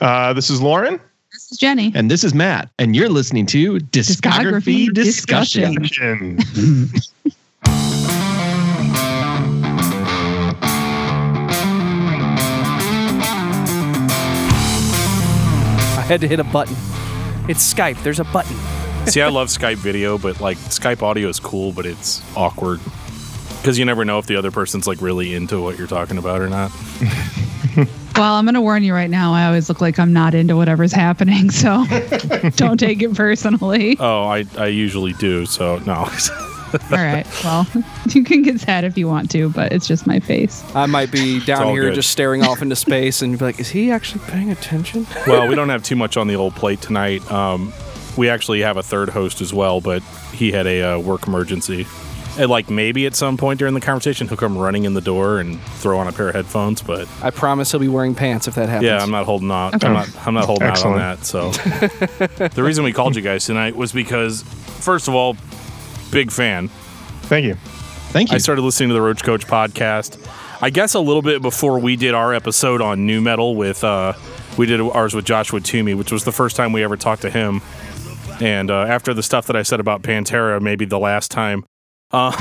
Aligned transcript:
Uh, 0.00 0.32
this 0.32 0.48
is 0.48 0.60
Lauren. 0.60 1.00
This 1.32 1.50
is 1.52 1.58
Jenny. 1.58 1.92
And 1.94 2.10
this 2.10 2.24
is 2.24 2.32
Matt. 2.32 2.70
And 2.78 2.94
you're 2.94 3.08
listening 3.08 3.46
to 3.46 3.78
Discography, 3.78 4.88
Discography 4.88 4.94
Discussion. 4.94 5.74
Discussion. 5.82 6.38
I 15.96 16.04
had 16.06 16.20
to 16.20 16.28
hit 16.28 16.40
a 16.40 16.44
button. 16.44 16.76
It's 17.48 17.74
Skype. 17.74 18.02
There's 18.02 18.20
a 18.20 18.24
button. 18.24 18.56
See, 19.06 19.20
I 19.20 19.28
love 19.28 19.48
Skype 19.48 19.76
video, 19.76 20.16
but 20.16 20.40
like 20.40 20.58
Skype 20.58 21.02
audio 21.02 21.28
is 21.28 21.40
cool, 21.40 21.72
but 21.72 21.86
it's 21.86 22.22
awkward 22.36 22.80
because 23.58 23.78
you 23.78 23.84
never 23.84 24.04
know 24.04 24.18
if 24.18 24.26
the 24.26 24.36
other 24.36 24.50
person's 24.50 24.86
like 24.86 25.00
really 25.00 25.34
into 25.34 25.60
what 25.60 25.76
you're 25.76 25.86
talking 25.86 26.18
about 26.18 26.40
or 26.40 26.48
not. 26.48 26.70
Well, 28.18 28.34
I'm 28.34 28.44
going 28.46 28.56
to 28.56 28.60
warn 28.60 28.82
you 28.82 28.92
right 28.94 29.08
now. 29.08 29.32
I 29.32 29.46
always 29.46 29.68
look 29.68 29.80
like 29.80 29.96
I'm 30.00 30.12
not 30.12 30.34
into 30.34 30.56
whatever's 30.56 30.92
happening, 30.92 31.50
so 31.52 31.84
don't 32.56 32.78
take 32.78 33.00
it 33.00 33.14
personally. 33.14 33.96
Oh, 34.00 34.24
I, 34.24 34.44
I 34.56 34.66
usually 34.66 35.12
do. 35.12 35.46
So 35.46 35.78
no. 35.86 35.94
All 36.90 36.98
right. 36.98 37.26
Well, 37.44 37.66
you 38.08 38.24
can 38.24 38.42
get 38.42 38.58
sad 38.58 38.82
if 38.82 38.98
you 38.98 39.06
want 39.06 39.30
to, 39.30 39.50
but 39.50 39.72
it's 39.72 39.86
just 39.86 40.04
my 40.04 40.18
face. 40.18 40.64
I 40.74 40.86
might 40.86 41.12
be 41.12 41.42
down 41.44 41.62
all 41.62 41.72
here 41.72 41.84
good. 41.84 41.94
just 41.94 42.10
staring 42.10 42.42
off 42.42 42.60
into 42.60 42.76
space 42.76 43.22
and 43.22 43.38
be 43.38 43.44
like, 43.44 43.58
is 43.58 43.70
he 43.70 43.90
actually 43.90 44.22
paying 44.26 44.50
attention? 44.50 45.06
well, 45.26 45.48
we 45.48 45.54
don't 45.54 45.70
have 45.70 45.82
too 45.82 45.96
much 45.96 46.18
on 46.18 46.26
the 46.26 46.34
old 46.34 46.54
plate 46.56 46.82
tonight. 46.82 47.30
Um, 47.32 47.72
we 48.18 48.28
actually 48.28 48.60
have 48.60 48.76
a 48.76 48.82
third 48.82 49.08
host 49.08 49.40
as 49.40 49.54
well, 49.54 49.80
but 49.80 50.02
he 50.34 50.52
had 50.52 50.66
a 50.66 50.82
uh, 50.82 50.98
work 50.98 51.26
emergency. 51.26 51.86
And 52.38 52.48
like 52.48 52.70
maybe 52.70 53.04
at 53.06 53.16
some 53.16 53.36
point 53.36 53.58
during 53.58 53.74
the 53.74 53.80
conversation, 53.80 54.28
he'll 54.28 54.36
come 54.36 54.56
running 54.56 54.84
in 54.84 54.94
the 54.94 55.00
door 55.00 55.40
and 55.40 55.60
throw 55.60 55.98
on 55.98 56.06
a 56.06 56.12
pair 56.12 56.28
of 56.28 56.34
headphones. 56.36 56.80
But 56.82 57.08
I 57.22 57.30
promise 57.30 57.72
he'll 57.72 57.80
be 57.80 57.88
wearing 57.88 58.14
pants 58.14 58.46
if 58.46 58.54
that 58.54 58.68
happens. 58.68 58.84
yeah, 58.84 59.02
I'm 59.02 59.10
not 59.10 59.24
holding 59.26 59.50
on. 59.50 59.74
Okay. 59.74 59.86
I'm 59.88 59.92
not. 59.92 60.26
I'm 60.26 60.34
not 60.34 60.44
holding 60.44 60.68
Excellent. 60.68 61.00
out 61.00 61.10
on 61.10 61.16
that. 61.16 61.26
So 61.26 62.48
the 62.48 62.62
reason 62.62 62.84
we 62.84 62.92
called 62.92 63.16
you 63.16 63.22
guys 63.22 63.44
tonight 63.44 63.74
was 63.76 63.92
because, 63.92 64.42
first 64.42 65.08
of 65.08 65.14
all, 65.14 65.36
big 66.12 66.30
fan. 66.30 66.68
Thank 67.22 67.44
you. 67.44 67.54
Thank 68.10 68.30
you. 68.30 68.36
I 68.36 68.38
started 68.38 68.62
listening 68.62 68.88
to 68.90 68.94
the 68.94 69.02
Roach 69.02 69.22
Coach 69.24 69.46
podcast. 69.46 70.16
I 70.62 70.70
guess 70.70 70.94
a 70.94 71.00
little 71.00 71.22
bit 71.22 71.42
before 71.42 71.78
we 71.78 71.96
did 71.96 72.14
our 72.14 72.32
episode 72.32 72.80
on 72.80 73.04
nu 73.06 73.20
metal 73.20 73.54
with 73.56 73.82
uh, 73.84 74.12
we 74.56 74.66
did 74.66 74.80
ours 74.80 75.14
with 75.14 75.24
Joshua 75.24 75.60
Toomey, 75.60 75.94
which 75.94 76.10
was 76.12 76.24
the 76.24 76.32
first 76.32 76.56
time 76.56 76.72
we 76.72 76.82
ever 76.84 76.96
talked 76.96 77.22
to 77.22 77.30
him. 77.30 77.62
And 78.40 78.70
uh, 78.70 78.82
after 78.84 79.12
the 79.12 79.22
stuff 79.22 79.46
that 79.48 79.56
I 79.56 79.62
said 79.62 79.80
about 79.80 80.02
Pantera, 80.02 80.60
maybe 80.62 80.84
the 80.84 80.98
last 80.98 81.30
time. 81.30 81.64
Uh, 82.10 82.32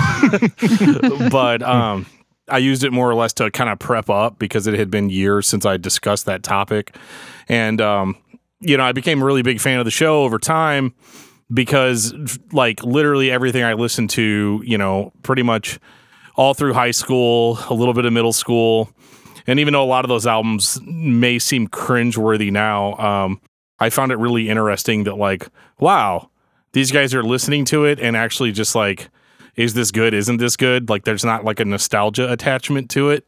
but 1.30 1.62
um, 1.62 2.06
I 2.50 2.60
used 2.60 2.84
it 2.84 2.94
more 2.94 3.10
or 3.10 3.16
less 3.16 3.34
to 3.34 3.52
kind 3.52 3.70
of 3.70 3.80
prep 3.80 4.10
up 4.10 4.40
because 4.40 4.68
it 4.68 4.78
had 4.80 4.90
been 4.90 5.10
years 5.10 5.48
since 5.48 5.66
I 5.66 5.78
discussed 5.78 6.26
that 6.26 6.44
topic. 6.44 6.96
And, 7.50 7.82
um, 7.82 8.18
you 8.60 8.78
know, 8.78 8.84
I 8.84 8.92
became 8.92 9.22
a 9.22 9.26
really 9.26 9.42
big 9.42 9.60
fan 9.60 9.80
of 9.80 9.86
the 9.86 9.92
show 9.92 10.24
over 10.24 10.40
time 10.40 10.94
because, 11.54 12.14
like, 12.52 12.84
literally 12.84 13.32
everything 13.32 13.64
I 13.64 13.74
listened 13.74 14.10
to, 14.12 14.62
you 14.66 14.78
know, 14.78 15.12
pretty 15.24 15.44
much 15.44 15.80
all 16.36 16.54
through 16.54 16.74
high 16.74 16.92
school, 16.92 17.60
a 17.70 17.74
little 17.74 17.94
bit 17.94 18.06
of 18.06 18.14
middle 18.14 18.34
school. 18.34 18.90
And 19.46 19.60
even 19.60 19.74
though 19.74 19.84
a 19.84 19.86
lot 19.86 20.06
of 20.06 20.10
those 20.10 20.28
albums 20.28 20.80
may 20.84 21.40
seem 21.40 21.68
cringeworthy 21.68 22.52
now, 22.52 22.96
um, 22.96 23.42
I 23.80 23.90
found 23.90 24.12
it 24.12 24.18
really 24.18 24.50
interesting 24.50 25.04
that, 25.04 25.18
like, 25.18 25.48
wow, 25.80 26.30
these 26.74 26.92
guys 26.92 27.14
are 27.14 27.24
listening 27.24 27.66
to 27.66 27.86
it 27.86 28.00
and 28.00 28.18
actually 28.18 28.52
just 28.52 28.76
like, 28.76 29.10
is 29.58 29.74
this 29.74 29.92
good? 29.92 30.14
Isn't 30.14 30.38
this 30.38 30.56
good? 30.56 30.88
Like, 30.88 31.04
there's 31.04 31.26
not 31.26 31.44
like 31.44 31.60
a 31.60 31.66
nostalgia 31.66 32.32
attachment 32.32 32.92
to 32.92 33.10
it. 33.10 33.28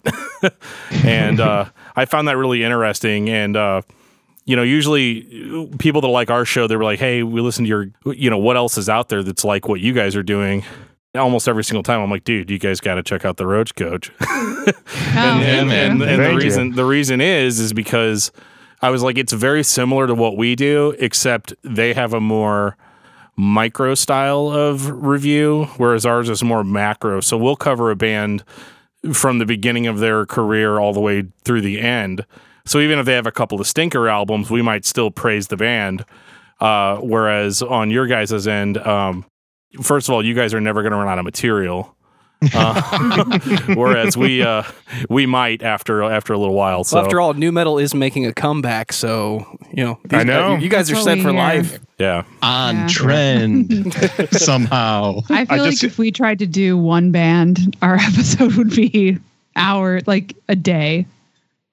and 1.04 1.40
uh, 1.40 1.66
I 1.96 2.06
found 2.06 2.28
that 2.28 2.38
really 2.38 2.64
interesting. 2.64 3.30
And, 3.30 3.58
uh, 3.58 3.82
you 4.46 4.56
know, 4.56 4.62
usually 4.64 5.68
people 5.80 6.02
that 6.02 6.08
like 6.08 6.30
our 6.30 6.46
show, 6.46 6.68
they 6.68 6.76
were 6.76 6.84
like, 6.84 7.00
hey, 7.00 7.24
we 7.24 7.42
listen 7.42 7.66
to 7.66 7.70
your, 7.70 7.88
you 8.16 8.30
know, 8.30 8.38
what 8.38 8.56
else 8.56 8.78
is 8.78 8.88
out 8.88 9.10
there 9.10 9.24
that's 9.24 9.44
like 9.44 9.68
what 9.68 9.82
you 9.82 9.92
guys 9.92 10.16
are 10.16 10.24
doing? 10.24 10.64
Almost 11.16 11.48
every 11.48 11.64
single 11.64 11.82
time, 11.82 12.00
I'm 12.02 12.12
like, 12.12 12.24
dude, 12.24 12.52
you 12.52 12.60
guys 12.60 12.80
got 12.80 12.96
to 12.96 13.04
check 13.04 13.26
out 13.26 13.38
the 13.38 13.48
Roach 13.48 13.76
Coach. 13.76 14.12
Oh, 15.12 15.16
and, 15.16 15.42
Yeah, 15.42 15.48
and, 15.48 15.68
man. 15.68 15.92
and, 15.92 16.04
and 16.04 16.24
the 16.24 16.36
reason 16.36 16.72
the 16.76 16.86
reason 16.86 17.20
is 17.20 17.60
is 17.60 17.74
because 17.74 18.32
I 18.82 18.92
was 18.92 19.02
like, 19.02 19.18
it's 19.18 19.34
very 19.34 19.64
similar 19.64 20.06
to 20.06 20.14
what 20.14 20.38
we 20.38 20.56
do, 20.56 20.96
except 21.00 21.54
they 21.64 21.94
have 21.96 22.14
a 22.14 22.22
more 22.22 22.78
micro 23.40 23.96
style 23.96 24.50
of 24.50 24.90
review, 24.90 25.64
whereas 25.78 26.06
ours 26.06 26.28
is 26.28 26.44
more 26.44 26.62
macro. 26.62 27.22
So 27.22 27.38
we'll 27.38 27.56
cover 27.56 27.90
a 27.90 27.96
band 27.96 28.44
from 29.14 29.38
the 29.38 29.46
beginning 29.46 29.88
of 29.88 30.00
their 30.00 30.26
career 30.26 30.78
all 30.78 30.92
the 30.92 31.00
way 31.00 31.24
through 31.46 31.62
the 31.62 31.80
end. 31.80 32.26
So 32.66 32.80
even 32.80 33.00
if 33.00 33.06
they 33.06 33.14
have 33.14 33.26
a 33.26 33.32
couple 33.32 33.62
of 33.62 33.66
stinker 33.66 34.10
albums, 34.10 34.52
we 34.52 34.62
might 34.62 34.84
still 34.84 35.10
praise 35.10 35.48
the 35.48 35.56
band. 35.56 36.04
Uh, 36.60 36.98
whereas 36.98 37.62
on 37.62 37.90
your 37.90 38.08
guys' 38.08 38.46
end, 38.46 38.78
um, 38.80 39.24
first 39.82 40.10
of 40.10 40.14
all, 40.14 40.24
you 40.24 40.34
guys 40.34 40.54
are 40.54 40.60
never 40.60 40.82
going 40.82 40.92
to 40.92 40.98
run 40.98 41.08
out 41.08 41.18
of 41.18 41.24
material. 41.24 41.96
Uh, 42.54 43.40
whereas 43.76 44.16
we 44.16 44.42
uh, 44.42 44.64
we 45.10 45.26
might 45.26 45.62
after 45.62 46.02
after 46.04 46.32
a 46.34 46.38
little 46.38 46.56
while. 46.56 46.84
So 46.86 46.96
Well, 46.98 47.06
after 47.06 47.20
all, 47.20 47.34
nu 47.34 47.52
metal 47.52 47.78
is 47.78 47.94
making 47.94 48.26
a 48.26 48.34
comeback, 48.34 48.94
so 48.94 49.46
you 49.74 49.84
know. 49.84 50.00
these 50.06 50.22
I 50.22 50.24
know. 50.24 50.54
guys- 50.56 50.64
you 50.64 50.70
guys 50.70 50.92
are 50.92 50.96
set 50.96 51.20
for 51.20 51.32
we 51.32 51.38
life. 51.38 51.80
yeah, 51.98 52.24
On 52.42 52.76
Yeah. 52.78 52.88
trend 52.88 53.94
somehow. 54.32 55.20
I 55.30 55.46
feel 55.46 55.66
just- 55.66 55.84
like 55.84 55.92
if 55.92 55.98
we 55.98 56.12
tried 56.12 56.40
to 56.40 56.48
do 56.48 56.78
one 56.78 57.12
band, 57.12 57.76
our 57.82 57.96
episode 58.00 58.54
would 58.56 58.70
be 58.74 59.18
hour, 59.56 60.00
like 60.08 60.36
a 60.48 60.56
day, 60.56 61.06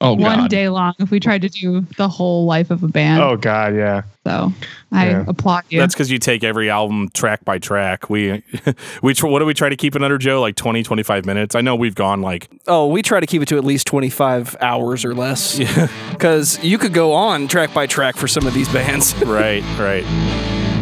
Oh, 0.03 0.13
one 0.13 0.21
God. 0.21 0.39
One 0.41 0.49
day 0.49 0.69
long. 0.69 0.93
If 0.99 1.11
we 1.11 1.19
tried 1.19 1.41
to 1.41 1.49
do 1.49 1.81
the 1.97 2.07
whole 2.07 2.45
life 2.45 2.71
of 2.71 2.83
a 2.83 2.89
band, 2.89 3.23
Oh 3.23 3.37
God, 3.39 3.75
yeah. 3.75 4.03
so 4.27 4.53
I 4.93 5.09
Yeah. 5.09 5.25
applaud 5.27 5.65
you. 5.71 5.81
that's 5.81 5.95
because 5.95 6.11
you 6.11 6.19
take 6.19 6.45
every 6.45 6.69
album 6.69 7.09
track 7.15 7.47
by 7.47 7.59
track. 7.59 8.11
We 8.11 8.43
we 9.03 9.15
tr- 9.15 9.27
what 9.27 9.39
do 9.39 9.47
we 9.47 9.55
try 9.55 9.71
to 9.71 9.77
keep 9.77 9.97
it 9.97 10.03
under 10.03 10.19
Joe? 10.19 10.43
Like 10.43 10.55
20, 10.55 10.83
25 10.83 11.25
minutes. 11.25 11.55
I 11.55 11.63
know 11.63 11.75
we've 11.77 11.95
gone 11.95 12.21
like 12.21 12.51
Oh, 12.67 12.89
we 12.89 13.01
try 13.01 13.21
to 13.21 13.27
keep 13.27 13.41
it 13.41 13.49
to 13.49 13.57
at 13.57 13.65
least 13.65 13.87
25 13.87 14.57
hours 14.61 15.03
or 15.03 15.15
less. 15.15 15.59
Yeah, 15.59 15.89
Because 16.13 16.63
you 16.63 16.77
could 16.77 16.93
go 16.93 17.15
on 17.15 17.49
track 17.49 17.73
by 17.73 17.87
track 17.87 18.17
for 18.17 18.29
some 18.29 18.47
of 18.47 18.53
these 18.53 18.69
bands. 18.69 19.15
right, 19.25 19.63
right. 19.79 20.05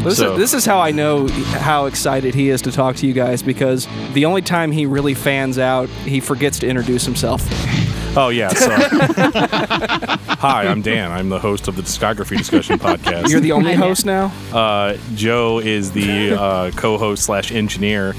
This, 0.03 0.19
So- 0.19 0.33
is, 0.33 0.39
this 0.41 0.55
is 0.55 0.65
how 0.67 0.81
I 0.81 0.91
know 0.91 1.29
how 1.29 1.87
excited 1.87 2.35
he 2.35 2.49
is 2.51 2.61
to 2.63 2.73
talk 2.73 2.97
to 2.97 3.07
you 3.07 3.13
guys 3.13 3.45
because 3.45 3.87
the 4.13 4.25
only 4.25 4.43
time 4.43 4.73
he 4.73 4.87
really 4.87 5.15
fans 5.15 5.57
out, 5.57 5.89
he 5.89 6.19
forgets 6.19 6.59
to 6.59 6.67
introduce 6.67 7.05
himself. 7.05 7.49
Oh 8.17 8.29
yeah. 8.29 8.49
So, 8.51 8.71
hi, 10.37 10.67
I'm 10.69 10.83
Dan. 10.83 11.11
I'm 11.11 11.29
the 11.31 11.39
host 11.41 11.67
of 11.67 11.75
the 11.75 11.83
Discography 11.83 12.39
Discussion 12.39 12.79
podcast. 12.79 13.29
You're 13.29 13.41
the 13.41 13.51
only 13.53 13.73
Hi, 13.73 13.81
Dan. 13.81 13.89
host 13.89 14.07
now? 14.07 14.33
uh, 14.53 14.97
Joe 15.15 15.59
is 15.59 15.91
the 15.93 16.33
uh, 16.33 16.71
co-host 16.73 17.25
slash 17.25 17.51
engineer, 17.51 18.15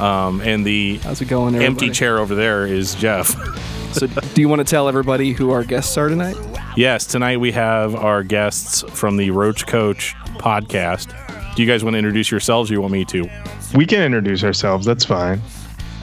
um, 0.00 0.40
and 0.42 0.64
the 0.64 0.98
How's 0.98 1.20
it 1.20 1.24
going, 1.26 1.56
empty 1.56 1.90
chair 1.90 2.18
over 2.18 2.34
there 2.34 2.66
is 2.66 2.94
Jeff. 2.94 3.34
So, 3.92 4.06
do 4.06 4.40
you 4.40 4.48
want 4.48 4.60
to 4.60 4.64
tell 4.64 4.88
everybody 4.88 5.32
who 5.32 5.50
our 5.50 5.62
guests 5.64 5.98
are 5.98 6.08
tonight? 6.08 6.34
yes, 6.78 7.04
tonight 7.04 7.36
we 7.40 7.52
have 7.52 7.94
our 7.94 8.22
guests 8.22 8.80
from 8.88 9.18
the 9.18 9.30
Roach 9.32 9.66
Coach 9.66 10.14
podcast. 10.38 11.14
Do 11.54 11.62
you 11.62 11.68
guys 11.68 11.84
want 11.84 11.92
to 11.92 11.98
introduce 11.98 12.30
yourselves? 12.30 12.70
Or 12.70 12.74
you 12.74 12.80
want 12.80 12.94
me 12.94 13.04
to? 13.04 13.28
We 13.74 13.84
can 13.84 14.00
introduce 14.00 14.44
ourselves. 14.44 14.86
That's 14.86 15.04
fine. 15.04 15.42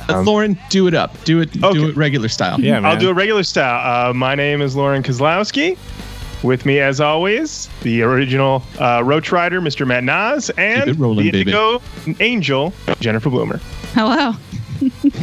Uh, 0.10 0.22
Lauren, 0.22 0.58
do 0.70 0.88
it 0.88 0.94
up. 0.94 1.24
Do 1.24 1.42
it. 1.42 1.50
Okay. 1.64 1.74
Do 1.78 1.90
it 1.90 1.96
regular 1.96 2.30
style. 2.30 2.60
Yeah, 2.60 2.80
man. 2.80 2.86
I'll 2.86 2.98
do 3.00 3.10
a 3.10 3.14
regular 3.14 3.44
style. 3.44 4.10
Uh, 4.10 4.14
my 4.14 4.36
name 4.36 4.62
is 4.62 4.76
Lauren 4.76 5.04
Kozlowski. 5.04 5.78
With 6.44 6.66
me, 6.66 6.80
as 6.80 7.02
always, 7.02 7.68
the 7.82 8.02
original 8.02 8.64
uh, 8.80 9.02
Roach 9.04 9.32
Rider, 9.32 9.60
Mr. 9.60 9.86
Matt 9.86 10.06
Nas, 10.06 10.50
and 10.52 10.86
Keep 10.86 11.00
rolling, 11.00 11.32
the 11.32 11.44
baby. 11.44 12.16
Angel, 12.22 12.74
Jennifer 13.02 13.30
Bloomer. 13.30 13.58
Hello. 13.94 14.32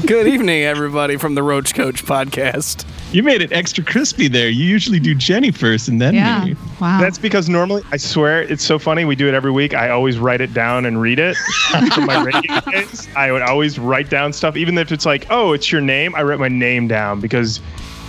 Good 0.06 0.26
evening, 0.26 0.62
everybody, 0.64 1.16
from 1.16 1.34
the 1.34 1.42
Roach 1.42 1.74
Coach 1.74 2.04
podcast. 2.04 2.84
You 3.12 3.22
made 3.22 3.40
it 3.40 3.52
extra 3.52 3.82
crispy 3.84 4.28
there. 4.28 4.48
You 4.48 4.64
usually 4.64 5.00
do 5.00 5.14
Jenny 5.14 5.50
first 5.50 5.88
and 5.88 6.00
then 6.00 6.14
Yeah. 6.14 6.44
me. 6.44 6.56
Wow. 6.80 7.00
That's 7.00 7.18
because 7.18 7.48
normally, 7.48 7.82
I 7.92 7.96
swear, 7.96 8.42
it's 8.42 8.64
so 8.64 8.78
funny. 8.78 9.04
We 9.04 9.16
do 9.16 9.26
it 9.28 9.32
every 9.32 9.52
week. 9.52 9.74
I 9.74 9.88
always 9.90 10.18
write 10.18 10.40
it 10.40 10.52
down 10.52 10.84
and 10.84 11.00
read 11.00 11.18
it. 11.18 11.36
From 11.94 12.04
my 12.06 12.22
radio 12.22 12.60
days, 12.70 13.08
I 13.16 13.32
would 13.32 13.42
always 13.42 13.78
write 13.78 14.10
down 14.10 14.32
stuff, 14.32 14.56
even 14.56 14.76
if 14.76 14.92
it's 14.92 15.06
like, 15.06 15.26
oh, 15.30 15.52
it's 15.52 15.70
your 15.72 15.80
name. 15.80 16.14
I 16.14 16.22
write 16.24 16.40
my 16.40 16.48
name 16.48 16.88
down 16.88 17.20
because 17.20 17.60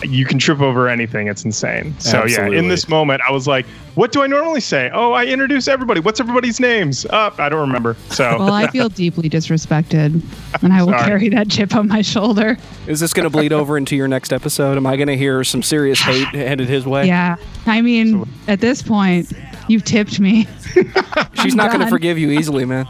you 0.03 0.25
can 0.25 0.37
trip 0.39 0.61
over 0.61 0.87
anything. 0.87 1.27
It's 1.27 1.43
insane. 1.45 1.97
So 1.99 2.25
yeah, 2.25 2.47
in 2.47 2.67
this 2.67 2.87
moment, 2.87 3.21
I 3.27 3.31
was 3.31 3.47
like, 3.47 3.65
what 3.95 4.11
do 4.11 4.21
I 4.21 4.27
normally 4.27 4.61
say? 4.61 4.91
Oh, 4.93 5.13
I 5.13 5.25
introduce 5.25 5.67
everybody. 5.67 5.99
What's 5.99 6.19
everybody's 6.19 6.59
names? 6.59 7.05
Up, 7.07 7.39
I 7.39 7.49
don't 7.49 7.61
remember. 7.61 7.95
So 8.09 8.23
well, 8.39 8.53
I 8.53 8.67
feel 8.71 8.89
deeply 8.89 9.29
disrespected, 9.29 10.21
and 10.61 10.73
I 10.73 10.83
will 10.83 10.91
Sorry. 10.91 11.03
carry 11.03 11.29
that 11.29 11.49
chip 11.49 11.75
on 11.75 11.87
my 11.87 12.01
shoulder. 12.01 12.57
Is 12.85 12.99
this 12.99 13.13
going 13.13 13.23
to 13.23 13.29
bleed 13.29 13.53
over 13.53 13.77
into 13.77 13.95
your 13.95 14.07
next 14.07 14.31
episode? 14.31 14.77
Am 14.77 14.85
I 14.85 14.95
going 14.95 15.07
to 15.07 15.17
hear 15.17 15.43
some 15.43 15.63
serious 15.63 15.99
hate 15.99 16.27
headed 16.27 16.69
his 16.69 16.85
way? 16.85 17.07
Yeah. 17.07 17.37
I 17.65 17.81
mean, 17.81 18.27
at 18.47 18.59
this 18.59 18.81
point, 18.81 19.31
you've 19.67 19.83
tipped 19.83 20.19
me. 20.19 20.47
She's 21.41 21.55
not 21.55 21.71
going 21.71 21.83
to 21.83 21.89
forgive 21.89 22.17
you 22.17 22.31
easily, 22.31 22.65
man. 22.65 22.85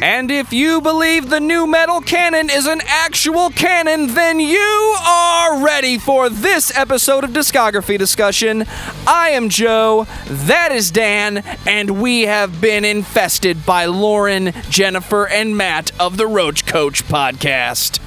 And 0.00 0.30
if 0.30 0.52
you 0.52 0.80
believe 0.80 1.28
the 1.28 1.40
nu 1.40 1.66
metal 1.66 2.00
canon 2.00 2.50
is 2.50 2.66
an 2.66 2.80
actual 2.86 3.50
canon, 3.50 4.14
then 4.14 4.38
you 4.38 4.96
are 5.00 5.64
ready 5.64 5.98
for 5.98 6.30
this 6.30 6.76
episode 6.76 7.24
of 7.24 7.30
Discography 7.30 7.98
Discussion. 7.98 8.64
I 9.08 9.30
am 9.30 9.48
Joe, 9.48 10.06
that 10.26 10.70
is 10.70 10.92
Dan, 10.92 11.38
and 11.66 12.00
we 12.00 12.22
have 12.22 12.60
been 12.60 12.84
infested 12.84 13.66
by 13.66 13.86
Lauren, 13.86 14.52
Jennifer, 14.70 15.26
and 15.26 15.56
Matt 15.56 15.90
of 15.98 16.16
the 16.16 16.28
Roach 16.28 16.64
Coach 16.64 17.04
podcast. 17.04 17.98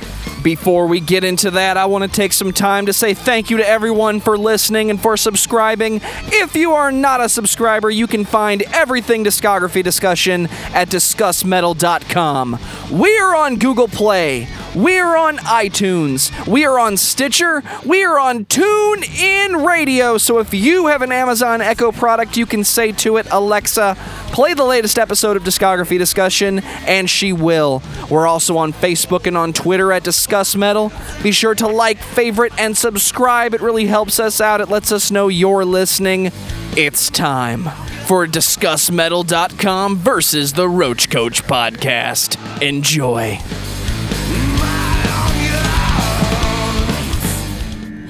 Before 0.44 0.88
we 0.88 1.00
get 1.00 1.24
into 1.24 1.52
that, 1.52 1.78
I 1.78 1.86
want 1.86 2.04
to 2.04 2.10
take 2.10 2.34
some 2.34 2.52
time 2.52 2.88
to 2.88 2.94
say 2.94 3.14
thank 3.14 3.52
you 3.52 3.58
to 3.58 3.68
everyone 3.68 4.20
for 4.20 4.38
listening 4.38 4.90
and 4.90 5.00
for 5.00 5.16
subscribing. 5.16 6.02
If 6.28 6.56
you 6.56 6.72
are 6.74 6.92
not 6.92 7.22
a 7.22 7.30
subscriber, 7.30 7.92
you 7.92 8.08
can 8.08 8.26
find 8.26 8.64
everything 8.74 9.24
discography 9.24 9.84
discussion 9.84 10.48
at 10.74 10.90
discussmetal.com. 10.90 12.60
We 12.92 13.18
are 13.20 13.36
on 13.36 13.58
Google 13.58 13.88
Play. 13.88 14.48
We 14.76 15.00
are 15.00 15.18
on 15.18 15.38
iTunes. 15.40 16.32
We 16.48 16.66
are 16.66 16.80
on 16.80 16.96
Stitcher. 16.96 17.62
We 17.86 18.06
are 18.06 18.18
on 18.18 18.46
TuneIn 18.46 19.66
Radio. 19.66 20.18
So 20.18 20.40
if 20.40 20.54
you 20.54 20.88
have 20.88 21.02
an 21.02 21.12
Amazon 21.12 21.60
Echo 21.60 21.92
product, 21.92 22.38
you 22.38 22.46
can 22.46 22.64
say 22.64 22.94
to 22.94 23.18
it, 23.18 23.28
Alexa, 23.32 23.96
play 24.32 24.54
the 24.54 24.64
latest 24.64 24.98
episode 24.98 25.36
of 25.36 25.44
Discography 25.44 25.98
Discussion, 25.98 26.60
and 26.88 27.10
she 27.10 27.34
will. 27.34 27.84
We're 28.10 28.28
also 28.28 28.58
on 28.58 28.72
Facebook 28.72 29.28
and 29.28 29.38
on 29.38 29.52
Twitter 29.52 29.92
at 29.92 30.04
Discuss 30.32 30.56
Metal. 30.56 30.94
Be 31.24 31.34
sure 31.34 31.54
to 31.56 31.68
like, 31.68 31.98
favorite, 31.98 32.54
and 32.58 32.78
subscribe. 32.78 33.54
It 33.54 33.60
really 33.60 33.86
helps 33.86 34.18
us 34.18 34.40
out. 34.40 34.62
It 34.62 34.70
lets 34.70 34.90
us 34.90 35.12
know 35.12 35.28
you're 35.28 35.66
listening. 35.66 36.32
It's 36.78 37.10
time 37.10 37.66
for 38.06 38.26
DiscussMetal.com 38.28 39.98
versus 39.98 40.54
the 40.54 40.70
Roach 40.70 41.10
Coach 41.10 41.44
podcast. 41.44 42.38
Enjoy. 42.62 43.32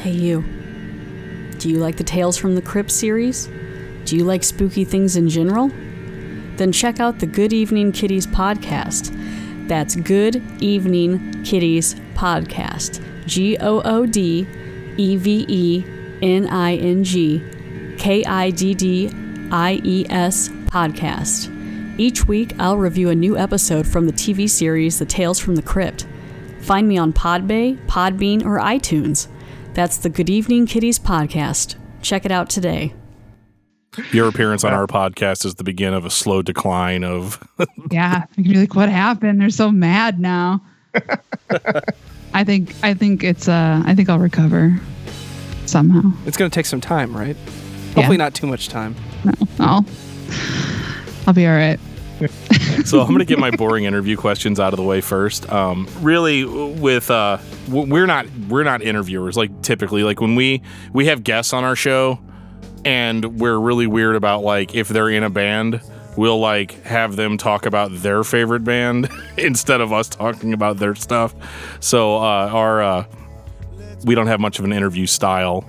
Hey, 0.03 0.11
you. 0.11 0.43
Do 1.57 1.69
you 1.71 1.79
like 1.79 1.97
the 1.97 2.03
Tales 2.03 2.37
from 2.37 2.53
the 2.53 2.61
Crypt 2.61 2.91
series? 2.91 3.49
Do 4.05 4.15
you 4.15 4.25
like 4.25 4.43
spooky 4.43 4.85
things 4.85 5.15
in 5.15 5.27
general? 5.27 5.69
Then 6.57 6.71
check 6.71 6.99
out 6.99 7.17
the 7.17 7.25
Good 7.25 7.51
Evening 7.51 7.91
Kiddies 7.91 8.27
podcast. 8.27 9.11
That's 9.71 9.95
Good 9.95 10.43
Evening 10.61 11.45
Kiddies 11.45 11.95
podcast. 12.13 12.99
G 13.25 13.57
O 13.61 13.79
O 13.85 14.05
D 14.05 14.45
E 14.97 15.15
V 15.15 15.45
E 15.47 15.85
N 16.21 16.45
I 16.49 16.75
N 16.75 17.05
G 17.05 17.41
K 17.97 18.21
I 18.25 18.49
D 18.49 18.73
D 18.73 19.09
I 19.49 19.79
E 19.81 20.05
S 20.09 20.49
podcast. 20.49 21.49
Each 21.97 22.27
week, 22.27 22.53
I'll 22.59 22.75
review 22.75 23.11
a 23.11 23.15
new 23.15 23.37
episode 23.37 23.87
from 23.87 24.07
the 24.07 24.11
TV 24.11 24.49
series 24.49 24.99
The 24.99 25.05
Tales 25.05 25.39
from 25.39 25.55
the 25.55 25.61
Crypt. 25.61 26.05
Find 26.59 26.85
me 26.85 26.97
on 26.97 27.13
Podbay, 27.13 27.77
Podbean, 27.87 28.43
or 28.43 28.59
iTunes. 28.59 29.29
That's 29.73 29.95
the 29.95 30.09
Good 30.09 30.29
Evening 30.29 30.65
Kiddies 30.65 30.99
podcast. 30.99 31.75
Check 32.01 32.25
it 32.25 32.31
out 32.33 32.49
today. 32.49 32.93
Your 34.11 34.29
appearance 34.29 34.63
on 34.63 34.73
our 34.73 34.87
podcast 34.87 35.45
is 35.45 35.55
the 35.55 35.63
beginning 35.65 35.95
of 35.95 36.05
a 36.05 36.09
slow 36.09 36.41
decline 36.41 37.03
of. 37.03 37.41
Yeah, 37.91 38.25
you're 38.37 38.61
like, 38.61 38.73
what 38.73 38.87
happened? 38.87 39.41
They're 39.41 39.49
so 39.49 39.69
mad 39.69 40.17
now. 40.19 40.61
I 42.33 42.43
think 42.45 42.73
I 42.83 42.93
think 42.93 43.21
it's 43.21 43.49
uh 43.49 43.83
I 43.85 43.93
think 43.93 44.07
I'll 44.09 44.17
recover 44.19 44.79
somehow. 45.65 46.13
It's 46.25 46.37
going 46.37 46.49
to 46.49 46.55
take 46.55 46.65
some 46.65 46.79
time, 46.79 47.15
right? 47.15 47.35
Hopefully, 47.93 48.15
not 48.15 48.33
too 48.33 48.47
much 48.47 48.69
time. 48.69 48.95
No, 49.25 49.33
I'll 49.59 49.85
I'll 51.27 51.33
be 51.33 51.45
all 51.45 51.53
right. 51.53 51.79
so 52.85 53.01
I'm 53.01 53.07
going 53.07 53.19
to 53.19 53.25
get 53.25 53.39
my 53.39 53.51
boring 53.51 53.83
interview 53.83 54.15
questions 54.15 54.59
out 54.59 54.71
of 54.73 54.77
the 54.77 54.83
way 54.83 55.01
first. 55.01 55.51
Um, 55.51 55.87
really, 55.99 56.45
with 56.45 57.11
uh, 57.11 57.39
we're 57.67 58.05
not 58.05 58.25
we're 58.47 58.63
not 58.63 58.81
interviewers 58.81 59.35
like 59.35 59.61
typically. 59.63 60.03
Like 60.03 60.21
when 60.21 60.35
we 60.35 60.61
we 60.93 61.07
have 61.07 61.23
guests 61.23 61.51
on 61.51 61.65
our 61.65 61.75
show, 61.75 62.19
and 62.85 63.39
we're 63.39 63.59
really 63.59 63.87
weird 63.87 64.15
about 64.15 64.43
like 64.43 64.75
if 64.75 64.87
they're 64.87 65.09
in 65.09 65.23
a 65.23 65.29
band, 65.29 65.81
we'll 66.17 66.39
like 66.39 66.83
have 66.83 67.15
them 67.15 67.37
talk 67.37 67.65
about 67.65 67.91
their 67.91 68.23
favorite 68.23 68.63
band 68.63 69.09
instead 69.37 69.81
of 69.81 69.93
us 69.93 70.09
talking 70.09 70.53
about 70.53 70.77
their 70.77 70.95
stuff. 70.95 71.35
So 71.79 72.17
uh, 72.17 72.49
our 72.51 72.81
uh, 72.81 73.05
we 74.03 74.15
don't 74.15 74.27
have 74.27 74.39
much 74.39 74.59
of 74.59 74.65
an 74.65 74.73
interview 74.73 75.05
style. 75.05 75.65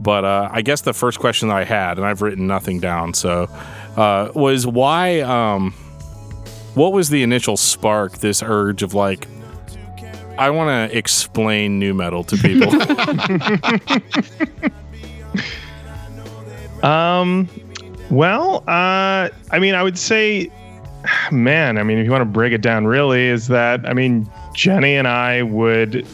But 0.00 0.24
uh, 0.24 0.48
I 0.50 0.62
guess 0.62 0.80
the 0.80 0.92
first 0.92 1.20
question 1.20 1.50
I 1.50 1.62
had, 1.62 1.96
and 1.96 2.06
I've 2.06 2.22
written 2.22 2.48
nothing 2.48 2.80
down, 2.80 3.14
so 3.14 3.44
uh, 3.96 4.32
was 4.34 4.66
why. 4.66 5.20
Um, 5.20 5.72
what 6.74 6.92
was 6.92 7.10
the 7.10 7.22
initial 7.22 7.56
spark? 7.56 8.18
This 8.18 8.42
urge 8.42 8.82
of 8.82 8.94
like, 8.94 9.28
I 10.38 10.50
want 10.50 10.90
to 10.90 10.96
explain 10.96 11.78
nu 11.78 11.94
metal 11.94 12.24
to 12.24 12.36
people. 12.36 12.72
Um, 16.82 17.48
well, 18.10 18.64
uh, 18.68 19.28
I 19.50 19.58
mean, 19.58 19.74
I 19.74 19.82
would 19.82 19.98
say, 19.98 20.50
man, 21.30 21.78
I 21.78 21.82
mean, 21.82 21.98
if 21.98 22.04
you 22.04 22.10
want 22.10 22.22
to 22.22 22.26
break 22.26 22.52
it 22.52 22.60
down, 22.60 22.86
really, 22.86 23.26
is 23.26 23.48
that 23.48 23.86
I 23.88 23.92
mean, 23.92 24.30
Jenny 24.54 24.96
and 24.96 25.08
I 25.08 25.42
would 25.42 26.06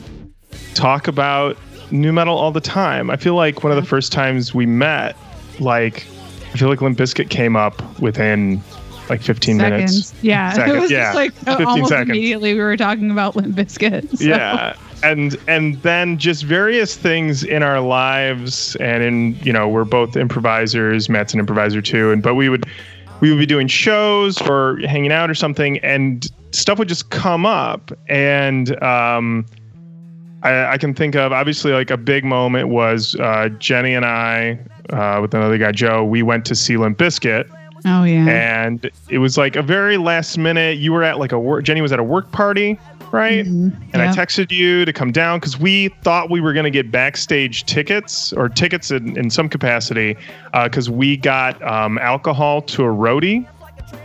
talk 0.74 1.08
about 1.08 1.56
nu 1.90 2.12
metal 2.12 2.36
all 2.36 2.52
the 2.52 2.60
time. 2.60 3.10
I 3.10 3.16
feel 3.16 3.34
like 3.34 3.62
one 3.62 3.72
of 3.72 3.82
the 3.82 3.88
first 3.88 4.12
times 4.12 4.54
we 4.54 4.66
met, 4.66 5.16
like, 5.58 6.06
I 6.52 6.56
feel 6.58 6.68
like 6.68 6.80
Limp 6.80 6.98
Bizkit 6.98 7.30
came 7.30 7.56
up 7.56 8.00
within 8.00 8.62
like 9.08 9.22
15 9.22 9.56
minutes. 9.56 10.12
Yeah. 10.22 10.52
Seconds, 10.52 10.76
it 10.76 10.80
was 10.80 10.90
yeah. 10.90 11.04
just 11.04 11.14
like 11.14 11.32
15 11.32 11.66
almost 11.66 11.88
seconds. 11.88 12.10
immediately 12.10 12.52
we 12.52 12.60
were 12.60 12.76
talking 12.76 13.10
about 13.10 13.36
Limp 13.36 13.56
Bizkit. 13.56 14.18
so- 14.18 14.24
yeah 14.24 14.76
and 15.02 15.36
and 15.46 15.80
then 15.82 16.18
just 16.18 16.44
various 16.44 16.96
things 16.96 17.44
in 17.44 17.62
our 17.62 17.80
lives 17.80 18.76
and 18.76 19.02
in 19.02 19.34
you 19.36 19.52
know 19.52 19.68
we're 19.68 19.84
both 19.84 20.16
improvisers 20.16 21.08
matt's 21.08 21.32
an 21.34 21.40
improviser 21.40 21.80
too 21.80 22.10
and 22.10 22.22
but 22.22 22.34
we 22.34 22.48
would 22.48 22.66
we 23.20 23.30
would 23.30 23.38
be 23.38 23.46
doing 23.46 23.66
shows 23.66 24.40
or 24.42 24.78
hanging 24.86 25.12
out 25.12 25.30
or 25.30 25.34
something 25.34 25.78
and 25.78 26.30
stuff 26.52 26.78
would 26.78 26.88
just 26.88 27.10
come 27.10 27.46
up 27.46 27.92
and 28.08 28.80
um 28.82 29.46
I, 30.42 30.72
I 30.72 30.78
can 30.78 30.94
think 30.94 31.16
of 31.16 31.32
obviously 31.32 31.72
like 31.72 31.90
a 31.90 31.96
big 31.96 32.24
moment 32.24 32.68
was 32.68 33.16
uh, 33.16 33.48
Jenny 33.58 33.94
and 33.94 34.04
I 34.04 34.58
uh, 34.90 35.18
with 35.20 35.34
another 35.34 35.58
guy 35.58 35.72
Joe. 35.72 36.04
We 36.04 36.22
went 36.22 36.44
to 36.46 36.54
see 36.54 36.76
Limp 36.76 36.96
Bizkit, 36.98 37.50
Oh 37.86 38.04
yeah. 38.04 38.26
and 38.28 38.90
it 39.08 39.18
was 39.18 39.38
like 39.38 39.56
a 39.56 39.62
very 39.62 39.96
last 39.96 40.36
minute. 40.38 40.78
You 40.78 40.92
were 40.92 41.02
at 41.04 41.18
like 41.18 41.32
a 41.32 41.38
work. 41.38 41.64
Jenny 41.64 41.80
was 41.80 41.92
at 41.92 41.98
a 41.98 42.04
work 42.04 42.32
party, 42.32 42.78
right? 43.12 43.44
Mhm. 43.46 43.72
And 43.92 44.02
I 44.02 44.08
texted 44.08 44.50
you 44.50 44.84
to 44.84 44.92
come 44.92 45.12
down 45.12 45.38
because 45.38 45.58
we 45.58 45.88
thought 46.02 46.30
we 46.30 46.40
were 46.40 46.52
going 46.52 46.64
to 46.64 46.70
get 46.70 46.90
backstage 46.90 47.64
tickets 47.64 48.32
or 48.32 48.48
tickets 48.48 48.90
in, 48.90 49.16
in 49.16 49.30
some 49.30 49.48
capacity 49.48 50.16
because 50.64 50.90
we 50.90 51.16
got 51.16 51.62
um, 51.62 51.98
alcohol 51.98 52.62
to 52.62 52.82
a 52.84 52.88
roadie. 52.88 53.46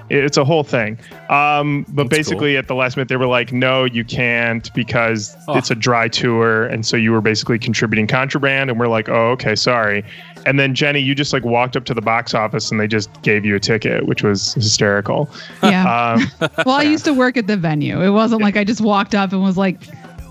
It's 0.09 0.37
a 0.37 0.45
whole 0.45 0.63
thing. 0.63 0.97
Um, 1.29 1.85
but 1.89 2.03
That's 2.09 2.17
basically, 2.17 2.55
at 2.55 2.67
the 2.67 2.75
last 2.75 2.95
minute, 2.95 3.09
they 3.09 3.15
were 3.17 3.25
like, 3.25 3.51
no, 3.51 3.83
you 3.85 4.05
can't 4.05 4.71
because 4.73 5.35
Oh. 5.47 5.57
it's 5.57 5.71
a 5.71 5.75
dry 5.75 6.07
tour. 6.07 6.65
And 6.65 6.85
so 6.85 6.95
you 6.95 7.11
were 7.11 7.21
basically 7.21 7.57
contributing 7.59 8.05
contraband. 8.07 8.69
And 8.69 8.79
we're 8.79 8.87
like, 8.87 9.09
oh, 9.09 9.31
okay, 9.31 9.55
sorry. 9.55 10.03
And 10.45 10.59
then, 10.59 10.75
Jenny, 10.75 10.99
you 10.99 11.15
just 11.15 11.31
like 11.33 11.43
walked 11.45 11.75
up 11.77 11.85
to 11.85 11.93
the 11.93 12.01
box 12.01 12.33
office 12.33 12.69
and 12.71 12.79
they 12.79 12.87
just 12.87 13.09
gave 13.21 13.45
you 13.45 13.55
a 13.55 13.59
ticket, 13.59 14.05
which 14.05 14.23
was 14.23 14.53
hysterical. 14.55 15.29
yeah. 15.61 15.83
Um, 16.13 16.49
well, 16.65 16.75
I 16.75 16.83
used 16.83 17.05
to 17.05 17.13
work 17.13 17.37
at 17.37 17.47
the 17.47 17.55
venue. 17.57 18.01
It 18.01 18.09
wasn't 18.09 18.41
like 18.41 18.57
I 18.57 18.63
just 18.63 18.81
walked 18.81 19.15
up 19.15 19.31
and 19.31 19.41
was 19.43 19.57
like, 19.57 19.79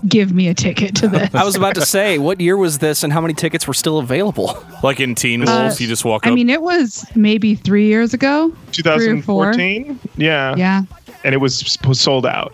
"Give 0.07 0.31
me 0.33 0.47
a 0.49 0.53
ticket 0.53 0.95
to 0.97 1.07
this." 1.07 1.33
I 1.33 1.43
was 1.43 1.55
about 1.55 1.75
to 1.75 1.85
say, 1.85 2.17
what 2.19 2.39
year 2.41 2.57
was 2.57 2.77
this 2.79 3.03
and 3.03 3.11
how 3.13 3.21
many 3.21 3.33
tickets 3.33 3.67
were 3.67 3.73
still 3.73 3.97
available? 3.99 4.63
like 4.83 4.99
in 4.99 5.15
Teen 5.15 5.45
Wolf, 5.45 5.79
you 5.81 5.87
just 5.87 6.05
walk 6.05 6.25
up. 6.27 6.31
I 6.31 6.35
mean, 6.35 6.49
it 6.49 6.61
was 6.61 7.05
maybe 7.15 7.55
three 7.55 7.87
years 7.87 8.13
ago. 8.13 8.53
Three 8.71 8.91
or 8.91 9.21
four. 9.21 9.51
2014. 9.53 9.99
Yeah. 10.17 10.55
Yeah. 10.55 10.83
And 11.23 11.33
it 11.33 11.39
was 11.39 11.77
sold 11.93 12.25
out. 12.25 12.53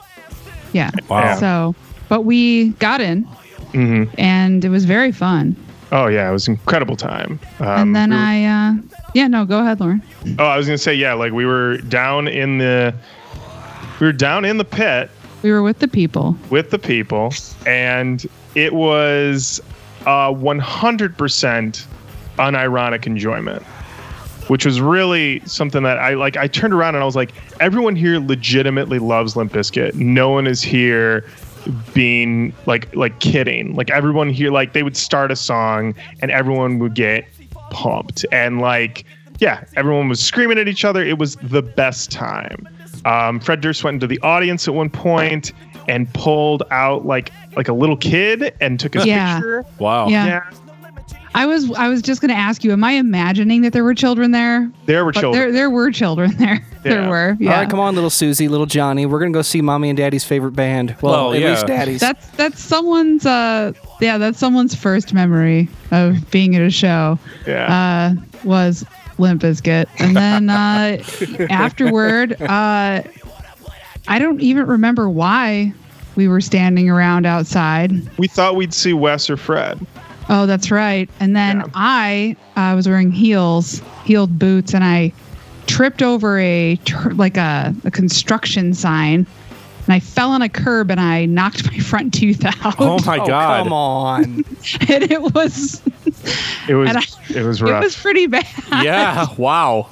Yeah. 0.74 0.92
Wow. 1.10 1.36
So, 1.40 1.76
but 2.08 2.22
we 2.22 2.70
got 2.74 3.02
in, 3.02 3.24
hmm 3.74 4.04
and 4.18 4.64
it 4.64 4.70
was 4.70 4.86
very 4.86 5.12
fun. 5.12 5.56
Oh 5.92 6.08
yeah, 6.08 6.30
it 6.30 6.34
was 6.34 6.48
incredible 6.48 6.96
time. 6.96 7.40
Um, 7.60 7.68
and 7.68 7.96
then 7.96 8.10
we 8.12 8.16
were- 8.16 8.22
I, 8.22 8.44
uh, 8.46 8.74
yeah, 9.16 9.28
no, 9.28 9.46
go 9.46 9.60
ahead, 9.60 9.80
Lauren. 9.80 10.02
oh, 10.38 10.46
I 10.46 10.56
was 10.58 10.68
gonna 10.68 10.78
say 10.78 10.94
yeah, 10.94 11.14
like 11.14 11.34
we 11.34 11.46
were 11.46 11.78
down 11.78 12.28
in 12.28 12.60
the, 12.60 12.94
we 14.00 14.06
were 14.06 14.14
down 14.14 14.46
in 14.46 14.58
the 14.58 14.66
pit 14.66 15.10
We 15.42 15.52
were 15.52 15.64
with 15.64 15.80
the 15.80 15.88
people. 15.88 16.38
with 16.50 16.70
the 16.70 16.80
people, 16.80 17.34
and 17.66 18.26
it 18.56 18.74
was 18.74 19.62
uh 20.06 20.32
100% 20.32 21.86
unironic 22.38 23.06
enjoyment, 23.08 23.64
which 24.48 24.66
was 24.66 24.80
really 24.80 25.42
something 25.46 25.84
that 25.84 25.98
I 25.98 26.14
like. 26.14 26.38
I 26.38 26.48
turned 26.48 26.74
around 26.74 26.96
and 26.96 27.02
I 27.02 27.06
was 27.06 27.16
like, 27.16 27.32
everyone 27.60 27.96
here 27.96 28.20
legitimately 28.20 29.00
loves 29.00 29.36
Limp 29.36 29.54
Bizkit. 29.54 29.96
No 29.96 30.30
one 30.30 30.48
is 30.48 30.62
here 30.62 31.26
being 31.94 32.54
like 32.66 32.94
like 32.96 33.20
kidding. 33.20 33.76
Like 33.76 33.90
everyone 33.90 34.30
here, 34.30 34.52
like 34.52 34.74
they 34.74 34.84
would 34.84 34.98
start 34.98 35.32
a 35.32 35.36
song 35.36 35.96
and 36.22 36.32
everyone 36.32 36.80
would 36.80 36.96
get 36.96 37.26
pumped 37.72 38.26
and 38.32 38.60
like 38.62 39.06
yeah, 39.40 39.64
everyone 39.78 40.10
was 40.10 40.20
screaming 40.20 40.58
at 40.58 40.68
each 40.68 40.84
other. 40.84 41.02
It 41.04 41.18
was 41.18 41.36
the 41.38 41.62
best 41.62 42.12
time. 42.12 42.68
Um, 43.06 43.40
Fred 43.40 43.62
Durst 43.62 43.84
went 43.86 43.96
into 43.96 44.08
the 44.08 44.20
audience 44.20 44.68
at 44.68 44.74
one 44.74 44.90
point 44.90 45.54
and 45.88 46.14
pulled 46.14 46.64
out 46.72 47.06
like 47.06 47.32
like 47.56 47.68
a 47.70 47.74
little 47.74 47.96
kid 47.98 48.54
and 48.60 48.80
took 48.80 48.94
his 48.96 49.06
Yeah. 49.06 49.36
picture. 49.38 49.66
Wow. 49.80 50.10
Yeah. 50.10 50.26
Yeah, 50.26 50.50
I 51.36 51.46
was 51.46 51.72
I 51.74 51.88
was 51.88 52.02
just 52.02 52.20
gonna 52.22 52.34
ask 52.34 52.64
you, 52.64 52.72
am 52.74 52.84
I 52.84 52.94
imagining 52.94 53.62
that 53.62 53.72
there 53.72 53.84
were 53.84 53.94
children 53.94 54.32
there? 54.32 54.70
there 54.88 55.06
were 55.06 55.14
But 55.14 55.22
children. 55.22 55.42
there 55.42 55.52
there 55.54 55.70
were 55.70 55.90
children 55.92 56.36
there. 56.38 56.66
Yeah. 56.86 56.92
There 57.02 57.10
were. 57.10 57.38
Yeah. 57.40 57.52
All 57.52 57.58
right, 57.60 57.70
come 57.70 57.80
on, 57.82 57.94
little 57.96 58.10
Susie, 58.10 58.48
little 58.48 58.66
Johnny. 58.66 59.06
We're 59.06 59.20
gonna 59.20 59.32
go 59.32 59.42
see 59.42 59.62
mommy 59.62 59.90
and 59.90 59.98
daddy's 59.98 60.24
favorite 60.24 60.54
band. 60.54 60.96
Well, 61.02 61.12
Well, 61.30 61.34
at 61.34 61.42
yeah. 61.42 61.50
least 61.52 61.68
daddy's. 61.68 62.00
That's 62.00 62.28
that's 62.32 62.62
someone's 62.62 63.26
uh 63.26 63.74
yeah, 64.00 64.18
that's 64.18 64.40
someone's 64.40 64.76
first 64.76 65.14
memory 65.14 65.68
of 65.92 66.32
being 66.32 66.56
at 66.56 66.62
a 66.62 66.70
show. 66.70 67.20
yeah. 67.46 68.16
Uh 68.16 68.22
was 68.46 68.86
Limp 69.18 69.42
Bizkit. 69.42 69.88
And 70.00 70.16
then 70.16 70.50
uh 70.50 71.04
afterward, 71.50 72.42
uh 72.42 73.02
I 74.08 74.18
don't 74.20 74.40
even 74.42 74.66
remember 74.66 75.10
why 75.10 75.74
we 76.16 76.28
were 76.28 76.42
standing 76.42 76.90
around 76.90 77.26
outside. 77.26 77.92
we 78.18 78.28
thought 78.28 78.56
we'd 78.56 78.74
see 78.74 78.94
Wes 78.94 79.30
or 79.30 79.38
Fred. 79.38 79.86
Oh, 80.30 80.46
that's 80.46 80.72
right. 80.72 81.10
And 81.20 81.36
then 81.36 81.58
Yeah. 81.58 81.66
I 81.74 82.36
uh, 82.56 82.74
was 82.76 82.88
wearing 82.88 83.12
heels, 83.12 83.82
heeled 84.06 84.38
boots, 84.40 84.74
and 84.74 84.84
I 84.84 85.12
tripped 85.70 86.02
over 86.02 86.40
a 86.40 86.76
tr- 86.86 87.12
like 87.12 87.38
a, 87.38 87.74
a 87.86 87.92
construction 87.92 88.74
sign, 88.74 89.26
and 89.86 89.94
I 89.94 90.00
fell 90.00 90.32
on 90.32 90.42
a 90.42 90.50
curb 90.50 90.90
and 90.92 91.00
I 91.00 91.26
knocked 91.26 91.66
my 91.72 91.78
front 91.78 92.14
tooth 92.14 92.44
out. 92.44 92.76
Oh 92.80 93.00
my 93.06 93.20
oh, 93.20 93.28
god. 93.28 93.64
come 93.64 93.74
on. 93.74 94.24
and 94.90 95.04
it 95.12 95.22
was 95.22 95.82
It 96.68 96.74
was 96.76 96.90
I- 96.96 97.38
it 97.38 97.44
was 97.46 97.62
it 97.62 97.66
was 97.66 97.96
pretty 97.96 98.28
bad. 98.28 98.46
Yeah. 98.72 99.28
Wow. 99.38 99.90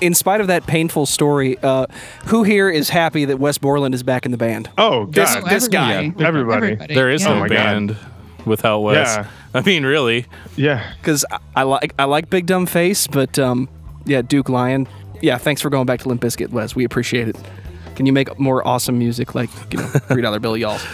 In 0.00 0.12
spite 0.14 0.40
of 0.40 0.48
that 0.48 0.66
painful 0.66 1.06
story, 1.06 1.56
uh, 1.62 1.86
who 2.26 2.42
here 2.42 2.68
is 2.68 2.88
happy 2.90 3.24
that 3.26 3.38
Wes 3.38 3.58
Borland 3.58 3.94
is 3.94 4.02
back 4.02 4.24
in 4.26 4.32
the 4.32 4.36
band? 4.36 4.68
oh 4.76 5.06
This- 5.06 5.32
god. 5.32 5.48
this 5.50 5.68
guy. 5.68 6.12
Everybody. 6.18 6.74
There 6.92 7.10
is 7.10 7.22
yeah. 7.22 7.28
Oh 7.30 7.34
no 7.34 7.40
God. 7.42 7.48
band 7.48 7.96
without 8.44 8.80
Wes. 8.80 9.16
Yeah. 9.16 9.26
I 9.54 9.60
mean, 9.62 9.84
really. 9.84 10.26
yeah. 10.56 10.92
Because 11.00 11.24
I, 11.30 11.38
I 11.56 11.62
like 11.62 11.94
I 11.98 12.04
like 12.04 12.28
Big 12.28 12.46
Dumb 12.46 12.66
Face, 12.66 13.06
but 13.06 13.38
um, 13.38 13.68
yeah, 14.04 14.22
Duke 14.22 14.48
Lion. 14.48 14.88
Yeah, 15.20 15.38
thanks 15.38 15.60
for 15.60 15.70
going 15.70 15.86
back 15.86 16.00
to 16.00 16.08
Limp 16.08 16.20
Bizkit, 16.22 16.50
Wes. 16.50 16.74
We 16.76 16.84
appreciate 16.84 17.28
it. 17.28 17.36
Can 17.96 18.06
you 18.06 18.12
make 18.12 18.38
more 18.38 18.66
awesome 18.66 18.98
music 18.98 19.34
like 19.34 19.50
you 19.72 19.78
know 19.78 19.86
three 19.86 20.22
dollar 20.22 20.38
bill 20.40 20.56
y'all? 20.56 20.78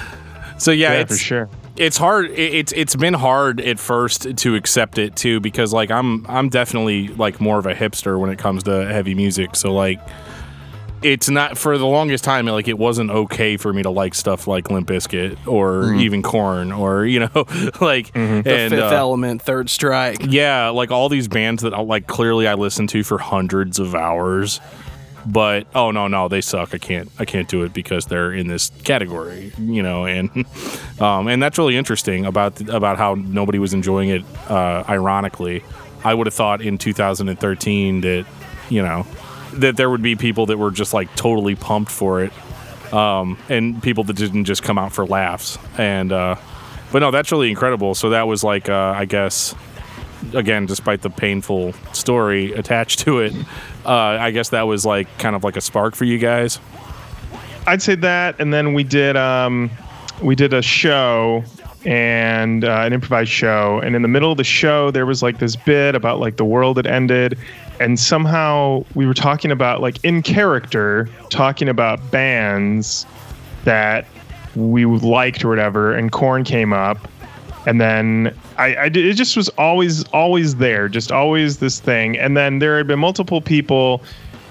So 0.56 0.70
yeah, 0.70 0.92
Yeah, 0.92 1.00
it's, 1.00 1.12
for 1.12 1.18
sure. 1.18 1.48
it's 1.76 1.96
hard 1.96 2.26
it- 2.30 2.38
it's 2.54 2.72
it's 2.72 2.94
been 2.94 3.12
hard 3.14 3.60
at 3.60 3.80
first 3.80 4.36
to 4.38 4.54
accept 4.54 4.98
it 4.98 5.16
too 5.16 5.40
because 5.40 5.72
like 5.72 5.90
I'm 5.90 6.24
I'm 6.28 6.48
definitely 6.48 7.08
like 7.08 7.40
more 7.40 7.58
of 7.58 7.66
a 7.66 7.74
hipster 7.74 8.20
when 8.20 8.30
it 8.30 8.38
comes 8.38 8.62
to 8.62 8.86
heavy 8.86 9.16
music 9.16 9.56
so 9.56 9.72
like 9.74 9.98
it's 11.04 11.28
not 11.28 11.58
for 11.58 11.76
the 11.76 11.86
longest 11.86 12.24
time 12.24 12.46
like 12.46 12.66
it 12.66 12.78
wasn't 12.78 13.10
okay 13.10 13.58
for 13.58 13.72
me 13.72 13.82
to 13.82 13.90
like 13.90 14.14
stuff 14.14 14.46
like 14.46 14.70
Limp 14.70 14.88
Bizkit 14.88 15.46
or 15.46 15.94
even 15.94 16.22
Korn 16.22 16.72
or 16.72 17.04
you 17.04 17.20
know 17.20 17.46
like 17.80 18.10
and 18.14 18.42
Fifth 18.42 18.72
uh, 18.72 18.96
Element, 18.96 19.42
Third 19.42 19.68
Strike. 19.68 20.18
yeah 20.22 20.70
like 20.70 20.90
all 20.90 21.10
these 21.10 21.28
bands 21.28 21.62
that 21.62 21.74
I, 21.74 21.80
like 21.80 22.06
clearly 22.06 22.48
I 22.48 22.54
listened 22.54 22.88
to 22.90 23.04
for 23.04 23.18
hundreds 23.18 23.78
of 23.78 23.94
hours. 23.94 24.60
But 25.26 25.66
oh 25.74 25.90
no 25.90 26.08
no 26.08 26.28
they 26.28 26.40
suck. 26.40 26.74
I 26.74 26.78
can't 26.78 27.10
i 27.18 27.24
can't 27.24 27.48
do 27.48 27.62
it 27.64 27.72
because 27.72 28.06
they're 28.06 28.32
in 28.32 28.46
this 28.46 28.70
category 28.84 29.52
you 29.58 29.82
know 29.82 30.06
and 30.06 30.30
um, 31.00 31.28
and 31.28 31.42
that's 31.42 31.58
really 31.58 31.76
interesting 31.76 32.24
about 32.24 32.60
about 32.68 32.96
how 32.96 33.14
nobody 33.14 33.58
was 33.58 33.74
enjoying 33.74 34.08
it 34.08 34.24
uh, 34.48 34.84
ironically. 34.88 35.62
I 36.02 36.12
would 36.14 36.26
have 36.26 36.34
thought 36.34 36.60
in 36.62 36.76
2013 36.78 38.00
that 38.02 38.26
you 38.70 38.82
know 38.82 39.06
that 39.60 39.76
there 39.76 39.90
would 39.90 40.02
be 40.02 40.16
people 40.16 40.46
that 40.46 40.58
were 40.58 40.70
just 40.70 40.94
like 40.94 41.14
totally 41.16 41.54
pumped 41.54 41.90
for 41.90 42.22
it 42.22 42.32
um, 42.92 43.38
and 43.48 43.82
people 43.82 44.04
that 44.04 44.16
didn't 44.16 44.44
just 44.44 44.62
come 44.62 44.78
out 44.78 44.92
for 44.92 45.06
laughs 45.06 45.58
and 45.78 46.12
uh, 46.12 46.36
but 46.92 47.00
no 47.00 47.10
that's 47.10 47.32
really 47.32 47.50
incredible 47.50 47.94
so 47.94 48.10
that 48.10 48.26
was 48.26 48.44
like 48.44 48.68
uh, 48.68 48.94
i 48.96 49.04
guess 49.04 49.54
again, 50.32 50.66
despite 50.66 51.02
the 51.02 51.10
painful 51.10 51.72
story 51.92 52.52
attached 52.52 53.00
to 53.00 53.20
it, 53.20 53.34
uh, 53.84 53.90
I 53.90 54.30
guess 54.30 54.50
that 54.50 54.62
was 54.62 54.86
like 54.86 55.18
kind 55.18 55.36
of 55.36 55.44
like 55.44 55.56
a 55.56 55.60
spark 55.60 55.94
for 55.94 56.04
you 56.04 56.18
guys. 56.18 56.58
I'd 57.66 57.82
say 57.82 57.94
that, 57.96 58.40
and 58.40 58.52
then 58.52 58.74
we 58.74 58.84
did 58.84 59.16
um, 59.16 59.70
we 60.22 60.34
did 60.34 60.52
a 60.52 60.62
show 60.62 61.44
and 61.86 62.64
uh, 62.64 62.82
an 62.84 62.92
improvised 62.92 63.30
show, 63.30 63.80
and 63.82 63.94
in 63.94 64.02
the 64.02 64.08
middle 64.08 64.30
of 64.30 64.38
the 64.38 64.44
show, 64.44 64.90
there 64.90 65.06
was 65.06 65.22
like 65.22 65.38
this 65.38 65.56
bit 65.56 65.94
about 65.94 66.18
like 66.20 66.36
the 66.36 66.44
world 66.44 66.76
had 66.76 66.86
ended, 66.86 67.38
and 67.80 67.98
somehow 67.98 68.84
we 68.94 69.06
were 69.06 69.14
talking 69.14 69.50
about 69.50 69.80
like 69.80 70.02
in 70.04 70.22
character 70.22 71.08
talking 71.30 71.68
about 71.68 72.10
bands 72.10 73.06
that 73.64 74.06
we 74.56 74.84
liked 74.86 75.44
or 75.44 75.48
whatever, 75.48 75.92
and 75.94 76.10
Korn 76.12 76.44
came 76.44 76.72
up, 76.72 77.08
and 77.66 77.80
then 77.80 78.34
I, 78.56 78.76
I 78.76 78.88
did, 78.88 79.04
it 79.04 79.14
just 79.14 79.36
was 79.36 79.48
always 79.50 80.04
always 80.08 80.56
there, 80.56 80.88
just 80.88 81.12
always 81.12 81.58
this 81.58 81.80
thing, 81.80 82.16
and 82.18 82.36
then 82.36 82.60
there 82.60 82.76
had 82.78 82.86
been 82.86 82.98
multiple 83.00 83.40
people 83.40 84.02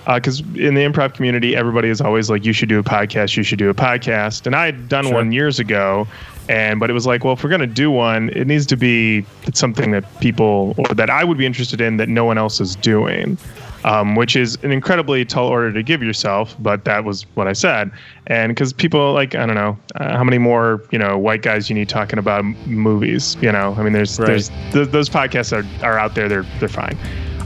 because 0.06 0.42
in 0.42 0.74
the 0.76 0.82
improv 0.82 1.14
community, 1.14 1.56
everybody 1.56 1.88
is 1.88 2.02
always 2.02 2.30
like, 2.30 2.44
"You 2.44 2.52
should 2.52 2.68
do 2.68 2.78
a 2.78 2.84
podcast. 2.84 3.38
You 3.38 3.44
should 3.44 3.58
do 3.60 3.70
a 3.70 3.74
podcast." 3.74 4.46
And 4.46 4.54
I 4.54 4.66
had 4.66 4.90
done 4.90 5.06
Sure. 5.06 5.14
one 5.14 5.32
years 5.32 5.60
ago, 5.60 6.08
and 6.50 6.80
but 6.80 6.90
it 6.90 6.94
was 6.94 7.06
like, 7.06 7.24
well, 7.24 7.34
if 7.34 7.44
we're 7.44 7.50
gonna 7.50 7.68
do 7.68 7.90
one, 7.92 8.30
it 8.30 8.48
needs 8.48 8.66
to 8.68 8.76
be 8.78 9.26
something 9.54 9.92
that 9.92 10.04
people 10.20 10.76
or 10.78 10.94
that 10.96 11.10
I 11.10 11.24
would 11.24 11.38
be 11.38 11.46
interested 11.46 11.82
in 11.82 11.98
that 11.98 12.10
no 12.10 12.26
one 12.26 12.38
else 12.38 12.60
is 12.60 12.76
doing, 12.76 13.38
um, 13.86 14.16
which 14.16 14.36
is 14.36 14.58
an 14.64 14.72
incredibly 14.72 15.24
tall 15.26 15.48
order 15.48 15.72
to 15.72 15.84
give 15.84 16.04
yourself. 16.04 16.56
But 16.60 16.86
that 16.86 17.04
was 17.06 17.26
what 17.36 17.48
I 17.48 17.54
said, 17.54 17.92
and 18.28 18.52
because 18.52 18.74
people 18.74 19.14
like, 19.14 19.36
I 19.36 19.46
don't 19.46 19.56
know, 19.56 19.78
uh, 19.96 20.18
how 20.18 20.24
many 20.24 20.38
more 20.38 20.82
you 20.92 21.00
know 21.00 21.18
white 21.18 21.42
guys 21.44 21.70
you 21.70 21.76
need 21.76 21.90
talking 21.90 22.20
about 22.20 22.44
movies. 22.68 23.38
You 23.42 23.52
know, 23.52 23.76
I 23.78 23.84
mean, 23.84 23.94
there's 23.94 24.20
Right. 24.20 24.28
there's 24.28 24.50
th- 24.72 24.90
those 24.90 25.10
podcasts 25.10 25.52
are 25.54 25.86
are 25.86 25.98
out 25.98 26.16
there. 26.16 26.28
They're 26.28 26.46
they're 26.60 26.70
fine. 26.70 26.98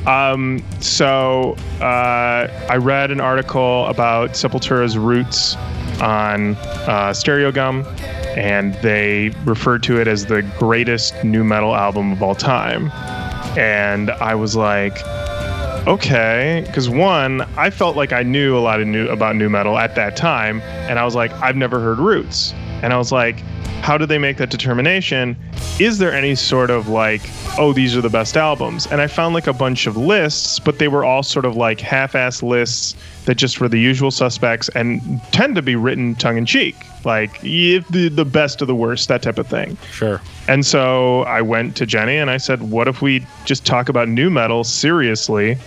Um, 0.07 0.63
so 0.79 1.57
uh, 1.81 2.47
I 2.69 2.77
read 2.77 3.11
an 3.11 3.19
article 3.19 3.85
about 3.87 4.31
Sepultura's 4.31 4.97
roots 4.97 5.57
on 6.01 6.55
uh, 6.55 7.11
Stereogum, 7.13 7.85
and 8.37 8.73
they 8.75 9.29
referred 9.45 9.83
to 9.83 9.99
it 9.99 10.07
as 10.07 10.25
the 10.25 10.41
greatest 10.59 11.23
nu 11.23 11.43
metal 11.43 11.75
album 11.75 12.11
of 12.11 12.21
all 12.21 12.35
time. 12.35 12.91
And 13.57 14.11
I 14.11 14.35
was 14.35 14.55
like, 14.55 14.97
okay, 15.87 16.63
because 16.67 16.89
one, 16.89 17.41
I 17.57 17.69
felt 17.69 17.95
like 17.95 18.11
I 18.11 18.23
knew 18.23 18.57
a 18.57 18.59
lot 18.59 18.81
of 18.81 18.87
new 18.87 19.07
about 19.07 19.35
nu 19.35 19.49
metal 19.49 19.77
at 19.77 19.95
that 19.95 20.15
time, 20.15 20.61
and 20.61 20.99
I 20.99 21.05
was 21.05 21.15
like, 21.15 21.31
I've 21.33 21.55
never 21.55 21.79
heard 21.79 21.97
Roots, 21.97 22.53
and 22.81 22.93
I 22.93 22.98
was 22.98 23.12
like, 23.12 23.39
how 23.81 23.98
did 23.98 24.10
they 24.10 24.17
make 24.17 24.38
that 24.38 24.50
determination? 24.50 25.38
Is 25.79 25.98
there 25.98 26.12
any 26.12 26.36
sort 26.36 26.69
of 26.69 26.89
like, 26.89 27.22
oh, 27.57 27.72
these 27.72 27.96
are 27.96 28.01
the 28.01 28.10
best 28.10 28.36
albums? 28.36 28.88
And 28.88 29.00
I 29.00 29.07
found 29.07 29.34
like 29.34 29.48
a 29.48 29.53
bunch 29.53 29.88
of 29.88 29.96
lists, 29.96 30.60
but 30.60 30.79
they 30.79 30.88
were 30.88 31.05
all 31.05 31.24
sort 31.24 31.46
of 31.46 31.55
like 31.55 31.79
half-ass 31.79 32.43
lists 32.43 32.96
that 33.25 33.36
just 33.36 33.62
were 33.62 33.69
the 33.69 33.79
usual 33.79 34.12
suspects 34.12 34.67
and 34.69 35.22
tend 35.31 35.55
to 35.55 35.62
be 35.62 35.75
written 35.75 36.15
tongue-in-cheek, 36.15 36.75
like 37.05 37.39
if 37.43 37.88
the 37.89 38.10
the 38.10 38.25
best 38.25 38.62
of 38.62 38.67
the 38.67 38.75
worst, 38.75 39.07
that 39.07 39.22
type 39.22 39.38
of 39.38 39.48
thing. 39.48 39.77
Sure. 39.91 40.22
And 40.48 40.65
so 40.65 41.22
I 41.24 41.41
went 41.41 41.75
to 41.77 41.86
Jenny 41.86 42.17
and 42.17 42.29
I 42.29 42.38
said, 42.38 42.63
"What 42.63 42.88
if 42.88 43.01
we 43.01 43.25
just 43.46 43.65
talk 43.65 43.89
about 43.89 44.10
nu 44.10 44.29
metal 44.29 44.63
seriously, 44.63 45.57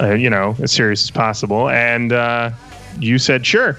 uh, 0.00 0.14
you 0.14 0.30
know, 0.30 0.56
as 0.62 0.72
serious 0.72 1.02
as 1.02 1.10
possible?" 1.10 1.68
And 1.68 2.12
uh, 2.12 2.50
you 2.98 3.18
said, 3.18 3.44
"Sure." 3.44 3.76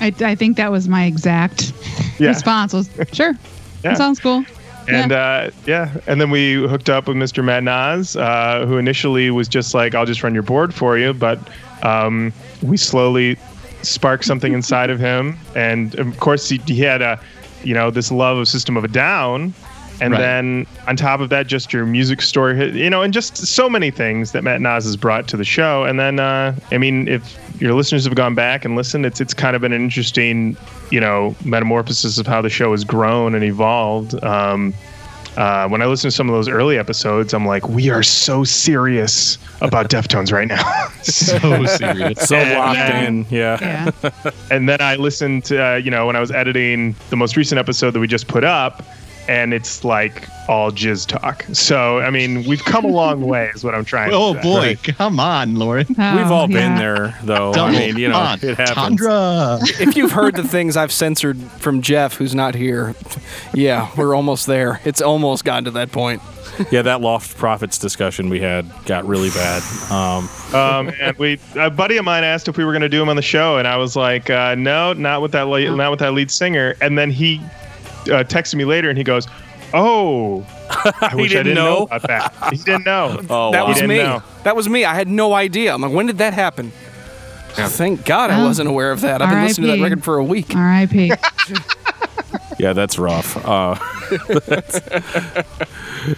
I, 0.00 0.12
I 0.20 0.34
think 0.34 0.56
that 0.56 0.70
was 0.72 0.88
my 0.88 1.04
exact 1.04 1.72
Yeah. 2.18 2.28
response 2.28 2.72
was 2.72 2.88
sure. 3.12 3.34
Yeah. 3.84 3.90
That 3.90 3.98
sounds 3.98 4.18
cool. 4.18 4.44
And 4.88 5.12
yeah. 5.12 5.16
uh, 5.18 5.50
yeah, 5.66 5.96
and 6.08 6.20
then 6.20 6.30
we 6.32 6.54
hooked 6.54 6.90
up 6.90 7.06
with 7.06 7.16
Mr. 7.16 7.44
Matt 7.44 7.62
Nas, 7.62 8.16
uh, 8.16 8.64
who 8.66 8.76
initially 8.76 9.30
was 9.30 9.46
just 9.46 9.72
like, 9.72 9.94
"I'll 9.94 10.04
just 10.06 10.24
run 10.24 10.34
your 10.34 10.42
board 10.42 10.74
for 10.74 10.98
you," 10.98 11.14
but 11.14 11.38
um, 11.84 12.32
we 12.60 12.76
slowly 12.76 13.36
sparked 13.82 14.24
something 14.24 14.52
inside 14.52 14.90
of 14.90 14.98
him, 14.98 15.38
and 15.54 15.94
of 15.96 16.18
course 16.18 16.48
he, 16.48 16.58
he 16.66 16.80
had 16.80 17.02
a, 17.02 17.20
you 17.62 17.72
know, 17.72 17.88
this 17.92 18.10
love 18.10 18.36
of 18.38 18.48
System 18.48 18.76
of 18.76 18.82
a 18.82 18.88
Down, 18.88 19.54
and 20.00 20.12
Right. 20.12 20.20
then 20.20 20.66
on 20.86 20.96
top 20.96 21.20
of 21.20 21.28
that, 21.30 21.46
just 21.46 21.72
your 21.72 21.84
music 21.86 22.22
story, 22.22 22.70
you 22.72 22.88
know, 22.90 23.02
and 23.02 23.12
just 23.12 23.36
so 23.36 23.68
many 23.68 23.90
things 23.90 24.32
that 24.32 24.44
Matt 24.44 24.60
Nas 24.60 24.84
has 24.84 24.96
brought 24.96 25.26
to 25.28 25.36
the 25.36 25.44
show. 25.44 25.84
And 25.84 25.98
then, 25.98 26.20
uh, 26.20 26.54
I 26.70 26.78
mean, 26.78 27.08
if 27.08 27.36
your 27.60 27.74
listeners 27.74 28.04
have 28.04 28.14
gone 28.14 28.34
back 28.34 28.64
and 28.64 28.76
listened, 28.76 29.04
it's 29.06 29.20
it's 29.20 29.34
kind 29.34 29.56
of 29.56 29.62
been 29.62 29.72
an 29.72 29.82
interesting, 29.82 30.56
you 30.90 31.00
know, 31.00 31.34
metamorphosis 31.44 32.18
of 32.18 32.26
how 32.26 32.40
the 32.42 32.50
show 32.50 32.70
has 32.72 32.84
grown 32.84 33.34
and 33.34 33.42
evolved. 33.44 34.22
Um, 34.24 34.72
uh, 35.36 35.68
when 35.68 35.80
I 35.82 35.86
listen 35.86 36.10
to 36.10 36.16
some 36.16 36.28
of 36.28 36.34
those 36.34 36.48
early 36.48 36.78
episodes, 36.78 37.32
I'm 37.32 37.46
like, 37.46 37.68
we 37.68 37.90
are 37.90 38.02
so 38.02 38.42
serious 38.42 39.38
about 39.60 39.88
Deftones 39.90 40.32
right 40.32 40.48
now. 40.48 40.62
So 41.08 41.64
serious. 41.66 42.28
So 42.28 42.36
And 42.36 42.58
locked 42.58 42.74
then- 42.78 43.04
in. 43.06 43.26
Yeah. 43.30 43.90
yeah. 44.02 44.10
and 44.50 44.68
then 44.68 44.80
I 44.80 44.96
listened 44.96 45.44
to, 45.44 45.64
uh, 45.64 45.76
you 45.76 45.90
know, 45.90 46.06
when 46.06 46.16
I 46.16 46.20
was 46.20 46.30
editing 46.32 46.94
the 47.10 47.16
most 47.16 47.36
recent 47.36 47.58
episode 47.58 47.92
that 47.92 48.00
we 48.00 48.06
just 48.08 48.26
put 48.26 48.44
up, 48.44 48.82
and 49.28 49.52
it's 49.52 49.84
like 49.84 50.26
all 50.48 50.72
jizz 50.72 51.06
talk. 51.06 51.44
So 51.52 51.98
I 51.98 52.10
mean, 52.10 52.44
we've 52.44 52.64
come 52.64 52.84
a 52.84 52.88
long 52.88 53.20
way, 53.20 53.50
is 53.54 53.62
what 53.62 53.74
I'm 53.74 53.84
trying. 53.84 54.12
Oh 54.12 54.34
to 54.34 54.42
say. 54.42 54.48
Oh, 54.48 54.52
boy, 54.54 54.76
come 54.82 55.20
on, 55.20 55.56
Lauren. 55.56 55.86
Oh, 55.98 56.16
We've 56.16 56.30
all 56.30 56.48
been 56.48 56.76
there, 56.76 57.16
though. 57.22 57.52
I 57.52 57.70
mean, 57.70 57.96
you 57.96 58.08
know, 58.08 58.16
on, 58.18 58.38
it 58.42 58.56
happens. 58.56 59.00
Chandra. 59.00 59.58
if 59.80 59.96
you've 59.96 60.12
heard 60.12 60.34
the 60.34 60.46
things 60.46 60.76
I've 60.76 60.92
censored 60.92 61.38
from 61.58 61.82
Jeff, 61.82 62.14
who's 62.14 62.34
not 62.34 62.54
here, 62.54 62.94
yeah, 63.54 63.90
we're 63.96 64.14
almost 64.14 64.46
there. 64.46 64.80
It's 64.84 65.02
almost 65.02 65.44
gotten 65.44 65.64
to 65.64 65.70
that 65.72 65.92
point. 65.92 66.22
Yeah, 66.72 66.82
that 66.82 67.00
Lostprophets 67.00 67.80
discussion 67.80 68.28
we 68.30 68.40
had 68.40 68.66
got 68.84 69.06
really 69.06 69.30
bad. 69.30 69.62
Um, 69.92 70.28
Um, 70.54 70.92
and 71.00 71.16
we, 71.18 71.38
a 71.56 71.70
buddy 71.70 71.98
of 71.98 72.04
mine 72.04 72.24
asked 72.24 72.48
if 72.48 72.56
we 72.56 72.64
were 72.64 72.72
going 72.72 72.82
to 72.82 72.88
do 72.88 73.02
him 73.02 73.08
on 73.08 73.16
the 73.16 73.22
show, 73.22 73.58
and 73.58 73.68
I 73.68 73.76
was 73.76 73.94
like, 73.94 74.30
uh, 74.30 74.54
no, 74.56 74.92
not 74.94 75.20
with 75.22 75.32
that, 75.32 75.46
lead, 75.48 75.70
not 75.70 75.90
with 75.90 76.00
that 76.00 76.14
lead 76.14 76.30
singer. 76.30 76.74
And 76.80 76.96
then 76.98 77.10
he 77.10 77.40
uh, 78.02 78.24
texted 78.24 78.54
me 78.56 78.64
later, 78.64 78.88
and 78.88 78.96
he 78.98 79.04
goes, 79.04 79.26
"Oh, 79.74 80.46
I 80.68 81.10
wish 81.14 81.30
didn't 81.30 81.46
didn't 81.46 81.54
know? 81.54 81.78
know 81.80 81.82
about 81.84 82.02
that." 82.02 82.34
He 82.52 82.58
didn't 82.58 82.84
know. 82.84 83.20
oh, 83.30 83.52
that 83.52 83.62
wow. 83.64 83.68
was 83.68 83.82
me. 83.82 83.98
know. 83.98 84.22
That 84.44 84.56
was 84.56 84.68
me. 84.68 84.84
I 84.84 84.94
had 84.94 85.08
no 85.08 85.34
idea. 85.34 85.72
I'm 85.74 85.80
like, 85.82 85.92
when 85.92 86.06
did 86.06 86.18
that 86.18 86.34
happen? 86.34 86.72
Thank 87.50 88.04
God 88.04 88.30
I 88.30 88.36
Well, 88.36 88.46
wasn't 88.46 88.68
aware 88.68 88.92
of 88.92 89.00
that. 89.00 89.20
I've 89.20 89.30
been 89.30 89.42
listening 89.42 89.70
to 89.70 89.76
that 89.76 89.82
record 89.82 90.04
for 90.04 90.18
a 90.18 90.24
week. 90.24 90.54
R.I.P. 90.54 91.12
Yeah, 92.58 92.72
that's 92.72 92.98
rough. 92.98 93.36
Uh, 93.46 93.76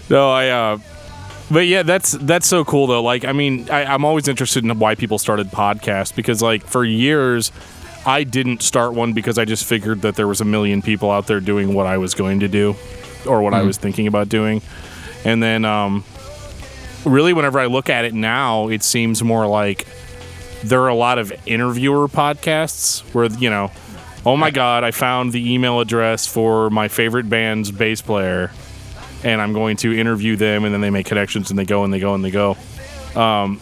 no, 0.08 0.30
I. 0.30 0.48
Uh, 0.48 0.78
but 1.50 1.66
yeah, 1.66 1.82
that's 1.82 2.12
that's 2.12 2.46
so 2.46 2.64
cool 2.64 2.86
though. 2.86 3.02
Like, 3.02 3.24
I 3.24 3.32
mean, 3.32 3.68
I, 3.70 3.84
I'm 3.84 4.04
always 4.04 4.28
interested 4.28 4.64
in 4.64 4.78
why 4.78 4.94
people 4.94 5.18
started 5.18 5.48
podcasts 5.48 6.14
because, 6.14 6.40
like, 6.40 6.64
for 6.64 6.84
years, 6.84 7.50
I 8.06 8.24
didn't 8.24 8.62
start 8.62 8.94
one 8.94 9.12
because 9.12 9.38
I 9.38 9.44
just 9.44 9.64
figured 9.64 10.02
that 10.02 10.16
there 10.16 10.26
was 10.26 10.40
a 10.40 10.44
million 10.44 10.82
people 10.82 11.10
out 11.10 11.26
there 11.26 11.40
doing 11.40 11.74
what 11.74 11.86
I 11.86 11.98
was 11.98 12.14
going 12.14 12.40
to 12.40 12.48
do, 12.48 12.74
or 13.26 13.42
what 13.42 13.52
I 13.54 13.62
was 13.62 13.76
thinking 13.76 14.06
about 14.06 14.28
doing, 14.28 14.62
and 15.24 15.42
then, 15.42 15.64
um, 15.66 16.04
really, 17.04 17.32
whenever 17.32 17.58
I 17.60 17.66
look 17.66 17.90
at 17.90 18.04
it 18.04 18.14
now, 18.14 18.68
it 18.68 18.82
seems 18.82 19.22
more 19.22 19.46
like 19.46 19.86
there 20.62 20.80
are 20.82 20.88
a 20.88 20.94
lot 20.94 21.18
of 21.18 21.32
interviewer 21.46 22.08
podcasts 22.08 23.00
where 23.14 23.26
you 23.26 23.48
know 23.48 23.70
oh 24.26 24.36
my 24.36 24.50
god 24.50 24.84
i 24.84 24.90
found 24.90 25.32
the 25.32 25.54
email 25.54 25.80
address 25.80 26.26
for 26.26 26.68
my 26.68 26.86
favorite 26.86 27.30
band's 27.30 27.70
bass 27.70 28.02
player 28.02 28.50
and 29.24 29.40
i'm 29.40 29.54
going 29.54 29.74
to 29.74 29.98
interview 29.98 30.36
them 30.36 30.66
and 30.66 30.74
then 30.74 30.82
they 30.82 30.90
make 30.90 31.06
connections 31.06 31.48
and 31.48 31.58
they 31.58 31.64
go 31.64 31.82
and 31.84 31.92
they 31.94 31.98
go 31.98 32.14
and 32.14 32.22
they 32.22 32.30
go. 32.30 32.56
Um, 33.16 33.60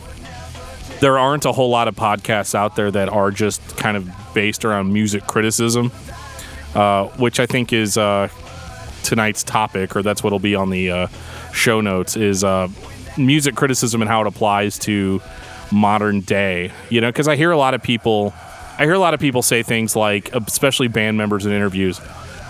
there 1.00 1.19
aren't 1.19 1.45
a 1.45 1.52
whole 1.52 1.71
lot 1.71 1.88
of 1.88 1.95
podcasts 1.95 2.55
out 2.55 2.76
there 2.76 2.90
that 2.90 3.09
are 3.09 3.31
just 3.31 3.76
kind 3.76 3.97
of 3.97 4.11
based 4.35 4.64
around 4.64 4.93
music 4.93 5.26
criticism 5.26 5.93
uh, 6.75 7.07
which 7.17 7.40
i 7.40 7.47
think 7.47 7.73
is 7.73 7.97
uh, 7.97 8.28
tonight's 9.02 9.43
topic 9.43 9.97
or 9.97 10.02
that's 10.02 10.23
what'll 10.23 10.38
be 10.38 10.55
on 10.55 10.71
the 10.71 10.90
uh, 10.90 11.07
show 11.52 11.81
notes 11.81 12.17
is 12.17 12.45
uh, 12.45 12.69
music 13.17 13.55
criticism 13.55 14.02
and 14.02 14.09
how 14.09 14.21
it 14.21 14.26
applies 14.26 14.78
to 14.78 15.21
modern 15.71 16.21
day. 16.21 16.73
You 16.88 17.00
know 17.00 17.09
because 17.09 17.28
i 17.28 17.37
hear 17.37 17.50
a 17.50 17.59
lot 17.59 17.75
of 17.75 17.83
people 17.83 18.33
i 18.78 18.85
hear 18.85 18.95
a 18.95 18.99
lot 18.99 19.14
of 19.14 19.21
people 19.21 19.43
say 19.43 19.62
things 19.62 19.95
like 19.97 20.35
especially 20.35 20.88
band 20.88 21.17
members 21.17 21.45
in 21.45 21.52
interviews 21.52 22.00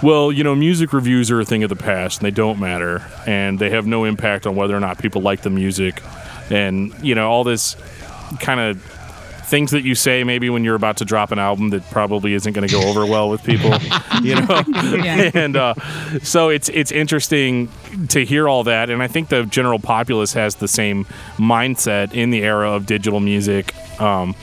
well 0.02 0.31
you 0.31 0.45
know 0.45 0.55
music 0.55 0.93
reviews 0.93 1.31
are 1.31 1.40
a 1.40 1.45
thing 1.45 1.62
of 1.62 1.69
the 1.69 1.76
past 1.76 2.21
and 2.21 2.26
they 2.26 2.31
don't 2.31 2.61
matter 2.61 3.02
and 3.26 3.59
they 3.59 3.71
have 3.71 3.87
no 3.87 4.05
impact 4.05 4.47
on 4.47 4.55
whether 4.55 4.76
or 4.76 4.81
not 4.81 4.99
people 4.99 5.21
like 5.21 5.43
the 5.43 5.50
music 5.50 6.02
and 6.50 6.95
you 7.02 7.14
know 7.14 7.28
all 7.28 7.45
this 7.45 7.76
kind 8.40 8.61
of 8.61 8.82
things 9.49 9.70
that 9.70 9.82
you 9.82 9.94
say 9.94 10.25
maybe 10.25 10.50
when 10.50 10.62
you're 10.62 10.75
about 10.75 10.99
to 10.99 11.06
drop 11.06 11.32
an 11.32 11.38
album 11.38 11.70
that 11.70 11.82
probably 11.90 12.35
isn't 12.35 12.52
going 12.52 12.68
to 12.68 12.73
go 12.73 12.82
over 12.87 13.06
well 13.06 13.30
with 13.30 13.42
people 13.42 13.70
you 14.23 14.35
know? 14.35 14.62
Yeah. 15.02 15.30
and 15.35 15.56
uh, 15.56 15.75
so 16.23 16.50
it's 16.50 16.68
it's 16.68 16.92
interesting 16.92 17.70
to 18.08 18.25
hear 18.26 18.47
all 18.47 18.64
that 18.64 18.90
and 18.90 19.02
i 19.02 19.08
think 19.08 19.30
the 19.30 19.44
general 19.44 19.78
populace 19.78 20.35
has 20.35 20.56
the 20.56 20.68
same 20.68 21.06
mindset 21.37 22.12
in 22.12 22.30
the 22.30 22.42
era 22.42 22.70
of 22.70 22.85
digital 22.85 23.20
music 23.20 23.75
um, 24.00 24.35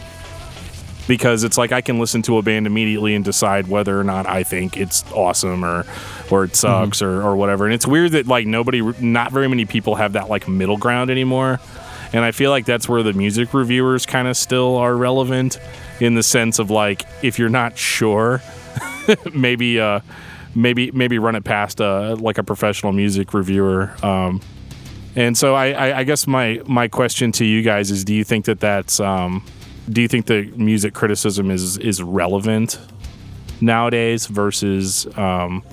because 1.07 1.43
it's 1.43 1.57
like 1.57 1.71
i 1.71 1.81
can 1.81 1.99
listen 1.99 2.23
to 2.23 2.39
a 2.39 2.41
band 2.41 2.65
immediately 2.65 3.13
and 3.13 3.23
decide 3.23 3.67
whether 3.67 3.99
or 3.99 4.03
not 4.03 4.25
i 4.25 4.41
think 4.41 4.75
it's 4.75 5.03
awesome 5.11 5.63
or 5.63 5.85
or 6.31 6.45
it 6.45 6.55
sucks 6.55 7.01
or, 7.01 7.21
or 7.21 7.35
whatever. 7.35 7.65
And 7.65 7.73
it's 7.73 7.87
weird 7.87 8.13
that 8.13 8.27
like 8.27 8.47
nobody 8.47 8.81
not 8.99 9.31
very 9.31 9.47
many 9.47 9.65
people 9.65 9.95
have 9.95 10.13
that 10.13 10.29
like 10.29 10.47
middle 10.47 10.77
ground 10.77 11.09
anymore 11.09 11.59
and 12.15 12.24
I 12.24 12.31
feel 12.31 12.50
like 12.50 12.63
that's 12.65 12.88
where 12.88 13.03
the 13.03 13.12
music 13.12 13.53
reviewers 13.53 14.05
kind 14.05 14.29
of 14.29 14.38
still 14.38 14.77
are 14.77 14.95
relevant 14.95 15.60
in 16.00 16.15
the 16.15 16.24
sense 16.24 16.60
of 16.60 16.72
like 16.72 17.05
if 17.22 17.38
you're 17.38 17.50
not 17.50 17.77
sure, 17.77 18.42
maybe 19.33 19.81
uh 19.81 20.00
maybe 20.55 20.92
maybe 20.92 21.20
run 21.20 21.35
it 21.35 21.44
past 21.44 21.81
uh 21.81 22.16
like 22.18 22.37
a 22.37 22.44
professional 22.44 22.94
music 22.94 23.33
reviewer. 23.33 23.94
Um 24.01 24.39
and 25.18 25.37
so 25.37 25.55
I, 25.55 25.72
I, 25.72 26.00
I 26.00 26.03
guess 26.05 26.25
my 26.25 26.61
my 26.66 26.87
question 26.87 27.33
to 27.33 27.46
you 27.46 27.61
guys 27.61 27.92
is 27.92 28.05
do 28.05 28.13
you 28.13 28.24
think 28.24 28.46
that 28.46 28.61
that's 28.61 29.01
um 29.01 29.46
do 29.89 30.01
you 30.01 30.07
think 30.07 30.27
that 30.27 30.57
music 30.57 30.94
criticism 30.94 31.51
is 31.51 31.77
is 31.79 32.01
relevant 32.01 32.79
nowadays 33.59 34.27
versus 34.27 35.05
um 35.18 35.63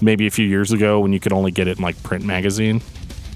maybe 0.00 0.28
a 0.28 0.30
few 0.30 0.46
years 0.46 0.70
ago 0.70 1.00
when 1.00 1.12
you 1.12 1.18
could 1.18 1.32
only 1.32 1.50
get 1.50 1.66
it 1.66 1.78
in 1.78 1.82
like 1.82 2.00
print 2.04 2.24
magazine? 2.24 2.82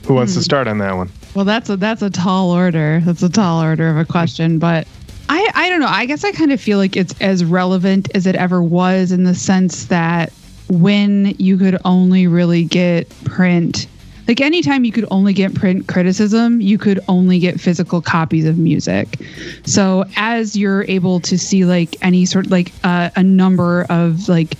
Who 0.06 0.14
wants 0.14 0.34
to 0.34 0.42
start 0.42 0.68
on 0.68 0.78
that 0.78 0.92
one? 0.92 1.10
Well, 1.34 1.44
that's 1.44 1.70
a 1.70 1.76
that's 1.76 2.02
a 2.02 2.10
tall 2.10 2.50
order. 2.50 3.00
That's 3.04 3.22
a 3.22 3.28
tall 3.28 3.62
order 3.62 3.88
of 3.88 3.96
a 3.96 4.04
question, 4.04 4.58
but 4.58 4.86
I 5.28 5.48
I 5.54 5.68
don't 5.70 5.80
know. 5.80 5.86
I 5.88 6.06
guess 6.06 6.24
I 6.24 6.32
kind 6.32 6.52
of 6.52 6.60
feel 6.60 6.78
like 6.78 6.96
it's 6.96 7.14
as 7.20 7.44
relevant 7.44 8.10
as 8.14 8.26
it 8.26 8.36
ever 8.36 8.62
was 8.62 9.12
in 9.12 9.24
the 9.24 9.34
sense 9.34 9.86
that 9.86 10.32
when 10.68 11.34
you 11.38 11.56
could 11.56 11.78
only 11.84 12.26
really 12.26 12.64
get 12.64 13.08
print 13.24 13.86
like 14.28 14.40
anytime 14.40 14.84
you 14.84 14.92
could 14.92 15.06
only 15.10 15.32
get 15.32 15.54
print 15.54 15.88
criticism, 15.88 16.60
you 16.60 16.78
could 16.78 17.00
only 17.08 17.38
get 17.38 17.60
physical 17.60 18.00
copies 18.00 18.44
of 18.46 18.56
music. 18.56 19.18
So 19.64 20.04
as 20.16 20.56
you're 20.56 20.84
able 20.84 21.20
to 21.20 21.36
see 21.38 21.64
like 21.64 21.96
any 22.02 22.24
sort 22.24 22.48
like 22.48 22.72
uh, 22.84 23.10
a 23.16 23.22
number 23.22 23.84
of 23.90 24.28
like 24.28 24.54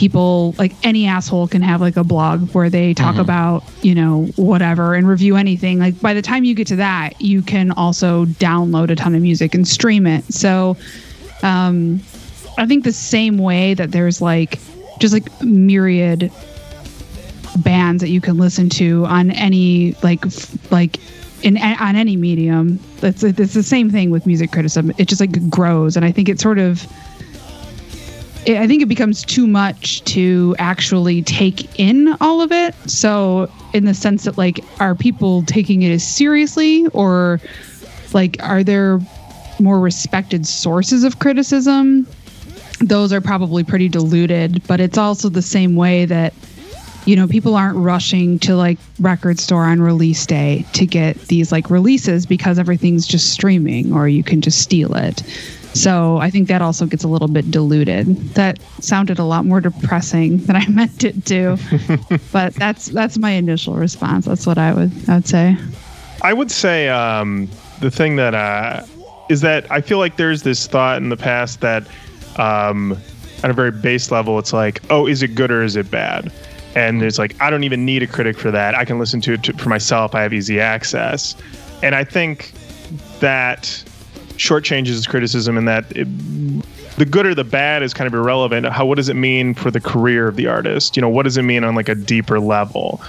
people 0.00 0.54
like 0.56 0.72
any 0.82 1.06
asshole 1.06 1.46
can 1.46 1.60
have 1.60 1.82
like 1.82 1.98
a 1.98 2.02
blog 2.02 2.48
where 2.54 2.70
they 2.70 2.94
talk 2.94 3.16
about 3.16 3.62
you 3.82 3.94
know 3.94 4.24
whatever 4.36 4.94
and 4.94 5.06
review 5.06 5.36
anything. 5.36 5.78
Like 5.78 6.00
by 6.00 6.14
the 6.14 6.22
time 6.22 6.44
you 6.44 6.54
get 6.54 6.66
to 6.68 6.76
that 6.76 7.20
you 7.20 7.42
can 7.42 7.70
also 7.72 8.24
download 8.24 8.90
a 8.90 8.96
ton 8.96 9.14
of 9.14 9.20
music 9.20 9.54
and 9.54 9.68
stream 9.68 10.06
it. 10.06 10.24
So 10.32 10.78
um 11.42 12.00
i 12.58 12.66
think 12.66 12.84
the 12.84 12.92
same 12.92 13.38
way 13.38 13.72
that 13.72 13.92
there's 13.92 14.20
like 14.20 14.58
just 14.98 15.14
like 15.14 15.28
myriad 15.42 16.30
bands 17.58 18.02
that 18.02 18.10
you 18.10 18.20
can 18.20 18.36
listen 18.36 18.68
to 18.68 19.04
on 19.06 19.30
any 19.30 19.94
like 20.02 20.24
f- 20.26 20.72
like 20.72 20.98
in 21.42 21.56
on 21.58 21.96
any 21.96 22.16
medium 22.16 22.78
that's 23.00 23.22
it's 23.22 23.54
the 23.54 23.62
same 23.62 23.90
thing 23.90 24.10
with 24.10 24.26
music 24.26 24.52
criticism. 24.52 24.92
It 24.98 25.08
just 25.08 25.20
like 25.20 25.48
grows. 25.50 25.96
And 25.96 26.04
i 26.06 26.12
think 26.12 26.28
it 26.28 26.40
sort 26.40 26.58
of 26.58 26.86
I 28.46 28.66
think 28.66 28.82
it 28.82 28.86
becomes 28.86 29.22
too 29.22 29.46
much 29.46 30.02
to 30.04 30.56
actually 30.58 31.22
take 31.22 31.78
in 31.78 32.16
all 32.20 32.40
of 32.40 32.52
it. 32.52 32.74
So, 32.86 33.50
in 33.74 33.84
the 33.84 33.92
sense 33.92 34.24
that, 34.24 34.38
like, 34.38 34.64
are 34.80 34.94
people 34.94 35.42
taking 35.42 35.82
it 35.82 35.90
as 35.90 36.06
seriously, 36.06 36.86
or 36.88 37.38
like, 38.14 38.42
are 38.42 38.64
there 38.64 39.00
more 39.58 39.78
respected 39.78 40.46
sources 40.46 41.04
of 41.04 41.18
criticism? 41.18 42.06
Those 42.80 43.12
are 43.12 43.20
probably 43.20 43.62
pretty 43.62 43.90
diluted, 43.90 44.66
but 44.66 44.80
it's 44.80 44.96
also 44.96 45.28
the 45.28 45.42
same 45.42 45.76
way 45.76 46.06
that 46.06 46.32
you 47.04 47.16
know 47.16 47.26
people 47.26 47.56
aren't 47.56 47.76
rushing 47.76 48.38
to 48.38 48.56
like 48.56 48.78
record 49.00 49.38
store 49.38 49.64
on 49.64 49.80
release 49.80 50.24
day 50.26 50.64
to 50.72 50.86
get 50.86 51.18
these 51.22 51.50
like 51.50 51.70
releases 51.70 52.26
because 52.26 52.58
everything's 52.58 53.06
just 53.06 53.32
streaming 53.32 53.92
or 53.92 54.06
you 54.06 54.22
can 54.22 54.40
just 54.40 54.60
steal 54.60 54.94
it 54.94 55.22
so 55.74 56.16
i 56.18 56.30
think 56.30 56.48
that 56.48 56.62
also 56.62 56.86
gets 56.86 57.04
a 57.04 57.08
little 57.08 57.28
bit 57.28 57.50
diluted 57.50 58.06
that 58.34 58.58
sounded 58.80 59.18
a 59.18 59.24
lot 59.24 59.44
more 59.44 59.60
depressing 59.60 60.38
than 60.38 60.56
i 60.56 60.66
meant 60.68 61.04
it 61.04 61.24
to 61.24 61.56
but 62.32 62.54
that's 62.54 62.86
that's 62.86 63.18
my 63.18 63.30
initial 63.30 63.74
response 63.74 64.26
that's 64.26 64.46
what 64.46 64.58
i 64.58 64.72
would 64.72 64.90
i'd 65.08 65.26
say 65.26 65.56
I 66.22 66.32
would 66.32 66.50
say 66.50 66.88
um, 66.88 67.48
the 67.80 67.90
thing 67.90 68.16
that 68.16 68.34
uh, 68.34 68.84
is 69.28 69.40
that 69.40 69.70
I 69.70 69.80
feel 69.80 69.98
like 69.98 70.16
there's 70.16 70.42
this 70.42 70.66
thought 70.66 70.98
in 70.98 71.08
the 71.08 71.16
past 71.16 71.60
that 71.60 71.86
um, 72.36 72.98
at 73.42 73.50
a 73.50 73.54
very 73.54 73.70
base 73.70 74.10
level, 74.10 74.38
it's 74.38 74.52
like, 74.52 74.80
oh, 74.90 75.06
is 75.06 75.22
it 75.22 75.34
good 75.34 75.50
or 75.50 75.62
is 75.62 75.76
it 75.76 75.90
bad? 75.90 76.30
And 76.74 77.02
it's 77.02 77.18
like, 77.18 77.40
I 77.40 77.50
don't 77.50 77.64
even 77.64 77.84
need 77.84 78.02
a 78.02 78.06
critic 78.06 78.38
for 78.38 78.50
that. 78.50 78.74
I 78.74 78.84
can 78.84 78.98
listen 78.98 79.20
to 79.22 79.32
it 79.32 79.42
to, 79.44 79.52
for 79.54 79.68
myself. 79.68 80.14
I 80.14 80.22
have 80.22 80.32
easy 80.32 80.60
access. 80.60 81.34
And 81.82 81.94
I 81.94 82.04
think 82.04 82.52
that 83.20 83.82
shortchanges 84.40 85.06
criticism 85.06 85.58
in 85.58 85.66
that 85.66 85.84
it, 85.94 86.06
the 86.96 87.04
good 87.04 87.26
or 87.26 87.34
the 87.34 87.44
bad 87.44 87.82
is 87.82 87.92
kind 87.92 88.08
of 88.08 88.14
irrelevant. 88.14 88.66
How 88.66 88.86
what 88.86 88.94
does 88.94 89.10
it 89.10 89.14
mean 89.14 89.52
for 89.52 89.70
the 89.70 89.80
career 89.80 90.28
of 90.28 90.36
the 90.36 90.46
artist? 90.46 90.96
You 90.96 91.02
know, 91.02 91.10
what 91.10 91.24
does 91.24 91.36
it 91.36 91.42
mean 91.42 91.62
on 91.62 91.74
like 91.74 91.90
a 91.90 91.94
deeper 91.94 92.40
level? 92.40 93.02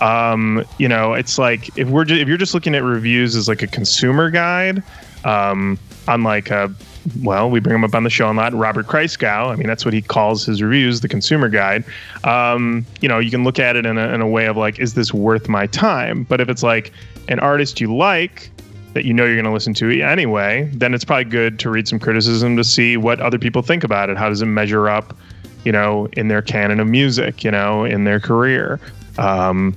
Um, 0.00 0.64
you 0.78 0.88
know, 0.88 1.12
it's 1.12 1.38
like 1.38 1.76
if 1.76 1.88
we're 1.88 2.06
ju- 2.06 2.16
if 2.16 2.26
you're 2.26 2.38
just 2.38 2.54
looking 2.54 2.74
at 2.74 2.82
reviews 2.82 3.36
as 3.36 3.48
like 3.48 3.62
a 3.62 3.66
consumer 3.66 4.30
guide, 4.30 4.82
um, 5.24 5.78
unlike 6.06 6.50
a 6.50 6.74
well, 7.22 7.50
we 7.50 7.60
bring 7.60 7.74
him 7.74 7.84
up 7.84 7.94
on 7.94 8.04
the 8.04 8.10
show 8.10 8.30
a 8.30 8.32
lot. 8.32 8.54
Robert 8.54 8.86
Christgau. 8.86 9.50
I 9.50 9.56
mean, 9.56 9.66
that's 9.66 9.84
what 9.84 9.92
he 9.94 10.00
calls 10.00 10.44
his 10.46 10.62
reviews, 10.62 11.00
the 11.00 11.08
consumer 11.08 11.48
guide. 11.48 11.84
Um, 12.24 12.86
you 13.00 13.08
know, 13.08 13.18
you 13.18 13.30
can 13.30 13.44
look 13.44 13.58
at 13.58 13.76
it 13.76 13.86
in 13.86 13.98
a, 13.98 14.08
in 14.14 14.20
a 14.20 14.28
way 14.28 14.46
of 14.46 14.56
like, 14.56 14.78
is 14.78 14.94
this 14.94 15.12
worth 15.12 15.48
my 15.48 15.66
time? 15.66 16.24
But 16.24 16.40
if 16.40 16.48
it's 16.48 16.62
like 16.62 16.92
an 17.28 17.38
artist 17.40 17.80
you 17.80 17.94
like 17.94 18.50
that 18.98 19.04
you 19.04 19.14
know 19.14 19.24
you're 19.24 19.36
going 19.36 19.44
to 19.44 19.52
listen 19.52 19.72
to 19.74 20.02
anyway, 20.02 20.68
then 20.72 20.92
it's 20.92 21.04
probably 21.04 21.22
good 21.22 21.60
to 21.60 21.70
read 21.70 21.86
some 21.86 22.00
criticism 22.00 22.56
to 22.56 22.64
see 22.64 22.96
what 22.96 23.20
other 23.20 23.38
people 23.38 23.62
think 23.62 23.84
about 23.84 24.10
it. 24.10 24.16
How 24.16 24.28
does 24.28 24.42
it 24.42 24.46
measure 24.46 24.88
up, 24.88 25.16
you 25.64 25.70
know, 25.70 26.08
in 26.14 26.26
their 26.26 26.42
canon 26.42 26.80
of 26.80 26.88
music, 26.88 27.44
you 27.44 27.52
know, 27.52 27.84
in 27.84 28.02
their 28.02 28.18
career? 28.18 28.80
Um, 29.16 29.76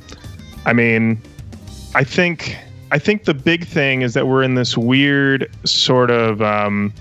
I 0.66 0.74
mean, 0.74 1.22
I 1.94 2.04
think 2.04 2.58
I 2.90 2.98
think 2.98 3.26
the 3.26 3.36
big 3.36 3.68
thing 3.68 4.02
is 4.02 4.16
that 4.16 4.26
we're 4.26 4.42
in 4.42 4.56
this 4.56 4.76
weird 4.76 5.52
sort 5.66 6.10
of. 6.10 6.42
Um, 6.42 6.92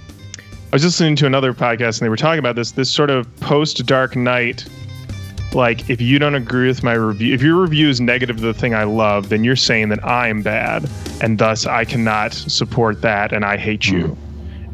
I 0.44 0.76
was 0.76 0.84
listening 0.84 1.16
to 1.16 1.26
another 1.26 1.54
podcast 1.54 2.00
and 2.00 2.04
they 2.04 2.10
were 2.10 2.18
talking 2.18 2.38
about 2.38 2.54
this 2.54 2.72
this 2.72 2.90
sort 2.90 3.08
of 3.08 3.34
post 3.40 3.86
Dark 3.86 4.14
Knight. 4.14 4.68
Like, 5.52 5.90
if 5.90 6.00
you 6.00 6.18
don't 6.18 6.34
agree 6.34 6.68
with 6.68 6.82
my 6.82 6.92
review, 6.92 7.34
if 7.34 7.42
your 7.42 7.60
review 7.60 7.88
is 7.88 8.00
negative 8.00 8.36
to 8.36 8.42
the 8.42 8.54
thing 8.54 8.74
I 8.74 8.84
love, 8.84 9.28
then 9.30 9.42
you're 9.42 9.56
saying 9.56 9.88
that 9.88 10.04
I'm 10.04 10.42
bad, 10.42 10.88
and 11.20 11.38
thus 11.38 11.66
I 11.66 11.84
cannot 11.84 12.32
support 12.32 13.02
that, 13.02 13.32
and 13.32 13.44
I 13.44 13.56
hate 13.56 13.88
you. 13.88 14.08
Hmm. 14.08 14.26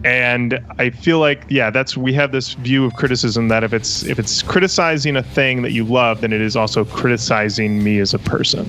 And 0.05 0.61
I 0.79 0.91
feel 0.91 1.19
like, 1.19 1.45
yeah, 1.49 1.71
that's 1.71 1.97
we 1.97 2.13
have 2.13 2.31
this 2.31 2.53
view 2.55 2.85
of 2.85 2.95
criticism 2.95 3.49
that 3.49 3.65
if 3.65 3.73
it's 3.73 4.05
if 4.05 4.19
it's 4.19 4.43
criticizing 4.43 5.17
a 5.17 5.23
thing 5.23 5.63
that 5.63 5.73
you 5.73 5.85
love, 5.85 6.21
then 6.21 6.33
it 6.33 6.41
is 6.41 6.55
also 6.55 6.85
criticizing 6.85 7.83
me 7.83 7.99
as 7.99 8.15
a 8.15 8.19
person 8.19 8.67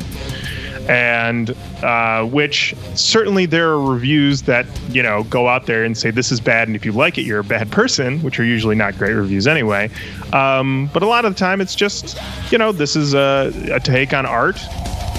and 0.88 1.56
uh, 1.84 2.26
which 2.26 2.74
certainly 2.96 3.46
there 3.46 3.70
are 3.70 3.82
reviews 3.82 4.44
that 4.44 4.66
you 4.90 5.04
know 5.04 5.24
go 5.26 5.48
out 5.48 5.66
there 5.66 5.84
and 5.84 5.98
say 5.98 6.12
this 6.12 6.32
is 6.32 6.40
bad 6.40 6.68
and 6.68 6.76
if 6.76 6.86
you 6.86 6.92
like 6.92 7.18
it 7.18 7.24
you're 7.24 7.40
a 7.40 7.44
bad 7.44 7.70
person 7.72 8.22
which 8.24 8.40
are 8.40 8.46
usually 8.46 8.76
not 8.76 8.98
great 8.98 9.14
reviews 9.14 9.48
anyway. 9.48 9.90
Um, 10.34 10.90
but 10.94 11.04
a 11.04 11.08
lot 11.08 11.26
of 11.26 11.34
the 11.34 11.40
time 11.40 11.62
it's 11.62 11.76
just 11.76 12.18
you 12.52 12.58
know 12.58 12.72
this 12.72 12.96
is 12.96 13.14
a, 13.14 13.52
a 13.72 13.80
take 13.80 14.14
on 14.14 14.26
art. 14.26 14.60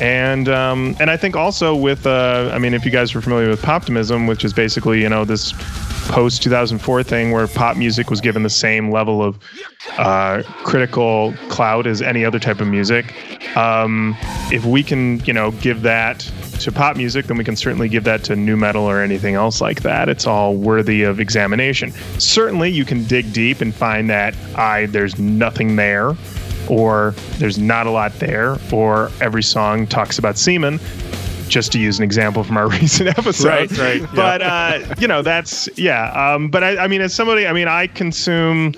And 0.00 0.48
um, 0.48 0.96
and 1.00 1.10
I 1.10 1.16
think 1.16 1.34
also 1.34 1.74
with 1.74 2.06
uh, 2.06 2.50
I 2.52 2.58
mean 2.58 2.72
if 2.72 2.84
you 2.84 2.90
guys 2.90 3.14
were 3.14 3.20
familiar 3.20 3.48
with 3.48 3.62
poptimism 3.62 4.28
which 4.28 4.44
is 4.44 4.52
basically 4.52 5.02
you 5.02 5.08
know 5.08 5.24
this 5.24 5.52
post 6.08 6.42
2004 6.42 7.02
thing 7.02 7.30
where 7.30 7.46
pop 7.46 7.76
music 7.76 8.10
was 8.10 8.20
given 8.20 8.42
the 8.42 8.50
same 8.50 8.90
level 8.90 9.22
of 9.22 9.38
uh, 9.98 10.42
critical 10.64 11.34
clout 11.48 11.86
as 11.86 12.02
any 12.02 12.24
other 12.24 12.38
type 12.38 12.60
of 12.60 12.66
music. 12.66 13.14
Um, 13.56 14.16
if 14.50 14.64
we 14.64 14.82
can, 14.82 15.20
you 15.20 15.32
know, 15.32 15.50
give 15.52 15.82
that 15.82 16.20
to 16.60 16.72
pop 16.72 16.96
music, 16.96 17.26
then 17.26 17.36
we 17.36 17.44
can 17.44 17.56
certainly 17.56 17.88
give 17.88 18.04
that 18.04 18.24
to 18.24 18.36
nu 18.36 18.56
metal 18.56 18.84
or 18.84 19.00
anything 19.00 19.34
else 19.34 19.60
like 19.60 19.82
that. 19.82 20.08
It's 20.08 20.26
all 20.26 20.54
worthy 20.54 21.02
of 21.02 21.20
examination. 21.20 21.92
Certainly, 22.18 22.70
you 22.70 22.84
can 22.84 23.04
dig 23.04 23.32
deep 23.32 23.60
and 23.60 23.74
find 23.74 24.10
that 24.10 24.34
I 24.56 24.86
there's 24.86 25.18
nothing 25.18 25.76
there, 25.76 26.16
or 26.68 27.14
there's 27.38 27.58
not 27.58 27.86
a 27.86 27.90
lot 27.90 28.12
there, 28.18 28.56
or 28.72 29.10
every 29.20 29.42
song 29.42 29.86
talks 29.86 30.18
about 30.18 30.38
semen 30.38 30.80
just 31.48 31.72
to 31.72 31.78
use 31.78 31.98
an 31.98 32.04
example 32.04 32.44
from 32.44 32.56
our 32.56 32.68
recent 32.80 33.08
episode. 33.10 33.48
Right, 33.48 33.78
right, 33.78 34.00
yeah. 34.00 34.08
But 34.14 34.42
uh, 34.42 34.94
you 34.98 35.08
know, 35.08 35.22
that's 35.22 35.68
yeah. 35.78 36.10
Um, 36.12 36.48
but 36.48 36.62
I, 36.62 36.84
I 36.84 36.88
mean, 36.88 37.00
as 37.00 37.14
somebody, 37.14 37.46
I 37.46 37.52
mean, 37.52 37.68
I 37.68 37.86
consume 37.86 38.74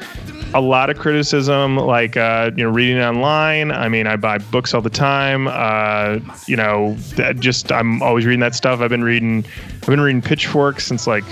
a 0.53 0.61
lot 0.61 0.91
of 0.91 0.99
criticism, 0.99 1.77
like 1.77 2.17
uh, 2.17 2.51
you 2.57 2.65
know, 2.65 2.71
reading 2.71 3.01
online. 3.01 3.71
I 3.71 3.89
mean, 3.89 4.07
I 4.07 4.17
buy 4.17 4.39
books 4.39 4.75
all 4.75 4.83
the 4.83 4.91
time. 4.91 5.49
Uh, 5.49 6.19
you 6.47 6.57
know, 6.57 6.95
that 7.17 7.39
just 7.41 7.71
I'm 7.71 8.03
always 8.03 8.27
reading 8.27 8.41
that 8.41 8.55
stuff. 8.55 8.81
I've 8.81 8.91
been 8.91 9.05
reading, 9.05 9.45
I've 9.75 9.87
been 9.87 10.01
reading 10.01 10.23
Pitchfork 10.23 10.81
since 10.81 11.07
like 11.07 11.25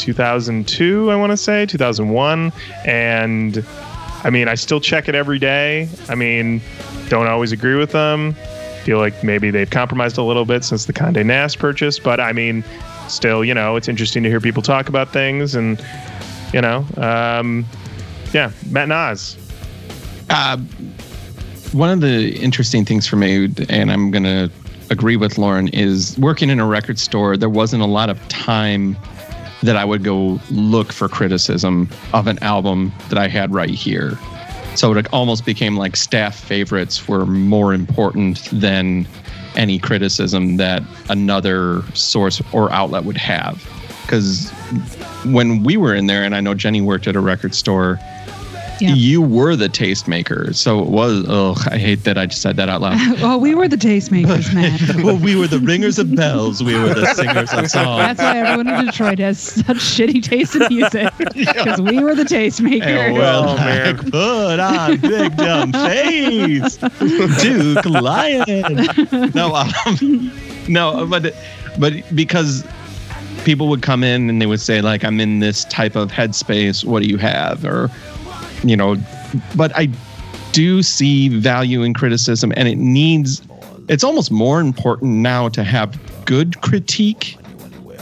2002, 0.00 1.10
I 1.10 1.16
want 1.16 1.30
to 1.30 1.36
say 1.36 1.66
2001, 1.66 2.52
and 2.84 3.64
I 4.24 4.30
mean, 4.30 4.48
I 4.48 4.54
still 4.54 4.80
check 4.80 5.08
it 5.08 5.14
every 5.14 5.38
day. 5.38 5.88
I 6.08 6.14
mean, 6.14 6.60
don't 7.08 7.26
always 7.26 7.52
agree 7.52 7.76
with 7.76 7.92
them. 7.92 8.34
Feel 8.84 8.98
like 8.98 9.24
maybe 9.24 9.50
they've 9.50 9.70
compromised 9.70 10.18
a 10.18 10.22
little 10.22 10.44
bit 10.44 10.62
since 10.62 10.84
the 10.84 10.92
Condé 10.92 11.24
Nast 11.24 11.58
purchase, 11.58 11.98
but 11.98 12.20
I 12.20 12.32
mean, 12.32 12.62
still, 13.08 13.44
you 13.44 13.54
know, 13.54 13.76
it's 13.76 13.88
interesting 13.88 14.22
to 14.22 14.28
hear 14.28 14.40
people 14.40 14.62
talk 14.62 14.88
about 14.88 15.12
things, 15.12 15.54
and 15.54 15.82
you 16.52 16.60
know, 16.60 16.84
um, 16.98 17.64
yeah, 18.32 18.50
Matt 18.70 18.88
Nas. 18.88 19.38
Uh, 20.28 20.58
one 21.72 21.90
of 21.90 22.00
the 22.00 22.36
interesting 22.36 22.84
things 22.84 23.06
for 23.06 23.16
me, 23.16 23.48
and 23.68 23.90
I'm 23.90 24.12
to 24.12 24.50
agree 24.90 25.16
with 25.16 25.38
Lauren, 25.38 25.68
is 25.68 26.16
working 26.18 26.50
in 26.50 26.60
a 26.60 26.66
record 26.66 26.98
store, 26.98 27.36
there 27.36 27.48
wasn't 27.48 27.82
a 27.82 27.86
lot 27.86 28.10
of 28.10 28.28
time 28.28 28.96
that 29.62 29.76
I 29.76 29.84
would 29.84 30.04
go 30.04 30.38
look 30.50 30.92
for 30.92 31.08
criticism 31.08 31.88
of 32.12 32.26
an 32.26 32.38
album 32.42 32.92
that 33.08 33.18
I 33.18 33.28
had 33.28 33.52
right 33.52 33.70
here. 33.70 34.18
So 34.74 34.92
it 34.94 35.06
almost 35.12 35.44
became 35.44 35.76
like 35.76 35.96
staff 35.96 36.36
favorites 36.36 37.06
were 37.06 37.26
more 37.26 37.72
important 37.72 38.48
than 38.52 39.06
any 39.54 39.78
criticism 39.78 40.56
that 40.56 40.82
another 41.08 41.82
source 41.94 42.42
or 42.52 42.72
outlet 42.72 43.04
would 43.04 43.16
have. 43.16 43.62
Because 44.02 44.50
when 45.24 45.62
we 45.62 45.76
were 45.76 45.94
in 45.94 46.06
there, 46.06 46.24
and 46.24 46.34
I 46.34 46.40
know 46.40 46.54
Jenny 46.54 46.80
worked 46.80 47.06
at 47.06 47.16
a 47.16 47.20
record 47.20 47.54
store, 47.54 47.98
Yeah. 48.80 48.94
you 48.94 49.22
were 49.22 49.54
the 49.56 49.68
tastemaker. 49.68 50.54
So 50.54 50.80
it 50.80 50.88
was, 50.88 51.24
oh, 51.28 51.54
I 51.70 51.78
hate 51.78 52.04
that 52.04 52.18
I 52.18 52.26
just 52.26 52.42
said 52.42 52.56
that 52.56 52.68
out 52.68 52.80
loud. 52.80 53.20
well, 53.22 53.38
we 53.40 53.54
were 53.54 53.68
the 53.68 53.76
tastemakers, 53.76 54.52
man. 54.54 55.02
well, 55.04 55.16
we 55.16 55.36
were 55.36 55.46
the 55.46 55.60
ringers 55.60 55.98
of 55.98 56.14
bells. 56.14 56.62
We 56.62 56.74
were 56.74 56.92
the 56.92 57.06
singers 57.14 57.52
of 57.52 57.70
songs. 57.70 58.18
That's 58.18 58.18
why 58.20 58.38
everyone 58.38 58.68
in 58.68 58.86
Detroit 58.86 59.18
has 59.20 59.38
such 59.38 59.76
shitty 59.76 60.22
taste 60.22 60.56
in 60.56 60.66
music 60.70 61.12
because 61.34 61.80
we 61.80 62.02
were 62.02 62.14
the 62.14 62.24
tastemakers. 62.24 62.82
And 62.86 63.14
well, 63.14 63.50
Oh, 63.50 63.56
man. 63.56 63.96
I 63.96 64.02
put 64.02 64.60
on 64.60 64.96
big 65.00 65.36
dumb 65.36 65.72
face, 65.72 66.76
Duke 67.42 67.84
Lion. 67.84 68.86
No, 69.34 69.54
um, 69.54 70.32
no, 70.68 71.06
but 71.06 71.34
but 71.78 71.92
because 72.14 72.64
people 73.44 73.68
would 73.68 73.82
come 73.82 74.02
in 74.02 74.28
and 74.30 74.40
they 74.40 74.46
would 74.46 74.60
say 74.60 74.80
like, 74.80 75.04
"I'm 75.04 75.20
in 75.20 75.40
this 75.40 75.64
type 75.66 75.96
of 75.96 76.10
headspace. 76.10 76.84
What 76.84 77.02
do 77.02 77.08
you 77.08 77.18
have?" 77.18 77.64
Or, 77.64 77.90
you 78.64 78.76
know, 78.76 78.96
but 79.56 79.72
I 79.76 79.88
do 80.52 80.82
see 80.82 81.28
value 81.28 81.82
in 81.82 81.94
criticism, 81.94 82.52
and 82.56 82.68
it 82.68 82.76
needs. 82.76 83.42
It's 83.88 84.04
almost 84.04 84.30
more 84.30 84.60
important 84.60 85.12
now 85.16 85.48
to 85.50 85.62
have 85.62 85.98
good 86.24 86.60
critique 86.62 87.36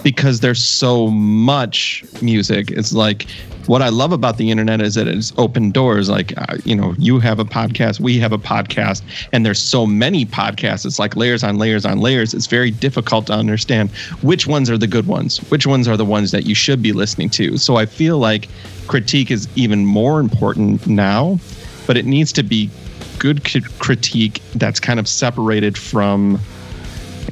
because 0.03 0.41
there's 0.41 0.62
so 0.62 1.09
much 1.09 2.05
music. 2.21 2.71
It's 2.71 2.93
like 2.93 3.27
what 3.67 3.83
I 3.83 3.91
love 3.91 4.12
about 4.12 4.38
the 4.38 4.51
internet 4.51 4.81
is 4.81 4.95
that 4.97 5.07
it's 5.07 5.33
open 5.37 5.71
doors. 5.71 6.09
Like, 6.09 6.37
uh, 6.37 6.59
you 6.65 6.75
know, 6.75 6.95
you 6.99 7.21
have 7.21 7.38
a 7.38 7.45
podcast, 7.45 8.01
we 8.01 8.19
have 8.19 8.33
a 8.33 8.38
podcast, 8.38 9.03
and 9.33 9.47
there's 9.47 9.61
so 9.61 9.87
many 9.87 10.27
podcasts. 10.27 10.85
It's 10.85 10.99
like 10.99 11.17
layers 11.17 11.45
on 11.45 11.59
layers 11.59 11.85
on 11.85 12.01
layers. 12.01 12.35
It's 12.35 12.47
very 12.47 12.71
difficult 12.71 13.27
to 13.29 13.35
understand 13.35 13.91
which 14.23 14.47
ones 14.47 14.69
are 14.71 14.79
the 14.79 14.87
good 14.87 15.07
ones, 15.07 15.38
which 15.51 15.67
ones 15.67 15.87
are 15.87 15.97
the 15.97 16.05
ones 16.05 16.33
that 16.33 16.47
you 16.47 16.55
should 16.55 16.83
be 16.83 16.93
listening 16.93 17.31
to. 17.31 17.57
So 17.57 17.77
I 17.77 17.87
feel 17.87 18.19
like 18.19 18.49
critique 18.88 19.31
is 19.31 19.49
even 19.55 19.87
more 19.87 20.21
important 20.21 20.87
now, 20.87 21.38
but 21.87 21.97
it 21.97 22.05
needs 22.05 22.33
to 22.33 22.43
be 22.43 22.71
good 23.19 23.45
critique 23.79 24.43
that's 24.57 24.81
kind 24.81 24.99
of 24.99 25.07
separated 25.07 25.79
from 25.79 26.41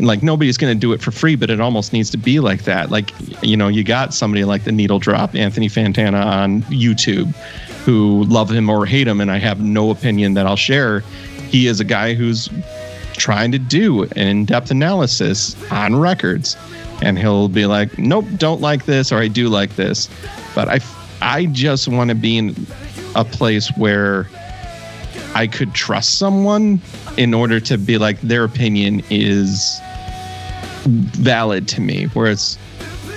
like 0.07 0.23
nobody's 0.23 0.57
going 0.57 0.73
to 0.73 0.79
do 0.79 0.93
it 0.93 1.01
for 1.01 1.11
free 1.11 1.37
but 1.37 1.51
it 1.51 1.61
almost 1.61 1.93
needs 1.93 2.11
to 2.11 2.17
be 2.17 2.41
like 2.41 2.65
that. 2.65 2.91
Like 2.91 3.13
you 3.43 3.57
know 3.57 3.69
you 3.69 3.85
got 3.85 4.15
somebody 4.15 4.45
like 4.45 4.65
the 4.65 4.73
needle 4.73 4.99
drop 4.99 5.35
anthony 5.35 5.69
fantano 5.69 6.25
on 6.25 6.63
youtube 6.63 7.35
who 7.85 8.25
love 8.25 8.51
him 8.51 8.69
or 8.69 8.85
hate 8.85 9.09
him 9.09 9.21
and 9.21 9.31
i 9.31 9.39
have 9.39 9.61
no 9.61 9.91
opinion 9.91 10.35
that 10.35 10.47
i'll 10.47 10.57
share. 10.57 11.01
He 11.51 11.67
is 11.67 11.81
a 11.81 11.85
guy 11.85 12.15
who's 12.15 12.49
trying 13.15 13.51
to 13.53 13.59
do 13.59 14.03
an 14.03 14.13
in-depth 14.17 14.71
analysis 14.71 15.57
on 15.73 15.97
records 15.97 16.57
and 17.03 17.19
he'll 17.19 17.49
be 17.49 17.67
like 17.67 17.99
nope 17.99 18.27
don't 18.37 18.61
like 18.61 18.85
this 18.85 19.13
or 19.13 19.19
i 19.19 19.29
do 19.29 19.49
like 19.49 19.77
this. 19.77 20.09
But 20.55 20.69
i 20.69 20.81
i 21.23 21.47
just 21.47 21.89
want 21.89 22.11
to 22.11 22.15
be 22.15 22.39
in 22.39 22.55
a 23.17 23.25
place 23.25 23.69
where 23.77 24.29
I 25.35 25.47
could 25.47 25.75
trust 25.75 26.19
someone 26.19 26.81
in 27.17 27.35
order 27.35 27.61
to 27.61 27.79
be 27.79 27.99
like 27.99 28.21
their 28.21 28.45
opinion 28.45 29.03
is 29.11 29.81
valid 30.85 31.69
to 31.69 31.81
me. 31.81 32.05
Whereas, 32.13 32.57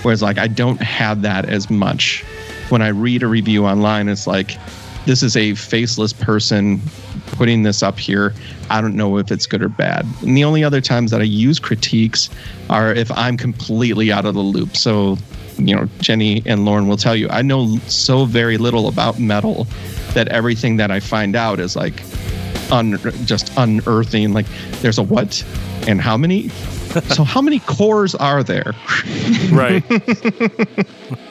whereas 0.02 0.21
like 0.21 0.38
I 0.38 0.47
don't 0.47 0.82
have 0.82 1.21
that 1.21 1.45
as 1.45 1.69
much. 1.69 2.23
When 2.69 2.82
I 2.82 2.89
read 2.89 3.23
a 3.23 3.28
review 3.28 3.65
online, 3.65 4.08
it's 4.10 4.26
like 4.26 4.58
this 5.06 5.21
is 5.21 5.36
a 5.36 5.54
faceless 5.56 6.13
person 6.13 6.82
putting 7.34 7.63
this 7.63 7.84
up 7.84 7.99
here. 7.99 8.34
I 8.69 8.80
don't 8.82 8.95
know 8.95 9.17
if 9.17 9.32
it's 9.32 9.45
good 9.45 9.62
or 9.62 9.69
bad. 9.69 10.06
And 10.21 10.38
the 10.38 10.43
only 10.43 10.63
other 10.63 10.82
times 10.82 11.12
that 11.12 11.19
I 11.21 11.26
use 11.26 11.60
critiques 11.60 12.30
are 12.69 12.93
if 12.93 13.12
I'm 13.12 13.38
completely 13.38 14.12
out 14.12 14.26
of 14.26 14.34
the 14.34 14.41
loop. 14.41 14.78
So, 14.78 15.17
you 15.58 15.76
know, 15.76 15.89
Jenny 15.99 16.41
and 16.45 16.63
Lauren 16.65 16.88
will 16.88 16.97
tell 16.97 17.15
you, 17.15 17.28
I 17.30 17.41
know 17.41 17.78
so 17.88 18.26
very 18.26 18.58
little 18.58 18.88
about 18.88 19.19
metal 19.19 19.67
that 20.13 20.30
everything 20.30 20.78
that 20.78 20.89
I 20.89 20.99
find 20.99 21.36
out 21.36 21.60
is 21.60 21.76
like 21.76 22.02
un, 22.73 22.97
just 23.25 23.51
unearthing. 23.55 24.33
Like, 24.33 24.45
there's 24.81 24.97
a 24.97 25.03
what 25.03 25.43
and 25.88 26.01
how 26.01 26.17
many? 26.17 26.49
so 27.09 27.23
how 27.23 27.41
many 27.41 27.59
cores 27.59 28.13
are 28.15 28.43
there? 28.43 28.73
Right. 29.51 29.83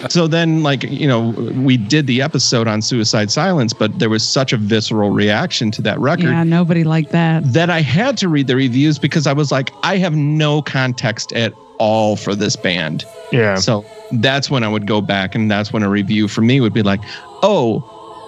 so 0.09 0.27
then 0.29 0.63
like 0.63 0.83
you 0.85 1.07
know 1.09 1.31
we 1.57 1.77
did 1.77 2.07
the 2.07 2.23
episode 2.23 2.67
on 2.69 2.83
suicide 2.83 3.31
silence 3.31 3.73
but 3.73 3.99
there 3.99 4.09
was 4.11 4.27
such 4.29 4.53
a 4.53 4.57
visceral 4.57 5.11
reaction 5.11 5.71
to 5.73 5.83
that 5.83 5.99
record 5.99 6.25
Yeah, 6.27 6.45
nobody 6.45 6.85
liked 6.85 7.11
that. 7.13 7.53
that 7.53 7.69
I 7.71 7.81
had 7.81 8.17
to 8.19 8.29
read 8.29 8.47
the 8.47 8.57
reviews 8.57 8.99
because 8.99 9.27
I 9.27 9.33
was 9.33 9.51
like, 9.53 9.71
I 9.83 9.97
have 9.99 10.15
no 10.15 10.63
context 10.63 11.33
at 11.33 11.53
all 11.79 12.15
for 12.17 12.35
this 12.35 12.55
band. 12.55 13.05
Yeah. 13.33 13.57
So 13.57 13.85
that's 14.13 14.51
when 14.51 14.63
I 14.63 14.69
would 14.69 14.87
go 14.87 15.01
back, 15.01 15.35
and 15.35 15.51
that's 15.51 15.73
when 15.73 15.83
a 15.83 15.89
review 15.89 16.29
for 16.29 16.41
me 16.43 16.61
would 16.61 16.73
be 16.75 16.83
like, 16.83 17.01
oh, 17.43 17.81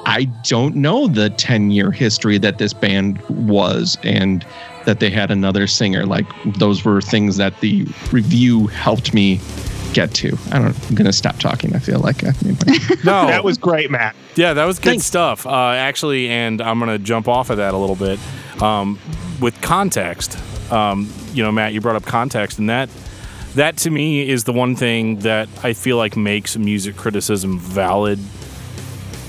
I 0.07 0.25
don't 0.45 0.77
know 0.77 1.07
the 1.07 1.31
10 1.31 1.71
year 1.71 1.91
history 1.91 2.39
that 2.39 2.59
this 2.59 2.73
band 2.73 3.21
was 3.29 3.97
and 4.03 4.45
that 4.85 5.01
they 5.01 5.11
had 5.11 5.31
another 5.31 5.67
singer. 5.67 6.05
Like, 6.05 6.27
those 6.59 6.85
were 6.85 7.01
things 7.01 7.37
that 7.39 7.59
the 7.61 7.87
review 8.13 8.67
helped 8.67 9.15
me 9.15 9.41
get 9.95 10.13
to. 10.15 10.37
I 10.51 10.59
don't, 10.59 10.77
I'm 10.89 10.95
going 10.95 11.07
to 11.07 11.13
stop 11.13 11.39
talking. 11.39 11.75
I 11.75 11.79
feel 11.79 12.01
like 12.01 12.23
I 12.25 12.33
mean, 12.45 12.57
No, 13.05 13.27
that 13.27 13.45
was 13.45 13.57
great, 13.57 13.91
Matt. 13.91 14.15
Yeah, 14.37 14.53
that 14.55 14.65
was 14.65 14.79
good 14.79 14.91
Thanks. 14.91 15.07
stuff. 15.07 15.47
Uh, 15.47 15.71
actually, 15.71 16.29
and 16.29 16.61
I'm 16.61 16.79
going 16.79 16.91
to 16.91 16.99
jump 17.03 17.29
off 17.29 17.49
of 17.51 17.57
that 17.57 17.73
a 17.73 17.79
little 17.79 17.97
bit. 17.97 18.19
Um, 18.61 18.99
with 19.41 19.61
context, 19.63 20.37
um, 20.73 21.11
you 21.33 21.43
know, 21.43 21.51
Matt, 21.53 21.73
you 21.73 21.81
brought 21.81 21.97
up 21.97 22.05
context, 22.05 22.59
and 22.59 22.69
that 22.69 22.89
that 23.55 23.77
to 23.79 23.91
me 23.91 24.29
is 24.29 24.45
the 24.45 24.53
one 24.53 24.75
thing 24.75 25.21
that 25.21 25.49
I 25.63 25.73
feel 25.75 25.97
like 25.97 26.17
makes 26.17 26.57
music 26.57 26.97
criticism 26.97 27.59
valid. 27.59 28.19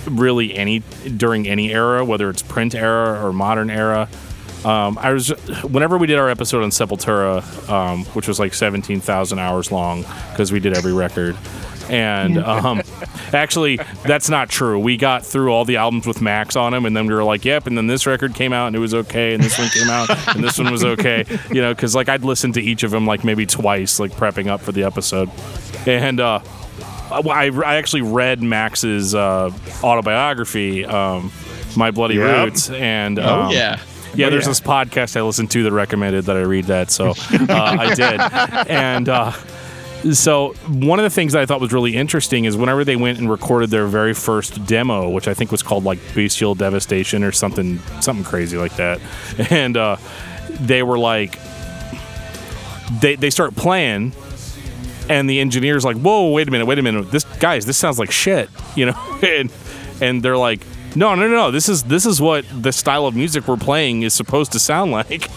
Really, 0.07 0.55
any 0.55 0.79
during 1.17 1.47
any 1.47 1.73
era, 1.73 2.03
whether 2.05 2.29
it's 2.29 2.41
print 2.41 2.75
era 2.75 3.25
or 3.25 3.33
modern 3.33 3.69
era. 3.69 4.07
Um, 4.65 4.97
I 4.97 5.13
was 5.13 5.29
whenever 5.63 5.95
we 5.99 6.07
did 6.07 6.17
our 6.17 6.27
episode 6.27 6.63
on 6.63 6.71
Sepultura, 6.71 7.69
um, 7.69 8.03
which 8.05 8.27
was 8.27 8.39
like 8.39 8.55
seventeen 8.55 8.99
thousand 8.99 9.37
hours 9.37 9.71
long 9.71 10.03
because 10.31 10.51
we 10.51 10.59
did 10.59 10.75
every 10.75 10.91
record, 10.91 11.37
and 11.87 12.37
um, 12.43 12.81
actually 13.31 13.79
that's 14.03 14.27
not 14.27 14.49
true. 14.49 14.79
We 14.79 14.97
got 14.97 15.23
through 15.23 15.51
all 15.53 15.65
the 15.65 15.75
albums 15.77 16.07
with 16.07 16.19
Max 16.19 16.55
on 16.55 16.71
them, 16.71 16.87
and 16.87 16.97
then 16.97 17.05
we 17.05 17.13
were 17.13 17.23
like, 17.23 17.45
"Yep," 17.45 17.67
and 17.67 17.77
then 17.77 17.85
this 17.85 18.07
record 18.07 18.33
came 18.33 18.53
out 18.53 18.65
and 18.65 18.75
it 18.75 18.79
was 18.79 18.95
okay, 18.95 19.35
and 19.35 19.43
this 19.43 19.55
one 19.59 19.69
came 19.69 19.89
out 19.89 20.09
and 20.35 20.43
this 20.43 20.57
one 20.57 20.71
was 20.71 20.83
okay, 20.83 21.25
you 21.51 21.61
know, 21.61 21.71
because 21.71 21.93
like 21.93 22.09
I'd 22.09 22.23
listen 22.23 22.51
to 22.53 22.61
each 22.61 22.81
of 22.81 22.89
them 22.89 23.05
like 23.05 23.23
maybe 23.23 23.45
twice, 23.45 23.99
like 23.99 24.13
prepping 24.13 24.47
up 24.47 24.61
for 24.61 24.71
the 24.71 24.83
episode, 24.83 25.29
and 25.85 26.19
uh, 26.19 26.39
I, 27.11 27.49
I 27.65 27.75
actually 27.75 28.01
read 28.01 28.41
Max's 28.41 29.13
uh, 29.13 29.51
autobiography, 29.83 30.85
um, 30.85 31.31
My 31.75 31.91
Bloody 31.91 32.15
Yep. 32.15 32.45
Roots, 32.45 32.69
and 32.69 33.19
oh, 33.19 33.43
um, 33.43 33.51
yeah. 33.51 33.79
yeah, 34.15 34.29
there's 34.29 34.43
yeah. 34.43 34.49
this 34.49 34.59
podcast 34.59 35.15
I 35.15 35.21
listened 35.21 35.51
to 35.51 35.63
that 35.63 35.71
recommended 35.71 36.25
that 36.25 36.37
I 36.37 36.41
read 36.41 36.65
that, 36.65 36.91
so 36.91 37.09
uh, 37.31 37.45
I 37.49 37.93
did. 37.93 38.19
And 38.69 39.09
uh, 39.09 39.31
so 40.13 40.53
one 40.67 40.99
of 40.99 41.03
the 41.03 41.09
things 41.09 41.33
that 41.33 41.41
I 41.41 41.45
thought 41.45 41.61
was 41.61 41.73
really 41.73 41.95
interesting 41.95 42.45
is 42.45 42.55
whenever 42.55 42.83
they 42.83 42.95
went 42.95 43.19
and 43.19 43.29
recorded 43.29 43.69
their 43.69 43.87
very 43.87 44.13
first 44.13 44.65
demo, 44.65 45.09
which 45.09 45.27
I 45.27 45.33
think 45.33 45.51
was 45.51 45.63
called 45.63 45.83
like 45.83 45.99
Bestial 46.13 46.55
Devastation 46.55 47.23
or 47.23 47.31
something, 47.31 47.79
something 48.01 48.25
crazy 48.25 48.57
like 48.57 48.75
that, 48.75 48.99
and 49.51 49.77
uh, 49.77 49.97
they 50.59 50.83
were 50.83 50.97
like, 50.97 51.39
they 53.01 53.15
they 53.15 53.29
start 53.29 53.55
playing. 53.55 54.13
And 55.09 55.29
the 55.29 55.39
engineer's 55.39 55.85
like, 55.85 55.97
"Whoa, 55.97 56.31
wait 56.31 56.47
a 56.47 56.51
minute, 56.51 56.65
wait 56.65 56.79
a 56.79 56.81
minute. 56.81 57.11
This 57.11 57.23
guys, 57.39 57.65
this 57.65 57.77
sounds 57.77 57.99
like 57.99 58.11
shit," 58.11 58.49
you 58.75 58.87
know. 58.87 59.19
and 59.21 59.51
and 60.01 60.23
they're 60.23 60.37
like, 60.37 60.65
"No, 60.95 61.13
no, 61.15 61.27
no. 61.27 61.35
No, 61.35 61.51
this 61.51 61.69
is 61.69 61.83
this 61.83 62.05
is 62.05 62.19
what 62.21 62.45
the 62.51 62.71
style 62.71 63.05
of 63.05 63.15
music 63.15 63.47
we're 63.47 63.57
playing 63.57 64.03
is 64.03 64.13
supposed 64.13 64.51
to 64.53 64.59
sound 64.59 64.91
like." 64.99 65.29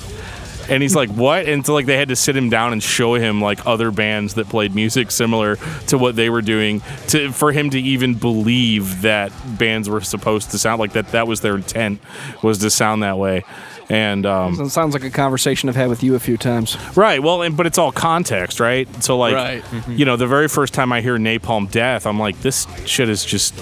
And 0.71 0.83
he's 0.83 0.95
like, 0.95 1.09
"What?" 1.11 1.47
And 1.49 1.65
so 1.65 1.73
like 1.75 1.87
they 1.87 1.97
had 1.97 2.09
to 2.09 2.17
sit 2.17 2.37
him 2.37 2.51
down 2.51 2.73
and 2.73 2.83
show 2.83 3.15
him 3.15 3.41
like 3.41 3.67
other 3.67 3.91
bands 3.91 4.35
that 4.35 4.49
played 4.51 4.75
music 4.75 5.11
similar 5.11 5.57
to 5.87 5.97
what 5.99 6.15
they 6.17 6.29
were 6.29 6.43
doing 6.43 6.83
to 7.09 7.33
for 7.33 7.53
him 7.53 7.71
to 7.71 7.81
even 7.81 8.15
believe 8.15 9.03
that 9.03 9.33
bands 9.59 9.89
were 9.89 10.03
supposed 10.03 10.51
to 10.51 10.59
sound 10.59 10.79
like 10.79 10.93
that. 10.93 11.09
That 11.13 11.27
was 11.27 11.41
their 11.41 11.57
intent 11.57 12.01
was 12.43 12.59
to 12.59 12.71
sound 12.71 13.03
that 13.03 13.17
way. 13.19 13.45
And 13.91 14.27
um, 14.27 14.61
It 14.61 14.69
sounds 14.71 14.93
like 14.93 15.03
a 15.05 15.11
conversation 15.11 15.69
I've 15.69 15.77
had 15.77 15.89
with 15.89 16.03
you 16.03 16.15
a 16.15 16.21
few 16.21 16.37
times. 16.37 16.77
Right. 16.97 17.23
Well, 17.23 17.41
and, 17.43 17.57
but 17.57 17.67
it's 17.67 17.79
all 17.79 17.91
context, 17.91 18.61
right? 18.61 18.87
So, 19.03 19.17
like, 19.17 19.35
Right. 19.35 19.65
you 19.89 20.05
know, 20.05 20.17
the 20.17 20.27
very 20.27 20.47
first 20.49 20.75
time 20.75 20.93
I 20.93 21.01
hear 21.01 21.17
Napalm 21.17 21.71
Death, 21.71 22.07
I'm 22.07 22.19
like, 22.19 22.39
this 22.43 22.67
shit 22.85 23.09
is 23.09 23.25
just, 23.25 23.55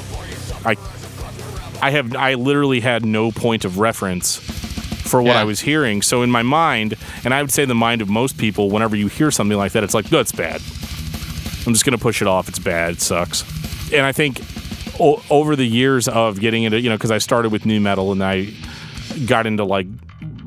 I, 0.67 0.75
I 1.81 1.91
have, 1.93 2.17
I 2.17 2.35
literally 2.35 2.81
had 2.81 3.05
no 3.05 3.31
point 3.31 3.65
of 3.65 3.79
reference 3.79 4.39
for 5.09 5.23
what 5.23 5.35
Yeah. 5.35 5.43
I 5.43 5.45
was 5.45 5.61
hearing. 5.61 6.03
So 6.03 6.23
in 6.23 6.31
my 6.33 6.43
mind, 6.43 6.95
and 7.23 7.33
I 7.33 7.41
would 7.41 7.53
say 7.53 7.65
the 7.65 7.77
mind 7.77 8.03
of 8.03 8.09
most 8.09 8.37
people, 8.37 8.69
whenever 8.71 8.97
you 8.97 9.07
hear 9.07 9.31
something 9.31 9.57
like 9.57 9.73
that, 9.73 9.85
it's 9.85 9.95
like, 9.95 10.11
no, 10.11 10.19
it's 10.19 10.33
bad. 10.33 10.61
I'm 11.67 11.73
just 11.73 11.85
gonna 11.85 11.99
push 11.99 12.21
it 12.21 12.27
off. 12.27 12.49
It's 12.49 12.59
bad. 12.59 12.95
It 12.95 13.01
sucks. 13.01 13.45
And 13.93 14.05
I 14.05 14.11
think 14.11 14.41
o- 14.99 15.23
over 15.31 15.55
the 15.55 15.65
years 15.67 16.09
of 16.09 16.41
getting 16.41 16.65
into, 16.65 16.81
you 16.81 16.89
know, 16.91 16.97
because 16.97 17.13
I 17.13 17.19
started 17.19 17.53
with 17.53 17.65
nu 17.65 17.79
metal 17.81 18.11
and 18.11 18.23
I 18.25 18.53
got 19.27 19.47
into 19.47 19.63
like 19.65 19.87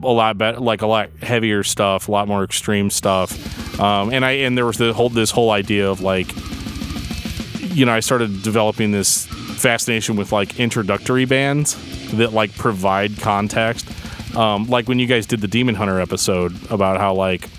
a 0.03 0.07
lot 0.07 0.37
better, 0.37 0.59
like 0.59 0.81
a 0.81 0.87
lot 0.87 1.09
heavier 1.21 1.63
stuff, 1.63 2.07
a 2.07 2.11
lot 2.11 2.27
more 2.27 2.43
extreme 2.43 2.89
stuff. 2.89 3.79
Um, 3.79 4.11
and 4.11 4.25
I 4.25 4.31
and 4.31 4.57
there 4.57 4.65
was 4.65 4.77
the 4.77 4.93
whole 4.93 5.09
this 5.09 5.31
whole 5.31 5.51
idea 5.51 5.89
of 5.89 6.01
like, 6.01 6.27
you 7.75 7.85
know, 7.85 7.93
I 7.93 7.99
started 7.99 8.43
developing 8.43 8.91
this 8.91 9.25
fascination 9.25 10.15
with 10.15 10.31
like 10.31 10.59
introductory 10.59 11.25
bands 11.25 11.75
that 12.13 12.33
like 12.33 12.55
provide 12.55 13.19
context. 13.19 13.87
Um, 14.35 14.67
like 14.67 14.87
when 14.87 14.99
you 14.99 15.07
guys 15.07 15.25
did 15.25 15.41
the 15.41 15.47
Demon 15.47 15.75
Hunter 15.75 15.99
episode 15.99 16.55
about 16.71 16.99
how 16.99 17.13
like 17.13 17.49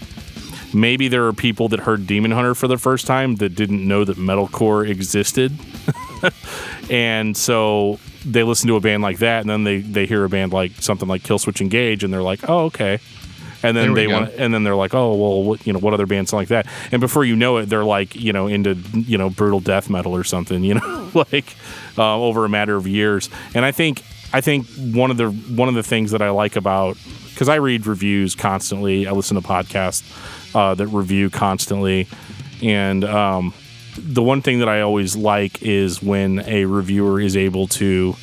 maybe 0.72 1.09
there 1.09 1.26
are 1.26 1.33
people 1.33 1.68
that 1.68 1.81
heard 1.81 2.07
Demon 2.07 2.31
Hunter 2.31 2.55
for 2.55 2.68
the 2.68 2.79
first 2.79 3.07
time 3.07 3.37
that 3.37 3.55
didn't 3.55 3.87
know 3.87 4.05
that 4.05 4.16
metalcore 4.16 4.88
existed. 4.88 5.53
and 6.90 7.37
so 7.37 7.98
they 8.24 8.42
listen 8.42 8.68
to 8.68 8.76
a 8.76 8.80
band 8.80 9.02
like 9.02 9.18
that 9.18 9.40
and 9.40 9.50
then 9.50 9.64
they, 9.64 9.78
they 9.78 10.06
hear 10.06 10.24
a 10.24 10.28
band 10.28 10.52
like 10.52 10.72
something 10.80 11.09
like 11.09 11.22
Killswitch 11.22 11.61
Engage 11.61 12.04
and 12.04 12.12
they're 12.12 12.22
like, 12.22 12.48
"Oh, 12.48 12.66
okay." 12.66 12.98
And 13.62 13.76
then 13.76 13.92
they 13.92 14.06
want 14.06 14.33
and 14.35 14.54
then 14.54 14.64
they're 14.64 14.76
like, 14.76 14.94
"Oh, 14.94 15.14
well, 15.14 15.42
what, 15.42 15.66
you 15.66 15.72
know, 15.72 15.78
what 15.78 15.92
other 15.92 16.06
bands 16.06 16.33
like 16.33 16.48
that?" 16.48 16.66
And 16.92 17.00
before 17.00 17.24
you 17.24 17.37
know 17.37 17.59
it, 17.59 17.66
they're 17.66 17.85
like, 17.85 18.14
you 18.16 18.33
know, 18.33 18.46
into, 18.46 18.74
you 18.94 19.18
know, 19.18 19.28
brutal 19.30 19.61
death 19.61 19.90
metal 19.90 20.14
or 20.14 20.24
something, 20.24 20.64
you 20.64 20.74
know, 20.74 21.11
like 21.33 21.54
uh, 21.98 22.18
over 22.20 22.44
a 22.44 22.48
matter 22.48 22.76
of 22.76 22.87
years. 22.87 23.28
And 23.54 23.64
I 23.64 23.72
think 23.72 24.02
I 24.33 24.40
think 24.40 24.66
one 24.76 25.11
of 25.11 25.16
the 25.16 25.30
one 25.30 25.68
of 25.68 25.74
the 25.74 25.83
things 25.83 26.12
that 26.12 26.22
I 26.22 26.30
like 26.30 26.56
about 26.56 26.96
because 27.30 27.48
I 27.48 27.56
read 27.56 27.87
reviews 27.87 28.35
constantly, 28.35 29.06
I 29.06 29.12
listen 29.12 29.40
to 29.40 29.46
podcasts 29.46 30.02
uh, 30.54 30.74
that 30.74 30.87
review 30.88 31.30
constantly, 31.30 32.06
and 32.62 33.04
um, 33.04 33.54
the 33.96 34.22
one 34.22 34.42
thing 34.42 34.61
that 34.61 34.68
I 34.68 34.81
always 34.81 35.16
like 35.16 35.62
is 35.62 36.03
when 36.03 36.40
a 36.40 36.64
reviewer 36.64 37.20
is 37.20 37.37
able 37.37 37.66
to 37.68 38.14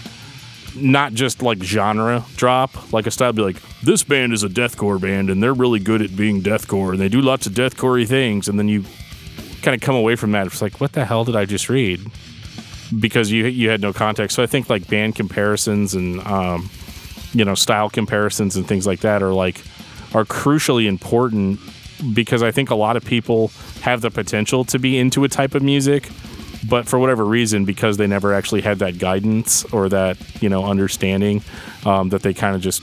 not 0.75 1.13
just 1.13 1.41
like 1.41 1.61
genre 1.63 2.25
drop, 2.35 2.93
like 2.93 3.07
a 3.07 3.11
style 3.11 3.33
be 3.33 3.41
like, 3.41 3.61
this 3.81 4.03
band 4.03 4.33
is 4.33 4.43
a 4.43 4.49
deathcore 4.49 5.01
band 5.01 5.29
and 5.29 5.41
they're 5.41 5.53
really 5.53 5.79
good 5.79 6.01
at 6.01 6.15
being 6.15 6.41
deathcore 6.41 6.91
and 6.91 6.99
they 6.99 7.09
do 7.09 7.21
lots 7.21 7.47
of 7.47 7.53
deathcore 7.53 8.07
things, 8.07 8.47
and 8.47 8.59
then 8.59 8.67
you 8.67 8.83
kind 9.61 9.75
of 9.75 9.81
come 9.81 9.95
away 9.95 10.15
from 10.15 10.31
that. 10.31 10.47
It's 10.47 10.61
like, 10.61 10.79
what 10.79 10.93
the 10.93 11.05
hell 11.05 11.25
did 11.25 11.35
I 11.35 11.45
just 11.45 11.69
read? 11.69 11.99
Because 12.99 13.31
you 13.31 13.45
you 13.47 13.69
had 13.69 13.81
no 13.81 13.91
context. 13.91 14.35
So 14.35 14.43
I 14.43 14.45
think 14.45 14.69
like 14.69 14.87
band 14.87 15.15
comparisons 15.15 15.93
and 15.93 16.25
um, 16.25 16.69
you 17.33 17.43
know 17.43 17.55
style 17.55 17.89
comparisons 17.89 18.55
and 18.55 18.67
things 18.67 18.87
like 18.87 19.01
that 19.01 19.21
are 19.21 19.33
like 19.33 19.57
are 20.13 20.23
crucially 20.23 20.87
important 20.87 21.59
because 22.13 22.43
I 22.43 22.51
think 22.51 22.69
a 22.69 22.75
lot 22.75 22.97
of 22.97 23.05
people 23.05 23.51
have 23.81 24.01
the 24.01 24.11
potential 24.11 24.63
to 24.65 24.79
be 24.79 24.97
into 24.97 25.23
a 25.23 25.29
type 25.29 25.55
of 25.55 25.63
music, 25.63 26.09
but 26.67 26.87
for 26.87 26.99
whatever 26.99 27.25
reason, 27.25 27.65
because 27.65 27.97
they 27.97 28.07
never 28.07 28.33
actually 28.33 28.61
had 28.61 28.79
that 28.79 28.99
guidance 28.99 29.63
or 29.65 29.89
that 29.89 30.17
you 30.41 30.49
know 30.49 30.65
understanding, 30.65 31.41
um, 31.85 32.09
that 32.09 32.23
they 32.23 32.33
kind 32.33 32.55
of 32.55 32.61
just 32.61 32.81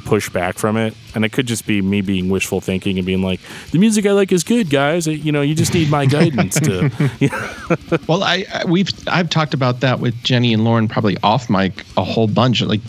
push 0.00 0.28
back 0.30 0.58
from 0.58 0.76
it. 0.76 0.94
And 1.14 1.24
it 1.24 1.32
could 1.32 1.46
just 1.46 1.66
be 1.66 1.82
me 1.82 2.00
being 2.00 2.30
wishful 2.30 2.60
thinking 2.60 2.98
and 2.98 3.06
being 3.06 3.22
like, 3.22 3.40
the 3.70 3.78
music 3.78 4.06
I 4.06 4.12
like 4.12 4.32
is 4.32 4.44
good, 4.44 4.70
guys. 4.70 5.06
You 5.06 5.32
know, 5.32 5.42
you 5.42 5.54
just 5.54 5.74
need 5.74 5.90
my 5.90 6.06
guidance 6.18 6.58
to. 6.60 6.90
Well, 8.08 8.24
I, 8.24 8.44
I 8.52 8.64
we've 8.64 8.90
I've 9.08 9.30
talked 9.30 9.54
about 9.54 9.80
that 9.80 10.00
with 10.00 10.20
Jenny 10.22 10.52
and 10.52 10.64
Lauren 10.64 10.88
probably 10.88 11.16
off 11.22 11.48
mic 11.48 11.84
a 11.96 12.04
whole 12.04 12.26
bunch. 12.26 12.60
Like, 12.62 12.80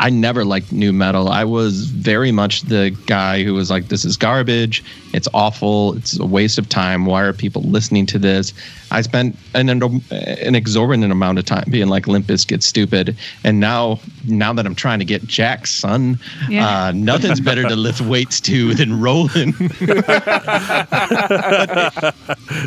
I 0.00 0.10
never 0.10 0.44
liked 0.44 0.72
nu 0.72 0.92
metal. 0.92 1.28
I 1.28 1.44
was 1.44 1.86
very 1.90 2.32
much 2.32 2.62
the 2.62 2.96
guy 3.06 3.42
who 3.42 3.54
was 3.54 3.70
like, 3.70 3.88
"This 3.88 4.04
is 4.04 4.16
garbage. 4.16 4.84
It's 5.12 5.28
awful. 5.32 5.94
It's 5.94 6.18
a 6.18 6.26
waste 6.26 6.58
of 6.58 6.68
time. 6.68 7.06
Why 7.06 7.22
are 7.22 7.32
people 7.32 7.62
listening 7.62 8.06
to 8.06 8.18
this?" 8.18 8.52
I 8.90 9.02
spent 9.02 9.36
an 9.54 9.68
an 9.68 10.54
exorbitant 10.54 11.10
amount 11.10 11.38
of 11.38 11.44
time 11.44 11.64
being 11.70 11.88
like, 11.88 12.06
"Limp 12.06 12.26
Bizkit's 12.26 12.66
stupid." 12.66 13.16
And 13.44 13.60
now, 13.60 14.00
now 14.26 14.52
that 14.52 14.66
I'm 14.66 14.74
trying 14.74 14.98
to 14.98 15.04
get 15.04 15.26
Jack's 15.26 15.72
son 15.72 16.18
Yeah. 16.48 16.86
Uh, 16.86 16.92
nothing's 16.92 17.40
better 17.40 17.62
to 17.62 17.76
lift 17.76 18.00
weights 18.00 18.40
to 18.42 18.74
than 18.74 19.00
rolling. 19.00 19.54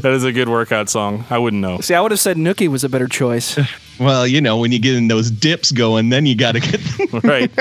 That 0.01 0.11
is 0.13 0.23
a 0.23 0.31
good 0.31 0.49
workout 0.49 0.89
song. 0.89 1.25
I 1.29 1.37
wouldn't 1.37 1.61
know. 1.61 1.79
See, 1.79 1.93
I 1.93 2.01
would 2.01 2.11
have 2.11 2.19
said 2.19 2.37
Nookie 2.37 2.67
was 2.67 2.83
a 2.83 2.89
better 2.89 3.07
choice. 3.07 3.57
well, 3.99 4.27
you 4.27 4.39
know, 4.39 4.57
when 4.57 4.71
you 4.71 4.79
get 4.79 4.95
in 4.95 5.07
those 5.07 5.31
dips 5.31 5.71
going, 5.71 6.09
then 6.09 6.25
you 6.25 6.35
got 6.35 6.53
to 6.53 6.59
get. 6.59 6.79
Right. 7.23 7.51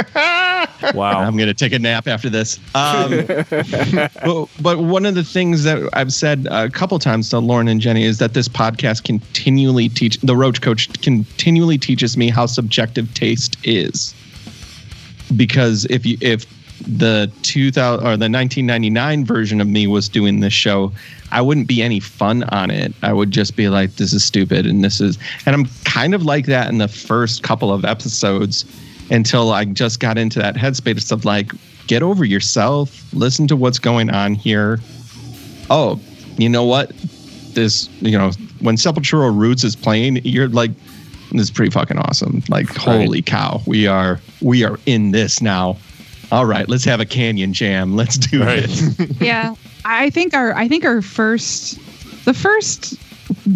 Wow. 0.94 1.20
I'm 1.20 1.36
going 1.36 1.48
to 1.48 1.54
take 1.54 1.72
a 1.72 1.78
nap 1.78 2.06
after 2.06 2.28
this. 2.28 2.58
Um, 2.74 3.24
but, 3.26 4.48
but 4.60 4.78
one 4.78 5.06
of 5.06 5.14
the 5.14 5.24
things 5.24 5.64
that 5.64 5.88
I've 5.94 6.12
said 6.12 6.46
a 6.50 6.68
couple 6.68 6.98
times 6.98 7.30
to 7.30 7.38
Lauren 7.38 7.66
and 7.66 7.80
Jenny 7.80 8.04
is 8.04 8.18
that 8.18 8.34
this 8.34 8.46
podcast 8.46 9.04
continually 9.04 9.88
teach 9.88 10.18
the 10.18 10.36
Roach 10.36 10.60
Coach 10.60 10.88
continually 11.00 11.78
teaches 11.78 12.16
me 12.16 12.28
how 12.28 12.46
subjective 12.46 13.12
taste 13.14 13.56
is. 13.64 14.14
Because 15.36 15.84
if 15.86 16.06
you 16.06 16.16
if 16.20 16.46
the 16.86 17.30
2000 17.42 18.00
or 18.00 18.16
the 18.16 18.30
1999 18.30 19.24
version 19.24 19.60
of 19.60 19.66
me 19.66 19.86
was 19.86 20.08
doing 20.08 20.40
this 20.40 20.52
show, 20.52 20.92
I 21.30 21.42
wouldn't 21.42 21.66
be 21.66 21.82
any 21.82 22.00
fun 22.00 22.44
on 22.44 22.70
it. 22.70 22.94
I 23.02 23.12
would 23.12 23.30
just 23.30 23.56
be 23.56 23.68
like, 23.68 23.96
this 23.96 24.12
is 24.12 24.24
stupid, 24.24 24.66
and 24.66 24.82
this 24.82 25.00
is, 25.00 25.18
and 25.44 25.54
I'm 25.54 25.66
kind 25.84 26.14
of 26.14 26.22
like 26.22 26.46
that 26.46 26.68
in 26.68 26.78
the 26.78 26.88
first 26.88 27.42
couple 27.42 27.72
of 27.72 27.84
episodes 27.84 28.64
until 29.10 29.52
I 29.52 29.64
just 29.64 30.00
got 30.00 30.18
into 30.18 30.38
that 30.38 30.54
headspace 30.54 31.10
of 31.12 31.24
like, 31.24 31.52
get 31.86 32.02
over 32.02 32.24
yourself, 32.24 33.12
listen 33.12 33.46
to 33.48 33.56
what's 33.56 33.78
going 33.78 34.10
on 34.10 34.34
here. 34.34 34.78
Oh, 35.70 36.00
you 36.36 36.48
know 36.48 36.64
what? 36.64 36.92
This, 37.54 37.88
you 38.00 38.16
know, 38.16 38.30
when 38.60 38.76
Sepultura 38.76 39.36
Roots 39.36 39.64
is 39.64 39.74
playing, 39.74 40.16
you're 40.24 40.48
like, 40.48 40.70
is 41.34 41.50
pretty 41.50 41.70
fucking 41.70 41.98
awesome. 41.98 42.42
Like, 42.48 42.68
holy 42.76 43.22
cow, 43.22 43.60
we 43.66 43.86
are 43.86 44.20
we 44.40 44.64
are 44.64 44.78
in 44.86 45.10
this 45.12 45.40
now. 45.42 45.76
All 46.30 46.44
right, 46.46 46.68
let's 46.68 46.84
have 46.84 47.00
a 47.00 47.06
canyon 47.06 47.52
jam. 47.54 47.96
Let's 47.96 48.18
do 48.18 48.42
Right. 48.44 48.64
it. 48.66 49.16
yeah 49.20 49.54
i 49.84 50.10
think 50.10 50.34
our 50.34 50.52
i 50.56 50.66
think 50.66 50.84
our 50.84 51.00
first 51.00 51.78
the 52.24 52.34
first 52.34 52.94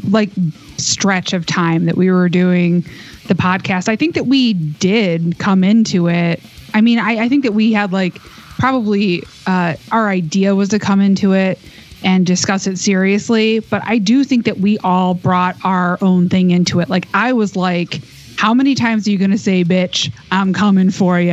like 0.08 0.30
stretch 0.78 1.32
of 1.32 1.44
time 1.46 1.85
that 1.87 1.96
we 1.96 2.11
were 2.12 2.28
doing 2.28 2.82
the 3.26 3.35
podcast 3.35 3.88
i 3.88 3.96
think 3.96 4.14
that 4.14 4.26
we 4.26 4.52
did 4.54 5.37
come 5.38 5.64
into 5.64 6.08
it 6.08 6.40
i 6.74 6.80
mean 6.80 6.98
i, 7.00 7.24
I 7.24 7.28
think 7.28 7.42
that 7.42 7.52
we 7.54 7.72
had 7.72 7.92
like 7.92 8.14
probably 8.58 9.24
uh, 9.48 9.74
our 9.90 10.08
idea 10.08 10.54
was 10.54 10.68
to 10.68 10.78
come 10.78 11.00
into 11.00 11.32
it 11.32 11.58
and 12.04 12.26
discuss 12.26 12.66
it 12.66 12.78
seriously 12.78 13.58
but 13.60 13.82
i 13.84 13.98
do 13.98 14.24
think 14.24 14.44
that 14.44 14.58
we 14.58 14.78
all 14.78 15.14
brought 15.14 15.56
our 15.64 15.98
own 16.02 16.28
thing 16.28 16.50
into 16.50 16.80
it. 16.80 16.88
Like 16.88 17.06
i 17.14 17.32
was 17.32 17.56
like 17.56 18.00
how 18.36 18.52
many 18.54 18.74
times 18.74 19.06
are 19.06 19.10
you 19.12 19.18
going 19.18 19.30
to 19.30 19.38
say 19.38 19.62
bitch 19.62 20.12
i'm 20.32 20.52
coming 20.52 20.90
for 20.90 21.20
you 21.20 21.32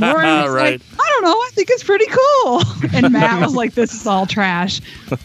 Lauren 0.00 0.42
was 0.42 0.50
Right. 0.52 0.80
like 0.80 0.82
i 1.00 1.08
don't 1.10 1.22
know 1.24 1.30
i 1.36 1.50
think 1.52 1.68
it's 1.70 1.84
pretty 1.84 2.06
cool. 2.06 2.62
And 2.94 3.12
matt 3.12 3.40
was 3.40 3.54
like 3.54 3.74
this 3.74 3.92
is 3.94 4.06
all 4.06 4.26
trash. 4.26 4.80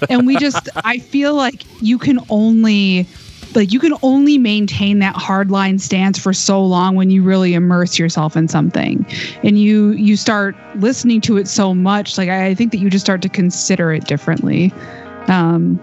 And 0.09 0.27
we 0.27 0.37
just 0.37 0.69
i 0.75 0.99
feel 0.99 1.33
like 1.33 1.63
you 1.81 1.97
can 1.97 2.19
only 2.29 3.07
like 3.55 3.71
you 3.71 3.79
can 3.79 3.93
only 4.01 4.37
maintain 4.37 4.99
that 4.99 5.15
hardline 5.15 5.79
stance 5.79 6.17
for 6.19 6.33
so 6.33 6.63
long 6.63 6.95
when 6.95 7.09
you 7.09 7.23
really 7.23 7.53
immerse 7.53 7.97
yourself 7.97 8.35
in 8.35 8.47
something. 8.47 9.05
And 9.43 9.59
you 9.59 9.91
you 9.91 10.15
start 10.15 10.55
listening 10.75 11.21
to 11.21 11.37
it 11.37 11.47
so 11.47 11.73
much. 11.73 12.17
Like 12.17 12.29
i, 12.29 12.47
I 12.47 12.55
think 12.55 12.71
that 12.71 12.77
you 12.77 12.89
just 12.89 13.05
start 13.05 13.21
to 13.23 13.29
consider 13.29 13.91
it 13.91 14.05
differently. 14.05 14.73
Um 15.27 15.79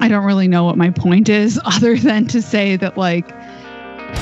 i 0.00 0.08
don't 0.08 0.24
really 0.24 0.48
know 0.48 0.64
what 0.64 0.76
my 0.76 0.90
point 0.90 1.28
is 1.28 1.60
other 1.64 1.96
than 1.96 2.26
to 2.26 2.40
say 2.42 2.74
that 2.74 2.96
like 2.96 3.30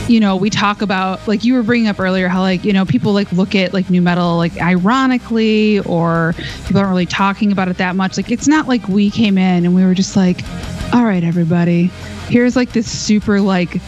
you 0.08 0.18
know 0.18 0.36
we 0.36 0.50
talk 0.50 0.82
about 0.82 1.26
like 1.28 1.44
you 1.44 1.54
were 1.54 1.62
bringing 1.62 1.88
up 1.88 2.00
earlier 2.00 2.28
how 2.28 2.40
like 2.40 2.64
you 2.64 2.72
know 2.72 2.84
people 2.84 3.12
like 3.12 3.30
look 3.32 3.54
at 3.54 3.72
like 3.72 3.88
nu 3.88 4.00
metal 4.00 4.36
like 4.36 4.56
ironically 4.60 5.78
or 5.80 6.34
people 6.66 6.78
aren't 6.78 6.90
really 6.90 7.06
talking 7.06 7.52
about 7.52 7.68
it 7.68 7.78
that 7.78 7.94
much. 7.96 8.16
Like 8.16 8.30
it's 8.30 8.48
not 8.48 8.66
like 8.68 8.86
we 8.88 9.10
came 9.10 9.38
in 9.38 9.64
and 9.64 9.74
we 9.74 9.84
were 9.84 9.94
just 9.94 10.16
like 10.16 10.40
all 10.92 11.04
right 11.04 11.24
everybody. 11.24 11.86
Here's 12.28 12.56
like 12.56 12.72
this 12.72 12.86
super 12.90 13.40
like 13.40 13.80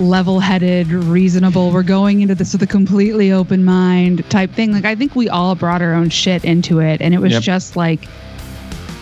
level-headed 0.00 0.88
reasonable 0.88 1.72
we're 1.72 1.82
going 1.82 2.20
into 2.20 2.34
this 2.34 2.52
with 2.52 2.62
a 2.62 2.66
completely 2.68 3.32
open 3.32 3.64
mind 3.64 4.28
type 4.30 4.50
thing. 4.52 4.72
Like 4.72 4.84
i 4.84 4.94
think 4.94 5.16
we 5.16 5.28
all 5.28 5.56
brought 5.56 5.82
our 5.82 5.92
own 5.92 6.08
shit 6.08 6.44
into 6.44 6.78
it 6.80 7.00
and 7.00 7.14
it 7.14 7.18
was 7.18 7.32
Yep. 7.32 7.42
just 7.42 7.74
like 7.76 8.06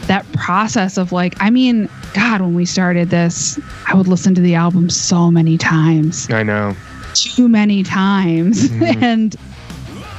that 0.06 0.24
process 0.32 0.96
of 0.96 1.12
like 1.12 1.34
i 1.40 1.50
mean 1.50 1.88
god 2.14 2.40
when 2.40 2.54
we 2.54 2.64
started 2.64 3.10
this 3.10 3.58
i 3.88 3.94
would 3.94 4.06
listen 4.08 4.34
to 4.36 4.40
the 4.40 4.54
album 4.54 4.88
so 4.88 5.30
many 5.30 5.58
times. 5.58 6.30
I 6.30 6.42
know. 6.42 6.74
too 7.12 7.48
many 7.48 7.82
times. 7.82 8.68
Mm-hmm. 8.70 9.02
And 9.04 9.36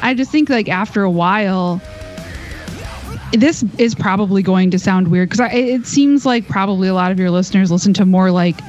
i 0.04 0.14
just 0.14 0.30
think 0.32 0.48
like 0.50 0.70
after 0.70 1.02
a 1.02 1.10
while 1.10 1.82
this 3.34 3.64
is 3.78 3.94
probably 3.96 4.42
going 4.42 4.72
to 4.72 4.80
sound 4.80 5.10
weird 5.10 5.30
because 5.30 5.50
it 5.54 5.86
seems 5.86 6.26
like 6.26 6.48
probably 6.48 6.88
a 6.88 6.94
lot 6.94 7.12
of 7.12 7.20
your 7.20 7.30
listeners 7.32 7.72
listen 7.72 7.94
to 7.96 8.06
more 8.06 8.32
like 8.32 8.60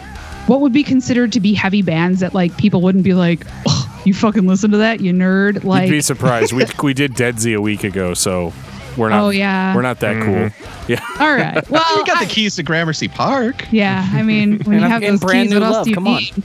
what 0.47 0.61
would 0.61 0.73
be 0.73 0.83
considered 0.83 1.33
to 1.33 1.41
be 1.41 1.55
heavy 1.55 1.83
bands 1.83 2.21
that 2.21 2.35
like 2.35 2.57
people 2.57 2.81
wouldn't 2.81 3.05
be 3.05 3.15
like 3.15 3.47
"Ugh, 3.67 3.89
you 4.07 4.15
fucking 4.15 4.47
listen 4.47 4.71
to 4.73 4.79
that 4.79 5.01
you 5.01 5.13
nerd 5.13 5.55
You'd 5.55 5.65
like 5.65 5.91
be 5.91 6.01
surprised. 6.01 6.53
we 6.53 6.65
we 6.83 6.95
did 6.95 7.13
Deadsy 7.15 7.55
a 7.55 7.61
week 7.61 7.85
ago, 7.85 8.15
so 8.15 8.53
we're 8.97 9.11
not. 9.11 9.23
Oh, 9.23 9.29
yeah. 9.31 9.77
We're 9.77 9.83
not 9.83 10.01
that 10.01 10.17
Mhm. 10.17 10.25
cool. 10.25 10.69
Yeah. 10.89 11.01
all 11.21 11.35
right 11.35 11.69
well 11.71 11.85
we 11.97 12.05
got 12.05 12.17
I- 12.17 12.25
the 12.25 12.31
keys 12.31 12.57
to 12.57 12.63
Gramercy 12.63 13.09
Park. 13.09 13.67
Yeah, 13.71 14.09
I 14.13 14.23
mean, 14.23 14.59
when 14.65 14.81
you 14.81 14.87
have 14.87 15.03
and 15.03 15.15
those 15.15 15.21
brand 15.21 15.49
keys, 15.51 15.55
new 15.55 15.61
what 15.61 15.75
else 15.75 15.85
do 15.85 15.91
you 15.91 15.95
come 15.95 16.07
on. 16.09 16.17
need? 16.23 16.43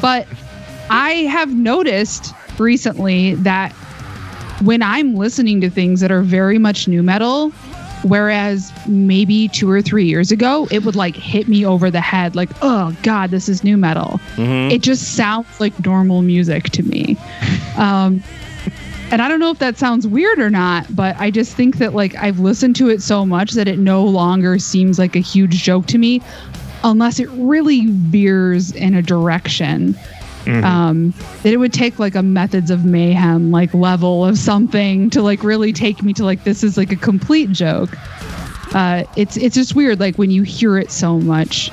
But 0.00 0.26
I 0.90 1.10
have 1.30 1.54
noticed 1.54 2.34
recently 2.58 3.34
that 3.36 3.74
when 4.62 4.82
I'm 4.82 5.14
listening 5.16 5.60
to 5.60 5.70
things 5.70 6.00
that 6.00 6.10
are 6.10 6.22
very 6.22 6.58
much 6.58 6.86
nu 6.88 7.02
metal, 7.02 7.50
whereas 8.04 8.72
maybe 8.86 9.48
two 9.48 9.70
or 9.70 9.82
three 9.82 10.06
years 10.06 10.32
ago, 10.32 10.66
it 10.70 10.84
would 10.84 10.96
like 10.96 11.16
hit 11.16 11.48
me 11.48 11.64
over 11.64 11.90
the 11.90 12.00
head, 12.00 12.34
like, 12.34 12.50
oh 12.62 12.96
God, 13.02 13.30
this 13.30 13.48
is 13.48 13.62
nu 13.64 13.76
metal. 13.76 14.20
It 14.70 14.82
just 14.82 15.16
sounds 15.16 15.60
like 15.60 15.84
normal 15.84 16.22
music 16.22 16.64
to 16.70 16.82
me. 16.82 17.16
Um, 17.76 18.22
and 19.10 19.20
I 19.20 19.28
don't 19.28 19.40
know 19.40 19.50
if 19.50 19.58
that 19.58 19.76
sounds 19.76 20.06
weird 20.06 20.38
or 20.38 20.48
not, 20.48 20.86
but 20.94 21.14
I 21.18 21.30
just 21.30 21.54
think 21.54 21.76
that 21.78 21.94
like 21.94 22.14
I've 22.14 22.38
listened 22.38 22.76
to 22.76 22.88
it 22.88 23.02
so 23.02 23.26
much 23.26 23.52
that 23.52 23.68
it 23.68 23.78
no 23.78 24.04
longer 24.04 24.58
seems 24.58 24.98
like 24.98 25.14
a 25.14 25.20
huge 25.20 25.62
joke 25.62 25.86
to 25.88 25.98
me, 25.98 26.22
unless 26.82 27.20
it 27.20 27.28
really 27.30 27.86
veers 27.86 28.72
in 28.72 28.94
a 28.94 29.02
direction. 29.02 29.96
Um, 30.46 31.14
that 31.42 31.52
it 31.52 31.58
would 31.58 31.72
take 31.72 31.98
like 31.98 32.14
a 32.14 32.22
methods 32.22 32.70
of 32.70 32.84
mayhem 32.84 33.50
like 33.50 33.72
level 33.74 34.24
of 34.24 34.38
something 34.38 35.10
to 35.10 35.22
like 35.22 35.42
really 35.42 35.72
take 35.72 36.02
me 36.02 36.12
to 36.14 36.24
like 36.24 36.44
this 36.44 36.62
is 36.64 36.76
like 36.76 36.92
a 36.92 36.96
complete 36.96 37.50
joke. 37.50 37.90
Uh, 38.74 39.04
it's 39.16 39.36
it's 39.36 39.54
just 39.54 39.74
weird 39.74 40.00
like 40.00 40.16
when 40.16 40.30
you 40.30 40.42
hear 40.42 40.78
it 40.78 40.90
so 40.90 41.18
much, 41.18 41.70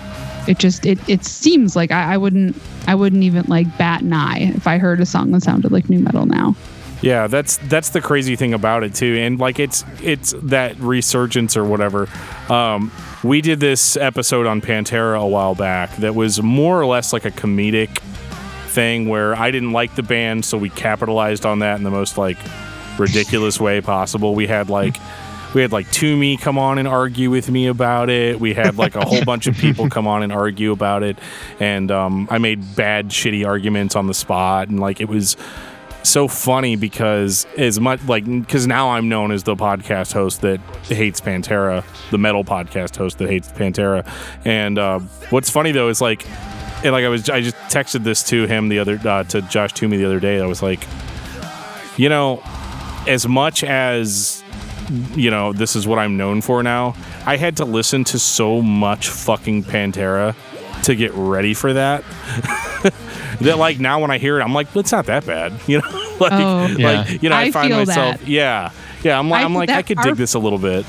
it 0.48 0.60
just 0.60 0.86
it 0.86 1.00
it 1.10 1.26
seems 1.26 1.76
like 1.76 1.92
I, 1.92 2.14
I 2.14 2.18
wouldn't 2.18 2.56
I 2.88 2.96
wouldn't 2.96 3.24
even 3.24 3.46
like 3.48 3.78
bat 3.78 4.02
an 4.02 4.14
eye 4.14 4.52
if 4.56 4.68
I 4.68 4.78
heard 4.78 5.00
a 5.00 5.06
song 5.06 5.32
that 5.32 5.44
sounded 5.44 5.72
like 5.72 5.90
nu 5.90 6.00
metal 6.00 6.26
now. 6.26 6.56
Yeah, 7.02 7.28
that's 7.28 7.58
that's 7.58 7.90
the 7.90 8.02
crazy 8.02 8.36
thing 8.36 8.54
about 8.54 8.84
it 8.84 8.94
too, 8.94 9.16
and 9.18 9.40
like 9.40 9.60
it's 9.60 9.86
it's 10.04 10.34
that 10.44 10.78
resurgence 10.80 11.56
or 11.56 11.64
whatever. 11.64 12.10
Um, 12.50 12.92
we 13.24 13.42
did 13.42 13.60
this 13.60 13.96
episode 13.96 14.46
on 14.46 14.60
Pantera 14.62 15.22
a 15.22 15.28
while 15.28 15.56
back 15.56 15.96
that 15.98 16.16
was 16.16 16.42
more 16.42 16.80
or 16.80 16.86
less 16.86 17.14
like 17.14 17.26
a 17.26 17.32
comedic 17.32 18.02
thing 18.70 19.08
where 19.08 19.36
I 19.36 19.52
didn't 19.52 19.72
like 19.72 19.96
the 19.96 20.04
band, 20.04 20.46
so 20.46 20.58
we 20.58 20.70
capitalized 20.70 21.46
on 21.46 21.60
that 21.60 21.78
in 21.78 21.84
the 21.84 21.92
most 21.92 22.18
like 22.18 22.38
ridiculous 22.98 23.60
way 23.60 23.82
possible. 23.82 24.36
We 24.36 24.48
had 24.48 24.70
like 24.70 24.96
we 25.54 25.62
had 25.62 25.72
like 25.72 25.92
Toomey 25.92 26.38
come 26.38 26.58
on 26.58 26.78
and 26.78 26.88
argue 26.88 27.30
with 27.30 27.50
me 27.50 27.68
about 27.68 28.10
it. 28.10 28.40
We 28.40 28.54
had 28.54 28.78
like 28.78 28.96
a 28.96 29.06
whole 29.06 29.24
bunch 29.26 29.48
of 29.48 29.56
people 29.56 29.90
come 29.90 30.08
on 30.08 30.24
and 30.24 30.32
argue 30.32 30.72
about 30.72 31.04
it, 31.04 31.18
and 31.60 31.92
um, 31.92 32.28
I 32.30 32.38
made 32.38 32.76
bad, 32.76 33.10
shitty 33.10 33.46
arguments 33.46 33.96
on 33.96 34.08
the 34.08 34.14
spot, 34.14 34.70
and 34.70 34.80
like 34.80 35.02
it 35.02 35.10
was 35.10 35.36
so 36.04 36.28
funny 36.28 36.76
because 36.76 37.46
as 37.58 37.80
much 37.80 38.04
like 38.06 38.26
because 38.26 38.66
now 38.68 38.92
I'm 38.92 39.10
known 39.10 39.32
as 39.32 39.44
the 39.44 39.56
podcast 39.56 40.14
host 40.14 40.42
that 40.42 40.60
hates 40.84 41.20
Pantera, 41.22 41.84
the 42.12 42.18
metal 42.18 42.44
podcast 42.44 42.96
host 42.96 43.18
that 43.18 43.30
hates 43.30 43.50
Pantera. 43.50 44.10
And 44.46 44.78
uh, 44.78 45.00
what's 45.30 45.50
funny 45.50 45.72
though 45.72 45.90
is 45.90 46.02
like, 46.02 46.26
and 46.84 46.92
like 46.92 47.04
I 47.06 47.10
was 47.10 47.30
I 47.30 47.42
just 47.42 47.56
texted 47.74 48.04
this 48.04 48.24
to 48.30 48.46
him 48.48 48.70
the 48.70 48.80
other 48.80 49.00
uh, 49.04 49.24
to 49.26 49.42
Josh 49.44 49.74
Toomey 49.74 49.98
the 49.98 50.06
other 50.06 50.20
day. 50.20 50.42
I 50.42 50.46
was 50.46 50.62
like, 50.62 50.86
you 51.98 52.10
know, 52.10 52.42
as 53.08 53.28
much 53.28 53.64
as 53.64 54.44
you 55.16 55.30
know 55.30 55.54
this 55.54 55.76
is 55.76 55.86
what 55.88 56.00
I'm 56.00 56.18
known 56.18 56.42
for 56.42 56.64
now, 56.64 56.96
I 57.26 57.38
had 57.38 57.58
to 57.58 57.66
listen 57.66 58.04
to 58.06 58.20
so 58.20 58.62
much 58.62 59.10
fucking 59.10 59.64
Pantera 59.64 60.36
to 60.84 60.96
get 60.96 61.12
ready 61.14 61.54
for 61.54 61.74
that. 61.74 62.04
that 63.42 63.58
like 63.58 63.80
now 63.80 64.00
when 64.00 64.12
I 64.12 64.18
hear 64.18 64.40
it, 64.40 64.44
I'm 64.44 64.54
like, 64.54 64.74
it's 64.76 64.92
not 64.92 65.06
that 65.08 65.26
bad, 65.26 65.54
you 65.68 65.80
know. 65.80 65.90
like, 66.20 66.32
Oh. 66.34 66.68
Yeah. 66.68 66.92
like 67.02 67.22
you 67.22 67.30
know, 67.30 67.36
I, 67.36 67.44
I 67.44 67.52
find 67.52 67.72
myself, 67.72 68.20
that. 68.20 68.28
yeah, 68.28 68.72
yeah. 69.04 69.18
I'm 69.20 69.30
like, 69.30 69.42
I 69.42 69.46
I'm 69.46 69.54
like, 69.56 69.70
I 69.70 69.82
could 69.82 69.98
dig 70.00 70.16
this 70.16 70.34
a 70.34 70.40
little 70.40 70.60
bit. 70.60 70.86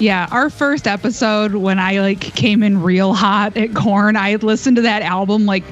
Yeah, 0.00 0.26
our 0.30 0.48
first 0.48 0.86
episode 0.86 1.54
when 1.54 1.78
I 1.78 2.00
like 2.00 2.20
came 2.20 2.62
in 2.62 2.82
real 2.82 3.12
hot 3.12 3.56
at 3.56 3.74
Korn, 3.74 4.16
I 4.16 4.30
had 4.30 4.42
listened 4.42 4.76
to 4.76 4.82
that 4.82 5.02
album 5.02 5.44
like 5.46 5.62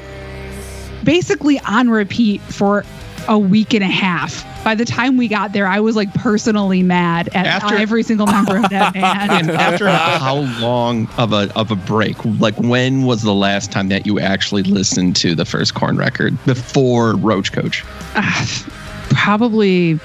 basically 1.02 1.58
on 1.60 1.88
repeat 1.88 2.42
for 2.42 2.84
a 3.26 3.38
week 3.38 3.72
and 3.74 3.82
a 3.82 3.88
half. 3.88 4.44
By 4.64 4.74
the 4.74 4.84
time 4.84 5.16
we 5.16 5.28
got 5.28 5.52
there, 5.54 5.66
I 5.66 5.80
was 5.80 5.96
like 5.96 6.12
personally 6.12 6.82
mad 6.82 7.28
at 7.34 7.46
After- 7.46 7.76
every 7.76 8.02
single 8.02 8.26
member 8.26 8.56
of 8.58 8.68
that 8.68 8.92
band. 8.92 9.30
And 9.30 9.46
band. 9.46 9.58
after 9.60 9.88
how 9.88 10.40
long 10.60 11.08
of 11.16 11.32
a 11.32 11.50
of 11.56 11.70
a 11.70 11.76
break? 11.76 12.16
Like 12.38 12.56
when 12.58 13.04
was 13.04 13.22
the 13.22 13.32
last 13.34 13.72
time 13.72 13.88
that 13.88 14.04
you 14.06 14.20
actually 14.20 14.62
listened 14.62 15.16
to 15.16 15.34
the 15.34 15.46
first 15.46 15.74
Korn 15.74 15.96
record 15.96 16.36
before 16.44 17.16
Roach 17.16 17.52
Coach? 17.52 17.82
Ah, 18.14 18.64
probably 19.10 19.98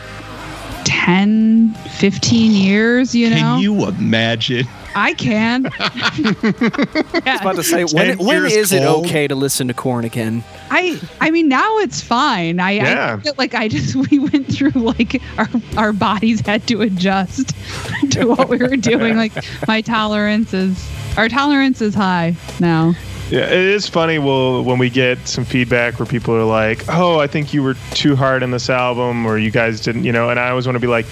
10, 0.86 1.74
15 1.74 2.52
years, 2.52 3.16
you 3.16 3.30
know? 3.30 3.36
Can 3.36 3.60
you 3.60 3.86
imagine? 3.88 4.68
I 4.96 5.14
can. 5.14 5.66
I 5.80 7.22
was 7.26 7.42
about 7.42 7.56
to 7.56 7.64
say, 7.64 7.84
when, 7.84 8.18
10 8.18 8.18
when 8.20 8.42
years 8.42 8.54
is 8.54 8.72
it 8.72 8.84
okay 8.84 9.28
to 9.28 9.36
listen 9.36 9.68
to 9.68 9.74
Korn 9.74 10.06
again? 10.06 10.44
I 10.70 11.00
I 11.20 11.32
mean 11.32 11.50
now 11.50 11.78
it's 11.80 12.02
fine. 12.02 12.60
I, 12.60 12.72
Yeah. 12.72 13.18
I 13.20 13.24
feel 13.24 13.34
like 13.38 13.56
I 13.56 13.68
just 13.68 13.96
we 14.12 14.20
went 14.20 14.54
through 14.54 14.72
like 14.72 15.22
our 15.38 15.50
our 15.78 15.94
bodies 15.94 16.42
had 16.42 16.68
to 16.68 16.82
adjust 16.82 17.56
to 18.12 18.26
what 18.26 18.50
we 18.50 18.58
were 18.58 18.78
doing. 18.78 19.18
Like 19.18 19.34
my 19.68 19.82
tolerance 19.82 20.54
is 20.54 20.88
our 21.18 21.30
tolerance 21.30 21.82
is 21.82 21.96
high 21.96 22.36
now. 22.60 22.94
Yeah, 23.30 23.46
it 23.46 23.52
is 23.52 23.88
funny. 23.88 24.20
Well, 24.20 24.64
when 24.64 24.78
we 24.78 24.90
get 24.90 25.28
some 25.28 25.46
feedback 25.46 26.00
where 26.00 26.06
people 26.06 26.36
are 26.36 26.44
like, 26.44 26.84
"Oh, 26.90 27.20
I 27.20 27.28
think 27.28 27.54
you 27.54 27.64
were 27.64 27.76
too 27.92 28.16
hard 28.16 28.44
on 28.44 28.52
this 28.52 28.70
album," 28.70 29.26
or 29.26 29.38
"You 29.38 29.50
guys 29.50 29.82
didn't," 29.82 30.04
you 30.04 30.12
know, 30.12 30.30
and 30.30 30.40
I 30.40 30.50
always 30.50 30.68
want 30.68 30.76
to 30.76 30.80
be 30.80 30.88
like, 30.88 31.06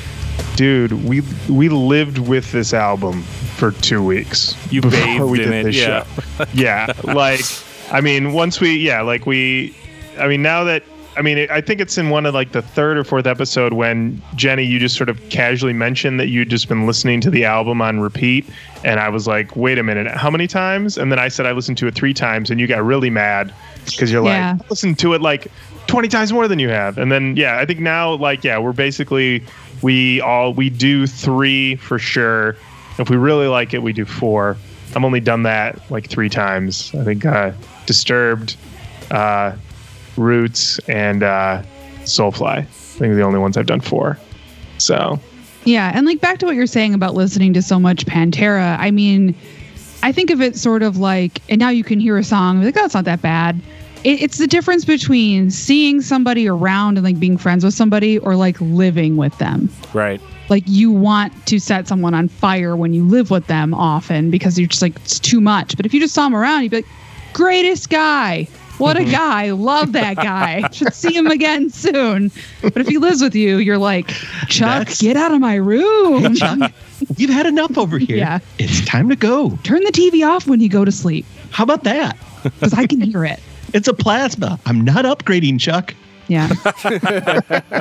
"Dude, 0.56 0.92
we 0.92 1.22
we 1.50 1.70
lived 1.70 2.18
with 2.18 2.52
this 2.52 2.74
album 2.74 3.24
for 3.56 3.72
two 3.72 4.04
weeks. 4.04 4.56
You 4.72 4.82
bathed 4.82 5.24
we 5.24 5.44
in 5.44 5.54
it, 5.54 5.64
this 5.64 5.76
yeah. 5.78 6.06
yeah, 6.54 6.94
like, 7.04 7.42
I 7.92 8.02
mean, 8.02 8.34
once 8.34 8.60
we, 8.60 8.76
yeah, 8.76 9.02
like 9.02 9.26
we, 9.26 9.76
I 10.20 10.28
mean, 10.28 10.42
now 10.42 10.64
that. 10.66 10.84
I 11.18 11.22
mean, 11.22 11.46
I 11.52 11.60
think 11.60 11.82
it's 11.82 11.98
in 11.98 12.10
one 12.10 12.26
of 12.26 12.34
like 12.34 12.54
the 12.54 12.62
third 12.62 12.98
or 12.98 13.04
fourth 13.04 13.28
episode 13.28 13.74
when 13.74 14.22
Jenny, 14.36 14.64
you 14.64 14.80
just 14.80 14.96
sort 14.96 15.10
of 15.10 15.20
casually 15.30 15.74
mentioned 15.74 16.20
that 16.22 16.28
you'd 16.28 16.50
just 16.50 16.70
been 16.70 16.88
listening 16.88 17.20
to 17.22 17.30
the 17.30 17.44
album 17.44 17.82
on 17.82 18.00
repeat, 18.00 18.46
and 18.86 19.00
I 19.00 19.10
was 19.10 19.28
like, 19.28 19.56
"Wait 19.58 19.78
a 19.78 19.84
minute, 19.84 20.08
how 20.16 20.30
many 20.30 20.48
times?" 20.48 20.98
And 20.98 21.12
then 21.12 21.20
I 21.20 21.28
said 21.28 21.46
I 21.46 21.52
listened 21.52 21.78
to 21.80 21.88
it 21.88 21.96
three 21.96 22.14
times, 22.14 22.50
and 22.50 22.60
you 22.62 22.68
got 22.68 22.84
really 22.84 23.10
mad 23.10 23.54
because 23.86 24.10
you're 24.12 24.24
Yeah. 24.26 24.54
like, 24.58 24.70
"Listen 24.70 24.96
to 24.96 25.14
it 25.14 25.22
like 25.22 25.48
20 25.88 26.08
times 26.08 26.32
more 26.32 26.48
than 26.48 26.60
you 26.60 26.70
have." 26.70 26.98
And 26.98 27.12
then 27.12 27.36
yeah, 27.36 27.58
I 27.58 27.66
think 27.66 27.80
now 27.82 28.14
like 28.14 28.44
yeah, 28.46 28.58
we're 28.58 28.72
basically 28.72 29.44
we 29.82 30.22
all 30.22 30.54
we 30.54 30.70
do 30.70 31.08
three 31.08 31.76
for 31.76 32.00
sure. 32.00 32.56
If 33.00 33.10
we 33.10 33.18
really 33.18 33.48
like 33.48 33.74
it, 33.74 33.84
we 33.84 33.92
do 33.92 34.06
four. 34.06 34.56
I'm 34.96 35.04
only 35.04 35.20
done 35.20 35.44
that 35.44 35.78
like 35.92 36.08
three 36.10 36.30
times. 36.30 36.92
I 36.98 37.04
think 37.04 37.26
uh, 37.26 37.52
Disturbed, 37.86 38.56
uh, 39.10 39.54
Roots, 40.18 40.80
and 40.88 41.24
uh, 41.24 41.64
Soulfly. 42.04 42.60
I 42.60 42.64
think 42.64 43.16
the 43.16 43.22
only 43.22 43.40
ones 43.40 43.58
I've 43.58 43.66
done 43.66 43.82
four. 43.82 44.18
So 44.78 45.20
Yeah, 45.66 45.92
and 45.94 46.06
like 46.06 46.22
back 46.22 46.40
to 46.40 46.46
what 46.46 46.56
you're 46.56 46.68
saying 46.68 46.94
about 46.94 47.14
listening 47.14 47.54
to 47.54 47.62
so 47.62 47.80
much 47.80 48.06
Pantera. 48.06 48.78
I 48.80 48.92
mean, 48.92 49.36
I 50.04 50.12
think 50.12 50.30
of 50.30 50.42
it 50.42 50.56
sort 50.56 50.84
of 50.84 50.98
like, 50.98 51.42
and 51.50 51.60
now 51.60 51.70
you 51.70 51.84
can 51.84 52.00
hear 52.00 52.18
a 52.18 52.24
song 52.24 52.56
and 52.56 52.62
be 52.62 52.66
like, 52.68 52.78
oh, 52.78 52.86
it's 52.86 52.94
not 52.94 53.06
that 53.06 53.22
bad. 53.22 53.62
It, 54.04 54.22
it's 54.22 54.38
the 54.40 54.48
difference 54.48 54.84
between 54.86 55.52
seeing 55.52 56.02
somebody 56.02 56.48
around 56.48 56.98
and 56.98 57.06
like 57.06 57.20
being 57.20 57.38
friends 57.38 57.64
with 57.64 57.74
somebody 57.74 58.18
or 58.20 58.36
like 58.36 58.60
living 58.60 59.18
with 59.18 59.38
them. 59.38 59.70
Right. 59.94 60.20
Like 60.50 60.64
you 60.66 60.92
want 60.92 61.46
to 61.48 61.60
set 61.60 61.88
someone 61.88 62.14
on 62.14 62.28
fire 62.28 62.76
when 62.76 62.94
you 62.94 63.06
live 63.06 63.30
with 63.30 63.48
them 63.48 63.74
often 63.74 64.32
because 64.32 64.58
you're 64.58 64.68
just 64.68 64.82
like 64.82 64.96
it's 64.98 65.20
too 65.20 65.40
much. 65.40 65.78
But 65.78 65.86
if 65.86 65.94
you 65.94 66.00
just 66.00 66.14
saw 66.14 66.24
them 66.24 66.36
around, 66.36 66.64
you'd 66.64 66.72
be 66.72 66.78
like, 66.78 66.88
greatest 67.34 67.90
guy. 67.90 68.48
What 68.82 68.98
a 68.98 69.06
guy. 69.06 69.52
Love 69.52 69.92
that 69.94 70.16
guy. 70.18 70.68
Should 70.72 70.94
see 70.94 71.14
him 71.16 71.28
again 71.28 71.70
soon. 71.70 72.32
But 72.62 72.78
if 72.78 72.88
he 72.88 72.98
lives 72.98 73.22
with 73.22 73.36
you, 73.36 73.58
you're 73.58 73.78
like, 73.78 74.08
Chuck, 74.48 74.80
That's- 74.88 75.02
get 75.02 75.16
out 75.16 75.32
of 75.34 75.40
my 75.40 75.56
room. 75.56 76.34
Chuck, 76.36 76.72
you've 77.18 77.30
had 77.30 77.46
enough 77.46 77.78
over 77.78 77.98
here. 77.98 78.18
Yeah. 78.18 78.40
It's 78.60 78.84
time 78.86 79.10
to 79.10 79.16
go. 79.16 79.52
Turn 79.64 79.84
the 79.84 79.92
TV 79.92 80.28
off 80.28 80.48
when 80.48 80.60
you 80.60 80.70
go 80.70 80.84
to 80.86 80.92
sleep 80.92 81.26
How 81.52 81.64
about 81.64 81.84
that? 81.84 82.18
because 82.44 82.74
I 82.74 82.88
can 82.88 83.02
hear 83.02 83.24
it. 83.26 83.40
It's 83.74 83.88
a 83.88 83.94
plasma. 83.94 84.60
I'm 84.66 84.82
not 84.84 85.06
upgrading, 85.06 85.62
Chuck. 85.62 85.94
Yeah. 86.28 86.50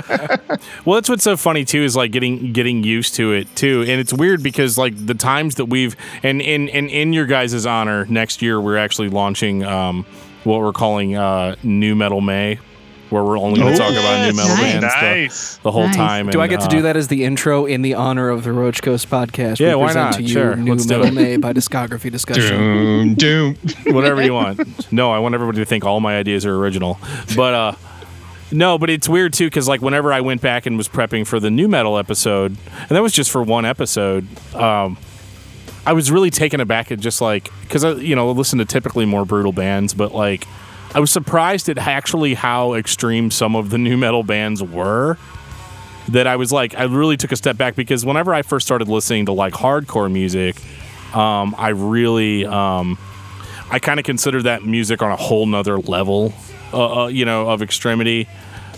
Well, 0.85 0.95
that's 0.97 1.09
what's 1.09 1.25
so 1.25 1.37
funny 1.37 1.65
too 1.65 1.83
is 1.83 1.97
like 1.97 2.11
getting 2.13 2.53
getting 2.53 2.83
used 2.83 3.15
to 3.17 3.33
it 3.33 3.55
too, 3.57 3.81
and 3.83 4.01
it's 4.01 4.13
weird 4.13 4.43
because 4.43 4.77
like 4.79 4.95
the 5.07 5.15
times 5.15 5.57
that 5.57 5.67
we've 5.67 5.97
and 6.23 6.41
in 6.41 6.69
in 6.69 6.89
in 6.89 7.13
your 7.13 7.27
guys' 7.27 7.67
honor, 7.67 8.07
next 8.07 8.43
year 8.43 8.61
we're 8.61 8.77
actually 8.77 9.09
launching 9.09 9.63
um 9.65 10.05
what 10.45 10.61
we're 10.61 10.73
calling 10.73 11.17
uh 11.17 11.57
Nu 11.63 11.95
Metal 11.95 12.21
May, 12.21 12.59
where 13.11 13.23
we're 13.25 13.39
only 13.39 13.61
going 13.61 13.73
to 13.73 13.79
talk 13.79 13.91
about 13.93 14.27
nu 14.27 14.33
metal 14.35 14.57
Nice. 14.57 14.61
bands 14.61 14.81
the- 14.95 15.01
nice. 15.03 15.57
the, 15.59 15.71
whole 15.71 15.87
Nice. 15.87 15.97
time. 15.97 16.31
Do 16.31 16.41
I 16.41 16.45
and, 16.45 16.51
get 16.51 16.61
to 16.61 16.67
uh, 16.67 16.69
do 16.69 16.83
that 16.83 16.97
as 16.97 17.09
the 17.09 17.25
intro 17.25 17.67
in 17.67 17.83
the 17.83 17.95
honor 17.95 18.29
of 18.31 18.45
the 18.45 18.53
Roach 18.53 18.83
Coach 18.83 19.09
podcast? 19.11 19.59
Yeah, 19.59 19.75
we 19.75 19.83
why 19.83 19.93
not? 19.93 20.15
To 20.15 20.23
you 20.23 20.29
Sure, 20.29 20.57
New 20.57 20.73
let's 20.73 20.87
Metal. 20.87 21.11
May 21.11 21.37
by 21.37 21.53
Discography 21.53 22.11
Discussion. 22.11 23.15
Doom, 23.15 23.15
doom. 23.15 23.57
whatever 23.95 24.23
you 24.23 24.35
want. 24.35 24.93
No, 24.93 25.11
I 25.13 25.19
want 25.19 25.35
everybody 25.35 25.59
to 25.59 25.65
think 25.65 25.85
all 25.85 26.01
my 26.01 26.17
ideas 26.17 26.47
are 26.47 26.55
original. 26.57 26.99
But 27.37 27.55
uh 27.55 27.73
no, 28.53 28.79
but 28.79 28.91
it's 28.91 29.09
weird 29.09 29.33
too 29.33 29.47
because 29.47 29.69
like 29.69 29.81
whenever 29.81 30.13
I 30.13 30.21
went 30.23 30.41
back 30.41 30.67
and 30.67 30.77
was 30.77 30.89
prepping 30.89 31.25
for 31.27 31.39
the 31.39 31.51
nu 31.51 31.69
metal 31.69 31.97
episode, 31.99 32.57
and 32.81 32.89
that 32.91 33.03
was 33.03 33.13
just 33.13 33.31
for 33.31 33.43
one 33.43 33.65
episode, 33.65 34.27
um, 34.55 34.97
I 35.91 35.93
was 35.93 36.13
really 36.13 36.31
taken 36.31 36.61
aback 36.61 36.93
at 36.93 37.01
just 37.01 37.21
like 37.21 37.51
because 37.63 37.83
I 37.83 37.95
you 37.95 38.15
know 38.15 38.31
listen 38.31 38.61
to 38.61 38.65
typically 38.65 39.07
more 39.07 39.25
brutal 39.25 39.51
bands, 39.51 39.93
but 39.93 40.15
like 40.15 40.47
I 40.95 41.01
was 41.01 41.11
surprised 41.11 41.69
at 41.69 41.79
actually 41.79 42.35
how 42.35 42.75
extreme 42.75 43.33
some 43.33 43.57
of 43.57 43.71
the 43.71 43.79
nu 43.79 43.97
metal 43.97 44.23
bands 44.23 44.63
were. 44.63 45.19
That 46.11 46.29
I 46.29 46.37
was 46.37 46.53
like, 46.53 46.77
I 46.79 46.85
really 46.85 47.17
took 47.17 47.33
a 47.33 47.37
step 47.37 47.57
back 47.57 47.75
because 47.75 48.07
whenever 48.07 48.33
I 48.33 48.43
first 48.43 48.67
started 48.67 48.87
listening 48.87 49.27
to 49.27 49.33
like 49.33 49.53
hardcore 49.53 50.11
music, 50.11 50.55
um, 51.13 51.57
I 51.59 51.71
really 51.71 52.47
um, 52.47 52.97
I 53.69 53.81
kind 53.81 53.99
of 53.99 54.07
consider 54.07 54.43
that 54.43 54.65
music 54.65 55.03
on 55.03 55.11
a 55.11 55.17
whole 55.17 55.45
nother 55.45 55.81
level, 55.81 56.33
uh, 56.73 57.03
uh, 57.03 57.07
you 57.09 57.25
know, 57.25 57.51
of 57.51 57.63
extremity. 57.63 58.29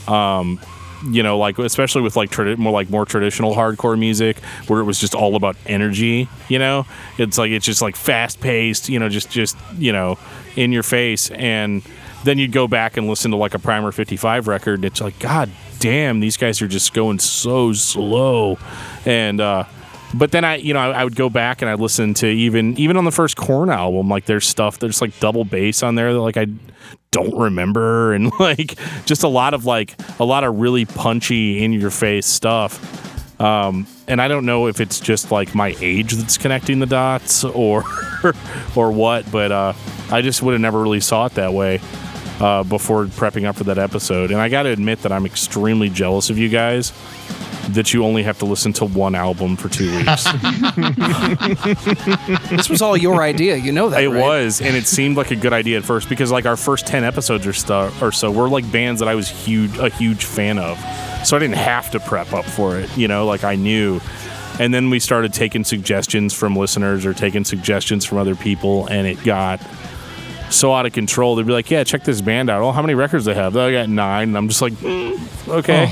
Um, 0.08 0.58
you 1.04 1.22
know, 1.22 1.38
like 1.38 1.58
especially 1.58 2.02
with 2.02 2.16
like 2.16 2.30
tradi- 2.30 2.58
more 2.58 2.72
like 2.72 2.90
more 2.90 3.04
traditional 3.04 3.54
hardcore 3.54 3.98
music, 3.98 4.38
where 4.66 4.80
it 4.80 4.84
was 4.84 4.98
just 4.98 5.14
all 5.14 5.36
about 5.36 5.56
energy. 5.66 6.28
You 6.48 6.58
know, 6.58 6.86
it's 7.18 7.38
like 7.38 7.50
it's 7.50 7.66
just 7.66 7.82
like 7.82 7.96
fast 7.96 8.40
paced. 8.40 8.88
You 8.88 8.98
know, 8.98 9.08
just 9.08 9.30
just 9.30 9.56
you 9.76 9.92
know, 9.92 10.18
in 10.56 10.72
your 10.72 10.82
face. 10.82 11.30
And 11.30 11.82
then 12.24 12.38
you'd 12.38 12.52
go 12.52 12.68
back 12.68 12.96
and 12.96 13.08
listen 13.08 13.30
to 13.32 13.36
like 13.36 13.54
a 13.54 13.58
Primer 13.58 13.92
55 13.92 14.48
record. 14.48 14.74
And 14.76 14.84
it's 14.84 15.00
like, 15.00 15.18
God 15.18 15.50
damn, 15.80 16.20
these 16.20 16.36
guys 16.36 16.62
are 16.62 16.68
just 16.68 16.94
going 16.94 17.18
so 17.18 17.72
slow. 17.72 18.58
And 19.04 19.40
uh, 19.40 19.64
but 20.14 20.30
then 20.30 20.44
I, 20.44 20.56
you 20.56 20.74
know, 20.74 20.80
I, 20.80 21.00
I 21.00 21.04
would 21.04 21.16
go 21.16 21.28
back 21.28 21.62
and 21.62 21.70
I'd 21.70 21.80
listen 21.80 22.14
to 22.14 22.26
even 22.26 22.76
even 22.78 22.96
on 22.96 23.04
the 23.04 23.10
first 23.10 23.36
Korn 23.36 23.70
album, 23.70 24.08
like 24.08 24.26
there's 24.26 24.46
stuff 24.46 24.78
there's 24.78 25.00
like 25.00 25.18
double 25.20 25.44
bass 25.44 25.82
on 25.82 25.94
there 25.94 26.12
that 26.12 26.20
like 26.20 26.36
I 26.36 26.46
don't 27.12 27.36
remember, 27.36 28.12
and 28.12 28.32
like 28.40 28.76
just 29.06 29.22
a 29.22 29.28
lot 29.28 29.54
of 29.54 29.64
like 29.64 29.94
a 30.18 30.24
lot 30.24 30.42
of 30.42 30.58
really 30.58 30.84
punchy 30.84 31.62
in 31.62 31.72
your 31.72 31.90
face 31.90 32.26
stuff. 32.26 32.98
Um, 33.40 33.86
and 34.08 34.20
I 34.20 34.28
don't 34.28 34.44
know 34.44 34.66
if 34.66 34.80
it's 34.80 35.00
just 35.00 35.30
like 35.30 35.54
my 35.54 35.76
age 35.80 36.12
that's 36.12 36.36
connecting 36.38 36.80
the 36.80 36.86
dots 36.86 37.44
or 37.44 37.84
or 38.74 38.90
what, 38.90 39.30
but 39.30 39.52
uh, 39.52 39.72
I 40.10 40.22
just 40.22 40.42
would 40.42 40.52
have 40.52 40.60
never 40.60 40.80
really 40.82 41.00
saw 41.00 41.26
it 41.26 41.34
that 41.34 41.52
way 41.52 41.80
uh, 42.40 42.64
before 42.64 43.04
prepping 43.06 43.44
up 43.44 43.56
for 43.56 43.64
that 43.64 43.78
episode. 43.78 44.30
And 44.32 44.40
I 44.40 44.48
got 44.48 44.64
to 44.64 44.70
admit 44.70 45.02
that 45.02 45.12
I'm 45.12 45.26
extremely 45.26 45.88
jealous 45.88 46.30
of 46.30 46.38
you 46.38 46.48
guys 46.48 46.92
that 47.70 47.94
you 47.94 48.04
only 48.04 48.22
have 48.22 48.38
to 48.38 48.44
listen 48.44 48.72
to 48.74 48.84
one 48.84 49.14
album 49.14 49.56
for 49.56 49.68
two 49.68 49.90
weeks. 49.96 50.24
this 52.50 52.68
was 52.68 52.82
all 52.82 52.96
your 52.96 53.22
idea. 53.22 53.56
You 53.56 53.72
know 53.72 53.88
that. 53.88 54.02
It 54.02 54.08
right? 54.08 54.20
was, 54.20 54.60
and 54.60 54.76
it 54.76 54.86
seemed 54.86 55.16
like 55.16 55.30
a 55.30 55.36
good 55.36 55.52
idea 55.52 55.78
at 55.78 55.84
first 55.84 56.08
because 56.08 56.32
like 56.32 56.46
our 56.46 56.56
first 56.56 56.86
ten 56.86 57.04
episodes 57.04 57.46
or 57.46 57.52
stuff 57.52 58.02
or 58.02 58.12
so 58.12 58.30
were 58.30 58.48
like 58.48 58.70
bands 58.72 59.00
that 59.00 59.08
I 59.08 59.14
was 59.14 59.28
huge 59.28 59.76
a 59.78 59.88
huge 59.88 60.24
fan 60.24 60.58
of, 60.58 60.78
so 61.24 61.36
I 61.36 61.38
didn't 61.38 61.56
have 61.56 61.90
to 61.92 62.00
prep 62.00 62.32
up 62.32 62.44
for 62.44 62.78
it. 62.78 62.94
You 62.96 63.08
know, 63.08 63.26
like 63.26 63.44
I 63.44 63.54
knew. 63.54 64.00
And 64.60 64.74
then 64.74 64.90
we 64.90 65.00
started 65.00 65.32
taking 65.32 65.64
suggestions 65.64 66.34
from 66.34 66.56
listeners 66.56 67.06
or 67.06 67.14
taking 67.14 67.44
suggestions 67.44 68.04
from 68.04 68.18
other 68.18 68.36
people, 68.36 68.86
and 68.88 69.06
it 69.06 69.22
got 69.24 69.60
so 70.50 70.74
out 70.74 70.84
of 70.84 70.92
control. 70.92 71.36
They'd 71.36 71.46
be 71.46 71.52
like, 71.52 71.70
"Yeah, 71.70 71.84
check 71.84 72.04
this 72.04 72.20
band 72.20 72.50
out. 72.50 72.62
Oh, 72.62 72.72
how 72.72 72.82
many 72.82 72.94
records 72.94 73.24
they 73.24 73.34
have? 73.34 73.56
Oh, 73.56 73.66
I 73.66 73.72
got 73.72 73.88
nine. 73.88 74.28
And 74.28 74.36
I'm 74.36 74.48
just 74.48 74.60
like, 74.60 74.74
"Mm, 74.74 75.48
"Okay, 75.48 75.90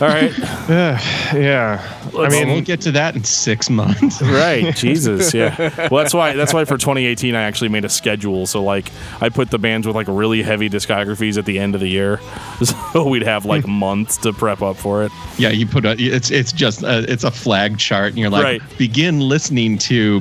all 0.00 0.08
right, 0.08 0.36
yeah. 0.68 1.98
I 2.14 2.16
I 2.16 2.28
mean, 2.28 2.30
mean, 2.30 2.48
we'll 2.48 2.60
get 2.62 2.80
to 2.82 2.92
that 2.92 3.14
in 3.14 3.24
six 3.24 3.70
months. 3.70 4.20
right 4.22 4.74
jesus 4.76 5.32
yeah 5.32 5.88
well 5.88 6.02
that's 6.02 6.12
why 6.12 6.34
that's 6.34 6.52
why 6.52 6.64
for 6.64 6.76
2018 6.76 7.34
i 7.34 7.42
actually 7.42 7.68
made 7.68 7.84
a 7.84 7.88
schedule 7.88 8.46
so 8.46 8.62
like 8.62 8.90
i 9.20 9.28
put 9.28 9.50
the 9.50 9.58
bands 9.58 9.86
with 9.86 9.96
like 9.96 10.06
really 10.08 10.42
heavy 10.42 10.68
discographies 10.68 11.38
at 11.38 11.44
the 11.46 11.58
end 11.58 11.74
of 11.74 11.80
the 11.80 11.88
year 11.88 12.20
so 12.62 13.08
we'd 13.08 13.22
have 13.22 13.44
like 13.46 13.64
hmm. 13.64 13.72
months 13.72 14.16
to 14.18 14.32
prep 14.32 14.60
up 14.62 14.76
for 14.76 15.02
it 15.04 15.12
Yeah, 15.38 15.48
you 15.50 15.66
put 15.66 15.84
a. 15.84 15.92
It's 15.98 16.30
it's 16.30 16.52
just 16.52 16.82
a, 16.82 17.10
it's 17.10 17.24
a 17.24 17.30
flag 17.30 17.78
chart, 17.78 18.10
and 18.10 18.18
you're 18.18 18.30
like, 18.30 18.44
Right. 18.44 18.78
begin 18.78 19.20
listening 19.20 19.78
to 19.78 20.20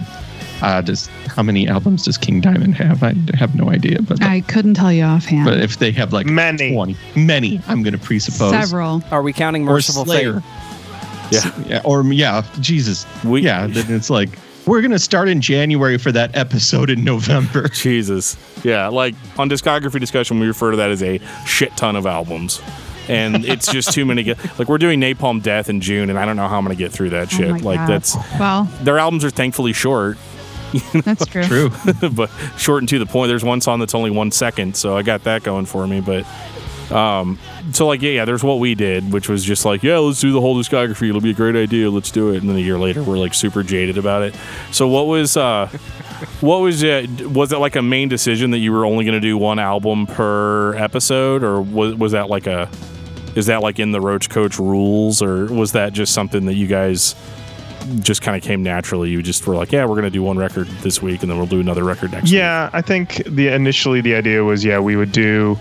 Uh, 0.62 0.82
does 0.82 1.07
how 1.28 1.41
many 1.43 1.68
albums 1.68 2.05
does 2.05 2.18
King 2.18 2.39
Diamond 2.41 2.76
have? 2.76 3.01
I 3.03 3.14
have 3.36 3.55
no 3.55 3.70
idea, 3.70 4.01
but 4.01 4.22
I 4.22 4.41
couldn't 4.41 4.76
tell 4.76 4.93
you 4.93 5.03
offhand. 5.03 5.45
but 5.45 5.59
if 5.59 5.78
they 5.80 5.91
have 5.91 6.14
like 6.14 6.28
Many. 6.28 6.74
20, 6.74 6.95
many, 7.16 7.59
I'm 7.68 7.82
going 7.84 7.93
to 7.93 7.99
presuppose 7.99 8.51
Several. 8.51 9.03
Are 9.12 9.22
we 9.24 9.34
counting 9.34 9.64
or 9.68 9.72
Mercyful 9.74 10.05
Slayer. 10.05 10.41
Fate? 10.41 10.43
Yeah. 11.32 11.64
yeah, 11.68 11.82
or 11.86 12.03
yeah, 12.12 12.45
Jesus, 12.59 13.05
We- 13.24 13.41
yeah. 13.41 13.66
Then 13.68 13.86
it's 13.93 14.09
like 14.09 14.30
we're 14.68 14.82
going 14.82 14.91
to 14.91 14.99
start 14.99 15.30
in 15.30 15.41
January 15.41 15.97
for 15.97 16.12
that 16.12 16.36
episode 16.36 16.89
in 16.91 17.03
November. 17.03 17.68
Jesus. 17.74 18.38
Yeah, 18.64 18.88
like 18.89 19.16
on 19.39 19.49
discography 19.49 19.99
discussion, 19.99 20.39
we 20.39 20.47
refer 20.47 20.72
to 20.72 20.78
that 20.78 20.91
as 20.91 21.01
a 21.01 21.20
shit 21.47 21.76
ton 21.78 21.95
of 21.95 22.05
albums. 22.05 22.62
And 23.07 23.43
it's 23.45 23.72
just 23.72 23.93
too 23.93 24.05
many. 24.05 24.22
Get, 24.24 24.38
like 24.59 24.68
we're 24.70 24.78
doing 24.78 25.01
Napalm 25.01 25.41
Death 25.41 25.70
in 25.70 25.82
June, 25.82 26.09
and 26.12 26.20
I 26.20 26.26
don't 26.26 26.36
know 26.36 26.47
how 26.47 26.57
I'm 26.59 26.64
gonna 26.64 26.76
get 26.76 26.91
through 26.91 27.09
that 27.09 27.34
Oh 27.34 27.38
shit. 27.38 27.49
my 27.49 27.57
like 27.57 27.78
God. 27.80 27.88
that's 27.89 28.16
Well, 28.39 28.66
their 28.84 28.99
albums 28.99 29.26
are 29.26 29.32
thankfully 29.32 29.74
short, 29.74 30.18
that's 31.03 31.26
true. 31.26 31.43
True. 31.43 31.69
but 32.11 32.30
short 32.57 32.82
and 32.82 32.89
to 32.89 32.99
the 32.99 33.05
point. 33.05 33.30
There's 33.30 33.43
one 33.43 33.61
song 33.61 33.80
that's 33.80 33.95
only 33.95 34.11
one 34.11 34.32
second, 34.32 34.76
so 34.76 34.97
I 34.97 35.03
got 35.03 35.24
that 35.24 35.43
going 35.43 35.65
for 35.65 35.86
me. 35.88 36.01
But 36.01 36.26
um, 36.91 37.39
so 37.72 37.88
like 37.88 38.01
yeah, 38.01 38.11
yeah, 38.11 38.26
there's 38.26 38.43
what 38.43 38.59
we 38.59 38.76
did, 38.76 39.11
which 39.11 39.30
was 39.30 39.43
just 39.43 39.65
like 39.65 39.84
yeah, 39.84 39.97
let's 39.97 40.19
do 40.19 40.32
the 40.32 40.41
whole 40.41 40.55
discography. 40.55 41.09
It'll 41.09 41.22
be 41.22 41.32
a 41.32 41.36
great 41.36 41.55
idea. 41.55 41.89
Let's 41.89 42.11
do 42.11 42.30
it. 42.32 42.41
And 42.41 42.49
then 42.49 42.57
a 42.57 42.61
year 42.61 42.78
later, 42.78 43.03
we're 43.03 43.17
like 43.17 43.34
super 43.34 43.63
jaded 43.63 43.97
about 43.97 44.24
it. 44.24 44.36
So 44.72 44.88
what 44.88 45.07
was 45.07 45.38
uh, 45.38 45.67
what 46.41 46.59
was 46.59 46.84
it? 46.84 47.28
Was 47.28 47.51
it 47.51 47.57
like 47.57 47.76
a 47.76 47.82
main 47.82 48.09
decision 48.09 48.51
that 48.51 48.59
you 48.59 48.72
were 48.72 48.86
only 48.86 49.05
going 49.05 49.19
to 49.19 49.26
do 49.26 49.38
one 49.38 49.59
album 49.59 50.07
per 50.07 50.76
episode, 50.76 51.43
or 51.43 51.61
was 51.61 51.95
was 51.95 52.11
that 52.11 52.30
like 52.30 52.47
a 52.47 52.69
is 53.36 53.45
that 53.45 53.61
like 53.61 53.80
in 53.80 53.91
the 53.91 54.01
Roach 54.01 54.30
Coach 54.30 54.59
rules, 54.59 55.22
or 55.22 55.45
was 55.45 55.72
that 55.72 55.93
just 55.93 56.13
something 56.13 56.45
that 56.45 56.55
you 56.55 56.67
guys? 56.67 57.15
Just 58.00 58.22
kind 58.22 58.38
of 58.38 58.44
came 58.44 58.64
naturally. 58.64 59.10
You 59.10 59.22
just 59.22 59.46
were 59.46 59.56
like, 59.56 59.72
yeah, 59.72 59.84
we're 59.86 59.96
going 59.96 60.04
to 60.04 60.10
do 60.10 60.24
one 60.24 60.38
record 60.38 60.68
this 60.82 61.02
week 61.02 61.22
and 61.22 61.32
then 61.32 61.38
we'll 61.38 61.48
do 61.48 61.60
another 61.60 61.84
record 61.84 62.12
next 62.12 62.26
week. 62.26 62.34
Yeah, 62.34 62.70
I 62.74 62.82
think 62.82 63.24
the 63.26 63.48
initially 63.50 64.02
the 64.02 64.16
idea 64.16 64.44
was 64.44 64.64
yeah 64.64 64.80
we 64.80 64.96
would 64.96 65.12
do 65.12 65.56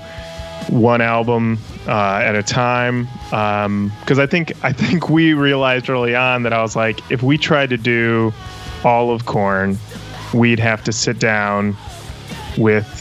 one 0.69 1.01
album 1.01 1.59
uh, 1.89 2.21
at 2.23 2.35
a 2.37 2.43
time 2.43 3.09
because 4.01 4.19
I 4.19 4.27
think 4.27 4.53
I 4.63 4.73
think 4.73 5.09
we 5.09 5.35
realized 5.35 5.89
early 5.89 6.15
on 6.15 6.43
that 6.45 6.53
I 6.53 6.63
was 6.63 6.77
like 6.77 7.01
if 7.11 7.23
we 7.23 7.39
tried 7.39 7.71
to 7.71 7.77
do 7.77 8.33
all 8.85 9.11
of 9.11 9.27
Korn, 9.27 9.79
we'd 10.35 10.61
have 10.61 10.85
to 10.85 10.93
sit 10.93 11.19
down 11.19 11.77
with 12.59 12.97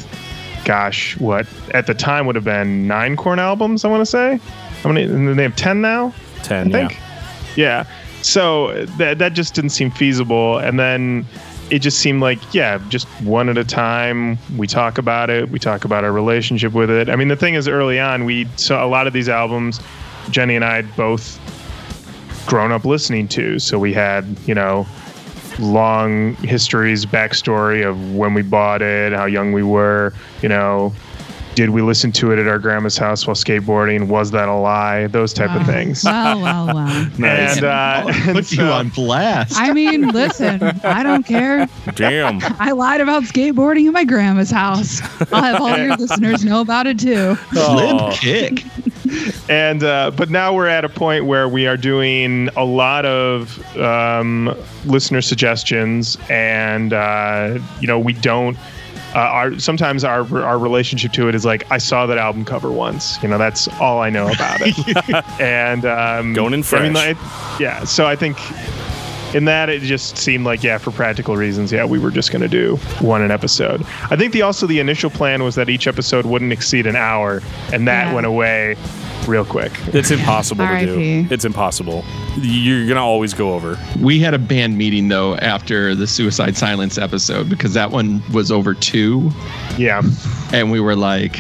gosh 0.66 1.18
what 1.20 1.48
at 1.74 1.88
the 1.88 1.94
time 1.94 2.26
would 2.26 2.36
have 2.36 2.44
been 2.46 2.88
nine 2.88 3.16
Korn 3.16 3.40
albums 3.40 3.84
I 3.84 3.88
want 3.88 4.02
to 4.02 4.06
say 4.06 4.40
how 4.84 4.92
many 4.92 5.04
and 5.04 5.38
they 5.38 5.44
have 5.44 5.56
ten 5.56 5.82
now 5.82 6.14
10, 6.44 6.74
I 6.74 6.88
think. 6.88 7.00
Yeah. 7.56 7.86
So 8.22 8.86
that 8.98 9.20
that 9.20 9.34
just 9.34 9.54
didn't 9.54 9.72
seem 9.72 9.92
feasible. 9.92 10.58
And 10.58 10.80
then 10.80 11.26
it 11.70 11.80
just 11.80 12.00
seemed 12.00 12.22
like, 12.22 12.40
yeah, 12.54 12.82
just 12.90 13.08
one 13.22 13.50
at 13.50 13.58
a 13.58 13.64
time. 13.64 14.38
We 14.58 14.68
talk 14.68 14.98
about 14.98 15.30
it. 15.30 15.50
We 15.50 15.60
talk 15.60 15.86
about 15.86 16.04
our 16.04 16.12
relationship 16.12 16.74
with 16.74 16.90
it. 16.90 17.10
I 17.10 17.16
mean, 17.16 17.28
the 17.28 17.36
thing 17.36 17.54
is, 17.54 17.68
early 17.68 18.00
on, 18.00 18.26
we 18.26 18.48
saw 18.56 18.84
a 18.84 18.88
lot 18.88 19.08
of 19.08 19.14
these 19.14 19.30
albums. 19.30 19.80
Jenny 20.32 20.56
and 20.56 20.66
I 20.66 20.76
had 20.76 20.96
both 20.96 21.40
grown 22.48 22.72
up 22.72 22.86
listening 22.86 23.28
to, 23.30 23.60
so 23.60 23.78
we 23.78 23.94
had, 23.94 24.26
you 24.46 24.56
know, 24.56 24.88
long 25.60 26.36
histories, 26.36 27.06
backstory 27.06 27.88
of 27.88 28.16
when 28.16 28.34
we 28.34 28.42
bought 28.42 28.82
it, 28.82 29.14
how 29.14 29.26
young 29.26 29.52
we 29.52 29.64
were, 29.64 30.14
you 30.42 30.50
know, 30.50 30.94
did 31.56 31.72
we 31.72 31.82
listen 31.82 32.12
to 32.14 32.32
it 32.32 32.40
at 32.40 32.48
our 32.48 32.60
grandma's 32.60 32.98
house 32.98 33.28
while 33.28 33.36
skateboarding? 33.36 34.08
Was 34.08 34.32
that 34.32 34.48
a 34.48 34.54
lie? 34.56 35.08
Those 35.08 35.34
type 35.34 35.52
of 35.60 35.66
things. 35.66 36.04
Well, 36.06 36.42
well, 36.42 36.66
well. 36.68 37.10
Nice. 37.18 37.58
And, 37.58 37.66
uh, 37.66 38.04
and 38.08 38.34
Put 38.36 38.52
you 38.52 38.58
so- 38.58 38.72
on 38.72 38.90
blast. 38.90 39.56
I 39.58 39.74
mean, 39.74 40.08
listen, 40.14 40.64
I 40.84 41.04
don't 41.04 41.26
care. 41.26 41.68
Damn. 41.96 42.40
I 42.60 42.72
lied 42.72 43.02
about 43.02 43.24
skateboarding 43.24 43.88
in 43.88 43.92
my 43.94 44.06
grandma's 44.06 44.52
house. 44.52 45.02
I'll 45.34 45.44
have 45.44 45.62
all 45.62 45.78
your 45.78 45.96
listeners 45.98 46.46
know 46.46 46.62
about 46.62 46.88
it 46.88 47.00
too. 47.00 47.36
Slim 47.52 47.98
Oh. 48.00 48.12
kick. 48.20 48.64
and 49.50 49.84
uh, 49.84 50.12
but 50.16 50.30
now 50.30 50.54
we're 50.54 50.68
at 50.68 50.86
a 50.86 50.90
point 50.90 51.26
where 51.26 51.50
we 51.50 51.66
are 51.68 51.78
doing 51.78 52.50
a 52.56 52.64
lot 52.64 53.06
of 53.06 53.60
um, 53.78 54.56
listener 54.86 55.22
suggestions, 55.22 56.18
and 56.30 56.94
uh, 56.94 57.60
you 57.82 57.88
know 57.88 58.00
we 58.00 58.14
don't. 58.14 58.56
Uh, 59.16 59.20
our 59.20 59.60
sometimes 59.60 60.04
our 60.04 60.22
our 60.44 60.60
relationship 60.60 61.12
to 61.14 61.28
it 61.30 61.36
is 61.36 61.44
like 61.46 61.70
I 61.72 61.80
saw 61.80 62.06
that 62.06 62.18
album 62.20 62.46
cover 62.46 62.72
once. 62.72 63.22
You 63.24 63.30
know 63.30 63.38
that's 63.40 63.68
all 63.80 64.02
I 64.02 64.10
know 64.10 64.28
about 64.32 64.60
it. 64.62 64.76
and 65.42 65.84
um, 65.86 66.34
Going 66.34 66.54
in 66.54 66.60
I 66.72 66.80
mean, 66.82 66.94
fresh. 66.94 66.94
like, 66.96 67.18
yeah. 67.60 67.84
So 67.86 68.06
I 68.06 68.16
think 68.16 68.38
in 69.36 69.46
that 69.46 69.70
it 69.70 69.82
just 69.84 70.18
seemed 70.18 70.44
like 70.44 70.64
yeah 70.64 70.80
for 70.80 70.90
practical 70.90 71.38
reasons 71.38 71.72
yeah 71.72 71.86
we 71.86 72.00
were 72.00 72.10
just 72.10 72.32
going 72.32 72.42
to 72.42 72.48
do 72.48 72.78
one 73.00 73.22
an 73.22 73.30
episode 73.30 73.80
i 74.10 74.16
think 74.16 74.34
the 74.34 74.42
also 74.42 74.66
the 74.66 74.80
initial 74.80 75.12
plan 75.12 75.44
was 75.44 75.54
that 75.54 75.70
each 75.70 75.86
episode 75.86 76.26
wouldn't 76.26 76.52
exceed 76.52 76.88
an 76.88 76.96
hour 76.96 77.40
and 77.72 77.88
that 77.88 78.08
Yeah. 78.08 78.14
went 78.16 78.26
away 78.26 78.76
real 79.30 79.46
quick 79.46 79.72
It's 79.94 80.12
impossible 80.12 80.66
to 80.68 80.86
do. 80.86 81.28
It's 81.30 81.46
impossible. 81.46 82.04
You're 82.38 82.86
going 82.86 82.96
to 82.96 83.02
always 83.02 83.34
go 83.34 83.54
over. 83.54 83.78
We 84.00 84.20
had 84.20 84.34
a 84.34 84.40
band 84.40 84.78
meeting 84.78 85.08
though 85.08 85.36
after 85.38 85.96
the 85.96 86.08
Suicide 86.08 86.58
Silence 86.58 86.98
episode 86.98 87.50
because 87.50 87.74
that 87.76 87.92
one 87.92 88.22
was 88.34 88.52
over 88.52 88.74
two, 88.74 89.32
yeah 89.78 90.02
and 90.52 90.72
we 90.72 90.80
were 90.80 90.96
like, 90.96 91.40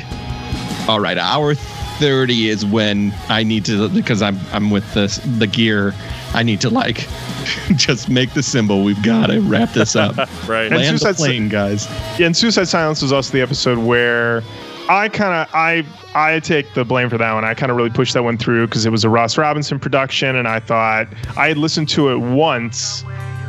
"All 0.87 0.99
right, 0.99 1.17
hour 1.17 1.55
thirty 1.55 2.47
is 2.47 2.65
when 2.65 3.13
I 3.27 3.43
need 3.43 3.65
to 3.65 3.89
because 3.89 4.21
I'm 4.21 4.39
I'm 4.53 4.69
with 4.71 4.93
the 4.93 5.07
the 5.37 5.47
gear. 5.47 5.93
I 6.33 6.43
need 6.43 6.61
to 6.61 6.69
like 6.69 7.07
just 7.75 8.07
make 8.07 8.33
the 8.33 8.43
symbol. 8.43 8.83
We've 8.83 9.01
got 9.01 9.27
to 9.27 9.39
wrap 9.41 9.73
this 9.73 9.95
up. 9.95 10.15
Right. 10.47 10.65
And 10.71 10.75
Land 10.75 10.95
the 10.95 10.99
Suicide 10.99 11.17
Si- 11.17 11.23
plane, 11.25 11.49
guys. 11.49 11.87
Yeah, 12.19 12.27
and 12.27 12.37
Suicide 12.37 12.67
Silence 12.67 13.01
was 13.01 13.11
also 13.11 13.31
the 13.33 13.41
episode 13.41 13.77
where 13.79 14.43
I 14.89 15.07
kind 15.07 15.33
of 15.33 15.47
I 15.53 15.85
I 16.15 16.39
take 16.39 16.73
the 16.73 16.83
blame 16.83 17.09
for 17.09 17.17
that 17.17 17.33
one. 17.33 17.45
I 17.45 17.53
kind 17.53 17.71
of 17.71 17.77
really 17.77 17.91
pushed 17.91 18.15
that 18.15 18.23
one 18.23 18.37
through 18.37 18.67
because 18.67 18.85
it 18.85 18.91
was 18.91 19.03
a 19.03 19.09
Ross 19.09 19.37
Robinson 19.37 19.79
production, 19.79 20.35
and 20.35 20.47
I 20.47 20.59
thought 20.59 21.07
I 21.37 21.47
had 21.47 21.57
listened 21.57 21.89
to 21.89 22.09
it 22.09 22.17
once, 22.17 23.03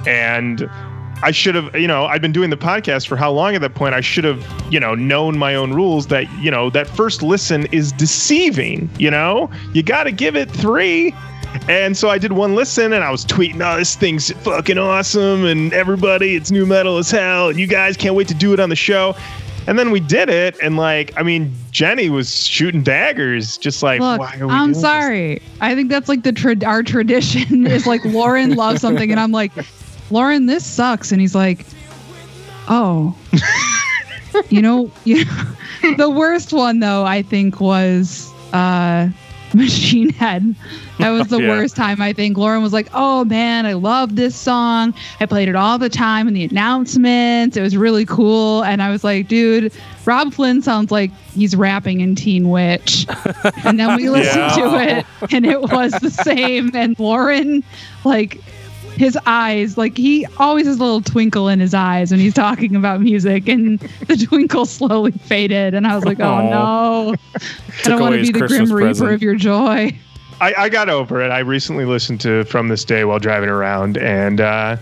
and 0.07 0.69
I 1.23 1.31
should 1.33 1.55
have, 1.55 1.75
you 1.75 1.87
know, 1.87 2.07
I'd 2.07 2.23
been 2.23 2.33
doing 2.33 2.51
the 2.51 2.57
podcast 2.57 3.07
for 3.07 3.17
how 3.17 3.31
long 3.31 3.55
at 3.55 3.61
that 3.61 3.75
point? 3.75 3.95
I 3.95 4.01
should 4.01 4.25
have, 4.25 4.45
you 4.73 4.81
know, 4.81 4.95
known 4.95 5.37
my 5.37 5.55
own 5.55 5.75
rules 5.75 6.07
that, 6.07 6.31
you 6.39 6.51
know, 6.51 6.71
that 6.71 6.87
first 6.89 7.23
listen 7.23 7.67
is 7.73 7.93
deceiving, 7.93 8.89
you 8.99 9.11
know? 9.11 9.51
You 9.75 9.83
got 9.83 10.05
to 10.05 10.13
give 10.13 10.35
it 10.35 10.51
3. 10.51 11.15
And 11.69 11.97
so 11.97 12.09
I 12.09 12.17
did 12.17 12.33
one 12.33 12.55
listen 12.55 12.93
and 12.93 13.05
I 13.05 13.11
was 13.11 13.27
tweeting, 13.27 13.61
oh, 13.63 13.77
this 13.77 13.97
thing's 13.97 14.31
fucking 14.31 14.79
awesome. 14.79 15.45
And 15.45 15.73
everybody, 15.75 16.37
it's 16.37 16.51
nu 16.51 16.65
metal 16.65 16.97
as 16.97 17.11
hell. 17.11 17.51
And 17.51 17.59
you 17.59 17.67
guys 17.67 17.97
can't 17.97 18.15
wait 18.15 18.29
to 18.29 18.35
do 18.35 18.55
it 18.55 18.61
on 18.61 18.71
the 18.71 18.77
show. 18.77 19.15
And 19.71 19.79
then 19.79 19.93
we 19.93 20.01
did 20.01 20.29
it. 20.29 20.57
And 20.61 20.77
like, 20.77 21.13
I 21.17 21.23
mean, 21.23 21.55
Jenny 21.71 22.11
was 22.11 22.45
shooting 22.45 22.83
daggers, 22.83 23.57
just 23.57 23.85
like, 23.85 24.01
Look, 24.01 24.19
why 24.19 24.35
are 24.41 24.49
we 24.49 24.53
I'm 24.53 24.59
doing 24.59 24.73
this? 24.73 24.81
sorry. 24.81 25.43
I 25.61 25.77
think 25.77 25.91
that's 25.91 26.09
like 26.09 26.25
the 26.25 26.33
tra- 26.33 26.65
our 26.67 26.83
tradition 26.83 27.67
is 27.69 27.87
like 27.87 28.05
Lauren 28.05 28.57
loves 28.57 28.81
something, 28.81 29.13
and 29.13 29.21
I'm 29.21 29.31
like, 29.31 29.53
Lauren, 30.11 30.47
this 30.47 30.67
sucks, 30.67 31.13
and 31.13 31.21
he's 31.21 31.37
like, 31.37 31.65
oh, 32.69 33.17
you 34.49 34.61
know, 34.61 34.91
you 35.05 35.25
the 35.97 36.11
worst 36.11 36.53
one 36.53 36.81
though 36.81 37.05
I 37.05 37.23
think 37.23 37.61
was 37.61 38.29
uh, 38.53 39.09
Machine 39.55 40.09
Head. 40.11 40.53
That 41.01 41.11
was 41.11 41.29
the 41.29 41.39
Yeah. 41.43 41.49
worst 41.49 41.77
time. 41.77 42.01
I 42.01 42.13
think 42.13 42.37
Lauren 42.39 42.63
was 42.63 42.73
like, 42.73 42.89
"Oh 42.95 43.25
man, 43.25 43.67
I 43.67 43.73
love 43.75 44.17
this 44.17 44.35
song. 44.37 44.95
I 45.21 45.27
played 45.27 45.49
it 45.49 45.57
all 45.57 45.79
the 45.79 45.89
time 45.89 46.29
in 46.29 46.35
the 46.35 46.45
announcements. 46.45 47.57
It 47.57 47.63
was 47.63 47.77
really 47.77 48.07
cool." 48.07 48.63
And 48.65 48.83
I 48.83 48.91
was 48.91 49.03
like, 49.05 49.29
"Dude, 49.29 49.73
Robb 50.05 50.33
Flynn 50.33 50.63
sounds 50.63 50.91
like 50.91 51.11
he's 51.35 51.57
rapping 51.57 52.01
in 52.01 52.15
Teen 52.15 52.49
Witch." 52.51 53.07
And 53.65 53.79
then 53.79 53.97
we 53.97 54.09
listened 54.19 54.53
to 54.55 54.81
it, 54.81 55.07
and 55.35 55.45
it 55.47 55.61
was 55.63 55.93
the 55.95 56.11
same. 56.11 56.71
And 56.75 56.99
Lauren, 56.99 57.63
like, 58.05 58.41
his 58.97 59.17
eyes, 59.25 59.79
like 59.79 59.97
he 59.97 60.27
always 60.39 60.67
has 60.67 60.77
a 60.77 60.83
little 60.83 61.01
twinkle 61.01 61.49
in 61.49 61.59
his 61.59 61.73
eyes 61.73 62.11
when 62.11 62.21
he's 62.21 62.35
talking 62.35 62.77
about 62.77 63.01
music, 63.01 63.49
and 63.49 63.79
the 64.09 64.17
twinkle 64.17 64.67
slowly 64.67 65.13
faded. 65.13 65.73
And 65.75 65.87
I 65.87 65.95
was 65.95 66.05
like, 66.05 66.21
"Oh 66.21 66.51
no, 66.51 67.15
I 67.35 67.89
don't 67.89 68.01
want 68.01 68.15
to 68.17 68.21
be 68.21 68.31
the 68.33 68.41
Christmas 68.41 68.69
grim 68.71 68.77
reaper 68.77 68.89
present. 68.89 69.13
of 69.13 69.23
your 69.23 69.37
joy." 69.37 69.97
I, 70.41 70.55
I 70.57 70.69
got 70.69 70.89
over 70.89 71.21
it. 71.21 71.31
I 71.31 71.41
recently 71.41 71.85
listened 71.85 72.21
to 72.23 72.45
From 72.45 72.69
This 72.69 72.85
Day 72.85 73.05
while 73.05 73.19
driving 73.19 73.51
around, 73.51 73.99
and 73.99 74.41
uh, 74.41 74.77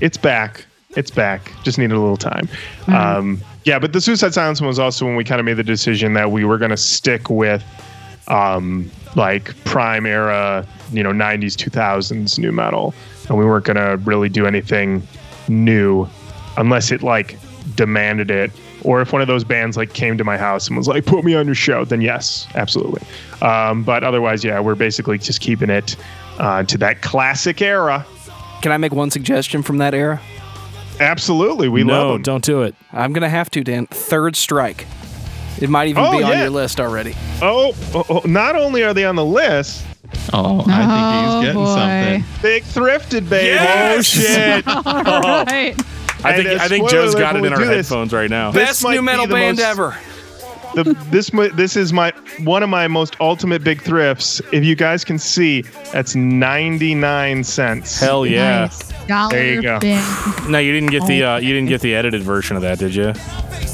it's 0.00 0.16
back. 0.16 0.64
It's 0.96 1.10
back. 1.10 1.52
Just 1.62 1.78
needed 1.78 1.94
a 1.94 2.00
little 2.00 2.16
time. 2.16 2.48
Um, 2.88 3.40
yeah, 3.64 3.78
but 3.78 3.92
the 3.92 4.00
Suicide 4.00 4.34
Silence 4.34 4.60
one 4.60 4.68
was 4.68 4.78
also 4.78 5.04
when 5.04 5.16
we 5.16 5.24
kind 5.24 5.38
of 5.38 5.44
made 5.44 5.54
the 5.54 5.64
decision 5.64 6.14
that 6.14 6.30
we 6.30 6.44
were 6.44 6.58
going 6.58 6.70
to 6.70 6.76
stick 6.76 7.30
with 7.30 7.62
um, 8.28 8.90
like 9.14 9.54
prime 9.64 10.06
era, 10.06 10.66
you 10.92 11.02
know, 11.02 11.12
90s, 11.12 11.54
2000s 11.54 12.38
nu 12.38 12.50
metal, 12.50 12.94
and 13.28 13.38
we 13.38 13.44
weren't 13.44 13.64
going 13.64 13.76
to 13.76 14.02
really 14.04 14.28
do 14.28 14.46
anything 14.46 15.06
new 15.48 16.08
unless 16.56 16.90
it 16.90 17.02
like 17.02 17.38
demanded 17.74 18.30
it 18.30 18.50
or 18.84 19.00
if 19.00 19.12
one 19.12 19.20
of 19.22 19.28
those 19.28 19.44
bands 19.44 19.76
like 19.76 19.92
came 19.92 20.16
to 20.18 20.24
my 20.24 20.36
house 20.36 20.68
and 20.68 20.76
was 20.76 20.88
like 20.88 21.04
put 21.06 21.24
me 21.24 21.34
on 21.34 21.46
your 21.46 21.54
show 21.54 21.84
then 21.84 22.00
yes 22.00 22.46
absolutely 22.54 23.02
um, 23.42 23.82
but 23.82 24.02
otherwise 24.04 24.42
yeah 24.44 24.58
we're 24.60 24.74
basically 24.74 25.18
just 25.18 25.40
keeping 25.40 25.70
it 25.70 25.96
uh, 26.38 26.62
to 26.64 26.76
that 26.78 27.00
classic 27.02 27.60
era 27.62 28.04
Can 28.62 28.72
I 28.72 28.76
make 28.78 28.92
one 28.92 29.10
suggestion 29.10 29.62
from 29.62 29.78
that 29.78 29.94
era? 29.94 30.20
Absolutely, 31.00 31.68
we 31.68 31.84
no, 31.84 31.92
love 31.92 32.12
them. 32.16 32.22
don't 32.22 32.44
do 32.44 32.62
it. 32.62 32.74
I'm 32.92 33.12
gonna 33.12 33.28
have 33.28 33.50
to, 33.52 33.64
Dan. 33.64 33.86
Third 33.86 34.36
strike. 34.36 34.86
It 35.60 35.68
might 35.70 35.88
even 35.88 36.04
Oh, 36.04 36.16
be 36.16 36.22
on 36.22 36.38
your 36.38 36.50
list 36.50 36.80
already. 36.80 37.14
Oh, 37.40 37.74
oh, 37.94 38.04
oh, 38.08 38.22
not 38.24 38.56
only 38.56 38.82
are 38.84 38.94
they 38.94 39.04
on 39.04 39.16
the 39.16 39.24
list, 39.24 39.84
Oh, 40.32 40.60
I 40.60 40.64
think 40.64 40.90
Oh, 40.92 41.40
he's 41.40 41.46
getting 41.46 41.62
boy. 41.64 41.74
something. 41.74 42.42
big 42.42 42.62
thrifted, 42.64 43.28
baby. 43.28 43.46
Yes! 43.48 43.98
Oh 43.98 44.02
shit! 44.02 44.68
All 44.86 45.44
right. 45.44 45.74
I 46.24 46.34
think 46.36 46.48
And, 46.48 46.60
uh, 46.60 46.64
I 46.64 46.68
think 46.68 46.88
spoiler 46.88 47.04
Joe's 47.04 47.14
alert, 47.14 47.22
got 47.22 47.36
it 47.36 47.44
in 47.44 47.52
our 47.52 47.58
this- 47.58 47.68
headphones 47.68 48.12
right 48.12 48.30
now. 48.30 48.50
This 48.50 48.68
Best 48.82 48.84
nu 48.84 49.02
metal 49.02 49.26
the 49.26 49.34
band 49.34 49.58
most- 49.58 49.66
ever. 49.66 49.96
the, 50.74 50.84
this 51.10 51.30
this 51.54 51.76
is 51.76 51.92
my 51.92 52.12
one 52.44 52.62
of 52.62 52.68
my 52.70 52.88
most 52.88 53.16
ultimate 53.20 53.62
big 53.62 53.82
thrifts. 53.82 54.40
If 54.52 54.64
you 54.64 54.74
guys 54.74 55.04
can 55.04 55.18
see, 55.18 55.62
that's 55.92 56.14
ninety 56.14 56.94
nine 56.94 57.44
cents. 57.44 58.00
Hell 58.00 58.24
yeah! 58.24 58.68
Nice. 59.08 59.30
There 59.30 59.52
you 59.54 59.62
go. 59.62 59.78
No, 60.48 60.58
you 60.58 60.72
didn't 60.72 60.90
get 60.90 61.04
the 61.06 61.22
uh, 61.24 61.36
you 61.38 61.52
didn't 61.52 61.68
get 61.68 61.80
the 61.82 61.94
edited 61.94 62.22
version 62.22 62.56
of 62.56 62.62
that, 62.62 62.78
did 62.78 62.94
you? 62.94 63.12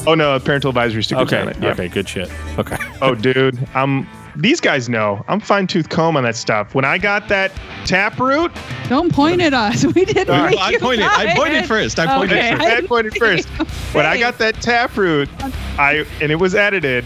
Oh 0.07 0.15
no, 0.15 0.39
parental 0.41 0.71
advisory 0.71 1.03
stickers 1.05 1.27
Okay, 1.33 1.41
on 1.43 1.49
it. 1.51 1.57
Yeah. 1.61 1.71
okay, 1.71 1.87
good 1.89 2.09
shit. 2.09 2.31
Okay. 2.59 2.77
Oh 3.01 3.15
dude, 3.15 3.59
I'm. 3.75 4.09
These 4.41 4.61
guys 4.61 4.89
know 4.89 5.25
I'm 5.27 5.41
fine 5.41 5.67
tooth 5.67 5.89
comb 5.89 6.17
on 6.17 6.23
that 6.23 6.37
stuff. 6.37 6.73
When 6.73 6.85
I 6.85 6.97
got 6.97 7.27
that 7.29 7.51
taproot, 7.85 8.53
Don't 8.89 9.13
point 9.13 9.41
at 9.41 9.53
us. 9.53 9.85
We 9.95 10.05
didn't. 10.05 10.29
Sorry. 10.29 10.51
make 10.51 10.61
I 10.61 10.71
you 10.71 10.79
pointed- 10.79 11.07
buy 11.07 11.27
I 11.33 11.35
pointed 11.35 11.67
first. 11.67 11.99
I 11.99 12.07
pointed 12.17 12.39
Okay, 12.39 12.51
first. 12.53 12.63
I 12.63 12.77
I 12.77 12.81
pointed 12.83 13.17
first. 13.17 13.49
When 13.95 14.07
I 14.07 14.17
got 14.19 14.39
that 14.39 14.55
taproot, 14.63 15.29
I 15.77 16.07
and 16.21 16.31
it 16.31 16.37
was 16.37 16.55
edited. 16.55 17.05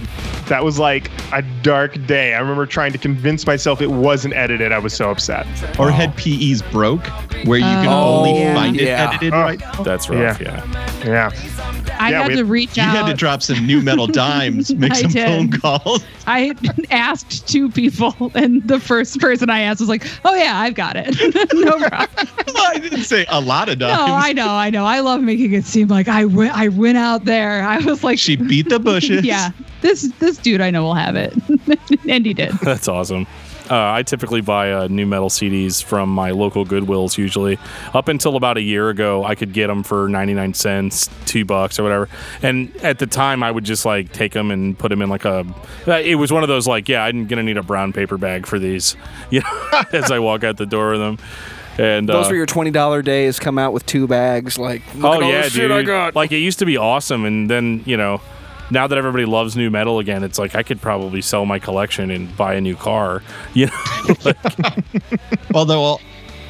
That 0.53 0.65
was 0.65 0.79
like 0.79 1.11
a 1.33 1.41
dark 1.63 2.05
day. 2.07 2.35
I 2.35 2.39
remember 2.39 2.67
trying 2.67 2.93
to 2.93 2.99
convince 2.99 3.47
myself 3.47 3.81
it 3.81 3.91
wasn't 3.91 4.35
edited. 4.35 4.71
I 4.71 4.79
was 4.81 4.93
so 4.93 5.11
upset. 5.11 5.47
Or 5.79 5.91
had 5.91 6.15
PEs 6.15 6.61
broke, 6.71 7.07
where 7.47 7.59
you 7.59 7.65
can 7.65 7.87
Oh, 7.87 8.19
only 8.19 8.39
yeah. 8.39 8.55
find 8.55 8.77
it 8.79 8.83
Yeah. 8.85 9.09
edited 9.09 9.33
Oh. 9.33 9.41
right. 9.41 9.63
That's 9.83 10.11
rough. 10.11 10.39
Yeah. 10.43 10.63
Yeah. 11.07 11.31
I 11.99 12.11
Yeah, 12.11 12.19
had 12.23 12.29
we- 12.29 12.37
to 12.37 12.45
reach 12.45 12.77
You 12.77 12.83
out. 12.83 12.93
You 12.93 12.99
had 12.99 13.07
to 13.07 13.15
drop 13.17 13.43
some 13.43 13.67
nu 13.67 13.81
metal 13.81 14.07
dimes, 14.23 14.75
make 14.75 14.95
some 14.95 15.11
did. 15.11 15.27
phone 15.27 15.51
calls. 15.53 16.05
I 16.27 16.53
asked 16.91 17.49
two 17.49 17.71
people, 17.71 18.31
and 18.35 18.63
the 18.69 18.79
first 18.79 19.21
person 19.21 19.49
I 19.49 19.61
asked 19.61 19.81
was 19.81 19.89
like, 19.89 20.07
"Oh 20.27 20.35
yeah, 20.35 20.59
I've 20.61 20.75
got 20.75 20.97
it. 20.99 21.17
no 21.55 21.79
problem." 21.79 22.29
I 22.59 22.79
didn't 22.79 23.05
say 23.05 23.25
a 23.31 23.41
lot 23.41 23.71
of 23.71 23.79
dimes. 23.79 24.07
No. 24.07 24.15
I 24.15 24.33
know, 24.35 24.51
I 24.51 24.69
know. 24.69 24.85
I 24.85 25.01
love 25.01 25.23
making 25.23 25.55
it 25.55 25.65
seem 25.65 25.89
like 25.89 26.09
I 26.09 26.27
went, 26.27 26.55
I 26.55 26.69
went 26.69 26.99
out 26.99 27.25
there. 27.25 27.63
I 27.63 27.79
was 27.79 28.05
like, 28.05 28.19
she 28.19 28.37
beat 28.37 28.69
the 28.69 28.79
bushes. 28.79 29.25
yeah, 29.25 29.51
this 29.83 30.03
this 30.19 30.39
dude 30.39 30.61
I 30.61 30.71
know 30.71 30.83
will 30.83 30.95
have 30.95 31.15
it, 31.17 31.35
and 32.09 32.25
he 32.25 32.33
did. 32.35 32.53
That's 32.63 32.89
awesome. 32.89 33.27
Uh, 33.71 33.93
I 33.93 34.03
typically 34.03 34.41
buy 34.41 34.73
uh, 34.73 34.89
nu 34.89 35.07
metal 35.07 35.29
CDs 35.31 35.83
from 35.83 36.09
my 36.11 36.33
local 36.33 36.67
Goodwills. 36.67 37.17
Usually, 37.17 37.59
up 37.95 38.09
until 38.09 38.37
about 38.37 38.57
a 38.57 38.61
year 38.61 38.91
ago, 38.91 39.25
I 39.25 39.35
could 39.35 39.53
get 39.53 39.69
them 39.69 39.83
for 39.83 40.09
ninety 40.09 40.35
nine 40.35 40.53
cents, 40.53 41.09
two 41.27 41.45
bucks, 41.45 41.79
or 41.79 41.85
whatever. 41.85 42.09
And 42.43 42.75
at 42.79 42.99
the 42.99 43.07
time, 43.07 43.43
I 43.43 43.51
would 43.51 43.65
just 43.65 43.85
like 43.87 44.13
take 44.13 44.33
them 44.33 44.51
and 44.51 44.77
put 44.79 44.89
them 44.89 45.01
in 45.01 45.09
like 45.09 45.25
a. 45.25 45.47
uh, 45.87 45.93
It 45.93 46.17
was 46.17 46.33
one 46.33 46.43
of 46.43 46.49
those 46.49 46.67
like, 46.67 46.89
yeah, 46.89 47.05
I'm 47.05 47.27
gonna 47.27 47.45
need 47.45 47.57
a 47.57 47.63
brown 47.63 47.93
paper 47.93 48.19
bag 48.19 48.47
for 48.47 48.59
these, 48.59 48.97
you 49.31 49.41
know, 49.41 49.83
as 49.93 50.11
I 50.11 50.19
walk 50.19 50.43
out 50.45 50.57
the 50.57 50.67
door 50.67 50.91
with 50.91 51.01
them. 51.01 51.19
And 51.79 52.07
Those 52.07 52.27
uh, 52.27 52.31
were 52.31 52.37
your 52.37 52.47
twenty 52.47 52.71
dollar 52.73 53.01
days. 53.01 53.39
Come 53.39 53.59
out 53.59 53.73
with 53.73 53.87
two 53.87 54.07
bags. 54.07 54.59
Like, 54.59 54.83
look 54.97 55.05
oh 55.05 55.15
at 55.15 55.23
all 55.23 55.31
yeah, 55.31 55.43
the 55.43 55.51
shit 55.51 55.61
dude. 55.63 55.71
I 55.71 55.83
got. 55.83 56.15
Like 56.15 56.31
it 56.33 56.39
used 56.39 56.59
to 56.59 56.67
be 56.67 56.77
awesome, 56.77 57.25
and 57.25 57.49
then 57.49 57.83
you 57.87 57.97
know, 57.97 58.21
now 58.73 58.87
that 58.87 58.99
everybody 58.99 59.25
loves 59.25 59.57
nu 59.57 59.71
metal 59.71 59.99
again, 59.99 60.25
it's 60.25 60.39
like 60.39 60.55
I 60.55 60.63
could 60.63 60.81
probably 60.81 61.21
sell 61.23 61.45
my 61.47 61.59
collection 61.59 62.11
and 62.11 62.35
buy 62.37 62.55
a 62.55 62.61
new 62.61 62.77
car. 62.77 63.23
You 63.55 63.67
know, 63.67 64.33
Well, 65.53 65.65
there 65.65 65.79
will 65.79 66.01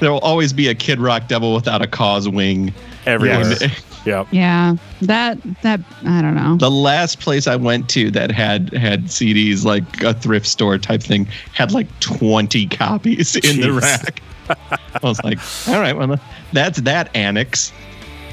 there 0.01 0.11
will 0.13 0.21
always 0.21 0.53
be 0.53 0.69
a 0.69 0.75
Kid 0.75 0.99
Rock 1.01 1.29
Devil 1.29 1.55
without 1.55 1.83
a 1.83 1.87
cause 1.87 2.29
wing. 2.29 2.73
everywhere. 3.07 3.41
Yes. 3.61 3.85
Yeah. 4.05 4.25
Yeah, 4.33 4.75
that 5.03 5.39
that 5.63 5.79
I 6.05 6.21
don't 6.23 6.35
know. 6.35 6.57
The 6.57 6.73
last 6.73 7.21
place 7.21 7.47
I 7.47 7.55
went 7.55 7.89
to 7.91 8.11
that 8.11 8.33
had 8.33 8.73
had 8.73 9.05
CDs, 9.05 9.65
like 9.65 10.03
a 10.03 10.13
thrift 10.13 10.47
store 10.47 10.77
type 10.77 11.01
thing, 11.05 11.27
had 11.53 11.71
like 11.71 11.87
20 12.01 12.67
copies 12.67 13.37
in 13.37 13.61
the 13.61 13.71
rack. 13.73 14.21
I 14.49 14.99
was 15.05 15.23
like, 15.23 15.39
all 15.69 15.81
right, 15.81 15.97
well, 15.97 16.19
that's 16.53 16.81
that 16.81 17.15
annex. 17.15 17.73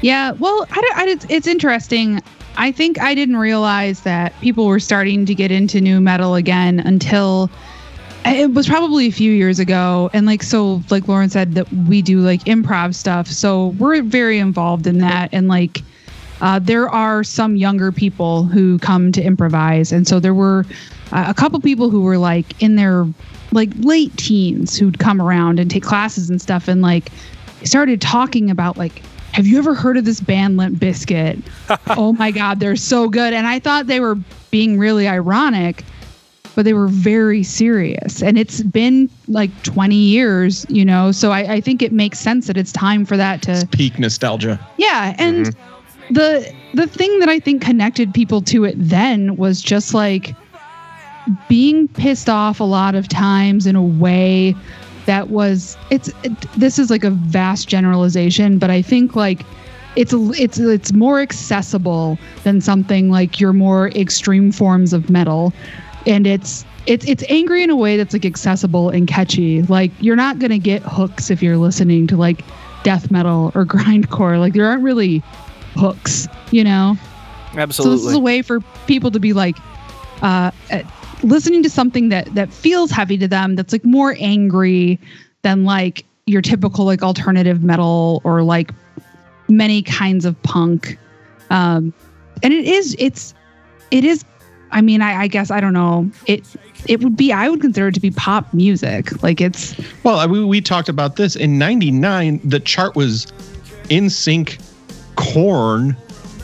Yeah, 0.02 0.32
well, 0.32 0.66
I, 0.72 0.80
don't- 0.80 0.96
I, 0.96 1.04
it's, 1.06 1.26
it's 1.28 1.46
interesting. 1.46 2.20
I 2.56 2.72
think 2.72 3.00
I 3.00 3.14
didn't 3.14 3.36
realize 3.36 4.00
that 4.02 4.38
people 4.40 4.66
were 4.66 4.80
starting 4.80 5.24
to 5.26 5.34
get 5.34 5.50
into 5.50 5.80
nu 5.80 6.00
metal 6.00 6.34
again 6.34 6.80
until 6.80 7.50
it 8.26 8.52
was 8.52 8.68
probably 8.68 9.06
a 9.06 9.12
few 9.12 9.32
years 9.32 9.58
ago. 9.58 10.10
And 10.12 10.26
like, 10.26 10.42
so, 10.42 10.82
like 10.90 11.08
Lauren 11.08 11.30
said, 11.30 11.54
that 11.54 11.72
we 11.72 12.02
do 12.02 12.20
like 12.20 12.44
improv 12.44 12.94
stuff. 12.94 13.28
So 13.28 13.68
we're 13.78 14.02
very 14.02 14.38
involved 14.38 14.86
in 14.86 14.98
that. 14.98 15.30
And 15.32 15.48
like, 15.48 15.82
uh, 16.40 16.58
there 16.58 16.88
are 16.88 17.24
some 17.24 17.56
younger 17.56 17.92
people 17.92 18.44
who 18.44 18.78
come 18.78 19.12
to 19.12 19.22
improvise. 19.22 19.92
And 19.92 20.06
so 20.06 20.20
there 20.20 20.34
were 20.34 20.66
uh, 21.12 21.24
a 21.28 21.34
couple 21.34 21.60
people 21.60 21.90
who 21.90 22.02
were 22.02 22.18
like 22.18 22.60
in 22.62 22.76
their 22.76 23.06
like 23.52 23.70
late 23.78 24.16
teens 24.16 24.76
who'd 24.76 24.98
come 24.98 25.20
around 25.20 25.58
and 25.58 25.70
take 25.70 25.82
classes 25.82 26.30
and 26.30 26.40
stuff. 26.40 26.68
And 26.68 26.82
like, 26.82 27.10
started 27.64 28.00
talking 28.00 28.50
about 28.50 28.76
like, 28.76 29.02
have 29.32 29.46
you 29.46 29.58
ever 29.58 29.74
heard 29.74 29.96
of 29.96 30.04
this 30.04 30.20
band 30.20 30.56
Limp 30.56 30.78
Bizkit? 30.78 31.42
oh 31.96 32.12
my 32.12 32.30
God, 32.30 32.60
they're 32.60 32.76
so 32.76 33.08
good. 33.08 33.32
And 33.32 33.46
I 33.46 33.58
thought 33.58 33.86
they 33.86 34.00
were 34.00 34.16
being 34.50 34.78
really 34.78 35.06
ironic, 35.06 35.84
but 36.54 36.64
they 36.64 36.74
were 36.74 36.88
very 36.88 37.42
serious. 37.42 38.22
And 38.22 38.38
it's 38.38 38.62
been 38.62 39.08
like 39.28 39.50
20 39.62 39.94
years, 39.94 40.66
you 40.68 40.84
know, 40.84 41.12
so 41.12 41.30
I, 41.30 41.54
I 41.54 41.60
think 41.60 41.82
it 41.82 41.92
makes 41.92 42.18
sense 42.18 42.46
that 42.48 42.56
it's 42.56 42.72
time 42.72 43.04
for 43.04 43.16
that 43.16 43.42
to 43.42 43.68
Peak 43.70 43.98
nostalgia. 43.98 44.58
yeah, 44.76 45.14
and 45.18 45.46
mm-hmm. 45.46 46.14
the 46.14 46.54
the 46.74 46.86
thing 46.86 47.18
that 47.18 47.28
I 47.28 47.40
think 47.40 47.62
connected 47.62 48.14
people 48.14 48.42
to 48.42 48.64
it 48.64 48.74
then 48.78 49.36
was 49.36 49.60
just 49.60 49.92
like 49.94 50.34
being 51.48 51.88
pissed 51.88 52.28
off 52.28 52.60
a 52.60 52.64
lot 52.64 52.94
of 52.94 53.08
times 53.08 53.66
in 53.66 53.76
a 53.76 53.82
way 53.82 54.54
that 55.06 55.30
was 55.30 55.76
it's 55.90 56.08
it, 56.22 56.40
this 56.52 56.78
is 56.78 56.90
like 56.90 57.04
a 57.04 57.10
vast 57.10 57.68
generalization, 57.68 58.58
but 58.58 58.70
I 58.70 58.82
think 58.82 59.16
like 59.16 59.44
it's 59.96 60.12
it's 60.14 60.58
it's 60.58 60.92
more 60.92 61.20
accessible 61.20 62.18
than 62.44 62.60
something 62.60 63.10
like 63.10 63.40
your 63.40 63.52
more 63.52 63.88
extreme 63.90 64.52
forms 64.52 64.92
of 64.92 65.10
metal 65.10 65.52
and 66.06 66.26
it's 66.26 66.64
it's 66.86 67.06
it's 67.06 67.24
angry 67.28 67.62
in 67.62 67.70
a 67.70 67.76
way 67.76 67.96
that's 67.96 68.12
like 68.12 68.24
accessible 68.24 68.88
and 68.90 69.06
catchy. 69.06 69.62
Like 69.62 69.90
you're 70.00 70.16
not 70.16 70.38
gonna 70.38 70.58
get 70.58 70.82
hooks 70.82 71.30
if 71.30 71.42
you're 71.42 71.56
listening 71.56 72.06
to 72.08 72.16
like 72.16 72.42
death 72.82 73.10
metal 73.10 73.52
or 73.54 73.64
grindcore. 73.66 74.38
Like 74.38 74.54
there 74.54 74.66
aren't 74.66 74.82
really 74.82 75.22
hooks, 75.74 76.26
you 76.50 76.64
know. 76.64 76.96
Absolutely. 77.54 77.98
So 77.98 78.02
this 78.02 78.12
is 78.12 78.16
a 78.16 78.20
way 78.20 78.42
for 78.42 78.60
people 78.86 79.10
to 79.10 79.20
be 79.20 79.32
like 79.32 79.56
uh, 80.22 80.50
listening 81.22 81.62
to 81.62 81.70
something 81.70 82.08
that 82.10 82.34
that 82.34 82.52
feels 82.52 82.90
heavy 82.90 83.16
to 83.18 83.28
them. 83.28 83.56
That's 83.56 83.72
like 83.72 83.84
more 83.84 84.16
angry 84.18 84.98
than 85.42 85.64
like 85.64 86.04
your 86.26 86.42
typical 86.42 86.84
like 86.84 87.02
alternative 87.02 87.62
metal 87.62 88.20
or 88.24 88.42
like 88.42 88.70
many 89.48 89.82
kinds 89.82 90.24
of 90.24 90.40
punk. 90.42 90.98
Um, 91.50 91.92
and 92.42 92.52
it 92.52 92.64
is 92.64 92.94
it's 92.98 93.34
it 93.90 94.04
is. 94.04 94.24
I 94.72 94.80
mean, 94.82 95.02
I, 95.02 95.22
I 95.22 95.26
guess 95.26 95.50
I 95.50 95.60
don't 95.60 95.72
know. 95.72 96.08
It 96.26 96.44
it 96.86 97.02
would 97.02 97.16
be 97.16 97.32
I 97.32 97.48
would 97.48 97.60
consider 97.60 97.88
it 97.88 97.94
to 97.94 98.00
be 98.00 98.10
pop 98.12 98.52
music. 98.54 99.22
Like 99.22 99.40
it's 99.40 99.74
Well, 100.04 100.20
I- 100.20 100.26
we, 100.26 100.44
we 100.44 100.60
talked 100.60 100.88
about 100.88 101.16
this 101.16 101.34
in 101.36 101.58
99. 101.58 102.40
The 102.44 102.60
chart 102.60 102.94
was 102.94 103.32
in 103.88 104.08
sync, 104.08 104.58
Korn, 105.16 105.96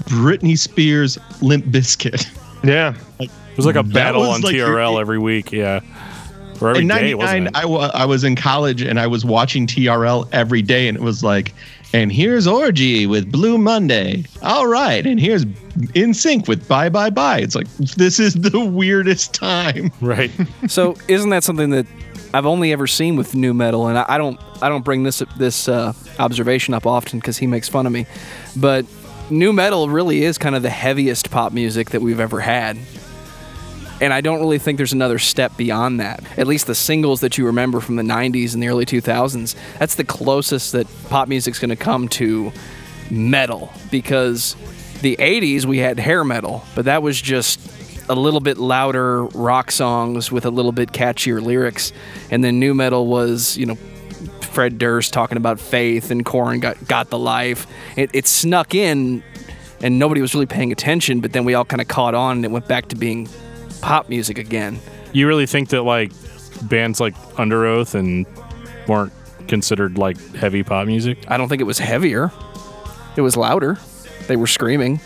Britney 0.06 0.58
Spears, 0.58 1.18
Limp 1.40 1.66
Bizkit. 1.66 2.26
Yeah. 2.64 2.94
It 3.56 3.64
was 3.64 3.66
like 3.66 3.76
a 3.76 3.82
battle 3.82 4.22
on 4.22 4.42
like 4.42 4.54
your- 4.54 4.68
TRL 4.68 5.00
every 5.00 5.18
week. 5.18 5.50
Yeah. 5.50 5.80
Or 6.60 6.70
every 6.70 6.82
in 6.82 6.88
day, 6.88 7.14
wasn't 7.14 7.52
99, 7.52 7.84
it? 7.84 7.94
I, 7.94 8.04
was 8.04 8.24
in 8.24 8.34
college 8.36 8.82
and 8.82 8.98
I 8.98 9.06
was 9.06 9.24
watching 9.24 9.66
TRL 9.66 10.28
every 10.32 10.62
day, 10.62 10.88
and 10.88 10.96
it 10.96 11.02
was 11.02 11.22
like, 11.22 11.52
and 11.92 12.10
here's 12.10 12.46
Orgy 12.46 13.06
with 13.06 13.30
Blue 13.30 13.58
Monday. 13.58 14.24
All 14.42 14.66
right. 14.66 15.06
And 15.06 15.20
here's 15.20 15.44
NSYNC 15.44 16.48
with 16.48 16.66
Bye 16.66 16.88
Bye 16.88 17.10
Bye. 17.10 17.40
It's 17.40 17.54
like, 17.54 17.68
this 17.78 18.18
is 18.18 18.34
the 18.34 18.64
weirdest 18.64 19.34
time. 19.34 19.90
right. 20.00 20.30
So 20.66 20.96
isn't 21.08 21.30
that 21.30 21.44
something 21.44 21.70
that 21.70 21.86
I've 22.34 22.46
only 22.46 22.72
ever 22.72 22.86
seen 22.86 23.16
with 23.16 23.34
nu 23.34 23.54
metal, 23.54 23.88
and 23.88 23.98
I, 23.98 24.04
I 24.08 24.18
don't 24.18 24.38
I 24.60 24.68
don't 24.68 24.84
bring 24.84 25.04
this 25.04 25.22
this 25.38 25.68
uh, 25.68 25.92
observation 26.18 26.74
up 26.74 26.86
often 26.86 27.18
because 27.18 27.38
he 27.38 27.46
makes 27.46 27.68
fun 27.68 27.86
of 27.86 27.92
me, 27.92 28.06
but 28.56 28.84
nu 29.30 29.52
metal 29.52 29.88
really 29.88 30.22
is 30.24 30.36
kind 30.36 30.54
of 30.54 30.62
the 30.62 30.70
heaviest 30.70 31.30
pop 31.30 31.52
music 31.52 31.90
that 31.90 32.02
we've 32.02 32.20
ever 32.20 32.40
had. 32.40 32.76
And 34.00 34.12
I 34.12 34.20
don't 34.20 34.40
really 34.40 34.58
think 34.58 34.76
there's 34.76 34.92
another 34.92 35.18
step 35.18 35.56
beyond 35.56 36.00
that. 36.00 36.22
At 36.36 36.46
least 36.46 36.66
the 36.66 36.74
singles 36.74 37.20
that 37.20 37.38
you 37.38 37.46
remember 37.46 37.80
from 37.80 37.96
the 37.96 38.02
90s 38.02 38.52
and 38.52 38.62
the 38.62 38.68
early 38.68 38.84
2000s, 38.84 39.54
that's 39.78 39.94
the 39.94 40.04
closest 40.04 40.72
that 40.72 40.86
pop 41.08 41.28
music's 41.28 41.58
going 41.58 41.70
to 41.70 41.76
come 41.76 42.08
to 42.08 42.52
metal 43.10 43.72
because 43.90 44.54
the 45.00 45.16
80s 45.16 45.64
we 45.64 45.78
had 45.78 45.98
hair 45.98 46.24
metal, 46.24 46.64
but 46.74 46.84
that 46.84 47.02
was 47.02 47.20
just 47.20 47.60
a 48.08 48.14
little 48.14 48.40
bit 48.40 48.58
louder 48.58 49.24
rock 49.24 49.70
songs 49.70 50.30
with 50.30 50.44
a 50.44 50.50
little 50.50 50.72
bit 50.72 50.92
catchier 50.92 51.40
lyrics. 51.40 51.92
And 52.30 52.44
then 52.44 52.60
nu 52.60 52.74
metal 52.74 53.06
was, 53.06 53.56
you 53.56 53.66
know, 53.66 53.78
Fred 54.40 54.78
Durst 54.78 55.12
talking 55.12 55.36
about 55.36 55.60
faith 55.60 56.10
and 56.10 56.24
Korn 56.24 56.60
got 56.60 56.86
got 56.86 57.10
the 57.10 57.18
life. 57.18 57.66
It, 57.96 58.10
it 58.14 58.26
snuck 58.26 58.74
in, 58.74 59.22
and 59.82 59.98
nobody 59.98 60.20
was 60.20 60.34
really 60.34 60.46
paying 60.46 60.72
attention. 60.72 61.20
But 61.20 61.32
then 61.32 61.44
we 61.44 61.54
all 61.54 61.64
kind 61.64 61.80
of 61.80 61.88
caught 61.88 62.14
on, 62.14 62.36
and 62.36 62.44
it 62.44 62.50
went 62.50 62.68
back 62.68 62.88
to 62.88 62.96
being 62.96 63.28
pop 63.80 64.08
music 64.08 64.38
again. 64.38 64.78
You 65.12 65.26
really 65.26 65.46
think 65.46 65.70
that 65.70 65.82
like 65.82 66.12
bands 66.62 67.00
like 67.00 67.14
Underoath 67.36 67.94
and 67.94 68.26
weren't 68.88 69.12
considered 69.48 69.98
like 69.98 70.18
heavy 70.34 70.62
pop 70.62 70.86
music? 70.86 71.18
I 71.28 71.36
don't 71.36 71.48
think 71.48 71.60
it 71.60 71.64
was 71.64 71.78
heavier. 71.78 72.30
It 73.16 73.20
was 73.22 73.36
louder. 73.36 73.78
They 74.26 74.36
were 74.36 74.46
screaming. 74.46 75.00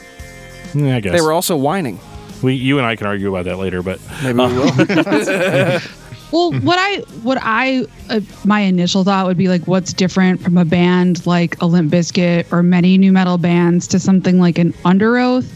Yeah, 0.74 0.96
I 0.96 1.00
guess 1.00 1.12
They 1.12 1.20
were 1.20 1.32
also 1.32 1.56
whining. 1.56 1.98
We, 2.42 2.54
you 2.54 2.78
and 2.78 2.86
I 2.86 2.96
can 2.96 3.06
argue 3.06 3.28
about 3.28 3.44
that 3.44 3.58
later, 3.58 3.82
but 3.82 4.00
Maybe 4.22 4.38
we 4.38 4.46
will. 4.46 5.80
Well, 6.32 6.52
what 6.60 6.78
I 6.78 6.98
what 7.22 7.38
I 7.40 7.86
uh, 8.08 8.20
my 8.44 8.60
initial 8.60 9.02
thought 9.02 9.26
would 9.26 9.36
be 9.36 9.48
like, 9.48 9.66
what's 9.66 9.92
different 9.92 10.40
from 10.40 10.56
a 10.58 10.64
band 10.64 11.26
like 11.26 11.60
a 11.60 11.66
Limp 11.66 11.92
Bizkit 11.92 12.52
or 12.52 12.62
many 12.62 12.96
nu 12.98 13.10
metal 13.10 13.36
bands 13.36 13.88
to 13.88 13.98
something 13.98 14.38
like 14.38 14.56
an 14.56 14.72
Underoath? 14.84 15.48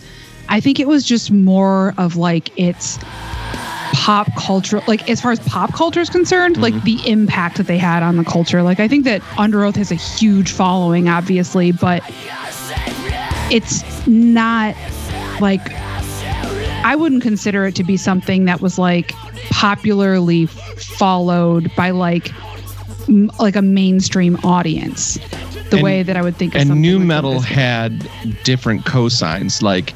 I 0.49 0.61
think 0.61 0.79
it 0.79 0.89
was 0.89 1.05
just 1.05 1.31
more 1.31 1.95
of 1.99 2.17
like 2.17 2.57
its 2.59 2.99
pop 3.93 4.29
culture, 4.37 4.83
like 4.87 5.09
as 5.09 5.21
far 5.21 5.33
as 5.33 5.41
pop 5.41 5.73
culture 5.73 6.01
is 6.01 6.11
concerned, 6.11 6.57
like 6.57 6.75
mm-hmm. 6.75 6.85
the 6.85 7.11
impact 7.11 7.57
that 7.57 7.67
they 7.67 7.79
had 7.79 8.03
on 8.03 8.17
the 8.17 8.25
culture. 8.25 8.63
Like 8.63 8.81
I 8.81 8.89
think 8.89 9.05
that 9.05 9.23
Underoath 9.39 9.77
has 9.77 9.91
a 9.91 9.95
huge 9.95 10.51
following, 10.51 11.09
obviously, 11.09 11.73
but 11.73 12.03
it's 13.51 14.07
not 14.07 14.75
like 15.41 15.61
I 16.85 16.97
wouldn't 16.97 17.23
consider 17.23 17.67
it 17.67 17.75
to 17.77 17.85
be 17.85 17.97
something 17.97 18.45
that 18.45 18.61
was 18.61 18.79
like 18.79 19.13
popularly 19.51 20.47
followed 20.47 21.71
by 21.77 21.91
like 21.91 22.31
m- 23.09 23.31
like 23.39 23.57
a 23.57 23.63
mainstream 23.63 24.37
audience 24.45 25.19
the 25.71 25.77
And- 25.77 25.83
way 25.83 26.03
that 26.03 26.17
I 26.17 26.23
would 26.23 26.37
think 26.37 26.55
of 26.55 26.61
and 26.61 26.83
nu 26.83 26.99
metal 26.99 27.41
had 27.41 28.09
different 28.43 28.85
cosigns. 28.85 29.63
Like 29.63 29.95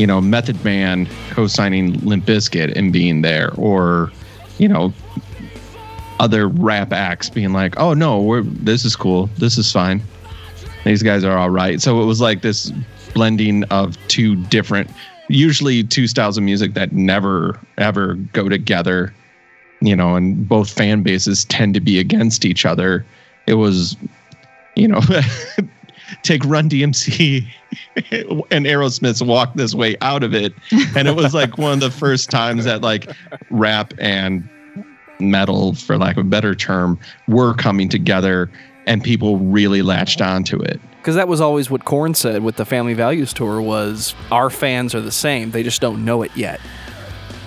you 0.00 0.06
know 0.06 0.18
method 0.18 0.64
man 0.64 1.06
co-signing 1.28 1.92
limp 2.00 2.24
bizkit 2.24 2.74
and 2.74 2.90
being 2.90 3.20
there 3.20 3.52
or 3.56 4.10
you 4.56 4.66
know 4.66 4.94
other 6.20 6.48
rap 6.48 6.90
acts 6.90 7.28
being 7.28 7.52
like 7.52 7.78
oh 7.78 7.92
no 7.92 8.18
we're 8.18 8.40
this 8.42 8.86
is 8.86 8.96
cool. 8.96 9.28
This 9.36 9.58
is 9.58 9.70
fine. 9.70 10.00
These 10.86 11.02
guys 11.02 11.22
are 11.22 11.36
all 11.36 11.50
right. 11.50 11.82
So 11.82 12.00
it 12.00 12.06
was 12.06 12.18
like 12.18 12.40
this 12.40 12.72
blending 13.12 13.64
of 13.64 13.98
two 14.08 14.36
different 14.46 14.88
usually 15.28 15.84
two 15.84 16.06
styles 16.06 16.38
of 16.38 16.44
music 16.44 16.72
that 16.74 16.92
never 16.92 17.60
ever 17.76 18.14
go 18.32 18.48
together 18.48 19.12
you 19.82 19.94
know 19.94 20.16
and 20.16 20.48
both 20.48 20.70
fan 20.70 21.02
bases 21.02 21.44
tend 21.44 21.74
to 21.74 21.80
be 21.80 21.98
against 21.98 22.46
each 22.46 22.64
other. 22.64 23.04
It 23.46 23.54
was 23.54 23.98
you 24.76 24.88
know 24.88 25.00
take 26.22 26.44
Run 26.44 26.68
DMC 26.68 27.46
and 28.50 28.66
Aerosmith's 28.66 29.22
walk 29.22 29.54
this 29.54 29.74
way 29.74 29.96
out 30.00 30.22
of 30.22 30.34
it. 30.34 30.52
And 30.96 31.08
it 31.08 31.16
was 31.16 31.34
like 31.34 31.58
one 31.58 31.72
of 31.72 31.80
the 31.80 31.90
first 31.90 32.30
times 32.30 32.64
that 32.64 32.82
like 32.82 33.10
rap 33.50 33.92
and 33.98 34.48
metal, 35.18 35.74
for 35.74 35.98
lack 35.98 36.16
of 36.16 36.26
a 36.26 36.28
better 36.28 36.54
term, 36.54 36.98
were 37.28 37.54
coming 37.54 37.88
together 37.88 38.50
and 38.86 39.02
people 39.04 39.38
really 39.38 39.82
latched 39.82 40.20
onto 40.20 40.60
it. 40.60 40.80
Because 40.98 41.14
that 41.14 41.28
was 41.28 41.40
always 41.40 41.70
what 41.70 41.84
Korn 41.84 42.14
said 42.14 42.42
with 42.42 42.56
the 42.56 42.64
Family 42.64 42.94
Values 42.94 43.32
tour 43.32 43.60
was 43.62 44.14
our 44.30 44.50
fans 44.50 44.94
are 44.94 45.00
the 45.00 45.10
same. 45.12 45.50
They 45.50 45.62
just 45.62 45.80
don't 45.80 46.04
know 46.04 46.22
it 46.22 46.30
yet. 46.36 46.60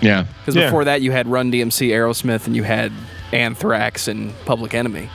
Yeah. 0.01 0.25
Because 0.39 0.55
Yeah. 0.55 0.65
before 0.65 0.85
that, 0.85 1.01
you 1.01 1.11
had 1.11 1.27
Run 1.27 1.51
DMC, 1.51 1.89
Aerosmith, 1.89 2.45
and 2.47 2.55
you 2.55 2.63
had 2.63 2.91
Anthrax 3.31 4.07
and 4.07 4.33
Public 4.45 4.73
Enemy. 4.73 5.09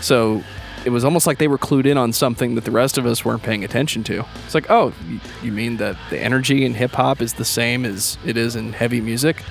So 0.00 0.42
it 0.86 0.90
was 0.90 1.04
almost 1.04 1.26
like 1.26 1.38
they 1.38 1.48
were 1.48 1.58
clued 1.58 1.84
in 1.84 1.98
on 1.98 2.12
something 2.12 2.54
that 2.54 2.64
the 2.64 2.70
rest 2.70 2.96
of 2.96 3.04
us 3.04 3.24
weren't 3.24 3.42
paying 3.42 3.64
attention 3.64 4.04
to. 4.04 4.24
It's 4.44 4.54
like, 4.54 4.70
oh, 4.70 4.92
you 5.42 5.52
mean 5.52 5.76
that 5.78 5.96
the 6.10 6.18
energy 6.18 6.64
in 6.64 6.74
hip 6.74 6.92
hop 6.92 7.20
is 7.20 7.34
the 7.34 7.44
same 7.44 7.84
as 7.84 8.16
it 8.24 8.36
is 8.36 8.56
in 8.56 8.72
heavy 8.72 9.00
music? 9.00 9.42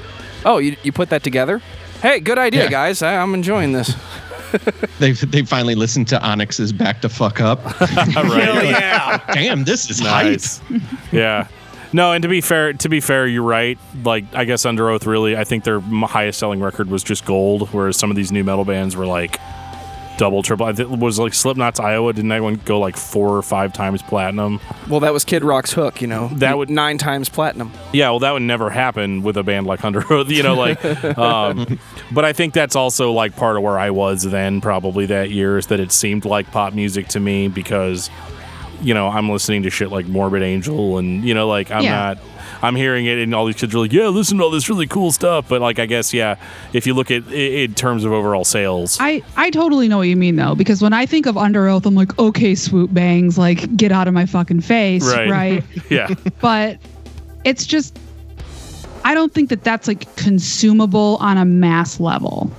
Oh, 0.46 0.58
you, 0.60 0.78
you 0.84 0.92
put 0.92 1.10
that 1.10 1.24
together? 1.24 1.62
Hey, 2.02 2.20
good 2.20 2.38
idea, 2.40 2.64
Yeah. 2.64 2.70
guys. 2.70 3.02
I, 3.02 3.18
I'm 3.18 3.34
enjoying 3.34 3.74
this. 3.74 3.94
They 5.00 5.12
they 5.12 5.42
finally 5.44 5.76
listened 5.76 6.08
to 6.10 6.22
Onyx's 6.22 6.72
Back 6.72 7.02
to 7.02 7.10
Fuck 7.10 7.42
Up. 7.42 7.62
right. 7.82 8.64
yeah. 8.64 9.20
Damn, 9.34 9.66
this 9.66 9.90
is 9.90 10.00
Nice. 10.00 10.62
yeah. 11.12 11.48
No, 11.92 12.14
and 12.14 12.22
to 12.22 12.30
be 12.30 12.40
fair, 12.40 12.72
to 12.72 12.88
be 12.88 13.02
fair, 13.02 13.28
you're 13.28 13.44
right. 13.44 13.78
Like, 14.06 14.24
I 14.34 14.46
guess 14.46 14.64
Underoath 14.66 15.06
really, 15.06 15.36
I 15.36 15.44
think 15.44 15.66
their 15.66 15.82
highest 15.82 16.40
selling 16.40 16.62
record 16.62 16.90
was 16.90 17.04
just 17.04 17.26
gold, 17.26 17.70
whereas 17.74 17.98
some 17.98 18.10
of 18.10 18.16
these 18.16 18.32
nu 18.32 18.44
metal 18.46 18.64
bands 18.64 18.96
were 18.96 19.06
like 19.06 19.40
double, 20.18 20.42
triple. 20.44 20.68
It 20.68 20.90
was 20.90 21.20
like 21.20 21.34
Slipknot's 21.34 21.80
Iowa. 21.80 22.14
Didn't 22.14 22.30
that 22.30 22.42
one 22.42 22.56
go 22.66 22.80
like 22.80 22.96
four 22.98 23.36
or 23.36 23.42
five 23.42 23.74
times 23.74 24.02
platinum? 24.02 24.60
Well, 24.90 25.00
that 25.02 25.14
was 25.14 25.26
Kid 25.26 25.44
Rock's 25.44 25.74
hook, 25.74 26.02
you 26.02 26.08
know. 26.08 26.30
That 26.34 26.58
would- 26.58 26.70
nine 26.70 26.98
times 26.98 27.30
platinum. 27.30 27.72
Yeah, 27.94 28.10
well, 28.10 28.20
that 28.20 28.32
would 28.32 28.42
never 28.42 28.70
happen 28.70 29.24
with 29.24 29.38
a 29.38 29.44
band 29.44 29.68
like 29.68 29.84
Under 29.84 30.02
Oath, 30.14 30.30
you 30.30 30.44
know, 30.44 30.56
like. 30.56 30.84
Um, 31.18 31.80
but 32.12 32.26
I 32.26 32.34
think 32.34 32.54
that's 32.54 32.76
also 32.76 33.12
like 33.12 33.36
part 33.36 33.58
of 33.58 33.64
where 33.64 33.78
I 33.80 33.90
was 33.92 34.24
then, 34.24 34.62
probably 34.62 35.06
that 35.08 35.30
year, 35.32 35.58
is 35.58 35.68
that 35.68 35.80
it 35.80 35.92
seemed 35.92 36.26
like 36.26 36.52
pop 36.52 36.74
music 36.74 37.08
to 37.10 37.20
me 37.20 37.48
because, 37.48 38.10
you 38.82 38.94
know, 38.94 39.08
I'm 39.08 39.30
listening 39.30 39.64
to 39.64 39.70
shit 39.70 39.90
like 39.92 40.06
Morbid 40.08 40.42
Angel, 40.44 40.98
and 40.98 41.24
you 41.24 41.34
know, 41.34 41.48
like 41.48 41.72
I'm 41.72 41.84
Yeah. 41.84 41.92
not. 41.92 42.18
I'm 42.66 42.76
hearing 42.76 43.06
it, 43.06 43.18
and 43.20 43.34
all 43.34 43.46
these 43.46 43.56
kids 43.56 43.74
are 43.76 43.80
like, 43.80 43.94
"Yeah, 43.94 44.08
listen 44.08 44.38
to 44.40 44.44
all 44.44 44.50
this 44.52 44.68
really 44.70 44.88
cool 44.88 45.12
stuff." 45.12 45.48
But 45.48 45.62
like, 45.62 45.80
I 45.80 45.86
guess, 45.86 46.14
yeah, 46.14 46.36
if 46.74 46.86
you 46.88 46.94
look 46.94 47.12
at 47.12 47.24
it 47.32 47.54
in 47.70 47.74
terms 47.76 48.04
of 48.04 48.12
overall 48.12 48.44
sales, 48.46 48.98
I, 49.00 49.22
I 49.38 49.50
totally 49.52 49.88
know 49.88 49.98
what 49.98 50.08
you 50.08 50.16
mean 50.16 50.36
though, 50.36 50.56
because 50.56 50.82
when 50.82 50.94
I 50.94 51.06
think 51.06 51.26
of 51.26 51.36
Underoath, 51.36 51.86
I'm 51.86 51.96
like, 51.96 52.18
okay, 52.20 52.56
swoop 52.56 52.94
bangs, 52.94 53.38
like 53.38 53.76
get 53.78 53.92
out 53.92 54.08
of 54.08 54.14
my 54.14 54.26
fucking 54.26 54.62
face, 54.62 55.06
Right. 55.06 55.30
right? 55.30 55.64
yeah, 55.90 56.10
but 56.42 56.80
it's 57.44 57.66
just 57.66 57.98
I 59.04 59.14
don't 59.14 59.34
think 59.34 59.50
that 59.50 59.64
that's 59.64 59.88
like 59.88 60.14
consumable 60.16 61.18
on 61.22 61.38
a 61.38 61.46
mass 61.46 62.00
level. 62.00 62.52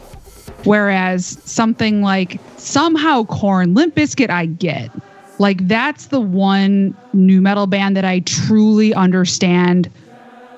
Whereas 0.65 1.27
something 1.45 2.03
like 2.03 2.41
somehow 2.57 3.25
Korn, 3.25 3.75
Limp 3.75 3.95
Bizkit, 3.95 4.31
I 4.31 4.47
get. 4.47 4.91
Like 5.39 5.67
that's 5.69 6.07
the 6.07 6.21
one 6.21 6.97
nu 7.13 7.41
metal 7.41 7.67
band 7.67 7.97
that 7.97 8.05
I 8.05 8.21
truly 8.21 8.95
understand 8.95 9.91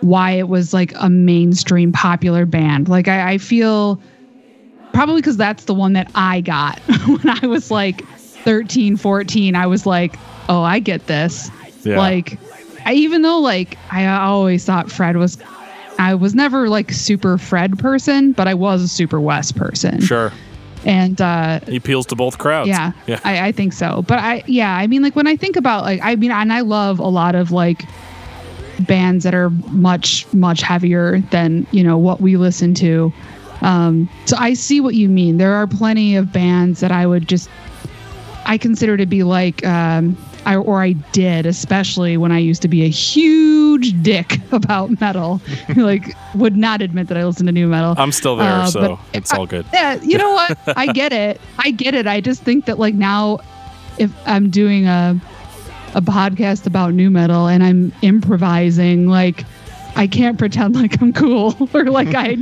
why 0.01 0.33
it 0.33 0.49
was 0.49 0.72
like 0.72 0.93
a 0.97 1.11
mainstream 1.11 1.93
popular 1.93 2.47
band. 2.47 2.89
Like 2.89 3.09
I, 3.09 3.33
I 3.33 3.39
feel 3.39 4.01
probably 4.93 5.16
because 5.16 5.37
that's 5.37 5.64
the 5.64 5.74
one 5.74 5.93
that 5.95 6.11
I 6.14 6.41
got 6.41 6.79
when 7.07 7.29
I 7.43 7.47
was 7.47 7.70
like 7.70 8.05
13, 8.05 8.97
14. 8.97 9.55
I 9.55 9.66
was 9.66 9.87
like, 9.87 10.16
oh, 10.49 10.62
I 10.62 10.79
get 10.79 11.07
this. 11.07 11.51
Yeah. 11.85 11.99
Like, 11.99 12.39
I, 12.85 12.95
even 12.95 13.22
though 13.22 13.39
like 13.39 13.76
I 13.91 14.07
always 14.07 14.64
thought 14.64 14.91
Fred 14.91 15.16
was, 15.16 15.39
I 15.99 16.14
was 16.14 16.35
never 16.35 16.68
like 16.68 16.93
super 16.93 17.39
Fred 17.39 17.79
person, 17.79 18.33
but 18.33 18.49
I 18.49 18.55
was 18.55 18.83
a 18.83 18.89
super 18.89 19.20
West 19.20 19.57
person. 19.57 20.01
sure, 20.01 20.33
And 20.85 21.20
uh, 21.20 21.61
he 21.66 21.76
appeals 21.76 22.07
to 22.07 22.14
both 22.14 22.39
crowds. 22.39 22.68
yeah, 22.68 22.93
yeah, 23.07 23.20
I, 23.24 23.49
I 23.49 23.53
think 23.53 23.72
so. 23.72 24.03
But 24.07 24.20
I, 24.20 24.43
yeah, 24.47 24.76
I 24.76 24.87
mean, 24.87 25.03
like 25.03 25.16
when 25.16 25.26
I 25.26 25.37
think 25.37 25.57
about 25.57 25.83
like, 25.85 26.01
I 26.03 26.16
mean, 26.16 26.31
and 26.31 26.53
I 26.53 26.61
love 26.61 26.99
a 26.99 27.09
lot 27.09 27.35
of 27.35 27.51
like 27.51 27.85
bands 28.81 29.24
that 29.24 29.35
are 29.35 29.51
much, 29.51 30.33
much 30.33 30.62
heavier 30.62 31.20
than, 31.31 31.66
you 31.72 31.83
know, 31.83 31.99
what 31.99 32.20
we 32.20 32.37
listen 32.37 32.74
to. 32.74 33.12
Um, 33.61 34.09
so 34.26 34.37
I 34.39 34.55
see 34.55 34.81
what 34.81 34.95
you 34.95 35.09
mean. 35.09 35.39
There 35.39 35.55
are 35.55 35.66
plenty 35.66 36.14
of 36.14 36.33
bands 36.33 36.81
that 36.81 36.93
I 36.93 37.07
would 37.07 37.29
just, 37.29 37.51
I 38.47 38.57
consider 38.57 38.97
to 38.97 39.05
be 39.05 39.24
like, 39.24 39.66
um, 39.66 40.16
I, 40.49 40.57
or 40.57 40.82
I 40.82 40.92
did, 41.12 41.44
especially 41.44 42.16
when 42.16 42.32
I 42.32 42.38
used 42.38 42.62
to 42.62 42.68
be 42.68 42.82
a 42.84 42.88
huge 42.88 44.03
dick 44.03 44.40
about 44.53 44.99
metal. 45.01 45.40
like, 45.76 46.14
would 46.34 46.57
not 46.57 46.80
admit 46.80 47.09
that 47.09 47.18
I 47.18 47.24
listened 47.24 47.49
to 47.49 47.53
nu 47.53 47.66
metal. 47.68 47.94
I'm 47.99 48.12
still 48.12 48.34
there, 48.36 48.51
Uh, 48.51 48.66
so 48.66 48.99
it's 49.12 49.32
all 49.34 49.46
good. 49.46 49.66
yeah, 49.74 50.01
you 50.03 50.16
know 50.16 50.32
what? 50.32 50.59
I 50.76 50.86
get 50.92 51.12
it. 51.12 51.38
I 51.59 51.70
get 51.70 51.94
it. 51.94 52.07
I 52.07 52.20
just 52.22 52.42
think 52.42 52.64
that 52.64 52.78
like 52.78 52.94
now, 52.94 53.40
if 53.99 54.11
I'm 54.26 54.49
doing 54.51 54.86
a 54.86 55.20
a 55.94 56.01
podcast 56.03 56.66
about 56.66 56.92
nu 56.94 57.11
metal 57.11 57.46
and 57.46 57.62
I'm 57.62 57.92
improvising, 58.03 59.07
like 59.09 59.44
I 59.97 60.07
can't 60.07 60.39
pretend 60.39 60.76
like 60.76 61.01
I'm 61.03 61.12
cool 61.12 61.68
or 61.74 61.84
like 61.86 62.14
I, 62.14 62.36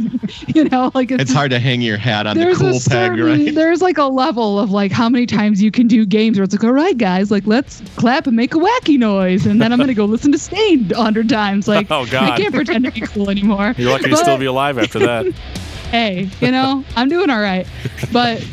you 0.48 0.64
know, 0.64 0.90
like 0.94 1.10
It's 1.10 1.22
it's 1.22 1.32
hard 1.32 1.50
to 1.52 1.58
hang 1.58 1.80
your 1.80 1.96
hat 1.96 2.26
on 2.26 2.36
the 2.36 2.54
cool 2.54 2.76
a 2.76 2.80
peg, 2.80 3.18
right? 3.18 3.54
there's 3.54 3.80
like 3.80 3.98
a 3.98 4.04
level 4.04 4.58
of 4.60 4.70
like 4.70 4.92
how 4.92 5.08
many 5.08 5.26
times 5.26 5.62
you 5.62 5.70
can 5.70 5.86
do 5.86 6.04
games 6.04 6.36
where 6.38 6.44
it's 6.44 6.54
like, 6.54 6.64
all 6.64 6.72
right, 6.72 6.96
guys, 6.98 7.30
like 7.30 7.46
let's 7.46 7.80
clap 7.96 8.26
and 8.26 8.36
make 8.36 8.54
a 8.54 8.58
wacky 8.58 8.98
noise, 8.98 9.46
and 9.46 9.60
then 9.60 9.72
I'm 9.72 9.78
gonna 9.78 9.94
go 9.94 10.04
listen 10.04 10.32
to 10.32 10.38
Staind 10.38 10.92
a 10.92 11.02
hundred 11.02 11.28
times. 11.28 11.66
Like, 11.76 11.90
Oh, 11.90 12.06
God. 12.06 12.30
I 12.30 12.36
can't 12.36 12.54
pretend 12.54 12.84
to 12.84 12.90
be 12.90 13.00
cool 13.00 13.28
anymore. 13.30 13.74
You're 13.76 13.90
lucky 13.90 14.10
to 14.10 14.16
still 14.16 14.38
be 14.38 14.46
alive 14.46 14.78
after 14.78 14.98
that. 15.00 15.26
hey, 15.90 16.28
you 16.40 16.50
know, 16.50 16.84
I'm 16.94 17.08
doing 17.08 17.28
all 17.30 17.40
right. 17.40 17.66
But 18.12 18.46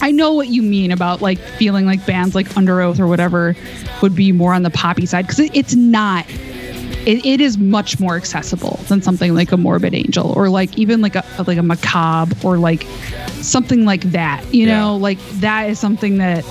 I 0.00 0.10
know 0.10 0.32
what 0.34 0.48
you 0.48 0.62
mean 0.62 0.92
about 0.92 1.22
like 1.22 1.38
feeling 1.38 1.86
like 1.86 2.04
bands 2.06 2.34
like 2.34 2.48
Underoath 2.50 2.98
or 3.00 3.06
whatever 3.06 3.56
would 4.02 4.14
be 4.14 4.30
more 4.32 4.52
on 4.52 4.62
the 4.62 4.70
poppy 4.70 5.06
side 5.06 5.22
because 5.22 5.40
it, 5.40 5.50
it's 5.54 5.74
not. 5.74 6.26
It, 7.06 7.24
it 7.24 7.40
is 7.40 7.56
much 7.56 8.00
more 8.00 8.16
accessible 8.16 8.80
than 8.88 9.00
something 9.00 9.32
like 9.34 9.52
a 9.52 9.56
Morbid 9.56 9.94
Angel 9.94 10.32
or 10.32 10.48
like 10.48 10.76
even 10.76 11.00
like 11.00 11.14
a 11.14 11.24
like 11.46 11.56
a 11.58 11.62
Macabre 11.62 12.34
or 12.44 12.58
like 12.58 12.82
something 13.40 13.84
like 13.84 14.02
that. 14.10 14.44
You 14.52 14.66
Yeah. 14.66 14.78
know, 14.80 14.96
like 14.96 15.18
that 15.40 15.70
is 15.70 15.78
something 15.78 16.18
that 16.18 16.44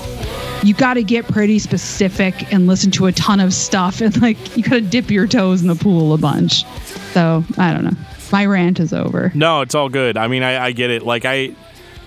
you 0.63 0.73
got 0.73 0.93
to 0.95 1.03
get 1.03 1.27
pretty 1.27 1.59
specific 1.59 2.51
and 2.53 2.65
listen 2.67 2.89
to 2.91 3.05
a 3.05 3.11
ton 3.11 3.39
of 3.39 3.53
stuff 3.53 4.01
and 4.01 4.19
like 4.21 4.37
you 4.57 4.63
got 4.63 4.75
to 4.75 4.81
dip 4.81 5.11
your 5.11 5.27
toes 5.27 5.61
in 5.61 5.67
the 5.67 5.75
pool 5.75 6.13
a 6.13 6.17
bunch. 6.17 6.63
So, 7.13 7.43
I 7.57 7.73
don't 7.73 7.83
know. 7.83 7.91
My 8.31 8.45
rant 8.45 8.79
is 8.79 8.91
over. 8.93 9.31
No, 9.35 9.61
it's 9.61 9.75
all 9.75 9.89
good. 9.89 10.17
I 10.17 10.27
mean, 10.27 10.41
I, 10.41 10.65
I 10.65 10.71
get 10.71 10.89
it. 10.89 11.03
Like 11.03 11.25
I, 11.25 11.53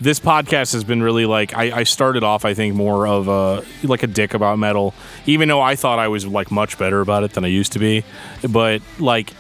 this 0.01 0.21
podcast 0.21 0.73
has 0.73 0.85
been 0.85 1.03
really 1.03 1.27
like 1.27 1.55
I, 1.57 1.79
I 1.81 1.83
started 1.85 2.23
off 2.23 2.45
I 2.45 2.55
think 2.55 2.75
more 2.75 3.07
of 3.07 3.29
a 3.29 3.65
like 3.87 4.03
a 4.03 4.07
dick 4.07 4.35
about 4.35 4.59
metal, 4.59 4.95
even 5.27 5.49
though 5.49 5.61
I 5.61 5.75
thought 5.77 5.99
I 5.99 6.09
was 6.09 6.27
like 6.27 6.51
much 6.51 6.79
better 6.79 7.01
about 7.01 7.25
it 7.25 7.33
than 7.33 7.45
I 7.45 7.49
used 7.49 7.73
to 7.73 7.79
be. 7.79 8.05
But 8.49 8.81
like, 8.99 9.33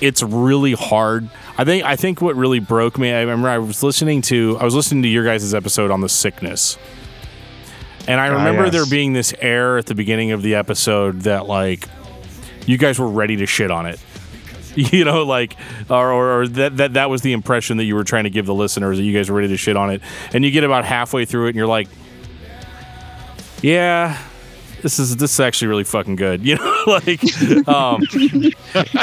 it's 0.00 0.22
really 0.22 0.72
hard. 0.72 1.28
I 1.58 1.64
think 1.64 1.84
I 1.84 1.96
think 1.96 2.20
what 2.20 2.36
really 2.36 2.58
broke 2.58 2.98
me. 2.98 3.12
I 3.12 3.20
remember 3.20 3.48
I 3.48 3.58
was 3.58 3.82
listening 3.82 4.22
to 4.22 4.56
I 4.60 4.64
was 4.64 4.74
listening 4.74 5.02
to 5.02 5.08
your 5.08 5.24
guys' 5.24 5.52
episode 5.54 5.90
on 5.90 6.00
the 6.00 6.08
sickness. 6.08 6.78
And 8.06 8.20
I 8.20 8.28
Ah, 8.28 8.34
remember 8.36 8.64
yes. 8.64 8.72
there 8.72 8.86
being 8.86 9.12
this 9.14 9.34
air 9.40 9.78
at 9.78 9.86
the 9.86 9.94
beginning 9.94 10.32
of 10.32 10.42
the 10.42 10.54
episode 10.56 11.22
that 11.22 11.46
like 11.46 11.88
you 12.66 12.76
guys 12.78 12.98
were 12.98 13.08
ready 13.08 13.36
to 13.36 13.46
shit 13.46 13.70
on 13.70 13.86
it 13.86 13.98
you 14.92 15.04
know 15.04 15.24
like 15.24 15.56
or, 15.88 16.12
or, 16.12 16.48
that, 16.48 16.76
that 16.76 16.94
that 16.94 17.10
was 17.10 17.22
the 17.22 17.32
impression 17.32 17.76
that 17.76 17.84
you 17.84 17.94
were 17.94 18.04
trying 18.04 18.24
to 18.24 18.30
give 18.30 18.46
the 18.46 18.54
listeners 18.54 18.98
that 18.98 19.04
you 19.04 19.16
guys 19.16 19.30
were 19.30 19.36
ready 19.36 19.48
to 19.48 19.56
shit 19.56 19.76
on 19.76 19.90
it. 19.90 20.00
And 20.32 20.44
you 20.44 20.50
get 20.50 20.64
about 20.64 20.84
halfway 20.84 21.24
through 21.24 21.46
it 21.46 21.50
and 21.50 21.56
you're 21.56 21.66
like 21.66 21.88
yeah 23.62 24.22
this 24.82 24.98
is 24.98 25.16
this 25.16 25.32
is 25.32 25.40
actually 25.40 25.68
really 25.68 25.84
fucking 25.84 26.16
good 26.16 26.42
you 26.46 26.56
know 26.56 26.82
like 26.86 27.22
um 27.66 28.02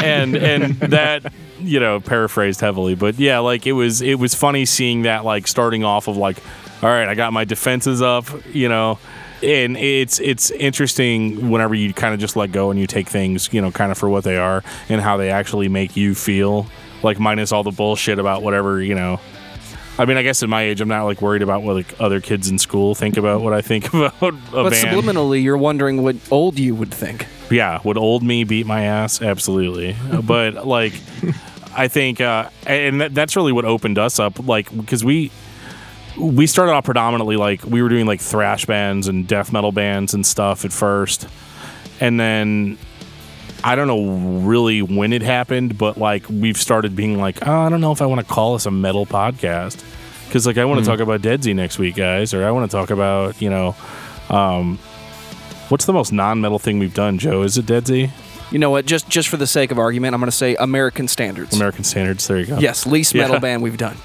and 0.04 0.36
and 0.36 0.76
that 0.76 1.34
you 1.60 1.80
know 1.80 2.00
paraphrased 2.00 2.62
heavily 2.62 2.94
but 2.94 3.18
yeah 3.18 3.40
like 3.40 3.66
it 3.66 3.72
was 3.72 4.02
it 4.02 4.20
was 4.20 4.36
funny 4.36 4.66
seeing 4.66 5.02
that 5.02 5.26
like 5.26 5.48
starting 5.48 5.84
off 5.84 6.08
of 6.08 6.16
like 6.16 6.38
all 6.84 6.90
right 6.90 7.08
i 7.08 7.16
got 7.16 7.34
my 7.34 7.44
defenses 7.44 8.02
up 8.02 8.26
you 8.54 8.70
know 8.70 9.00
and 9.44 9.78
it's 9.78 10.20
it's 10.20 10.52
interesting 10.52 11.50
whenever 11.50 11.74
you 11.76 11.94
kind 11.94 12.14
of 12.14 12.20
just 12.20 12.36
let 12.36 12.52
go 12.52 12.70
and 12.72 12.80
you 12.80 12.88
take 12.88 13.08
things 13.10 13.52
you 13.54 13.62
know 13.62 13.72
kind 13.72 13.92
of 13.92 13.98
for 13.98 14.10
what 14.10 14.24
they 14.24 14.38
are 14.38 14.64
and 14.90 15.02
how 15.02 15.18
they 15.18 15.30
actually 15.32 15.68
make 15.70 15.96
you 15.98 16.14
feel 16.16 16.68
like 17.04 17.20
minus 17.20 17.52
all 17.52 17.64
the 17.64 17.72
bullshit 17.72 18.20
about 18.20 18.44
whatever 18.44 18.82
you 18.82 18.96
know 18.96 19.20
I 20.00 20.06
mean, 20.06 20.18
I 20.18 20.24
guess 20.24 20.42
at 20.42 20.50
my 20.50 20.64
age, 20.64 20.82
I'm 20.82 20.88
not 20.88 21.04
like 21.04 21.22
worried 21.22 21.44
about 21.44 21.62
what 21.62 21.76
like 21.76 21.94
other 22.00 22.22
kids 22.22 22.50
in 22.50 22.58
school 22.58 22.96
think 22.96 23.18
about 23.18 23.42
what 23.42 23.54
I 23.54 23.62
think 23.62 23.88
about 23.94 24.14
a 24.22 24.32
But 24.32 24.72
band. 24.72 24.88
subliminally, 24.88 25.44
you're 25.44 25.58
wondering 25.58 26.02
what 26.02 26.16
old 26.32 26.58
you 26.58 26.74
would 26.74 26.92
think. 26.92 27.28
Yeah, 27.52 27.80
would 27.84 27.98
old 27.98 28.24
me 28.24 28.44
beat 28.44 28.66
my 28.66 28.84
ass? 28.84 29.22
Absolutely. 29.22 29.96
But 30.24 30.66
like, 30.66 30.94
I 31.76 31.88
think, 31.88 32.20
uh, 32.20 32.50
and 32.66 33.02
that, 33.02 33.14
that's 33.14 33.36
really 33.36 33.52
what 33.52 33.66
opened 33.66 34.00
us 34.00 34.18
up. 34.18 34.40
Like, 34.40 34.76
because 34.76 35.04
we 35.04 35.30
we 36.18 36.48
started 36.48 36.72
out 36.74 36.84
predominantly 36.84 37.36
like 37.36 37.64
we 37.66 37.82
were 37.82 37.90
doing 37.90 38.06
like 38.06 38.22
thrash 38.22 38.66
bands 38.66 39.08
and 39.08 39.28
death 39.28 39.52
metal 39.52 39.72
bands 39.72 40.14
and 40.14 40.26
stuff 40.26 40.66
at 40.66 40.72
first, 40.74 41.28
and 42.00 42.20
then 42.20 42.78
I 43.64 43.76
don't 43.76 43.88
know 43.88 44.42
really 44.46 44.82
when 44.82 45.14
it 45.14 45.22
happened, 45.22 45.78
but 45.78 45.98
like 45.98 46.26
we've 46.30 46.58
started 46.58 46.96
being 46.96 47.20
like, 47.20 47.48
oh, 47.48 47.60
I 47.62 47.70
don't 47.70 47.82
know 47.82 47.92
if 47.92 48.02
I 48.02 48.06
want 48.06 48.20
to 48.26 48.34
call 48.34 48.56
us 48.56 48.66
a 48.66 48.72
metal 48.72 49.06
podcast 49.06 49.84
because 50.28 50.46
like 50.48 50.58
I 50.58 50.66
want 50.66 50.80
to 50.80 50.86
talk 50.86 51.00
about 51.00 51.22
Deadsy 51.22 51.56
next 51.56 51.80
week, 51.80 51.96
guys, 51.96 52.34
or 52.34 52.46
I 52.46 52.52
want 52.52 52.70
to 52.70 52.76
talk 52.76 52.90
about 52.90 53.42
you 53.42 53.50
know. 53.50 53.76
Um, 54.30 54.80
What's 55.72 55.86
the 55.86 55.94
most 55.94 56.12
non-metal 56.12 56.60
thing 56.60 56.80
we've 56.80 56.94
done, 56.94 57.18
Joe? 57.18 57.44
Is 57.44 57.58
it 57.58 57.66
Deadsy? 57.66 58.10
You 58.52 58.60
know 58.60 58.70
what? 58.70 58.86
Just 58.86 59.08
just 59.10 59.30
for 59.30 59.38
the 59.38 59.48
sake 59.48 59.72
of 59.72 59.80
argument, 59.80 60.14
I'm 60.14 60.20
going 60.20 60.30
to 60.30 60.36
say 60.36 60.56
American 60.56 61.08
standards. 61.08 61.56
American 61.56 61.84
Standards. 61.84 62.28
There 62.28 62.38
you 62.40 62.46
go. 62.46 62.60
yes, 62.60 62.86
least 62.86 63.14
Yeah. 63.14 63.24
metal 63.24 63.40
band 63.40 63.64
we've 63.64 63.78
done. 63.78 63.98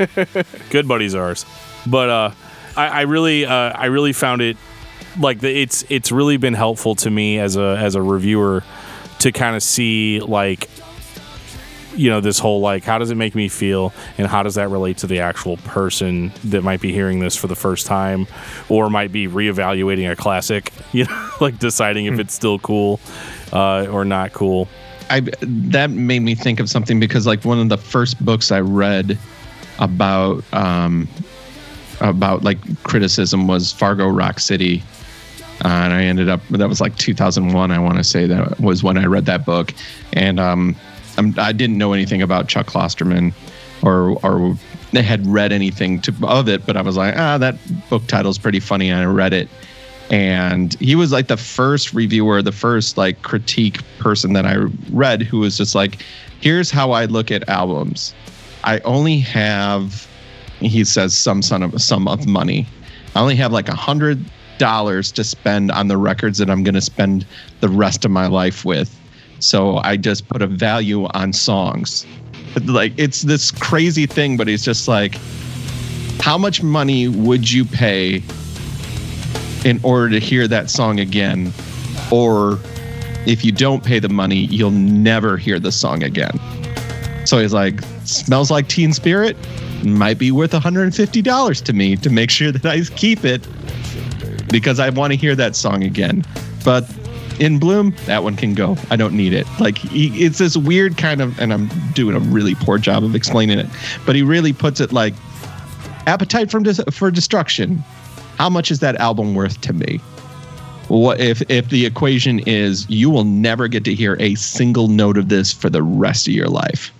good 0.70 0.88
buddies 0.88 1.14
ours. 1.14 1.46
But 1.86 2.08
uh, 2.10 2.30
I, 2.76 2.86
I 2.88 3.00
really, 3.02 3.46
uh, 3.46 3.52
I 3.52 3.86
really 3.86 4.12
found 4.12 4.42
it 4.42 4.56
like 5.18 5.40
the, 5.40 5.62
it's 5.62 5.84
it's 5.88 6.10
really 6.12 6.36
been 6.36 6.54
helpful 6.54 6.94
to 6.96 7.10
me 7.10 7.38
as 7.38 7.56
a 7.56 7.76
as 7.78 7.94
a 7.94 8.02
reviewer 8.02 8.62
to 9.20 9.32
kind 9.32 9.56
of 9.56 9.62
see 9.62 10.20
like 10.20 10.68
you 11.96 12.10
know 12.10 12.20
this 12.20 12.38
whole 12.38 12.60
like 12.60 12.84
how 12.84 12.98
does 12.98 13.10
it 13.10 13.16
make 13.16 13.34
me 13.34 13.48
feel 13.48 13.92
and 14.18 14.28
how 14.28 14.42
does 14.44 14.54
that 14.54 14.68
relate 14.68 14.98
to 14.98 15.06
the 15.08 15.18
actual 15.18 15.56
person 15.58 16.30
that 16.44 16.62
might 16.62 16.80
be 16.80 16.92
hearing 16.92 17.18
this 17.18 17.34
for 17.34 17.48
the 17.48 17.56
first 17.56 17.86
time 17.86 18.26
or 18.68 18.88
might 18.88 19.10
be 19.10 19.26
reevaluating 19.26 20.08
a 20.08 20.14
classic 20.14 20.72
you 20.92 21.04
know 21.04 21.30
like 21.40 21.58
deciding 21.58 22.06
if 22.06 22.20
it's 22.20 22.34
still 22.34 22.58
cool 22.60 23.00
uh, 23.52 23.86
or 23.90 24.04
not 24.04 24.32
cool. 24.32 24.68
I 25.10 25.20
that 25.40 25.90
made 25.90 26.20
me 26.20 26.34
think 26.34 26.60
of 26.60 26.68
something 26.68 27.00
because 27.00 27.26
like 27.26 27.44
one 27.44 27.58
of 27.58 27.68
the 27.68 27.78
first 27.78 28.22
books 28.24 28.52
I 28.52 28.60
read 28.60 29.18
about 29.78 30.44
um 30.52 31.08
about 32.00 32.44
like 32.44 32.58
criticism 32.84 33.48
was 33.48 33.72
Fargo 33.72 34.08
Rock 34.08 34.40
City. 34.40 34.82
Uh, 35.64 35.68
and 35.68 35.92
I 35.92 36.04
ended 36.04 36.28
up 36.28 36.40
that 36.50 36.68
was 36.68 36.80
like 36.80 36.96
2001 36.96 37.70
I 37.70 37.78
want 37.78 37.98
to 37.98 38.04
say 38.04 38.26
that 38.26 38.60
was 38.60 38.82
when 38.82 38.96
I 38.96 39.06
read 39.06 39.26
that 39.26 39.44
book. 39.44 39.72
And 40.12 40.38
um 40.38 40.76
I'm, 41.16 41.34
I 41.38 41.52
didn't 41.52 41.78
know 41.78 41.92
anything 41.92 42.22
about 42.22 42.48
Chuck 42.48 42.66
Klosterman 42.66 43.32
or 43.82 44.18
or 44.24 44.56
had 44.94 45.26
read 45.26 45.52
anything 45.52 46.00
to, 46.00 46.14
of 46.22 46.48
it 46.48 46.64
but 46.64 46.76
I 46.76 46.82
was 46.82 46.96
like 46.96 47.16
ah 47.16 47.38
that 47.38 47.56
book 47.88 48.06
title's 48.06 48.38
pretty 48.38 48.60
funny 48.60 48.90
and 48.90 49.00
I 49.00 49.04
read 49.04 49.32
it 49.32 49.48
and 50.10 50.74
he 50.74 50.96
was 50.96 51.12
like 51.12 51.28
the 51.28 51.36
first 51.36 51.92
reviewer 51.92 52.40
the 52.40 52.52
first 52.52 52.96
like 52.96 53.20
critique 53.22 53.80
person 53.98 54.32
that 54.32 54.46
i 54.46 54.56
read 54.90 55.22
who 55.22 55.40
was 55.40 55.56
just 55.58 55.74
like 55.74 56.02
here's 56.40 56.70
how 56.70 56.92
i 56.92 57.04
look 57.04 57.30
at 57.30 57.48
albums. 57.48 58.14
I 58.64 58.80
only 58.80 59.18
have 59.20 60.06
he 60.60 60.84
says 60.84 61.16
some 61.16 61.42
sum 61.42 61.62
of 61.62 61.80
sum 61.80 62.08
of 62.08 62.26
money. 62.26 62.66
I 63.14 63.20
only 63.20 63.36
have 63.36 63.52
like 63.52 63.68
a 63.68 63.74
hundred 63.74 64.24
dollars 64.58 65.12
to 65.12 65.22
spend 65.22 65.70
on 65.70 65.86
the 65.86 65.96
records 65.96 66.38
that 66.38 66.50
i'm 66.50 66.64
going 66.64 66.74
to 66.74 66.80
spend 66.80 67.24
the 67.60 67.68
rest 67.68 68.04
of 68.04 68.10
my 68.10 68.26
life 68.26 68.64
with. 68.64 68.94
So 69.40 69.76
i 69.78 69.96
just 69.96 70.28
put 70.28 70.42
a 70.42 70.46
value 70.46 71.06
on 71.14 71.32
songs. 71.32 72.06
Like 72.64 72.92
it's 72.96 73.22
this 73.22 73.50
crazy 73.50 74.06
thing 74.06 74.36
but 74.36 74.48
he's 74.48 74.64
just 74.64 74.88
like 74.88 75.16
how 76.20 76.36
much 76.36 76.62
money 76.62 77.06
would 77.06 77.50
you 77.50 77.64
pay 77.64 78.22
in 79.68 79.78
order 79.82 80.08
to 80.08 80.18
hear 80.18 80.48
that 80.48 80.70
song 80.70 80.98
again 80.98 81.52
or 82.10 82.58
if 83.26 83.44
you 83.44 83.52
don't 83.52 83.84
pay 83.84 83.98
the 83.98 84.08
money 84.08 84.46
you'll 84.46 84.70
never 84.70 85.36
hear 85.36 85.58
the 85.58 85.70
song 85.70 86.02
again. 86.02 86.40
So 87.26 87.38
he's 87.38 87.52
like 87.52 87.82
smells 88.04 88.50
like 88.50 88.68
teen 88.68 88.94
spirit. 88.94 89.36
Might 89.84 90.16
be 90.16 90.32
worth 90.32 90.52
$150 90.52 91.62
to 91.62 91.72
me 91.74 91.96
to 91.96 92.08
make 92.08 92.30
sure 92.30 92.50
that 92.50 92.64
i 92.64 92.80
keep 92.96 93.26
it 93.26 93.46
because 94.48 94.80
i 94.80 94.88
want 94.88 95.12
to 95.12 95.18
hear 95.18 95.36
that 95.36 95.54
song 95.54 95.84
again. 95.84 96.24
But 96.64 96.90
in 97.38 97.58
bloom 97.58 97.94
that 98.06 98.24
one 98.24 98.36
can 98.36 98.54
go. 98.54 98.74
I 98.90 98.96
don't 98.96 99.12
need 99.12 99.34
it. 99.34 99.46
Like 99.60 99.76
he, 99.76 100.24
it's 100.24 100.38
this 100.38 100.56
weird 100.56 100.96
kind 100.96 101.20
of 101.20 101.38
and 101.38 101.52
i'm 101.52 101.68
doing 101.92 102.16
a 102.16 102.20
really 102.20 102.54
poor 102.54 102.78
job 102.78 103.04
of 103.04 103.14
explaining 103.14 103.58
it 103.58 103.66
but 104.06 104.16
he 104.16 104.22
really 104.22 104.54
puts 104.54 104.80
it 104.80 104.94
like 104.94 105.12
appetite 106.06 106.50
from 106.50 106.62
dis- 106.62 106.80
for 106.90 107.10
destruction 107.10 107.84
how 108.38 108.48
much 108.48 108.70
is 108.70 108.78
that 108.80 108.96
album 108.96 109.34
worth 109.34 109.60
to 109.62 109.72
me? 109.72 109.98
What 110.86 111.20
if 111.20 111.42
if 111.50 111.68
the 111.68 111.84
equation 111.84 112.38
is 112.40 112.88
you 112.88 113.10
will 113.10 113.24
never 113.24 113.68
get 113.68 113.84
to 113.84 113.94
hear 113.94 114.16
a 114.20 114.36
single 114.36 114.88
note 114.88 115.18
of 115.18 115.28
this 115.28 115.52
for 115.52 115.68
the 115.68 115.82
rest 115.82 116.26
of 116.26 116.32
your 116.32 116.48
life. 116.48 116.92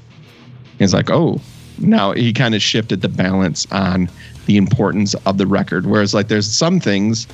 He's 0.79 0.93
like 0.93 1.11
oh 1.11 1.41
now 1.79 2.13
he 2.13 2.33
kind 2.33 2.55
of 2.55 2.61
shifted 2.61 3.01
the 3.01 3.09
balance 3.09 3.67
on 3.71 4.11
the 4.47 4.57
importance 4.57 5.15
of 5.27 5.39
the 5.39 5.47
record. 5.47 5.87
Whereas 5.87 6.13
like 6.13 6.29
there's 6.29 6.51
some 6.51 6.81
things 6.81 7.27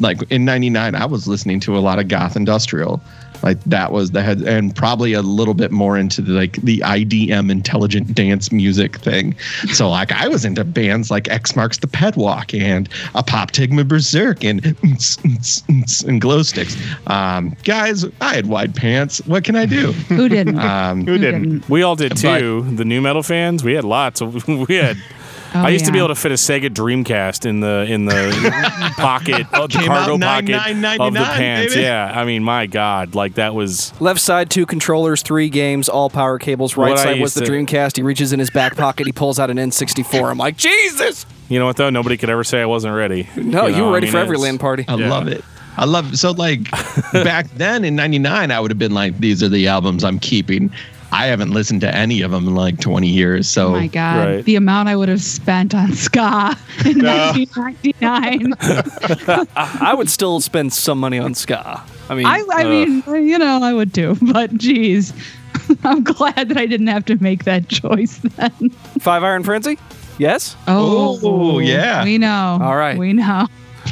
like 0.00 0.20
in 0.30 0.44
99 0.44 0.94
i 0.94 1.06
was 1.06 1.26
listening 1.26 1.58
to 1.58 1.76
a 1.76 1.80
lot 1.80 1.98
of 1.98 2.08
goth 2.08 2.36
industrial 2.36 3.00
like 3.42 3.62
that 3.64 3.92
was 3.92 4.10
the 4.12 4.22
head 4.22 4.40
and 4.42 4.74
probably 4.74 5.12
a 5.12 5.22
little 5.22 5.54
bit 5.54 5.70
more 5.70 5.96
into 5.96 6.20
the, 6.22 6.32
like 6.32 6.52
the 6.62 6.78
idm 6.78 7.50
intelligent 7.50 8.14
dance 8.14 8.50
music 8.52 8.96
thing. 8.98 9.34
So 9.72 9.88
like 9.88 10.12
i 10.12 10.28
was 10.28 10.44
into 10.44 10.64
bands 10.64 11.10
like 11.10 11.28
x 11.28 11.54
marks 11.56 11.78
the 11.78 11.86
pedwalk 11.86 12.58
and 12.58 12.88
Apoptygma 13.14 13.84
Berzerk 13.84 14.44
and 14.48 14.64
and 16.08 16.20
glow 16.20 16.42
sticks. 16.42 16.76
Um 17.06 17.56
guys 17.64 18.04
i 18.20 18.34
had 18.34 18.46
wide 18.46 18.74
pants. 18.74 19.18
What 19.26 19.44
can 19.44 19.56
i 19.56 19.66
do? 19.66 19.92
Who 19.92 20.28
didn't? 20.28 20.58
um 20.58 21.04
Who 21.06 21.18
didn't? 21.18 21.68
we 21.68 21.82
all 21.82 21.96
did 21.96 22.10
But- 22.22 22.38
too. 22.40 22.62
The 22.76 22.84
nu 22.84 23.00
metal 23.00 23.22
fans 23.22 23.62
we 23.64 23.74
had 23.74 23.84
lots 23.84 24.20
of 24.20 24.46
we 24.68 24.76
had 24.76 24.96
Oh, 25.62 25.66
I 25.66 25.70
used 25.70 25.84
to 25.86 25.92
be 25.92 25.98
able 25.98 26.08
to 26.08 26.14
fit 26.14 26.32
a 26.32 26.34
Sega 26.34 26.68
Dreamcast 26.70 27.46
in 27.46 27.60
the 27.60 27.84
in 27.88 28.04
the 28.06 28.92
pocket, 28.96 29.46
uh, 29.52 29.66
the 29.66 29.82
cargo 29.84 30.14
out 30.14 30.20
pocket 30.20 30.54
of 31.00 31.14
the 31.14 31.20
pants. 31.20 31.74
baby. 31.74 31.84
Yeah, 31.84 32.12
I 32.14 32.24
mean, 32.24 32.42
my 32.44 32.66
God, 32.66 33.14
like 33.14 33.34
that 33.34 33.54
was 33.54 33.98
Left 34.00 34.20
side, 34.20 34.50
two 34.50 34.66
controllers, 34.66 35.22
three 35.22 35.48
games, 35.48 35.88
all 35.88 36.10
power 36.10 36.38
cables. 36.38 36.76
Right 36.76 36.90
What 36.90 36.98
side 36.98 37.20
was 37.20 37.34
the 37.34 37.44
to- 37.44 37.50
Dreamcast. 37.50 37.96
He 37.96 38.02
reaches 38.02 38.32
in 38.32 38.38
his 38.38 38.50
back 38.50 38.76
pocket. 38.76 39.06
He 39.06 39.12
pulls 39.12 39.38
out 39.38 39.50
an 39.50 39.56
N64. 39.56 40.30
I'm 40.30 40.38
like, 40.38 40.56
Jesus! 40.56 41.26
You 41.48 41.58
know 41.58 41.66
what 41.66 41.76
though? 41.76 41.90
Nobody 41.90 42.16
could 42.16 42.30
ever 42.30 42.44
say 42.44 42.60
I 42.62 42.66
wasn't 42.66 42.94
ready. 42.94 43.28
No, 43.36 43.66
you, 43.66 43.76
know, 43.76 43.84
were 43.84 43.90
I 43.90 43.94
ready 43.94 44.06
mean, 44.06 44.12
for 44.12 44.18
every 44.18 44.34
it's- 44.36 44.42
LAN 44.42 44.58
party. 44.58 44.84
I 44.88 44.96
Yeah. 44.96 45.10
love 45.10 45.28
it. 45.28 45.44
I 45.78 45.84
love 45.84 46.14
it. 46.14 46.16
so 46.16 46.30
like 46.32 46.70
back 47.12 47.50
then 47.50 47.84
in 47.84 47.94
'99, 47.96 48.50
I 48.50 48.58
would 48.60 48.70
have 48.70 48.78
been 48.78 48.94
like, 48.94 49.18
"These 49.18 49.42
are 49.42 49.48
the 49.48 49.68
albums 49.68 50.04
I'm 50.04 50.18
keeping." 50.18 50.72
I 51.18 51.26
haven't 51.26 51.50
listened 51.52 51.80
to 51.80 51.94
any 51.94 52.20
of 52.22 52.30
them 52.30 52.46
in 52.46 52.54
like 52.54 52.78
20 52.80 53.08
years. 53.08 53.48
So 53.48 53.68
Oh 53.68 53.72
my 53.72 53.86
god, 53.86 54.26
Right. 54.28 54.44
the 54.44 54.56
amount 54.56 54.88
I 54.88 54.96
would 54.96 55.08
have 55.08 55.22
spent 55.22 55.74
on 55.74 55.94
ska 55.94 56.56
in 56.84 56.98
1999. 57.02 58.54
I 59.56 59.94
would 59.94 60.10
still 60.10 60.40
spend 60.40 60.72
some 60.72 60.98
money 61.00 61.18
on 61.18 61.34
ska. 61.34 61.82
I 62.10 62.14
mean, 62.14 62.26
I, 62.26 62.42
I 62.54 62.64
Uh. 62.64 62.68
mean, 62.68 63.02
you 63.28 63.38
know, 63.38 63.60
I 63.62 63.72
would 63.72 63.94
too, 63.94 64.16
but 64.20 64.54
geez, 64.56 65.12
I'm 65.84 66.04
glad 66.04 66.48
that 66.50 66.56
I 66.56 66.66
didn't 66.66 66.86
have 66.88 67.04
to 67.06 67.16
make 67.22 67.44
that 67.44 67.68
choice 67.68 68.18
then. 68.18 68.70
Five 69.00 69.22
Iron 69.24 69.42
Frenzy? 69.42 69.78
Yes? 70.18 70.56
Oh, 70.68 71.58
yeah. 71.58 72.04
we 72.04 72.18
know. 72.18 72.58
All 72.62 72.76
right. 72.76 72.96
we 72.98 73.12
know. 73.12 73.46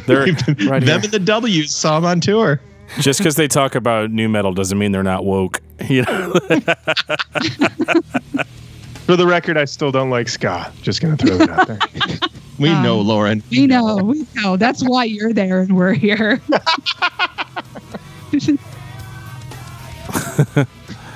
They're 0.07 0.27
Right 0.27 0.47
them 0.47 0.83
here. 0.83 0.95
and 0.95 1.05
the 1.05 1.19
W's 1.21 1.75
saw 1.75 1.99
him 1.99 2.05
on 2.05 2.21
tour. 2.21 2.61
Just 3.01 3.19
because 3.21 3.35
they 3.37 3.49
talk 3.49 3.75
about 3.75 4.11
nu 4.11 4.29
metal 4.29 4.53
doesn't 4.53 4.79
mean 4.79 4.93
they're 4.93 5.03
not 5.03 5.25
woke. 5.25 5.61
You 5.89 6.03
know, 6.03 6.33
For 9.07 9.17
the 9.17 9.27
record, 9.27 9.59
I 9.59 9.65
still 9.67 9.91
don't 9.93 10.09
like 10.09 10.29
ska. 10.29 10.73
Just 10.83 11.03
gonna 11.03 11.17
throw 11.17 11.37
it 11.37 11.51
out 11.51 11.67
there. 11.67 11.79
We 12.59 12.69
Um, 12.71 12.83
know, 12.85 13.01
Lauren. 13.01 13.43
We 13.51 13.67
know, 13.67 13.97
we 13.97 14.25
know. 14.37 14.57
That's 14.57 14.85
why 14.85 15.05
you're 15.05 15.33
there 15.33 15.59
and 15.61 15.77
we're 15.77 15.93
here. 15.95 16.41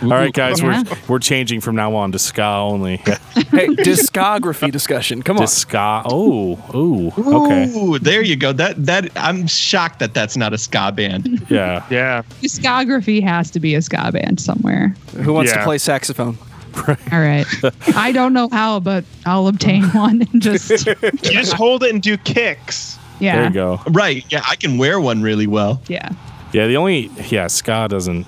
All 0.03 0.09
right, 0.09 0.33
guys, 0.33 0.61
Yeah. 0.61 0.83
we're 0.83 0.97
we're 1.09 1.19
changing 1.19 1.61
from 1.61 1.75
now 1.77 1.95
on 1.95 2.13
to 2.13 2.19
ska 2.19 2.43
only. 2.45 2.97
hey, 3.05 3.67
discography 3.69 4.71
discussion. 4.71 5.23
Come 5.23 5.37
on. 5.37 5.43
to 5.43 5.49
ska. 5.49 6.03
Oh, 6.05 6.59
oh, 6.73 7.13
okay, 7.45 7.73
Ooh, 7.77 7.99
there 7.99 8.23
you 8.23 8.37
go. 8.37 8.53
That 8.53 8.85
that 8.87 9.11
I'm 9.17 9.47
shocked 9.47 9.99
that 10.01 10.15
that's 10.15 10.37
not 10.37 10.53
a 10.53 10.59
ska 10.59 10.93
band. 10.93 11.47
yeah. 11.51 11.85
yeah. 11.91 12.23
Discography 12.43 13.23
has 13.23 13.51
to 13.53 13.61
be 13.61 13.75
a 13.75 13.83
ska 13.83 14.11
band 14.13 14.41
somewhere. 14.41 14.95
Who 15.23 15.33
wants 15.33 15.53
to 15.53 15.63
play 15.65 15.79
saxophone? 15.79 16.39
All 16.87 16.95
right. 17.21 17.47
I 17.97 18.13
don't 18.13 18.33
know 18.33 18.49
how, 18.51 18.79
but 18.81 19.05
I'll 19.27 19.49
obtain 19.49 19.85
one 19.91 20.23
and 20.33 20.41
just 20.43 20.71
You 20.87 20.95
just 21.23 21.53
hold 21.55 21.83
it 21.83 21.93
and 21.93 22.01
do 22.03 22.17
kicks. 22.19 22.99
yeah. 23.19 23.37
There 23.37 23.45
you 23.49 23.55
go. 23.55 23.81
right. 23.89 24.25
Yeah, 24.31 24.43
I 24.49 24.55
can 24.55 24.79
wear 24.79 25.01
one 25.01 25.23
really 25.23 25.47
well. 25.47 25.83
Yeah. 25.89 26.11
Yeah, 26.53 26.67
the 26.67 26.77
only 26.77 27.11
yeah 27.29 27.47
ska 27.49 27.89
doesn't. 27.91 28.27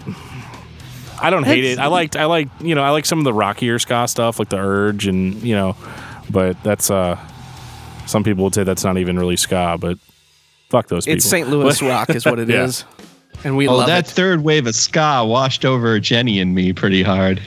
I 1.21 1.31
don't 1.31 1.45
hate 1.45 1.65
It's- 1.65 1.79
it. 1.79 1.81
I 1.81 1.87
liked 1.89 2.17
I 2.17 2.25
like 2.27 2.49
you 2.61 2.75
know 2.75 2.83
I 2.83 2.91
like 2.91 3.07
some 3.07 3.19
of 3.19 3.25
the 3.25 3.33
rockier 3.33 3.79
ska 3.79 4.07
stuff 4.09 4.39
like 4.39 4.49
the 4.49 4.59
Urge 4.59 5.07
and 5.07 5.41
you 5.43 5.55
know, 5.55 5.77
but 6.31 6.63
that's 6.63 6.91
uh, 6.91 7.19
some 8.07 8.25
people 8.25 8.45
would 8.45 8.55
say 8.55 8.65
that's 8.65 8.85
not 8.85 8.97
even 8.99 9.19
really 9.19 9.37
ska, 9.37 9.77
but 9.81 9.99
fuck 10.71 10.89
those 10.89 11.05
people. 11.05 11.17
It's 11.17 11.27
St. 11.27 11.49
Louis 11.49 11.81
rock, 11.83 12.11
is 12.11 12.25
what 12.25 12.39
it 12.39 12.49
is, 12.51 12.85
Yeah. 12.99 13.41
and 13.45 13.57
we 13.57 13.69
Oh, 13.69 13.77
love 13.77 13.87
that 13.89 14.07
it. 14.09 14.11
third 14.11 14.43
wave 14.43 14.67
of 14.67 14.75
ska 14.75 15.25
washed 15.25 15.65
over 15.65 15.99
Jenny 16.01 16.41
and 16.41 16.55
me 16.55 16.73
pretty 16.73 17.03
hard. 17.03 17.41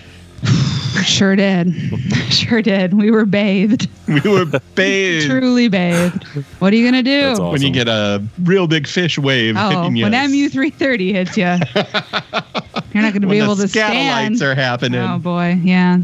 Sure 1.04 1.36
did. 1.36 1.74
Sure 2.30 2.62
did. 2.62 2.94
We 2.94 3.12
were 3.12 3.26
bathed. 3.26 3.90
We 4.08 4.22
were 4.22 4.46
bathed 4.76 5.28
Truly 5.30 5.68
bathed. 5.68 6.24
What 6.60 6.72
are 6.72 6.76
you 6.76 6.90
going 6.90 7.04
to 7.04 7.10
do? 7.10 7.28
Awesome. 7.32 7.52
when 7.52 7.62
you 7.62 7.72
get 7.72 7.88
a 7.88 8.24
real 8.44 8.68
big 8.68 8.88
fish 8.88 9.18
wave 9.20 9.56
Oh, 9.58 9.70
hitting 9.70 9.96
you. 9.98 10.04
when 10.06 10.14
MU330 10.14 11.12
hits 11.12 11.36
you, 11.38 11.58
you're 12.94 13.04
not 13.04 13.14
going 13.14 13.22
to 13.24 13.28
be 13.28 13.40
able 13.40 13.56
the 13.56 13.64
to 13.64 13.70
stand. 13.70 14.36
scatolites 14.36 14.42
are 14.42 14.56
happening. 14.56 15.02
Oh 15.02 15.18
boy, 15.20 15.60
yeah. 15.64 16.00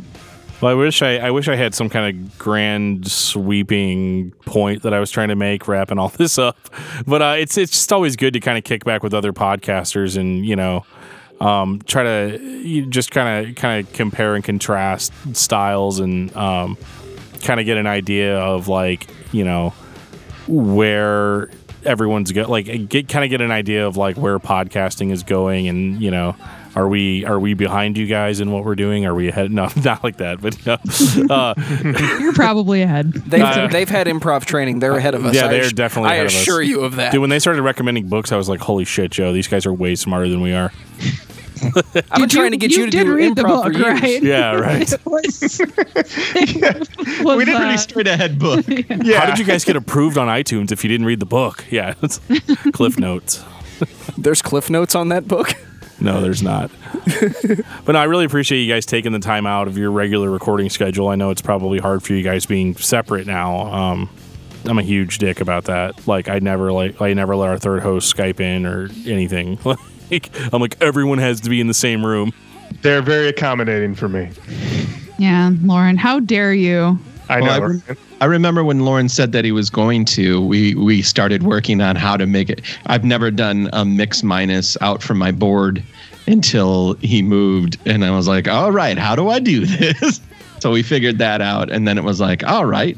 Well, 0.62 0.72
I 0.72 0.76
wish 0.76 1.02
I, 1.02 1.18
I 1.18 1.32
wish 1.32 1.48
I 1.48 1.56
had 1.56 1.74
some 1.74 1.90
kind 1.90 2.18
of 2.18 2.38
grand 2.38 3.10
sweeping 3.10 4.32
point 4.46 4.84
that 4.84 4.94
I 4.94 5.00
was 5.00 5.10
trying 5.10 5.30
to 5.30 5.36
make 5.36 5.68
wrapping 5.70 5.98
all 5.98 6.10
this 6.18 6.38
up. 6.38 6.58
But 7.08 7.22
uh, 7.22 7.36
it's 7.38 7.58
it's 7.58 7.72
just 7.72 7.94
always 7.94 8.16
good 8.16 8.34
to 8.34 8.40
kind 8.40 8.58
of 8.58 8.64
kick 8.64 8.84
back 8.84 9.04
with 9.04 9.14
other 9.14 9.32
podcasters 9.32 10.18
and 10.18 10.46
you 10.46 10.56
know 10.56 10.86
um, 11.40 11.82
try 11.86 12.04
to 12.04 12.40
you 12.42 12.86
just 12.86 13.12
kind 13.12 13.48
of 13.48 13.56
kind 13.56 13.86
of 13.86 13.94
compare 13.94 14.36
and 14.36 14.44
contrast 14.44 15.14
styles 15.34 16.00
and 16.00 16.36
um, 16.36 16.78
kind 17.42 17.60
of 17.60 17.66
get 17.66 17.78
an 17.78 17.88
idea 17.88 18.38
of 18.38 18.68
like 18.68 19.08
you 19.32 19.46
know 19.46 19.70
where 20.48 21.50
everyone's 21.86 22.32
go 22.34 22.42
like 22.44 22.90
get 22.90 23.08
kind 23.08 23.24
of 23.24 23.30
get 23.30 23.40
an 23.40 23.52
idea 23.52 23.88
of 23.88 23.96
like 23.96 24.18
where 24.18 24.38
podcasting 24.40 25.12
is 25.12 25.24
going 25.24 25.70
and 25.70 26.02
you 26.02 26.12
know 26.12 26.36
are 26.76 26.88
we 26.88 27.26
are 27.26 27.40
we 27.40 27.54
behind 27.54 27.98
you 27.98 28.06
guys 28.06 28.40
in 28.40 28.52
what 28.52 28.64
we're 28.64 28.76
doing 28.76 29.06
are 29.06 29.16
we 29.16 29.28
ahead 29.30 29.52
no 29.60 29.70
not 29.84 30.04
like 30.04 30.18
that 30.18 30.40
but 30.42 30.56
no. 30.66 30.74
uh, 31.34 31.54
You're 32.20 32.34
probably 32.34 32.82
ahead. 32.84 33.12
They've, 33.14 33.42
Uh, 33.42 33.68
they've 33.68 33.90
had 33.90 34.08
improv 34.08 34.46
training. 34.46 34.80
They're 34.80 34.96
ahead 34.96 35.16
of 35.16 35.26
us. 35.26 35.34
Yeah, 35.36 35.46
I 35.46 35.48
they're 35.50 35.64
ass- 35.66 35.74
definitely 35.74 36.12
I 36.12 36.16
ahead 36.16 36.26
of 36.28 36.32
us. 36.34 36.42
assure 36.42 36.62
you 36.62 36.82
of 36.82 36.96
that. 36.98 37.12
dude 37.12 37.22
when 37.22 37.30
they 37.32 37.40
started 37.40 37.62
recommending 37.64 38.08
books 38.08 38.32
i 38.32 38.38
was 38.38 38.48
like 38.50 38.60
holy 38.60 38.86
shit 38.86 39.12
joe 39.12 39.34
these 39.34 39.48
guys 39.48 39.66
are 39.66 39.74
way 39.74 39.96
smarter 39.96 40.30
than 40.30 40.42
we 40.42 40.54
are 40.54 40.72
I've 41.62 42.20
been 42.22 42.30
trying 42.30 42.52
to 42.52 42.58
get 42.58 42.72
you, 42.72 42.86
to 42.86 42.92
did 42.92 43.04
do 43.04 43.14
read 43.16 43.34
improv 43.34 43.36
the 43.36 43.44
book, 43.44 43.64
for 43.66 43.72
years. 43.74 44.02
right? 44.02 44.24
yeah 44.24 44.56
right 44.56 44.80
was, 45.06 45.60
it 45.60 45.66
was, 47.26 47.36
we 47.36 47.46
didn't 47.46 47.62
uh, 47.62 47.66
really 47.66 47.78
straight 47.78 48.08
ahead 48.08 48.40
book. 48.40 48.66
Yeah. 48.68 49.20
how 49.20 49.26
did 49.26 49.38
you 49.40 49.44
guys 49.46 49.66
get 49.66 49.76
approved 49.76 50.18
on 50.18 50.28
itunes 50.30 50.72
if 50.72 50.84
you 50.86 50.90
didn't 50.90 51.06
read 51.06 51.20
the 51.20 51.26
book 51.26 51.66
yeah 51.70 51.96
it's 52.02 52.22
cliff 52.72 52.98
notes 52.98 53.44
There's 54.18 54.42
cliff 54.42 54.70
notes 54.70 54.94
on 54.96 55.10
that 55.10 55.28
book. 55.28 55.54
No, 56.02 56.22
there's 56.22 56.42
not. 56.42 56.72
but 57.86 57.92
no, 57.94 58.00
I 58.00 58.06
really 58.06 58.26
appreciate 58.26 58.60
you 58.60 58.72
guys 58.74 58.86
taking 58.86 59.12
the 59.12 59.20
time 59.20 59.46
out 59.46 59.68
of 59.68 59.78
your 59.78 59.92
regular 59.92 60.30
recording 60.30 60.70
schedule. 60.70 61.10
I 61.10 61.16
know 61.16 61.30
it's 61.30 61.42
probably 61.42 61.80
hard 61.80 62.04
for 62.04 62.14
you 62.14 62.24
guys 62.24 62.46
being 62.46 62.76
separate 62.76 63.28
now. 63.28 63.62
Um, 63.74 64.10
I'm 64.66 64.78
a 64.80 64.84
huge 64.84 65.18
dick 65.18 65.42
about 65.42 65.66
that. 65.66 66.08
Like 66.08 66.30
I 66.30 66.40
never 66.40 66.72
like 66.72 67.02
I 67.02 67.14
never 67.14 67.36
let 67.36 67.50
our 67.50 67.58
third 67.58 67.82
host 67.82 68.16
Skype 68.16 68.40
in 68.40 68.66
or 68.66 68.90
anything. 69.06 69.58
Like 70.12 70.32
I'm 70.52 70.60
like 70.60 70.82
everyone 70.82 71.20
has 71.20 71.40
to 71.42 71.52
be 71.52 71.62
in 71.62 71.68
the 71.68 71.74
same 71.76 72.04
room. 72.04 72.34
They're 72.82 73.04
very 73.04 73.28
accommodating 73.28 73.94
for 73.94 74.10
me. 74.10 74.32
Yeah, 75.20 75.52
Lauren, 75.62 75.98
how 75.98 76.20
dare 76.20 76.52
you? 76.52 76.98
I 77.30 77.42
Well, 77.42 77.46
know. 77.60 77.66
I, 77.66 77.70
rem- 77.70 77.84
I 78.22 78.26
remember 78.26 78.64
when 78.64 78.82
Lauren 78.82 79.08
said 79.10 79.32
that 79.32 79.46
he 79.46 79.52
was 79.52 79.70
going 79.70 80.06
to. 80.06 80.42
We 80.42 80.76
we 80.76 81.02
started 81.02 81.44
working 81.44 81.82
on 81.82 81.96
how 81.96 82.18
to 82.18 82.26
make 82.26 82.50
it. 82.50 82.62
I've 82.88 83.04
never 83.04 83.32
done 83.32 83.70
a 83.74 83.86
mix 83.86 84.24
minus 84.24 84.78
out 84.82 85.02
from 85.02 85.18
my 85.18 85.32
board 85.32 85.82
until 86.28 86.94
he 86.96 87.22
moved, 87.22 87.78
and 87.86 88.04
I 88.04 88.12
was 88.12 88.28
like, 88.28 88.48
"All 88.48 88.72
right, 88.72 88.98
how 88.98 89.16
do 89.16 89.30
I 89.30 89.40
do 89.40 89.66
this?" 89.66 90.20
so 90.60 90.72
we 90.72 90.84
figured 90.84 91.18
that 91.20 91.42
out, 91.42 91.72
and 91.72 91.88
then 91.88 91.98
it 91.98 92.04
was 92.04 92.20
like, 92.20 92.44
"All 92.44 92.66
right." 92.66 92.98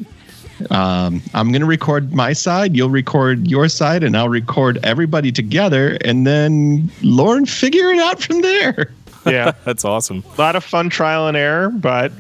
Um, 0.69 1.24
I'm 1.34 1.51
going 1.51 1.61
to 1.61 1.67
record 1.67 2.13
my 2.13 2.34
side, 2.34 2.76
you'll 2.76 2.91
record 2.91 3.47
your 3.47 3.67
side, 3.67 4.03
and 4.03 4.15
I'll 4.15 4.30
record 4.30 4.78
everybody 4.84 5.32
together. 5.32 5.97
And 6.05 6.28
then 6.28 6.91
Lauren 7.01 7.47
figure 7.47 7.89
it 7.89 7.97
out 7.97 8.22
from 8.22 8.41
there. 8.41 8.91
yeah. 9.26 9.53
That's 9.65 9.84
awesome. 9.84 10.24
a 10.38 10.41
lot 10.41 10.55
of 10.55 10.63
fun 10.63 10.89
trial 10.91 11.28
and 11.28 11.36
error, 11.36 11.69
but 11.69 12.11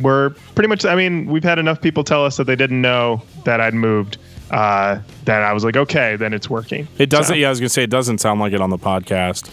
we're 0.00 0.30
pretty 0.54 0.68
much. 0.68 0.84
I 0.84 0.94
mean, 0.94 1.26
we've 1.26 1.44
had 1.44 1.58
enough 1.58 1.80
people 1.80 2.04
tell 2.04 2.24
us 2.24 2.36
that 2.38 2.44
they 2.44 2.56
didn't 2.56 2.80
know 2.80 3.22
that 3.44 3.60
I'd 3.60 3.74
moved. 3.74 4.18
Uh, 4.50 5.00
that 5.26 5.42
I 5.42 5.52
was 5.52 5.62
like, 5.62 5.76
okay, 5.76 6.16
then 6.16 6.32
it's 6.32 6.48
working. 6.48 6.88
It 6.96 7.10
doesn't. 7.10 7.34
So- 7.34 7.38
Yeah, 7.38 7.48
I 7.48 7.50
was 7.50 7.60
gonna 7.60 7.68
say 7.68 7.82
it 7.82 7.90
doesn't 7.90 8.18
sound 8.18 8.40
like 8.40 8.52
it 8.54 8.60
on 8.62 8.70
the 8.70 8.78
podcast. 8.78 9.50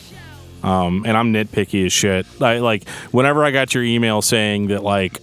Um, 0.64 1.04
and 1.06 1.16
I'm 1.18 1.32
nitpicky 1.34 1.86
as 1.86 1.94
shit. 1.94 2.26
I 2.42 2.60
like 2.60 2.88
whenever 3.12 3.44
I 3.44 3.52
got 3.52 3.74
your 3.76 3.84
email 3.84 4.22
saying 4.22 4.68
that 4.68 4.84
like 4.84 5.20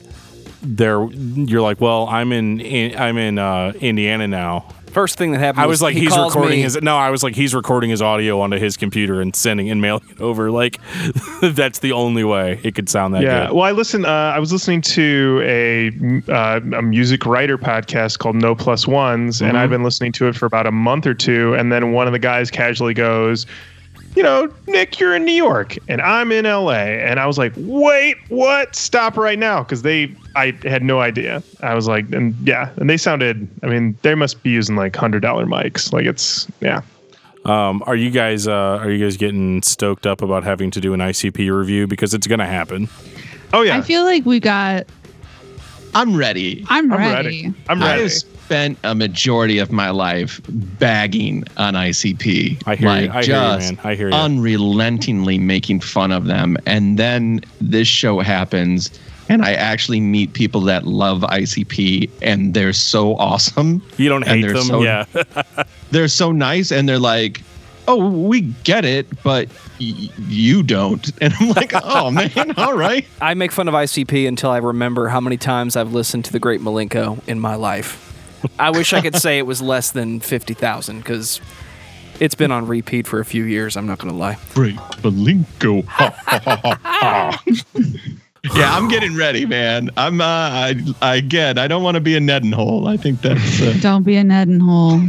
there, 0.62 1.02
you're 1.10 1.62
like, 1.62 1.80
well, 1.80 2.06
I'm 2.06 2.32
in, 2.32 2.60
in 2.60 2.96
I'm 2.96 3.16
in 3.16 3.38
uh, 3.38 3.72
Indiana 3.80 4.28
now. 4.28 4.66
First 4.92 5.16
thing 5.18 5.32
that 5.32 5.38
happened. 5.40 5.62
I 5.62 5.66
was 5.66 5.80
like, 5.80 5.94
he 5.94 6.00
he's 6.02 6.16
recording 6.16 6.50
me, 6.58 6.62
his. 6.62 6.80
No, 6.82 6.96
I 6.96 7.10
was 7.10 7.22
like, 7.22 7.34
he's 7.34 7.54
recording 7.54 7.90
his 7.90 8.02
audio 8.02 8.40
onto 8.40 8.58
his 8.58 8.76
computer 8.76 9.20
and 9.20 9.34
sending 9.34 9.70
and 9.70 9.80
mailing 9.80 10.08
it 10.10 10.20
over. 10.20 10.50
Like, 10.50 10.78
that's 11.42 11.78
the 11.78 11.92
only 11.92 12.24
way 12.24 12.60
it 12.62 12.74
could 12.74 12.88
sound 12.88 13.14
that 13.14 13.22
Yeah. 13.22 13.46
good. 13.46 13.54
Well, 13.56 13.64
I 13.64 13.70
listened. 13.72 14.04
Uh, 14.06 14.10
I 14.34 14.38
was 14.38 14.52
listening 14.52 14.82
to 14.82 15.40
a 15.44 15.90
uh, 16.30 16.60
a 16.76 16.82
music 16.82 17.24
writer 17.26 17.56
podcast 17.58 18.18
called 18.18 18.36
No 18.36 18.54
Plus 18.54 18.86
Ones, 18.86 19.40
and 19.40 19.56
I've 19.56 19.70
been 19.70 19.82
listening 19.82 20.12
to 20.12 20.28
it 20.28 20.36
for 20.36 20.46
about 20.46 20.66
a 20.66 20.72
month 20.72 21.06
or 21.06 21.14
two. 21.14 21.54
And 21.54 21.72
then 21.72 21.92
one 21.92 22.06
of 22.06 22.12
the 22.12 22.18
guys 22.18 22.50
casually 22.50 22.94
goes, 22.94 23.46
"You 24.14 24.22
know, 24.22 24.52
Nick, 24.66 25.00
you're 25.00 25.14
in 25.14 25.24
New 25.24 25.32
York, 25.32 25.76
and 25.88 26.00
I'm 26.00 26.32
in 26.32 26.46
L.A." 26.46 27.02
And 27.02 27.18
I 27.18 27.26
was 27.26 27.38
like, 27.38 27.52
"Wait, 27.56 28.16
what? 28.28 28.74
Stop 28.76 29.16
right 29.16 29.38
now!" 29.38 29.62
Because 29.62 29.82
they, 29.82 30.14
I 30.36 30.56
had 30.64 30.82
no 30.82 31.00
idea. 31.00 31.42
I 31.62 31.74
was 31.74 31.88
like, 31.88 32.10
and 32.12 32.34
yeah, 32.46 32.70
and 32.76 32.88
they 32.88 32.96
sounded. 32.96 33.48
I 33.62 33.66
mean, 33.66 33.96
they 34.02 34.14
must 34.14 34.42
be 34.42 34.50
using 34.50 34.76
like 34.76 34.94
hundred 34.96 35.20
dollar 35.20 35.46
mics. 35.46 35.92
Like 35.92 36.06
it's 36.06 36.46
yeah. 36.60 36.82
Um, 37.44 37.82
are 37.86 37.96
you 37.96 38.10
guys 38.10 38.46
uh, 38.46 38.78
are 38.80 38.90
you 38.90 39.04
guys 39.04 39.16
getting 39.16 39.62
stoked 39.62 40.06
up 40.06 40.22
about 40.22 40.44
having 40.44 40.70
to 40.72 40.80
do 40.80 40.94
an 40.94 41.00
ICP 41.00 41.56
review 41.56 41.86
because 41.86 42.14
it's 42.14 42.26
gonna 42.26 42.46
happen? 42.46 42.88
Oh 43.52 43.62
yeah. 43.62 43.76
I 43.76 43.82
feel 43.82 44.04
like 44.04 44.24
we 44.24 44.40
got. 44.40 44.86
I'm 45.94 46.16
ready. 46.16 46.64
I'm, 46.68 46.92
I'm 46.92 46.98
ready. 46.98 47.12
ready. 47.12 47.54
I'm 47.68 47.80
ready. 47.80 47.90
I 47.90 47.90
ready. 47.92 48.02
have 48.02 48.12
spent 48.12 48.78
a 48.84 48.94
majority 48.94 49.58
of 49.58 49.70
my 49.72 49.90
life 49.90 50.40
bagging 50.48 51.44
on 51.56 51.74
ICP. 51.74 52.62
I 52.66 52.74
hear 52.76 52.88
you. 52.88 52.94
like 52.94 53.10
I 53.10 53.12
hear 53.12 53.20
you, 53.20 53.26
just 53.26 53.72
man. 53.74 53.80
I 53.84 53.94
hear 53.94 54.08
you. 54.08 54.14
Unrelentingly 54.14 55.38
making 55.38 55.80
fun 55.80 56.12
of 56.12 56.24
them. 56.26 56.56
And 56.66 56.98
then 56.98 57.40
this 57.60 57.88
show 57.88 58.20
happens, 58.20 58.90
and 59.28 59.42
I 59.44 59.52
actually 59.52 60.00
meet 60.00 60.32
people 60.32 60.60
that 60.62 60.84
love 60.86 61.20
ICP, 61.20 62.10
and 62.22 62.54
they're 62.54 62.72
so 62.72 63.16
awesome. 63.16 63.82
You 63.98 64.08
don't 64.08 64.22
And 64.24 64.32
hate 64.32 64.42
they're 64.42 64.52
them, 64.54 64.62
so- 64.64 64.82
yeah. 64.82 65.04
They're 65.90 66.08
so 66.08 66.32
nice, 66.32 66.70
and 66.72 66.88
they're 66.88 66.98
like, 66.98 67.42
"Oh, 67.88 68.08
we 68.08 68.40
get 68.64 68.84
it, 68.84 69.06
but 69.22 69.48
y- 69.80 70.08
you 70.28 70.62
don't." 70.62 71.10
And 71.20 71.32
I'm 71.40 71.48
like, 71.50 71.72
"Oh 71.74 72.10
man, 72.10 72.54
all 72.56 72.74
right." 72.76 73.06
I 73.20 73.34
make 73.34 73.52
fun 73.52 73.68
of 73.68 73.74
ICP 73.74 74.26
until 74.28 74.50
I 74.50 74.58
remember 74.58 75.08
how 75.08 75.20
many 75.20 75.36
times 75.36 75.76
I've 75.76 75.92
listened 75.92 76.24
to 76.26 76.32
the 76.32 76.38
Great 76.38 76.60
Milenko 76.60 77.26
in 77.28 77.38
my 77.40 77.54
life. 77.54 78.08
I 78.58 78.70
wish 78.70 78.92
I 78.92 79.00
could 79.00 79.16
say 79.16 79.38
it 79.38 79.46
was 79.46 79.62
less 79.62 79.92
than 79.92 80.18
50,000 80.18 80.98
because 80.98 81.40
it's 82.18 82.34
been 82.34 82.50
on 82.50 82.66
repeat 82.66 83.06
for 83.06 83.20
a 83.20 83.24
few 83.24 83.44
years. 83.44 83.76
I'm 83.76 83.86
not 83.86 83.98
going 83.98 84.12
to 84.12 84.18
lie. 84.18 84.36
Great 84.54 84.74
Balinko. 85.00 85.84
Ha, 85.86 86.10
ha, 86.26 86.40
ha, 86.44 86.56
ha, 86.62 86.80
ha. 86.82 87.42
yeah, 88.56 88.76
I'm 88.76 88.88
getting 88.88 89.16
ready, 89.16 89.46
man. 89.46 89.90
I'm. 89.96 90.20
Uh, 90.20 90.24
I. 90.24 90.74
I 91.00 91.14
again. 91.16 91.56
I 91.58 91.68
don't 91.68 91.82
want 91.84 91.94
to 91.94 92.00
be 92.00 92.16
a 92.16 92.20
Nedenhole. 92.20 92.88
I 92.88 92.96
think 92.96 93.20
that's. 93.20 93.62
Uh, 93.62 93.74
Don't 93.80 94.02
be 94.02 94.16
a 94.16 94.24
Ned 94.24 94.48
and 94.48 94.60
hole. 94.60 95.00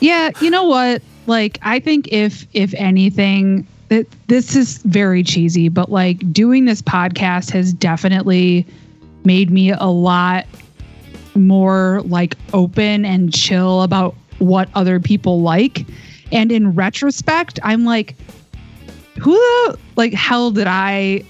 yeah, 0.00 0.30
you 0.40 0.50
know 0.50 0.64
what? 0.64 1.02
Like, 1.26 1.58
I 1.62 1.80
think 1.80 2.08
if 2.12 2.46
if 2.52 2.74
anything, 2.74 3.66
it, 3.90 4.08
this 4.28 4.56
is 4.56 4.78
very 4.78 5.22
cheesy, 5.22 5.68
but 5.68 5.90
like 5.90 6.32
doing 6.32 6.64
this 6.64 6.82
podcast 6.82 7.50
has 7.50 7.72
definitely 7.72 8.66
made 9.24 9.50
me 9.50 9.70
a 9.72 9.86
lot 9.86 10.46
more 11.34 12.02
like 12.04 12.36
open 12.52 13.04
and 13.04 13.32
chill 13.32 13.82
about 13.82 14.14
what 14.38 14.68
other 14.74 15.00
people 15.00 15.40
like. 15.42 15.86
And 16.32 16.50
in 16.50 16.74
retrospect, 16.74 17.58
I'm 17.62 17.84
like, 17.84 18.16
who 19.20 19.32
the 19.32 19.78
like 19.96 20.12
hell 20.12 20.50
did 20.50 20.66
I 20.66 21.24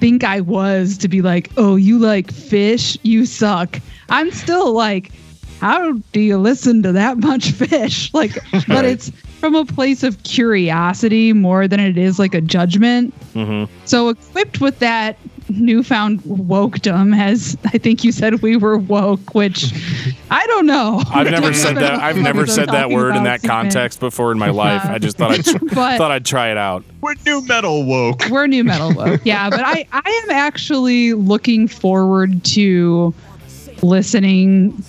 think 0.00 0.24
I 0.24 0.40
was 0.40 0.98
to 0.98 1.08
be 1.08 1.22
like, 1.22 1.50
oh, 1.56 1.76
you 1.76 1.98
like 1.98 2.32
Phish, 2.32 2.98
you 3.02 3.24
suck. 3.24 3.78
I'm 4.08 4.30
still 4.32 4.72
like, 4.72 5.12
how 5.62 5.92
do 6.12 6.20
you 6.20 6.36
listen 6.38 6.82
to 6.82 6.92
that 6.92 7.18
much 7.18 7.52
Phish? 7.52 8.12
Like, 8.14 8.36
but 8.68 8.84
it's 8.84 9.10
from 9.40 9.54
a 9.54 9.64
place 9.64 10.02
of 10.02 10.22
curiosity 10.24 11.32
more 11.32 11.66
than 11.68 11.80
it 11.80 11.96
is 11.96 12.18
like 12.18 12.34
a 12.34 12.40
judgment. 12.40 13.14
Mm-hmm. 13.34 13.72
So 13.86 14.08
equipped 14.10 14.60
with 14.60 14.78
that 14.80 15.16
newfound 15.48 16.20
wokedom, 16.22 17.16
as 17.18 17.56
I 17.66 17.78
think 17.78 18.04
you 18.04 18.10
said 18.12 18.40
we 18.42 18.56
were 18.56 18.78
woke, 18.78 19.34
which 19.34 19.72
I 20.30 20.46
don't 20.46 20.66
know. 20.66 21.02
I've 21.10 21.30
never 21.30 21.52
said 21.52 21.76
that. 21.76 22.00
I've 22.00 22.16
never 22.16 22.46
said 22.46 22.68
that 22.68 22.90
word 22.90 23.10
in 23.10 23.22
about 23.22 23.40
that 23.42 23.48
context 23.48 24.00
before 24.00 24.32
in 24.32 24.38
my 24.38 24.50
life. 24.50 24.84
I 24.84 24.98
just 24.98 25.16
thought 25.16 25.30
I'd 25.32 25.44
But- 25.74 25.98
thought 25.98 26.10
I'd 26.10 26.24
try 26.26 26.50
it 26.50 26.56
out. 26.58 26.84
we're 27.00 27.14
nu 27.26 27.40
metal 27.46 27.84
woke. 27.84 28.22
We're 28.30 28.46
nu 28.46 28.64
metal 28.64 28.94
woke. 28.94 29.20
Yeah, 29.24 29.48
but 29.50 29.60
I 29.64 29.86
I 29.92 30.22
am 30.24 30.30
actually 30.30 31.12
looking 31.14 31.68
forward 31.68 32.44
to 32.46 33.14
listening 33.82 34.82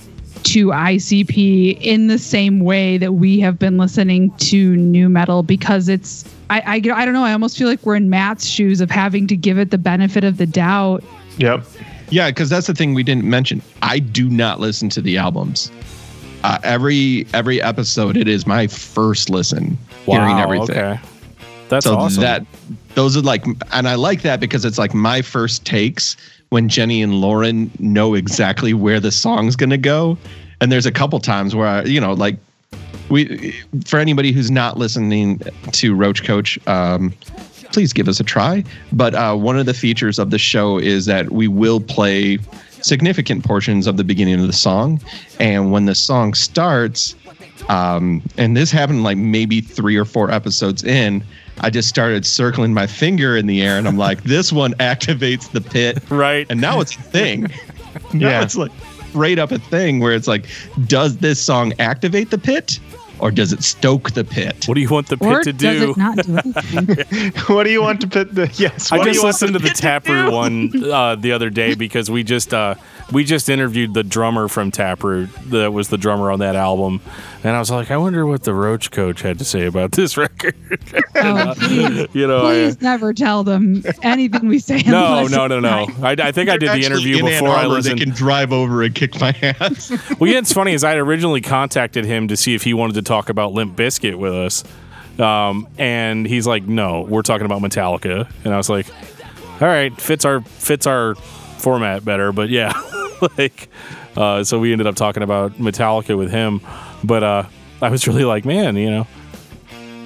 to 0.44 0.68
ICP 0.68 1.80
in 1.82 2.08
the 2.08 2.18
same 2.18 2.60
way 2.62 2.98
that 2.98 3.14
we 3.14 3.40
have 3.40 3.58
been 3.58 3.78
listening 3.78 4.32
to 4.38 4.76
nu 4.76 5.10
metal 5.10 5.44
because 5.44 5.90
it's 5.90 6.26
I, 6.50 6.60
I 6.62 6.74
I 6.76 6.80
don't 7.06 7.14
know 7.14 7.24
I 7.24 7.34
almost 7.34 7.58
feel 7.58 7.68
like 7.68 7.86
we're 7.86 7.96
in 7.96 8.10
Matt's 8.10 8.46
shoes 8.46 8.82
of 8.82 8.92
having 8.92 9.28
to 9.28 9.36
give 9.36 9.58
it 9.58 9.72
the 9.72 9.78
benefit 9.78 10.24
of 10.24 10.38
the 10.38 10.46
doubt. 10.46 11.04
Yep. 11.38 11.66
Yeah, 12.10 12.30
because 12.30 12.50
that's 12.50 12.68
the 12.68 12.76
thing 12.76 12.94
we 12.94 13.04
didn't 13.04 13.24
mention. 13.24 13.62
I 13.82 14.00
do 14.00 14.30
not 14.30 14.60
listen 14.60 14.90
to 14.90 15.02
the 15.02 15.18
albums. 15.18 15.72
Uh, 16.44 16.60
every 16.64 17.26
every 17.34 17.62
episode, 17.62 18.18
it 18.18 18.28
is 18.28 18.46
my 18.46 18.68
first 18.68 19.30
listen, 19.30 19.78
hearing 20.06 20.36
Wow, 20.36 20.44
everything. 20.44 20.78
Okay. 20.78 21.00
That's 21.70 21.86
so 21.86 21.96
awesome. 21.96 22.22
that 22.22 22.46
those 22.94 23.18
are 23.18 23.22
like, 23.22 23.46
and 23.72 23.88
I 23.88 23.96
like 23.96 24.22
that 24.22 24.40
because 24.40 24.66
it's 24.66 24.78
like 24.78 24.94
my 24.94 25.22
first 25.22 25.66
takes 25.66 26.16
when 26.54 26.70
Jenny 26.70 27.02
and 27.02 27.16
Lauren 27.16 27.72
know 27.80 28.14
exactly 28.14 28.76
where 28.76 29.00
the 29.00 29.12
song's 29.12 29.56
gonna 29.56 29.76
go. 29.76 30.20
And 30.62 30.72
there's 30.72 30.86
a 30.86 30.92
couple 30.92 31.20
times 31.20 31.56
where 31.56 31.66
I, 31.66 31.82
you 31.82 32.00
know, 32.00 32.14
like 32.14 32.38
we, 33.10 33.60
for 33.86 33.98
anybody 33.98 34.32
who's 34.32 34.52
not 34.52 34.78
listening 34.78 35.42
to 35.72 35.96
Roach 35.96 36.24
Coach, 36.24 36.60
um, 36.68 37.12
please 37.72 37.92
give 37.92 38.08
us 38.08 38.20
a 38.20 38.24
try. 38.24 38.64
But 38.92 39.16
uh, 39.16 39.36
one 39.36 39.58
of 39.58 39.66
the 39.66 39.74
features 39.74 40.20
of 40.20 40.30
the 40.30 40.38
show 40.38 40.78
is 40.78 41.08
that 41.08 41.32
we 41.32 41.48
will 41.48 41.80
play 41.80 42.38
significant 42.82 43.44
portions 43.44 43.88
of 43.88 43.98
the 43.98 44.04
beginning 44.04 44.40
of 44.40 44.46
the 44.46 44.54
song, 44.54 45.02
and 45.40 45.72
when 45.72 45.86
the 45.86 45.96
song 45.96 46.36
starts, 46.36 47.16
um, 47.68 48.22
and 48.38 48.56
this 48.56 48.70
happened 48.70 49.02
like 49.02 49.18
maybe 49.18 49.60
three 49.60 49.98
or 49.98 50.06
four 50.06 50.30
episodes 50.30 50.84
in. 50.84 51.24
I 51.62 51.70
just 51.70 51.88
started 51.88 52.26
circling 52.26 52.74
my 52.74 52.88
finger 52.88 53.38
in 53.38 53.46
the 53.48 53.62
air, 53.62 53.78
and 53.78 53.88
I'm 53.88 53.98
like, 53.98 54.24
"This 54.24 54.52
one 54.52 54.74
activates 54.76 55.52
the 55.52 55.62
pit, 55.62 56.00
right. 56.10 56.46
and 56.50 56.60
now 56.60 56.80
it's 56.82 56.96
a 56.96 57.02
thing. 57.02 57.42
now 58.14 58.30
Yeah. 58.30 58.42
it's 58.44 58.56
like 58.56 58.72
right 59.14 59.38
up 59.38 59.52
a 59.52 59.60
thing 59.60 60.00
where 60.00 60.14
it's 60.14 60.28
like, 60.28 60.48
does 60.88 61.18
this 61.18 61.40
song 61.40 61.72
activate 61.80 62.32
the 62.32 62.38
pit, 62.40 62.80
or 63.20 63.30
does 63.30 63.54
it 63.54 63.64
stoke 63.64 64.12
the 64.12 64.24
pit? 64.24 64.68
what 64.68 64.74
do 64.74 64.82
you 64.82 64.90
want 64.90 65.08
the 65.08 65.18
pit 65.18 65.28
Or 65.28 65.44
to 65.44 65.54
does 65.54 65.80
do? 65.80 65.92
it 65.92 65.98
not 65.98 66.18
do 66.18 66.38
anything? 66.78 67.32
what 67.56 67.64
do 67.66 67.70
you 67.70 67.82
want 67.84 68.02
to 68.02 68.08
put 68.08 68.34
the 68.34 68.50
yes? 68.56 68.92
I 68.92 68.98
What 68.98 69.04
do 69.04 69.10
just 69.12 69.18
you 69.18 69.24
want 69.24 69.34
listened 69.36 69.54
to 69.54 69.60
the 69.60 69.68
pit 69.68 69.78
Taproot 69.78 70.32
one 70.34 70.72
uh, 70.92 71.16
the 71.16 71.32
other 71.32 71.50
day 71.52 71.76
because 71.76 72.10
we 72.10 72.24
just 72.24 72.54
uh, 72.54 72.74
we 73.12 73.24
just 73.24 73.50
interviewed 73.50 73.94
the 73.94 74.04
drummer 74.04 74.48
from 74.48 74.72
Taproot 74.72 75.30
that 75.50 75.74
was 75.74 75.90
the 75.90 75.98
drummer 75.98 76.32
on 76.32 76.40
that 76.40 76.56
album, 76.56 77.02
and 77.44 77.56
I 77.56 77.60
was 77.60 77.70
like, 77.70 77.92
I 77.92 77.98
wonder 77.98 78.26
what 78.26 78.44
the 78.44 78.54
Roach 78.54 78.90
Coach 78.92 79.22
had 79.22 79.38
to 79.40 79.46
say 79.46 79.66
about 79.66 79.92
this 79.92 80.18
record. 80.18 80.56
Oh, 81.16 81.54
please, 81.60 82.08
you 82.14 82.26
know, 82.28 82.46
I- 82.48 82.52
please 82.54 82.82
never 82.82 83.14
tell 83.14 83.44
them 83.44 83.84
anything 84.02 84.48
we 84.48 84.60
say. 84.60 84.82
no, 84.86 85.28
no, 85.28 85.48
no, 85.48 85.60
no. 85.60 85.88
I, 86.02 86.12
I 86.18 86.32
think 86.32 86.50
I 86.50 86.58
did 86.58 86.70
the 86.72 86.86
interview 86.86 87.18
in 87.18 87.28
Ann 87.28 87.32
before 87.44 87.50
I 87.56 87.64
Arbor, 87.64 87.70
listened. 87.76 88.00
They 88.00 88.06
can 88.06 88.14
drive 88.14 88.52
over 88.54 88.82
and 88.84 88.96
kick 88.96 89.20
my 89.20 89.36
ass. 89.42 89.92
Well, 90.20 90.30
yeah, 90.32 90.38
it's 90.40 90.54
funny 90.54 90.74
is 90.74 90.84
I 90.84 90.96
originally 90.96 91.42
contacted 91.42 92.06
him 92.06 92.28
to 92.30 92.38
see 92.38 92.56
if 92.56 92.64
he 92.64 92.74
wanted 92.74 92.94
to 92.94 93.02
talk 93.02 93.30
about 93.30 93.52
Limp 93.54 93.76
Bizkit 93.76 94.16
with 94.16 94.34
us, 94.34 94.64
um, 95.20 95.68
and 95.78 96.26
he's 96.26 96.48
like, 96.48 96.64
"No, 96.64 97.02
we're 97.02 97.22
talking 97.24 97.46
about 97.46 97.62
Metallica." 97.62 98.30
And 98.46 98.54
I 98.54 98.58
was 98.58 98.70
like, 98.70 98.88
"All 99.62 99.68
right, 99.68 99.92
fits 100.00 100.24
our 100.26 100.42
fits 100.42 100.88
our 100.88 101.16
format 101.64 102.06
better." 102.06 102.32
But 102.32 102.50
yeah, 102.50 102.74
like, 103.38 103.70
uh, 104.16 104.44
so 104.44 104.60
we 104.60 104.72
ended 104.72 104.86
up 104.88 104.96
talking 104.96 105.24
about 105.24 105.54
Metallica 105.54 106.18
with 106.18 106.32
him. 106.32 106.62
But 107.04 107.24
uh, 107.24 107.44
I 107.82 107.90
was 107.90 108.08
really 108.08 108.26
like, 108.26 108.46
man, 108.46 108.76
you 108.76 108.92
know. 108.92 109.08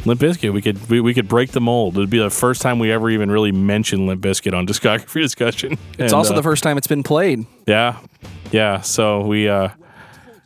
Limp 0.06 0.22
Bizkit, 0.22 0.54
we 0.54 0.62
could 0.62 0.90
we, 0.90 1.02
we 1.02 1.14
could 1.14 1.28
break 1.28 1.52
the 1.52 1.60
mold. 1.60 1.98
It'd 1.98 2.10
be 2.10 2.20
the 2.20 2.30
first 2.30 2.62
time 2.62 2.80
we 2.80 2.92
ever 2.94 3.10
even 3.10 3.30
really 3.30 3.52
mentioned 3.52 4.08
Limp 4.08 4.22
Bizkit 4.22 4.54
on 4.58 4.66
discography 4.72 5.22
discussion. 5.22 5.74
It's 5.74 6.00
And, 6.00 6.14
also 6.14 6.32
uh, 6.34 6.38
the 6.38 6.44
first 6.44 6.64
time 6.64 6.78
it's 6.78 6.88
been 6.88 7.04
played. 7.04 7.46
yeah. 7.66 7.98
Yeah. 8.52 8.80
So 8.82 9.22
we, 9.22 9.50
uh, 9.50 9.70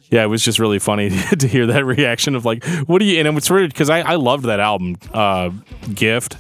yeah, 0.10 0.24
it 0.24 0.28
was 0.28 0.44
just 0.44 0.58
really 0.58 0.80
funny 0.80 1.10
to 1.38 1.48
hear 1.48 1.68
that 1.68 1.86
reaction 1.86 2.34
of 2.34 2.44
like, 2.44 2.66
what 2.88 2.98
do 3.00 3.06
you, 3.06 3.20
and 3.20 3.38
it's 3.38 3.52
weird 3.52 3.72
because 3.72 3.90
I, 3.92 4.00
I 4.00 4.16
loved 4.16 4.46
that 4.46 4.60
album, 4.60 4.96
uh, 5.14 5.52
Gift, 5.94 6.38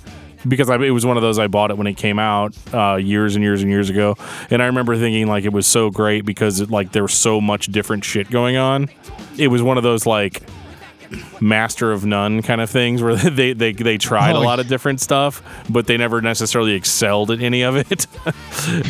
because 0.47 0.69
I, 0.69 0.75
it 0.77 0.91
was 0.91 1.05
one 1.05 1.17
of 1.17 1.23
those 1.23 1.39
I 1.39 1.47
bought 1.47 1.71
it 1.71 1.77
when 1.77 1.87
it 1.87 1.95
came 1.95 2.19
out, 2.19 2.55
uh, 2.73 2.95
years 2.95 3.35
and 3.35 3.43
years 3.43 3.61
and 3.61 3.71
years 3.71 3.89
ago. 3.89 4.15
And 4.49 4.61
I 4.61 4.65
remember 4.67 4.97
thinking 4.97 5.27
like 5.27 5.43
it 5.45 5.53
was 5.53 5.67
so 5.67 5.89
great 5.89 6.25
because 6.25 6.59
it, 6.59 6.69
like 6.69 6.91
there 6.91 7.03
was 7.03 7.13
so 7.13 7.39
much 7.41 7.67
different 7.67 8.03
shit 8.03 8.29
going 8.29 8.57
on. 8.57 8.89
It 9.37 9.47
was 9.47 9.61
one 9.61 9.77
of 9.77 9.83
those 9.83 10.05
like, 10.05 10.41
master 11.41 11.91
of 11.91 12.05
none 12.05 12.41
kind 12.41 12.61
of 12.61 12.69
things 12.69 13.03
where 13.03 13.15
they 13.29 13.51
they, 13.51 13.73
they 13.73 13.97
tried 13.97 14.31
a 14.33 14.37
Oh, 14.37 14.41
lot 14.43 14.61
of 14.61 14.69
different 14.69 15.01
stuff 15.01 15.43
but 15.69 15.85
they 15.85 15.97
never 15.97 16.21
necessarily 16.21 16.71
excelled 16.71 17.31
at 17.31 17.41
any 17.41 17.63
of 17.63 17.75
it 17.75 18.07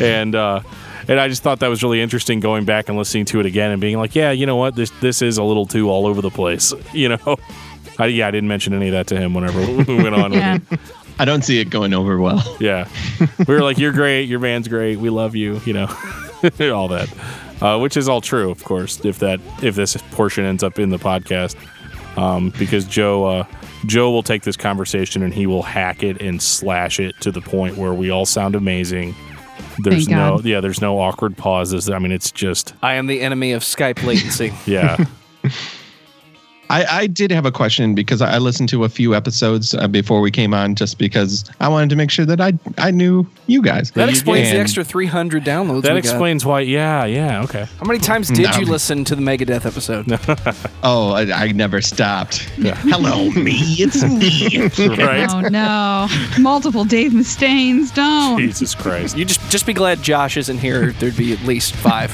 and 0.00 0.36
uh 0.36 0.60
and 1.08 1.18
I 1.18 1.26
just 1.26 1.42
thought 1.42 1.58
that 1.60 1.66
was 1.66 1.82
really 1.82 2.00
interesting 2.00 2.38
going 2.38 2.64
back 2.64 2.88
and 2.88 2.96
listening 2.96 3.24
to 3.24 3.40
it 3.40 3.46
again 3.46 3.72
and 3.72 3.80
being 3.80 3.98
like, 3.98 4.14
yeah, 4.14 4.30
you 4.30 4.46
know 4.46 4.54
what, 4.54 4.76
this 4.76 4.90
this 5.00 5.20
is 5.20 5.36
a 5.36 5.42
little 5.42 5.66
too 5.66 5.90
all 5.90 6.06
over 6.06 6.20
the 6.22 6.30
place, 6.30 6.72
you 6.92 7.08
know. 7.08 7.36
I, 7.98 8.06
yeah, 8.06 8.28
I 8.28 8.30
didn't 8.30 8.48
mention 8.48 8.72
any 8.72 8.86
of 8.86 8.92
that 8.92 9.08
to 9.08 9.16
him 9.16 9.34
whenever 9.34 9.60
we 9.60 9.96
went 9.96 10.14
on 10.14 10.32
Yeah. 10.32 10.58
With 11.12 11.20
it. 11.20 11.22
I 11.22 11.24
don't 11.24 11.42
see 11.42 11.60
it 11.60 11.70
going 11.70 11.94
over 11.94 12.18
well. 12.18 12.42
Yeah, 12.60 12.88
we 13.46 13.54
were 13.54 13.62
like, 13.62 13.78
you're 13.78 13.92
great, 13.92 14.28
your 14.28 14.38
band's 14.38 14.68
great, 14.68 14.98
we 14.98 15.10
love 15.10 15.34
you, 15.34 15.60
you 15.64 15.72
know, 15.72 15.86
all 16.72 16.88
that, 16.88 17.12
uh, 17.60 17.78
which 17.78 17.96
is 17.96 18.08
all 18.08 18.20
true, 18.20 18.50
of 18.50 18.62
course. 18.62 19.04
If 19.04 19.18
that 19.18 19.40
if 19.62 19.74
this 19.74 19.96
portion 20.12 20.44
ends 20.44 20.62
up 20.62 20.78
in 20.78 20.90
the 20.90 20.98
podcast, 20.98 21.56
um, 22.16 22.50
because 22.58 22.84
Joe 22.84 23.24
uh, 23.24 23.46
Joe 23.86 24.10
will 24.12 24.22
take 24.22 24.42
this 24.42 24.56
conversation 24.56 25.22
and 25.22 25.34
he 25.34 25.46
will 25.46 25.62
hack 25.62 26.02
it 26.02 26.20
and 26.20 26.40
slash 26.40 27.00
it 27.00 27.14
to 27.20 27.32
the 27.32 27.40
point 27.40 27.76
where 27.76 27.92
we 27.94 28.10
all 28.10 28.26
sound 28.26 28.54
amazing. 28.54 29.14
There's 29.78 30.06
Thank 30.06 30.10
no 30.10 30.36
God. 30.36 30.44
yeah, 30.44 30.60
there's 30.60 30.80
no 30.80 31.00
awkward 31.00 31.36
pauses. 31.36 31.90
I 31.90 31.98
mean, 31.98 32.12
it's 32.12 32.30
just 32.30 32.74
I 32.82 32.94
am 32.94 33.06
the 33.06 33.20
enemy 33.20 33.52
of 33.52 33.62
Skype 33.62 34.04
latency. 34.04 34.52
yeah. 34.66 35.04
I, 36.72 36.86
I 37.02 37.06
did 37.06 37.30
have 37.30 37.44
a 37.44 37.52
question 37.52 37.94
because 37.94 38.22
I 38.22 38.38
listened 38.38 38.68
to 38.70 38.84
a 38.84 38.88
few 38.88 39.14
episodes 39.14 39.74
uh, 39.74 39.86
before 39.88 40.20
we 40.22 40.30
came 40.30 40.54
on, 40.54 40.74
just 40.74 40.96
because 40.98 41.44
I 41.60 41.68
wanted 41.68 41.90
to 41.90 41.96
make 41.96 42.10
sure 42.10 42.24
that 42.24 42.40
I 42.40 42.54
I 42.78 42.90
knew 42.90 43.26
you 43.46 43.60
guys. 43.62 43.90
That 43.90 44.04
you 44.06 44.10
explains 44.10 44.50
the 44.50 44.56
extra 44.58 44.82
300 44.82 45.44
downloads. 45.44 45.82
That 45.82 45.94
we 45.94 46.00
got. 46.00 46.10
explains 46.10 46.46
why. 46.46 46.60
Yeah, 46.60 47.04
yeah, 47.04 47.42
okay. 47.42 47.66
How 47.78 47.84
many 47.86 47.98
times 47.98 48.28
did 48.28 48.50
No. 48.50 48.56
you 48.58 48.64
listen 48.66 49.04
to 49.04 49.14
the 49.14 49.22
Megadeth 49.22 49.66
episode? 49.66 50.06
Oh, 50.84 51.12
I, 51.12 51.30
I 51.44 51.52
never 51.52 51.80
stopped. 51.80 52.50
Yeah. 52.58 52.74
Hello, 52.74 53.30
me. 53.30 53.52
It's 53.78 54.02
me. 54.02 54.68
Right. 55.02 55.28
Oh 55.30 55.40
no! 55.40 56.08
Multiple 56.42 56.84
Dave 56.84 57.12
Mustaines. 57.12 57.92
Don't. 57.94 58.38
Jesus 58.40 58.74
Christ. 58.74 59.16
You 59.16 59.24
just 59.24 59.40
just 59.50 59.66
be 59.66 59.72
glad 59.72 60.02
Josh 60.02 60.36
isn't 60.36 60.58
here. 60.58 60.92
There'd 60.92 61.16
be 61.16 61.32
at 61.32 61.40
least 61.42 61.74
five. 61.76 62.10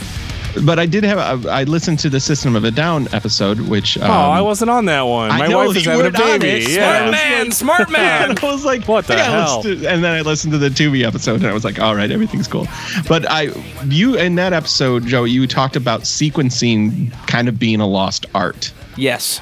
But 0.64 0.78
I 0.78 0.86
did 0.86 1.04
have 1.04 1.46
I 1.46 1.60
I 1.60 1.64
listened 1.64 1.98
to 2.00 2.10
the 2.10 2.20
System 2.20 2.56
of 2.56 2.64
a 2.64 2.70
Down 2.70 3.08
episode, 3.12 3.60
which 3.60 3.98
um, 3.98 4.10
oh, 4.10 4.30
I 4.30 4.40
wasn't 4.40 4.70
on 4.70 4.84
that 4.86 5.02
one. 5.02 5.28
My 5.30 5.46
know, 5.46 5.66
wife 5.66 5.76
is 5.76 5.84
you 5.84 5.90
having 5.90 6.06
a 6.06 6.10
baby. 6.10 6.48
it. 6.48 6.68
Yeah. 6.70 6.98
Smart 6.98 7.10
man, 7.12 7.50
smart 7.52 7.90
man. 7.92 8.38
I 8.38 8.44
was 8.52 8.64
like, 8.64 8.86
What 8.86 9.06
the 9.06 9.14
I 9.14 9.16
gotta 9.16 9.32
hell? 9.32 9.86
and 9.92 10.04
then 10.04 10.14
I 10.14 10.20
listened 10.22 10.52
to 10.52 10.58
the 10.58 10.68
Tubi 10.68 11.04
episode, 11.06 11.36
and 11.36 11.46
I 11.46 11.52
was 11.52 11.64
like, 11.64 11.78
all 11.80 11.94
right, 11.96 12.10
everything's 12.10 12.48
cool. 12.48 12.66
But 13.08 13.28
I, 13.30 13.48
you 13.86 14.16
in 14.16 14.34
that 14.36 14.52
episode, 14.52 15.06
Joe, 15.06 15.24
you 15.24 15.46
talked 15.46 15.76
about 15.76 16.02
sequencing 16.02 17.12
kind 17.26 17.48
of 17.48 17.58
being 17.58 17.80
a 17.80 17.86
lost 17.86 18.26
art, 18.34 18.72
yes. 18.96 19.40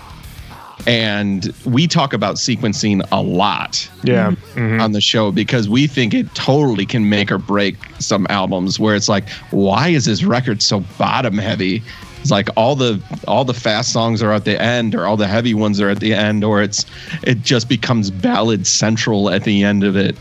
And 0.87 1.53
we 1.65 1.87
talk 1.87 2.13
about 2.13 2.37
sequencing 2.37 3.07
a 3.13 3.21
lot 3.21 3.89
Yeah. 4.05 4.33
Mhm. 4.55 4.81
on 4.81 4.93
the 4.93 5.01
show 5.01 5.33
because 5.33 5.69
we 5.69 5.87
think 5.87 6.15
it 6.15 6.33
totally 6.35 6.87
can 6.87 7.09
make 7.09 7.31
or 7.33 7.39
break 7.39 7.77
some 7.99 8.27
albums. 8.31 8.79
Where 8.79 8.95
it's 8.95 9.09
like, 9.09 9.29
why 9.51 9.89
is 9.89 10.05
this 10.05 10.23
record 10.23 10.63
so 10.63 10.81
bottom 10.99 11.39
heavy? 11.39 11.83
It's 12.21 12.31
like 12.31 12.49
all 12.57 12.75
the 12.77 13.01
all 13.29 13.45
the 13.45 13.55
fast 13.55 13.93
songs 13.93 14.23
are 14.23 14.33
at 14.33 14.45
the 14.45 14.61
end, 14.61 14.95
or 14.95 15.07
all 15.07 15.17
the 15.17 15.27
heavy 15.29 15.55
ones 15.55 15.81
are 15.81 15.89
at 15.89 16.01
the 16.01 16.13
end, 16.15 16.43
or 16.45 16.61
it's 16.63 16.85
it 17.23 17.43
just 17.43 17.69
becomes 17.69 18.11
ballad 18.11 18.67
central 18.67 19.31
at 19.31 19.45
the 19.45 19.63
end 19.63 19.85
of 19.85 19.97
it, 19.97 20.17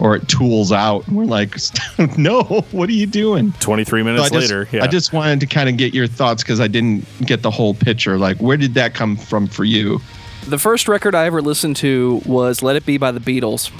or 0.00 0.16
it 0.16 0.28
tools 0.28 0.72
out. 0.72 1.06
And 1.06 1.16
we're 1.16 1.24
like, 1.24 1.56
no, 2.18 2.42
what 2.72 2.88
are 2.88 2.92
you 2.92 3.06
doing? 3.06 3.52
23 3.60 4.00
So 4.00 4.04
minutes 4.04 4.24
I 4.24 4.28
just, 4.28 4.50
later. 4.50 4.68
Yeah. 4.72 4.84
I 4.84 4.86
just 4.86 5.12
wanted 5.12 5.40
to 5.40 5.46
kind 5.46 5.68
of 5.68 5.76
get 5.76 5.94
your 5.94 6.06
thoughts 6.06 6.42
because 6.42 6.60
I 6.60 6.68
didn't 6.68 7.04
get 7.26 7.42
the 7.42 7.50
whole 7.50 7.74
picture. 7.74 8.18
Like, 8.18 8.38
where 8.38 8.56
did 8.56 8.74
that 8.74 8.94
come 8.94 9.16
from 9.16 9.46
for 9.46 9.64
you? 9.64 10.00
The 10.46 10.58
first 10.58 10.88
record 10.88 11.14
I 11.14 11.26
ever 11.26 11.42
listened 11.42 11.76
to 11.76 12.22
was 12.24 12.62
Let 12.62 12.76
It 12.76 12.86
Be 12.86 12.96
by 12.96 13.10
the 13.12 13.20
Beatles, 13.20 13.70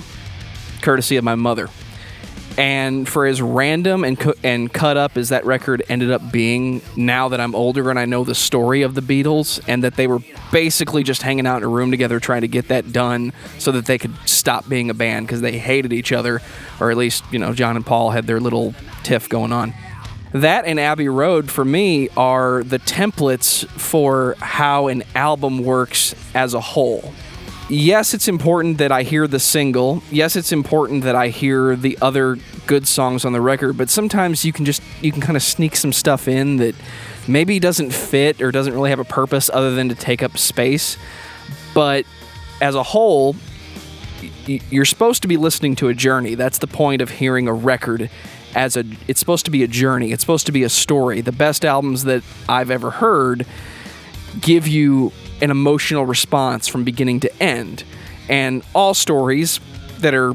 courtesy 0.82 1.16
of 1.16 1.24
my 1.24 1.34
mother. 1.34 1.68
And 2.58 3.08
for 3.08 3.24
as 3.24 3.40
random 3.40 4.02
and 4.02 4.18
cu- 4.18 4.34
and 4.42 4.72
cut 4.72 4.96
up 4.96 5.16
as 5.16 5.28
that 5.28 5.46
record 5.46 5.84
ended 5.88 6.10
up 6.10 6.32
being, 6.32 6.82
now 6.96 7.28
that 7.28 7.40
I'm 7.40 7.54
older 7.54 7.88
and 7.88 7.98
I 8.00 8.04
know 8.04 8.24
the 8.24 8.34
story 8.34 8.82
of 8.82 8.96
the 8.96 9.00
Beatles 9.00 9.60
and 9.68 9.84
that 9.84 9.94
they 9.94 10.08
were 10.08 10.18
basically 10.50 11.04
just 11.04 11.22
hanging 11.22 11.46
out 11.46 11.58
in 11.58 11.62
a 11.62 11.68
room 11.68 11.92
together 11.92 12.18
trying 12.18 12.40
to 12.40 12.48
get 12.48 12.66
that 12.66 12.92
done 12.92 13.32
so 13.58 13.70
that 13.70 13.86
they 13.86 13.96
could 13.96 14.12
stop 14.26 14.68
being 14.68 14.90
a 14.90 14.94
band 14.94 15.28
because 15.28 15.40
they 15.40 15.56
hated 15.56 15.92
each 15.92 16.10
other, 16.10 16.42
or 16.80 16.90
at 16.90 16.96
least 16.96 17.22
you 17.30 17.38
know 17.38 17.54
John 17.54 17.76
and 17.76 17.86
Paul 17.86 18.10
had 18.10 18.26
their 18.26 18.40
little 18.40 18.74
tiff 19.04 19.28
going 19.28 19.52
on. 19.52 19.72
That 20.32 20.66
and 20.66 20.80
Abbey 20.80 21.08
Road 21.08 21.50
for 21.50 21.64
me 21.64 22.08
are 22.16 22.64
the 22.64 22.80
templates 22.80 23.66
for 23.68 24.34
how 24.40 24.88
an 24.88 25.04
album 25.14 25.64
works 25.64 26.14
as 26.34 26.54
a 26.54 26.60
whole. 26.60 27.14
Yes, 27.70 28.14
it's 28.14 28.28
important 28.28 28.78
that 28.78 28.90
I 28.90 29.02
hear 29.02 29.26
the 29.26 29.38
single. 29.38 30.02
Yes, 30.10 30.36
it's 30.36 30.52
important 30.52 31.04
that 31.04 31.14
I 31.14 31.28
hear 31.28 31.76
the 31.76 31.98
other 32.00 32.38
good 32.66 32.88
songs 32.88 33.26
on 33.26 33.34
the 33.34 33.42
record, 33.42 33.76
but 33.76 33.90
sometimes 33.90 34.42
you 34.42 34.54
can 34.54 34.64
just 34.64 34.82
you 35.02 35.12
can 35.12 35.20
kind 35.20 35.36
of 35.36 35.42
sneak 35.42 35.76
some 35.76 35.92
stuff 35.92 36.28
in 36.28 36.56
that 36.56 36.74
maybe 37.26 37.58
doesn't 37.58 37.92
fit 37.92 38.40
or 38.40 38.50
doesn't 38.50 38.72
really 38.72 38.88
have 38.88 38.98
a 38.98 39.04
purpose 39.04 39.50
other 39.52 39.74
than 39.74 39.90
to 39.90 39.94
take 39.94 40.22
up 40.22 40.38
space. 40.38 40.96
But 41.74 42.06
as 42.62 42.74
a 42.74 42.82
whole, 42.82 43.36
you're 44.46 44.86
supposed 44.86 45.20
to 45.22 45.28
be 45.28 45.36
listening 45.36 45.76
to 45.76 45.88
a 45.88 45.94
journey. 45.94 46.34
That's 46.34 46.58
the 46.58 46.66
point 46.66 47.02
of 47.02 47.10
hearing 47.10 47.48
a 47.48 47.52
record 47.52 48.08
as 48.54 48.78
a 48.78 48.84
it's 49.06 49.20
supposed 49.20 49.44
to 49.44 49.50
be 49.50 49.62
a 49.62 49.68
journey. 49.68 50.12
It's 50.12 50.22
supposed 50.22 50.46
to 50.46 50.52
be 50.52 50.62
a 50.62 50.70
story. 50.70 51.20
The 51.20 51.32
best 51.32 51.66
albums 51.66 52.04
that 52.04 52.22
I've 52.48 52.70
ever 52.70 52.90
heard 52.90 53.46
give 54.40 54.66
you 54.66 55.12
an 55.40 55.50
emotional 55.50 56.04
response 56.04 56.68
from 56.68 56.84
beginning 56.84 57.20
to 57.20 57.42
end. 57.42 57.84
And 58.28 58.62
all 58.74 58.94
stories 58.94 59.60
that 59.98 60.14
are 60.14 60.34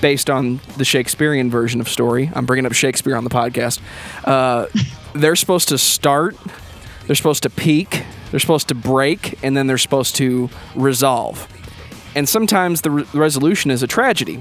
based 0.00 0.28
on 0.28 0.60
the 0.76 0.84
Shakespearean 0.84 1.50
version 1.50 1.80
of 1.80 1.88
story, 1.88 2.30
I'm 2.34 2.46
bringing 2.46 2.66
up 2.66 2.72
Shakespeare 2.72 3.16
on 3.16 3.24
the 3.24 3.30
podcast, 3.30 3.80
uh, 4.24 4.66
they're 5.14 5.36
supposed 5.36 5.68
to 5.70 5.78
start, 5.78 6.36
they're 7.06 7.16
supposed 7.16 7.42
to 7.44 7.50
peak, 7.50 8.04
they're 8.30 8.40
supposed 8.40 8.68
to 8.68 8.74
break, 8.74 9.42
and 9.42 9.56
then 9.56 9.66
they're 9.66 9.78
supposed 9.78 10.16
to 10.16 10.50
resolve. 10.74 11.48
And 12.14 12.28
sometimes 12.28 12.82
the 12.82 12.90
re- 12.90 13.04
resolution 13.12 13.70
is 13.70 13.82
a 13.82 13.86
tragedy. 13.86 14.40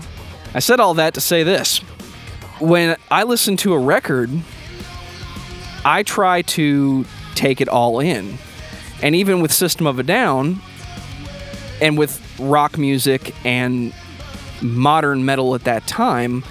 I 0.53 0.59
said 0.59 0.79
all 0.79 0.93
that 0.95 1.13
to 1.15 1.21
say 1.21 1.43
this. 1.43 1.79
When 2.59 2.95
I 3.11 3.23
listen 3.23 3.57
to 3.57 3.73
a 3.73 3.79
record, 3.79 4.29
I 5.83 6.03
try 6.03 6.41
to 6.41 7.05
take 7.35 7.59
it 7.61 7.67
all 7.67 7.99
in. 7.99 8.37
And 9.05 9.15
even 9.15 9.39
with 9.39 9.53
System 9.53 9.85
of 9.85 9.99
a 9.99 10.03
Down 10.03 10.59
and 11.79 11.95
with 11.95 12.19
rock 12.39 12.75
music 12.75 13.35
and 13.45 13.93
modern 14.63 15.25
metal 15.25 15.53
at 15.53 15.65
that 15.65 15.85
time, 15.85 16.43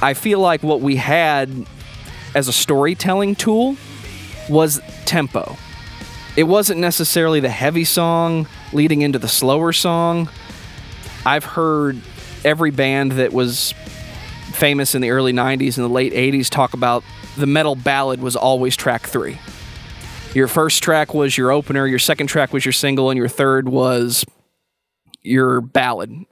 I 0.00 0.14
feel 0.14 0.38
like 0.38 0.62
what 0.62 0.82
we 0.82 0.94
had 0.94 1.66
as 2.32 2.46
a 2.46 2.52
storytelling 2.52 3.34
tool 3.34 3.76
was 4.48 4.80
tempo. 5.04 5.56
It 6.36 6.44
wasn't 6.44 6.78
necessarily 6.78 7.40
the 7.40 7.48
heavy 7.48 7.84
song 7.84 8.46
leading 8.72 9.02
into 9.02 9.18
the 9.18 9.26
slower 9.26 9.72
song. 9.72 10.28
I've 11.26 11.44
heard 11.44 12.00
every 12.44 12.70
band 12.70 13.12
that 13.12 13.32
was 13.32 13.74
famous 14.52 14.94
in 14.94 15.02
the 15.02 15.10
early 15.10 15.32
90s 15.32 15.76
and 15.76 15.84
the 15.84 15.88
late 15.88 16.12
80s 16.12 16.48
talk 16.48 16.72
about 16.72 17.02
the 17.36 17.46
metal 17.48 17.74
ballad 17.74 18.20
was 18.20 18.36
always 18.36 18.76
track 18.76 19.08
three. 19.08 19.40
Your 20.34 20.48
first 20.48 20.82
track 20.82 21.14
was 21.14 21.38
your 21.38 21.52
opener, 21.52 21.86
your 21.86 22.00
second 22.00 22.26
track 22.26 22.52
was 22.52 22.64
your 22.64 22.72
single, 22.72 23.08
and 23.08 23.16
your 23.16 23.28
third 23.28 23.68
was 23.68 24.24
your 25.22 25.60
ballad. 25.60 26.26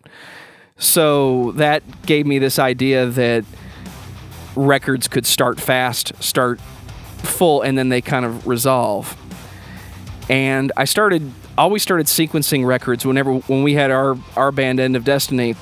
So 0.76 1.52
that 1.52 1.82
gave 2.04 2.26
me 2.26 2.40
this 2.40 2.58
idea 2.58 3.06
that 3.06 3.44
records 4.56 5.06
could 5.06 5.24
start 5.24 5.60
fast, 5.60 6.12
start 6.22 6.60
full, 7.18 7.62
and 7.62 7.78
then 7.78 7.90
they 7.90 8.00
kind 8.00 8.24
of 8.24 8.46
resolve. 8.46 9.16
And 10.28 10.72
I 10.76 10.84
started 10.84 11.32
always 11.56 11.82
started 11.82 12.06
sequencing 12.06 12.66
records 12.66 13.04
whenever 13.04 13.34
when 13.34 13.62
we 13.62 13.74
had 13.74 13.90
our 13.90 14.16
our 14.36 14.50
band 14.50 14.80
End 14.80 14.96
of 14.96 15.04
Destiny. 15.04 15.52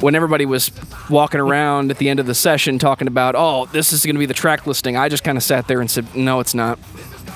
When 0.00 0.14
everybody 0.14 0.44
was 0.44 0.70
walking 1.08 1.40
around 1.40 1.90
at 1.90 1.98
the 1.98 2.08
end 2.08 2.20
of 2.20 2.26
the 2.26 2.34
session 2.34 2.78
talking 2.78 3.06
about, 3.06 3.34
oh, 3.36 3.66
this 3.66 3.92
is 3.92 4.04
going 4.04 4.16
to 4.16 4.18
be 4.18 4.26
the 4.26 4.34
track 4.34 4.66
listing, 4.66 4.96
I 4.96 5.08
just 5.08 5.22
kind 5.24 5.38
of 5.38 5.44
sat 5.44 5.68
there 5.68 5.80
and 5.80 5.90
said, 5.90 6.14
no, 6.14 6.40
it's 6.40 6.54
not. 6.54 6.78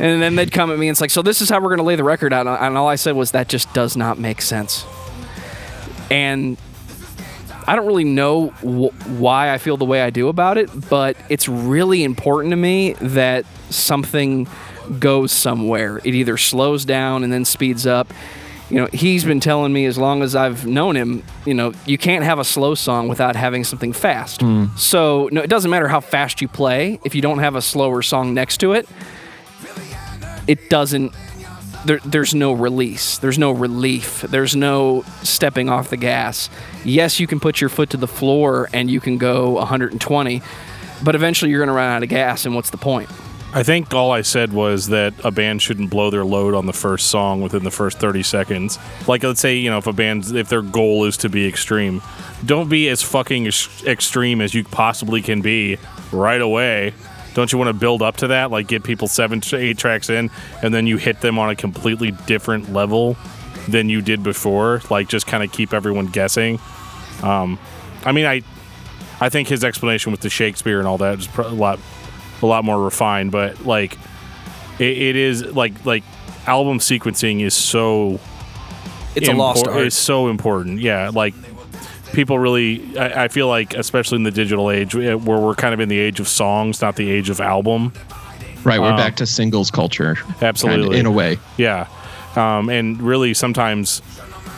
And 0.01 0.23
then 0.23 0.37
they'd 0.37 0.53
come 0.53 0.71
at 0.71 0.79
me 0.79 0.89
and 0.89 0.95
it's 0.95 1.01
like, 1.01 1.11
so 1.11 1.23
this 1.23 1.41
is 1.41 1.49
how 1.49 1.61
we're 1.61 1.71
going 1.71 1.79
to 1.79 1.85
lay 1.85 1.97
the 1.97 2.05
record 2.05 2.33
out. 2.33 2.47
And 2.47 2.77
all 2.77 2.89
I 2.89 2.95
said 2.95 3.17
was, 3.17 3.33
that 3.33 3.49
just 3.49 3.73
does 3.75 3.97
not 3.97 4.19
make 4.19 4.41
sense. 4.41 4.85
And 6.11 6.57
I 7.67 7.77
don't 7.77 7.87
really 7.87 8.05
know 8.05 8.49
wh- 8.49 9.21
why 9.21 9.53
I 9.53 9.59
feel 9.59 9.77
the 9.77 9.85
way 9.85 10.01
I 10.01 10.11
do 10.11 10.29
about 10.29 10.57
it, 10.57 10.71
but 10.89 11.17
it's 11.29 11.49
really 11.49 12.03
important 12.03 12.53
to 12.53 12.57
me 12.57 12.95
that 12.95 13.45
something 13.71 14.49
goes 14.99 15.33
somewhere. 15.33 15.99
It 15.99 16.15
either 16.15 16.37
slows 16.39 16.85
down 16.85 17.25
and 17.25 17.33
then 17.33 17.45
speeds 17.45 17.87
up. 17.87 18.11
You 18.71 18.77
know, 18.77 18.89
he's 18.93 19.25
been 19.25 19.41
telling 19.41 19.73
me 19.73 19.85
as 19.87 19.99
long 19.99 20.23
as 20.23 20.35
I've 20.35 20.67
known 20.67 20.95
him, 20.95 21.23
you 21.45 21.55
know, 21.55 21.73
you 21.87 21.99
can't 21.99 22.25
have 22.25 22.39
a 22.39 22.45
slow 22.45 22.75
song 22.75 23.09
without 23.09 23.35
having 23.35 23.65
something 23.65 23.93
fast. 23.93 24.41
Hmm. 24.43 24.67
So, 24.77 25.29
no, 25.33 25.41
it 25.43 25.49
doesn't 25.51 25.71
matter 25.71 25.89
how 25.89 26.01
fast 26.01 26.41
you 26.41 26.49
play. 26.49 27.01
If 27.05 27.15
you 27.15 27.23
don't 27.23 27.39
have 27.39 27.55
a 27.55 27.63
slower 27.63 28.03
song 28.03 28.33
next 28.33 28.59
to 28.59 28.73
it, 28.73 28.89
it 30.49 30.69
doesn't 30.69 31.15
there, 31.85 32.01
there's 32.05 32.35
no 32.35 32.53
release. 32.53 33.19
There's 33.19 33.39
no 33.39 33.53
relief. 33.53 34.23
There's 34.23 34.57
no 34.57 35.05
stepping 35.23 35.69
off 35.69 35.91
the 35.91 35.97
gas. 35.97 36.51
Yes, 36.85 37.21
you 37.21 37.27
can 37.27 37.41
put 37.41 37.61
your 37.61 37.71
foot 37.71 37.91
to 37.91 37.97
the 37.97 38.09
floor 38.09 38.69
and 38.73 38.91
you 38.91 39.01
can 39.01 39.17
go 39.19 39.53
120, 39.53 40.43
but 41.03 41.15
eventually 41.15 41.51
you're 41.51 41.61
going 41.61 41.69
to 41.69 41.75
run 41.75 41.91
out 41.91 42.03
of 42.03 42.09
gas, 42.09 42.45
and 42.45 42.55
what's 42.55 42.71
the 42.71 42.79
point? 42.79 43.09
I 43.55 43.63
think 43.63 43.95
all 43.95 44.11
I 44.13 44.21
said 44.23 44.53
was 44.53 44.89
that 44.89 45.15
a 45.25 45.31
band 45.31 45.63
shouldn't 45.63 45.89
blow 45.89 46.11
their 46.11 46.25
load 46.25 46.55
on 46.55 46.67
the 46.67 46.73
first 46.75 47.09
song 47.09 47.41
within 47.41 47.65
the 47.65 47.71
first 47.71 47.99
30 47.99 48.23
seconds. 48.23 48.79
Like, 49.07 49.23
let's 49.23 49.41
say, 49.41 49.57
you 49.57 49.71
know, 49.71 49.79
if 49.79 49.87
a 49.87 49.93
band, 49.93 50.27
if 50.37 50.51
their 50.51 50.61
goal 50.61 51.05
is 51.07 51.17
to 51.19 51.31
be 51.31 51.49
extreme, 51.49 52.03
don't 52.45 52.69
be 52.69 52.91
as 52.91 53.03
fucking 53.03 53.47
ex- 53.47 53.85
extreme 53.85 54.43
as 54.43 54.53
you 54.53 54.65
possibly 54.65 55.23
can 55.23 55.41
be 55.41 55.79
right 56.13 56.43
away. 56.43 56.93
Don't 57.39 57.53
you 57.53 57.57
want 57.57 57.69
to 57.69 57.73
build 57.73 58.03
up 58.03 58.17
to 58.17 58.27
that? 58.27 58.51
Like, 58.51 58.67
get 58.67 58.83
people 58.83 59.07
seven 59.07 59.41
to 59.43 59.57
eight 59.57 59.79
tracks 59.79 60.11
in, 60.11 60.29
and 60.61 60.75
then 60.75 60.89
you 60.89 60.97
hit 60.97 61.21
them 61.21 61.39
on 61.39 61.49
a 61.51 61.55
completely 61.55 62.11
different 62.27 62.73
level 62.73 63.17
than 63.69 63.89
you 63.89 64.03
did 64.03 64.25
before? 64.25 64.83
Like, 64.91 65.07
just 65.07 65.29
kind 65.29 65.45
of 65.45 65.53
keep 65.53 65.73
everyone 65.73 66.07
guessing. 66.07 66.59
Um, 67.23 67.57
I 68.05 68.11
mean, 68.11 68.27
I, 68.27 68.43
I 69.21 69.29
think 69.29 69.47
his 69.47 69.63
explanation 69.63 70.11
with 70.11 70.21
the 70.21 70.29
Shakespeare 70.29 70.81
and 70.81 70.89
all 70.89 70.99
that 70.99 71.21
is 71.21 71.29
a 71.37 71.43
lot 71.51 71.79
a 72.43 72.47
lot 72.47 72.65
more 72.65 72.83
refined, 72.83 73.31
but 73.31 73.65
like 73.65 73.97
it, 74.81 74.99
it 74.99 75.15
is 75.15 75.45
like 75.55 75.87
like 75.87 76.03
album 76.45 76.81
sequencing 76.81 77.41
is 77.43 77.55
so 77.55 78.19
It's 79.15 79.29
a 79.29 79.33
lost 79.33 79.65
art. 79.69 79.87
It's 79.87 79.95
so 79.95 80.27
important. 80.27 80.81
Yeah, 80.81 81.13
like 81.15 81.35
people 82.13 82.39
really. 82.39 82.97
I, 82.99 83.25
I 83.25 83.29
feel 83.29 83.49
like, 83.49 83.75
especially 83.75 84.17
in 84.17 84.23
the 84.23 84.31
digital 84.31 84.71
age, 84.71 84.95
where 84.95 85.17
we're 85.19 85.55
kind 85.55 85.75
of 85.75 85.81
in 85.81 85.89
the 85.89 85.99
age 85.99 86.21
of 86.21 86.29
songs, 86.29 86.81
not 86.81 86.97
the 86.97 87.11
age 87.11 87.31
of 87.31 87.41
album. 87.41 87.93
Right, 88.65 88.81
we're 88.81 88.91
Um, 88.91 88.97
back 88.97 89.17
to 89.17 89.27
singles 89.27 89.71
culture. 89.71 90.17
Absolutely. 90.43 90.83
kind 90.83 90.95
of, 90.95 91.01
in 91.01 91.07
a 91.07 91.13
way. 91.13 91.39
Yeah, 91.57 91.87
um, 92.37 92.69
and 92.69 93.01
really 93.01 93.35
sometimes 93.35 94.03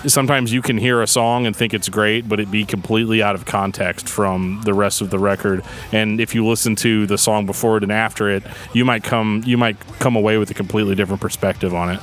sometimes 0.07 0.51
you 0.51 0.63
can 0.63 0.79
hear 0.79 1.03
a 1.03 1.07
song 1.07 1.47
and 1.47 1.55
think 1.55 1.75
it's 1.75 1.91
great, 1.91 2.27
but 2.27 2.41
it 2.41 2.51
be 2.51 2.65
completely 2.65 3.23
out 3.23 3.35
of 3.35 3.45
context 3.45 4.09
from 4.09 4.63
the 4.65 4.73
rest 4.73 5.03
of 5.03 5.11
the 5.11 5.19
record. 5.19 5.63
And 5.93 6.21
if 6.21 6.35
you 6.35 6.47
listen 6.47 6.75
to 6.77 7.07
the 7.07 7.19
song 7.19 7.45
before 7.45 7.77
it 7.77 7.83
and 7.83 7.93
after 7.93 8.31
it, 8.31 8.43
you 8.73 8.87
might 8.87 9.05
come 9.05 9.43
you 9.45 9.59
might 9.59 9.77
come 9.99 10.17
away 10.17 10.39
with 10.39 10.51
a 10.51 10.55
completely 10.55 10.95
different 10.95 11.21
perspective 11.21 11.75
on 11.75 11.91
it. 11.91 12.01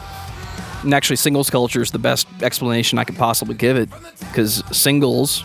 And 0.83 0.93
actually, 0.93 1.15
singles 1.15 1.49
culture 1.49 1.81
is 1.81 1.91
the 1.91 1.99
best 1.99 2.27
explanation 2.41 2.99
I 2.99 3.03
could 3.03 3.17
possibly 3.17 3.55
give 3.55 3.77
it 3.77 3.89
because 4.19 4.63
singles, 4.71 5.43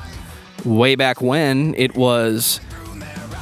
way 0.64 0.94
back 0.94 1.20
when, 1.20 1.74
it 1.76 1.96
was 1.96 2.60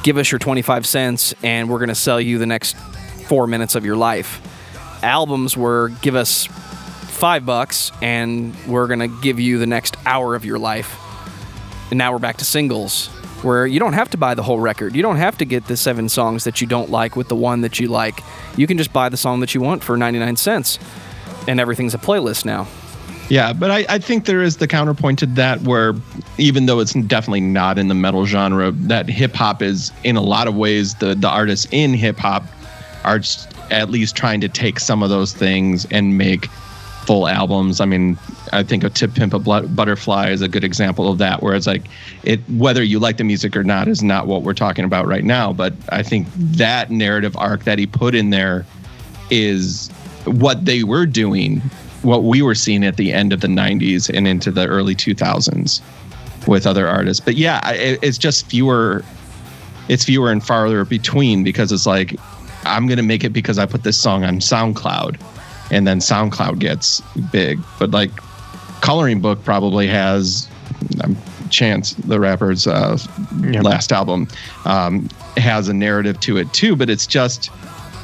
give 0.03 0.17
us 0.17 0.31
your 0.31 0.39
25 0.39 0.85
cents 0.85 1.33
and 1.43 1.69
we're 1.69 1.77
going 1.77 1.89
to 1.89 1.95
sell 1.95 2.19
you 2.19 2.39
the 2.39 2.45
next 2.45 2.75
four 3.27 3.45
minutes 3.47 3.75
of 3.75 3.85
your 3.85 3.95
life. 3.95 4.41
Albums 5.03 5.55
were 5.55 5.89
give 6.01 6.15
us 6.15 6.47
five 6.47 7.45
bucks 7.45 7.91
and 8.01 8.55
we're 8.67 8.87
going 8.87 8.99
to 8.99 9.21
give 9.21 9.39
you 9.39 9.59
the 9.59 9.67
next 9.67 9.95
hour 10.05 10.33
of 10.33 10.43
your 10.43 10.57
life. 10.57 10.97
And 11.91 11.97
now 11.97 12.13
we're 12.13 12.19
back 12.19 12.37
to 12.37 12.45
singles 12.45 13.07
where 13.43 13.65
you 13.65 13.79
don't 13.79 13.93
have 13.93 14.09
to 14.11 14.17
buy 14.17 14.33
the 14.33 14.43
whole 14.43 14.59
record. 14.59 14.95
You 14.95 15.01
don't 15.01 15.17
have 15.17 15.37
to 15.39 15.45
get 15.45 15.67
the 15.67 15.75
seven 15.75 16.09
songs 16.09 16.43
that 16.45 16.61
you 16.61 16.67
don't 16.67 16.89
like 16.89 17.15
with 17.15 17.27
the 17.27 17.35
one 17.35 17.61
that 17.61 17.79
you 17.79 17.87
like. 17.87 18.21
You 18.55 18.65
can 18.67 18.77
just 18.77 18.93
buy 18.93 19.09
the 19.09 19.17
song 19.17 19.39
that 19.41 19.53
you 19.53 19.61
want 19.61 19.83
for 19.83 19.97
99 19.97 20.35
cents 20.35 20.79
and 21.47 21.59
everything's 21.59 21.93
a 21.93 21.97
playlist 21.97 22.45
now. 22.45 22.67
Yeah, 23.29 23.53
but 23.53 23.71
I, 23.71 23.85
I 23.87 23.97
think 23.97 24.25
there 24.25 24.41
is 24.41 24.57
the 24.57 24.67
counterpoint 24.67 25.19
to 25.19 25.25
that 25.27 25.61
where 25.61 25.93
even 26.37 26.65
though 26.65 26.81
it's 26.81 26.91
definitely 26.91 27.39
not 27.39 27.77
in 27.77 27.87
the 27.87 27.95
metal 27.95 28.25
genre, 28.25 28.71
that 28.71 29.07
hip 29.07 29.33
hop 29.33 29.61
is 29.61 29.91
in 30.03 30.17
a 30.17 30.21
lot 30.21 30.49
of 30.49 30.55
ways 30.55 30.95
the 30.95 31.15
the 31.15 31.29
artists 31.29 31.65
in 31.71 31.93
hip 31.93 32.17
hop 32.17 32.43
are 33.05 33.21
at 33.69 33.89
least 33.89 34.17
trying 34.17 34.41
to 34.41 34.49
take 34.49 34.79
some 34.79 35.01
of 35.01 35.09
those 35.09 35.33
things 35.33 35.85
and 35.91 36.17
make 36.17 36.47
full 37.05 37.27
albums. 37.27 37.79
I 37.79 37.85
mean, 37.85 38.17
I 38.53 38.63
think 38.63 38.83
a 38.83 38.89
To 38.89 39.07
Pimp 39.07 39.33
a 39.33 39.39
Butterfly 39.39 40.29
is 40.29 40.41
a 40.41 40.47
good 40.47 40.63
example 40.63 41.09
of 41.09 41.17
that, 41.19 41.41
where 41.41 41.55
it's 41.55 41.67
like 41.67 41.85
it 42.23 42.41
whether 42.49 42.83
you 42.83 42.99
like 42.99 43.15
the 43.15 43.23
music 43.23 43.55
or 43.55 43.63
not 43.63 43.87
is 43.87 44.03
not 44.03 44.27
what 44.27 44.43
we're 44.43 44.53
talking 44.53 44.83
about 44.83 45.07
right 45.07 45.23
now. 45.23 45.53
But 45.53 45.73
I 45.89 46.03
think 46.03 46.27
that 46.35 46.91
narrative 46.91 47.35
arc 47.37 47.63
that 47.63 47.79
he 47.79 47.87
put 47.87 48.13
in 48.13 48.29
there 48.29 48.65
is 49.29 49.89
what 50.25 50.65
they 50.65 50.83
were 50.83 51.05
doing 51.05 51.61
what 52.03 52.23
we 52.23 52.41
were 52.41 52.55
seeing 52.55 52.83
at 52.83 52.97
the 52.97 53.13
end 53.13 53.31
of 53.31 53.41
the 53.41 53.47
90s 53.47 54.09
and 54.15 54.27
into 54.27 54.51
the 54.51 54.67
early 54.67 54.95
2000s 54.95 55.81
with 56.47 56.65
other 56.65 56.87
artists. 56.87 57.23
But 57.23 57.35
yeah, 57.35 57.69
it, 57.71 57.99
it's 58.01 58.17
just 58.17 58.47
fewer 58.47 59.03
it's 59.89 60.05
fewer 60.05 60.31
and 60.31 60.43
farther 60.43 60.85
between 60.85 61.43
because 61.43 61.71
it's 61.71 61.85
like 61.85 62.15
I'm 62.63 62.87
going 62.87 62.97
to 62.97 63.03
make 63.03 63.23
it 63.23 63.31
because 63.31 63.57
I 63.57 63.65
put 63.65 63.83
this 63.83 63.97
song 63.99 64.23
on 64.23 64.39
SoundCloud 64.39 65.19
and 65.71 65.87
then 65.87 65.99
SoundCloud 65.99 66.59
gets 66.59 67.01
big. 67.31 67.59
But 67.79 67.91
like 67.91 68.11
Coloring 68.81 69.21
Book 69.21 69.43
probably 69.43 69.87
has 69.87 70.47
um, 71.03 71.17
Chance 71.49 71.93
the 71.95 72.19
rapper's 72.19 72.65
uh, 72.65 72.97
yep. 73.41 73.63
last 73.63 73.91
album 73.91 74.27
um, 74.63 75.09
has 75.35 75.67
a 75.67 75.73
narrative 75.73 76.17
to 76.21 76.37
it 76.37 76.51
too, 76.53 76.77
but 76.77 76.89
it's 76.89 77.05
just 77.05 77.51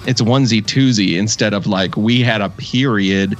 it's 0.07 0.21
onesie 0.21 0.63
twosie 0.63 1.17
instead 1.17 1.53
of 1.53 1.67
like 1.67 1.95
we 1.97 2.21
had 2.21 2.41
a 2.41 2.49
period 2.49 3.33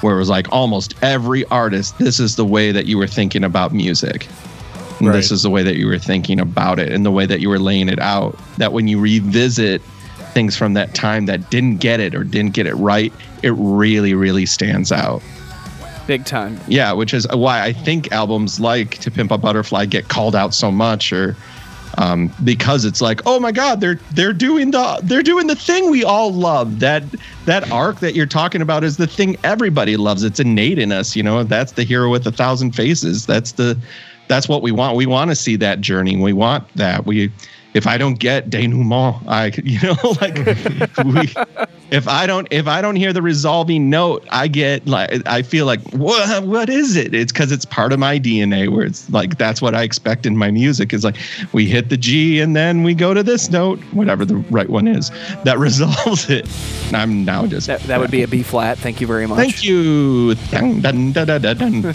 where 0.00 0.14
it 0.14 0.18
was 0.18 0.28
like 0.30 0.50
almost 0.52 0.94
every 1.02 1.44
artist, 1.46 1.98
this 1.98 2.20
is 2.20 2.36
the 2.36 2.44
way 2.44 2.72
that 2.72 2.86
you 2.86 2.96
were 2.96 3.06
thinking 3.06 3.44
about 3.44 3.72
music. 3.72 4.28
Right. 5.00 5.12
this 5.12 5.32
is 5.32 5.42
the 5.42 5.50
way 5.50 5.64
that 5.64 5.76
you 5.76 5.88
were 5.88 5.98
thinking 5.98 6.38
about 6.38 6.78
it 6.78 6.92
and 6.92 7.04
the 7.04 7.10
way 7.10 7.26
that 7.26 7.40
you 7.40 7.48
were 7.48 7.58
laying 7.58 7.88
it 7.88 7.98
out. 7.98 8.38
That 8.58 8.72
when 8.72 8.86
you 8.86 9.00
revisit 9.00 9.82
things 10.32 10.56
from 10.56 10.74
that 10.74 10.94
time 10.94 11.26
that 11.26 11.50
didn't 11.50 11.78
get 11.78 11.98
it 11.98 12.14
or 12.14 12.22
didn't 12.22 12.54
get 12.54 12.66
it 12.66 12.74
right, 12.74 13.12
it 13.42 13.52
really, 13.56 14.14
really 14.14 14.46
stands 14.46 14.92
out. 14.92 15.20
Big 16.06 16.24
time. 16.24 16.60
Yeah, 16.68 16.92
which 16.92 17.12
is 17.12 17.26
why 17.32 17.62
I 17.62 17.72
think 17.72 18.12
albums 18.12 18.60
like 18.60 18.98
To 18.98 19.10
Pimp 19.10 19.32
a 19.32 19.38
Butterfly 19.38 19.86
get 19.86 20.08
called 20.08 20.36
out 20.36 20.54
so 20.54 20.70
much 20.70 21.12
or 21.12 21.34
um, 21.98 22.32
because 22.44 22.84
it's 22.84 23.00
like, 23.00 23.20
oh 23.26 23.38
my 23.40 23.52
God, 23.52 23.80
they're 23.80 23.98
they're 24.12 24.32
doing 24.32 24.70
the 24.70 25.00
they're 25.02 25.22
doing 25.22 25.46
the 25.46 25.56
thing 25.56 25.90
we 25.90 26.04
all 26.04 26.32
love. 26.32 26.80
That 26.80 27.02
that 27.46 27.70
arc 27.70 28.00
that 28.00 28.14
you're 28.14 28.26
talking 28.26 28.62
about 28.62 28.84
is 28.84 28.96
the 28.96 29.06
thing 29.06 29.36
everybody 29.44 29.96
loves. 29.96 30.22
It's 30.22 30.40
innate 30.40 30.78
in 30.78 30.92
us, 30.92 31.14
you 31.14 31.22
know. 31.22 31.44
That's 31.44 31.72
the 31.72 31.84
hero 31.84 32.10
with 32.10 32.26
a 32.26 32.32
thousand 32.32 32.72
faces. 32.72 33.26
That's 33.26 33.52
the 33.52 33.78
that's 34.28 34.48
what 34.48 34.62
we 34.62 34.72
want. 34.72 34.96
We 34.96 35.06
want 35.06 35.30
to 35.30 35.34
see 35.34 35.56
that 35.56 35.80
journey. 35.80 36.16
We 36.16 36.32
want 36.32 36.66
that. 36.74 37.06
We 37.06 37.30
if 37.74 37.86
I 37.86 37.98
don't 37.98 38.18
get 38.18 38.50
denouement, 38.50 39.22
I 39.28 39.52
you 39.64 39.80
know 39.80 39.96
like 40.20 40.36
we, 41.04 41.34
if 41.90 42.08
I 42.08 42.26
don't 42.26 42.48
if 42.50 42.66
I 42.66 42.80
don't 42.80 42.96
hear 42.96 43.12
the 43.12 43.22
resolving 43.22 43.90
note, 43.90 44.26
I 44.30 44.48
get 44.48 44.86
like 44.86 45.26
I 45.26 45.42
feel 45.42 45.66
like 45.66 45.80
what 45.92 46.44
what 46.44 46.68
is 46.68 46.96
it? 46.96 47.14
It's 47.14 47.32
because 47.32 47.52
it's 47.52 47.64
part 47.64 47.92
of 47.92 47.98
my 47.98 48.18
DNA 48.18 48.68
where 48.68 48.84
it's 48.84 49.08
like 49.10 49.38
that's 49.38 49.60
what 49.60 49.74
I 49.74 49.82
expect 49.82 50.26
in 50.26 50.36
my 50.36 50.50
music 50.50 50.92
is 50.92 51.04
like 51.04 51.16
we 51.52 51.66
hit 51.66 51.90
the 51.90 51.96
G 51.96 52.40
and 52.40 52.56
then 52.56 52.82
we 52.82 52.94
go 52.94 53.14
to 53.14 53.22
this 53.22 53.50
note, 53.50 53.78
whatever 53.92 54.24
the 54.24 54.36
right 54.36 54.68
one 54.68 54.88
is, 54.88 55.10
that 55.44 55.58
resolves 55.64 56.30
it. 56.30 56.48
I'm 56.92 57.24
now 57.24 57.46
just 57.46 57.66
that, 57.66 57.80
that 57.82 58.00
would 58.00 58.10
be 58.10 58.22
a 58.22 58.28
B 58.28 58.42
flat. 58.42 58.78
Thank 58.78 59.00
you 59.00 59.06
very 59.06 59.26
much. 59.26 59.38
Thank 59.38 59.64
you. 59.64 60.34
Dun, 60.50 60.80
dun, 60.80 61.12
dun, 61.12 61.94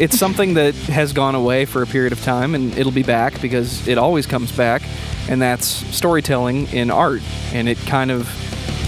it's 0.00 0.18
something 0.18 0.54
that 0.54 0.74
has 0.74 1.12
gone 1.12 1.34
away 1.34 1.64
for 1.64 1.82
a 1.82 1.86
period 1.86 2.12
of 2.12 2.22
time 2.22 2.54
and 2.54 2.76
it'll 2.76 2.92
be 2.92 3.02
back 3.02 3.40
because 3.40 3.86
it 3.86 3.98
always 3.98 4.26
comes 4.26 4.50
back 4.52 4.82
and 5.28 5.40
that's 5.40 5.66
storytelling 5.66 6.66
in 6.68 6.90
art 6.90 7.22
and 7.52 7.68
it 7.68 7.78
kind 7.78 8.10
of 8.10 8.28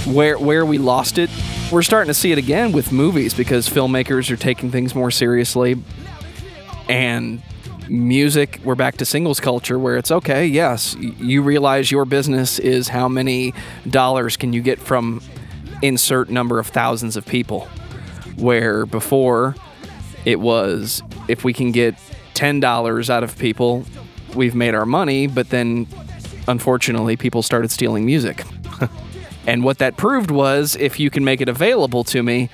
where 0.06 0.39
where 0.39 0.64
we 0.64 0.78
lost 0.78 1.18
it 1.18 1.31
we're 1.72 1.82
starting 1.82 2.09
to 2.09 2.14
see 2.14 2.32
it 2.32 2.39
again 2.39 2.72
with 2.72 2.93
movies 2.93 3.35
because 3.35 3.68
filmmakers 3.68 4.31
are 4.31 4.36
taking 4.36 4.70
things 4.70 4.94
more 4.94 5.10
seriously 5.10 5.76
and 6.89 7.43
music 7.89 8.60
we're 8.64 8.74
back 8.74 8.97
to 8.97 9.05
singles 9.05 9.40
culture 9.40 9.78
where 9.78 9.97
it's 9.97 10.10
okay 10.10 10.47
yes 10.47 10.94
you 10.98 11.43
realize 11.43 11.90
your 11.90 12.05
business 12.05 12.59
is 12.59 12.89
how 12.89 13.09
many 13.09 13.52
dollars 13.89 14.36
can 14.36 14.52
you 14.52 14.62
get 14.62 14.78
from 14.78 15.20
insert 15.82 16.31
number 16.31 16.59
of 16.59 16.66
thousands 16.66 17.16
of 17.16 17.26
people 17.26 17.68
where 18.36 18.86
before 18.86 19.55
it 20.24 20.40
was 20.40 21.02
if 21.28 21.44
we 21.44 21.52
can 21.52 21.72
get 21.72 21.94
$10 22.35 23.10
out 23.10 23.22
of 23.22 23.39
people, 23.39 23.85
we've 24.35 24.55
made 24.55 24.74
our 24.74 24.86
money, 24.86 25.26
but 25.26 25.51
then 25.51 25.86
unfortunately 26.48 27.16
people 27.16 27.43
started 27.43 27.70
stealing 27.70 28.05
music. 28.05 28.44
and 29.46 29.64
what 29.64 29.78
that 29.78 29.96
proved 29.96 30.30
was 30.30 30.76
if 30.76 30.98
you 30.98 31.10
can 31.10 31.24
make 31.24 31.40
it 31.40 31.48
available 31.48 32.04
to 32.04 32.22
me, 32.22 32.50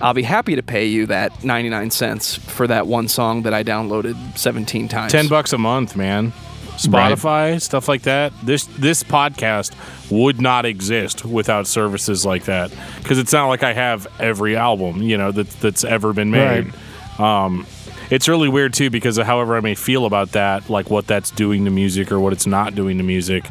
I'll 0.00 0.14
be 0.14 0.22
happy 0.22 0.54
to 0.54 0.62
pay 0.62 0.86
you 0.86 1.06
that 1.06 1.44
99 1.44 1.90
cents 1.90 2.36
for 2.36 2.66
that 2.68 2.86
one 2.86 3.08
song 3.08 3.42
that 3.42 3.52
I 3.52 3.64
downloaded 3.64 4.38
17 4.38 4.88
times. 4.88 5.12
10 5.12 5.28
bucks 5.28 5.52
a 5.52 5.58
month, 5.58 5.96
man. 5.96 6.32
Spotify, 6.76 7.52
right. 7.52 7.62
stuff 7.62 7.88
like 7.88 8.02
that. 8.02 8.32
This 8.44 8.66
this 8.66 9.02
podcast 9.02 9.74
would 10.12 10.40
not 10.40 10.64
exist 10.64 11.24
without 11.24 11.66
services 11.66 12.24
like 12.24 12.44
that 12.44 12.72
because 13.02 13.18
it's 13.18 13.32
not 13.32 13.48
like 13.48 13.64
I 13.64 13.72
have 13.72 14.06
every 14.20 14.54
album, 14.54 15.02
you 15.02 15.18
know, 15.18 15.32
that 15.32 15.50
that's 15.60 15.82
ever 15.82 16.12
been 16.12 16.30
made. 16.30 16.72
Right. 17.18 17.44
Um, 17.44 17.66
it's 18.10 18.28
really 18.28 18.48
weird 18.48 18.74
too 18.74 18.90
because 18.90 19.16
however 19.18 19.56
I 19.56 19.60
may 19.60 19.74
feel 19.74 20.06
about 20.06 20.32
that, 20.32 20.70
like 20.70 20.88
what 20.88 21.08
that's 21.08 21.32
doing 21.32 21.64
to 21.64 21.70
music 21.72 22.12
or 22.12 22.20
what 22.20 22.32
it's 22.32 22.46
not 22.46 22.76
doing 22.76 22.98
to 22.98 23.04
music, 23.04 23.44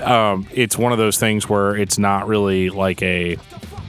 um, 0.00 0.46
it's 0.52 0.76
one 0.76 0.92
of 0.92 0.98
those 0.98 1.18
things 1.18 1.48
where 1.48 1.76
it's 1.76 1.98
not 1.98 2.26
really 2.26 2.70
like 2.70 3.02
a 3.02 3.36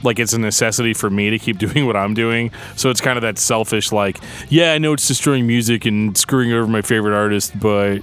like 0.02 0.18
it's 0.18 0.32
a 0.32 0.38
necessity 0.38 0.94
for 0.94 1.10
me 1.10 1.30
to 1.30 1.38
keep 1.38 1.58
doing 1.66 1.86
what 1.86 1.96
I'm 1.96 2.14
doing. 2.14 2.50
So 2.76 2.90
it's 2.90 3.00
kind 3.00 3.16
of 3.16 3.22
that 3.22 3.38
selfish 3.38 3.92
like, 3.92 4.18
yeah, 4.48 4.72
I 4.72 4.78
know 4.78 4.92
it's 4.92 5.06
destroying 5.06 5.46
music 5.46 5.84
and 5.84 6.16
screwing 6.16 6.52
over 6.52 6.66
my 6.66 6.82
favorite 6.82 7.16
artist, 7.16 7.58
but 7.58 7.98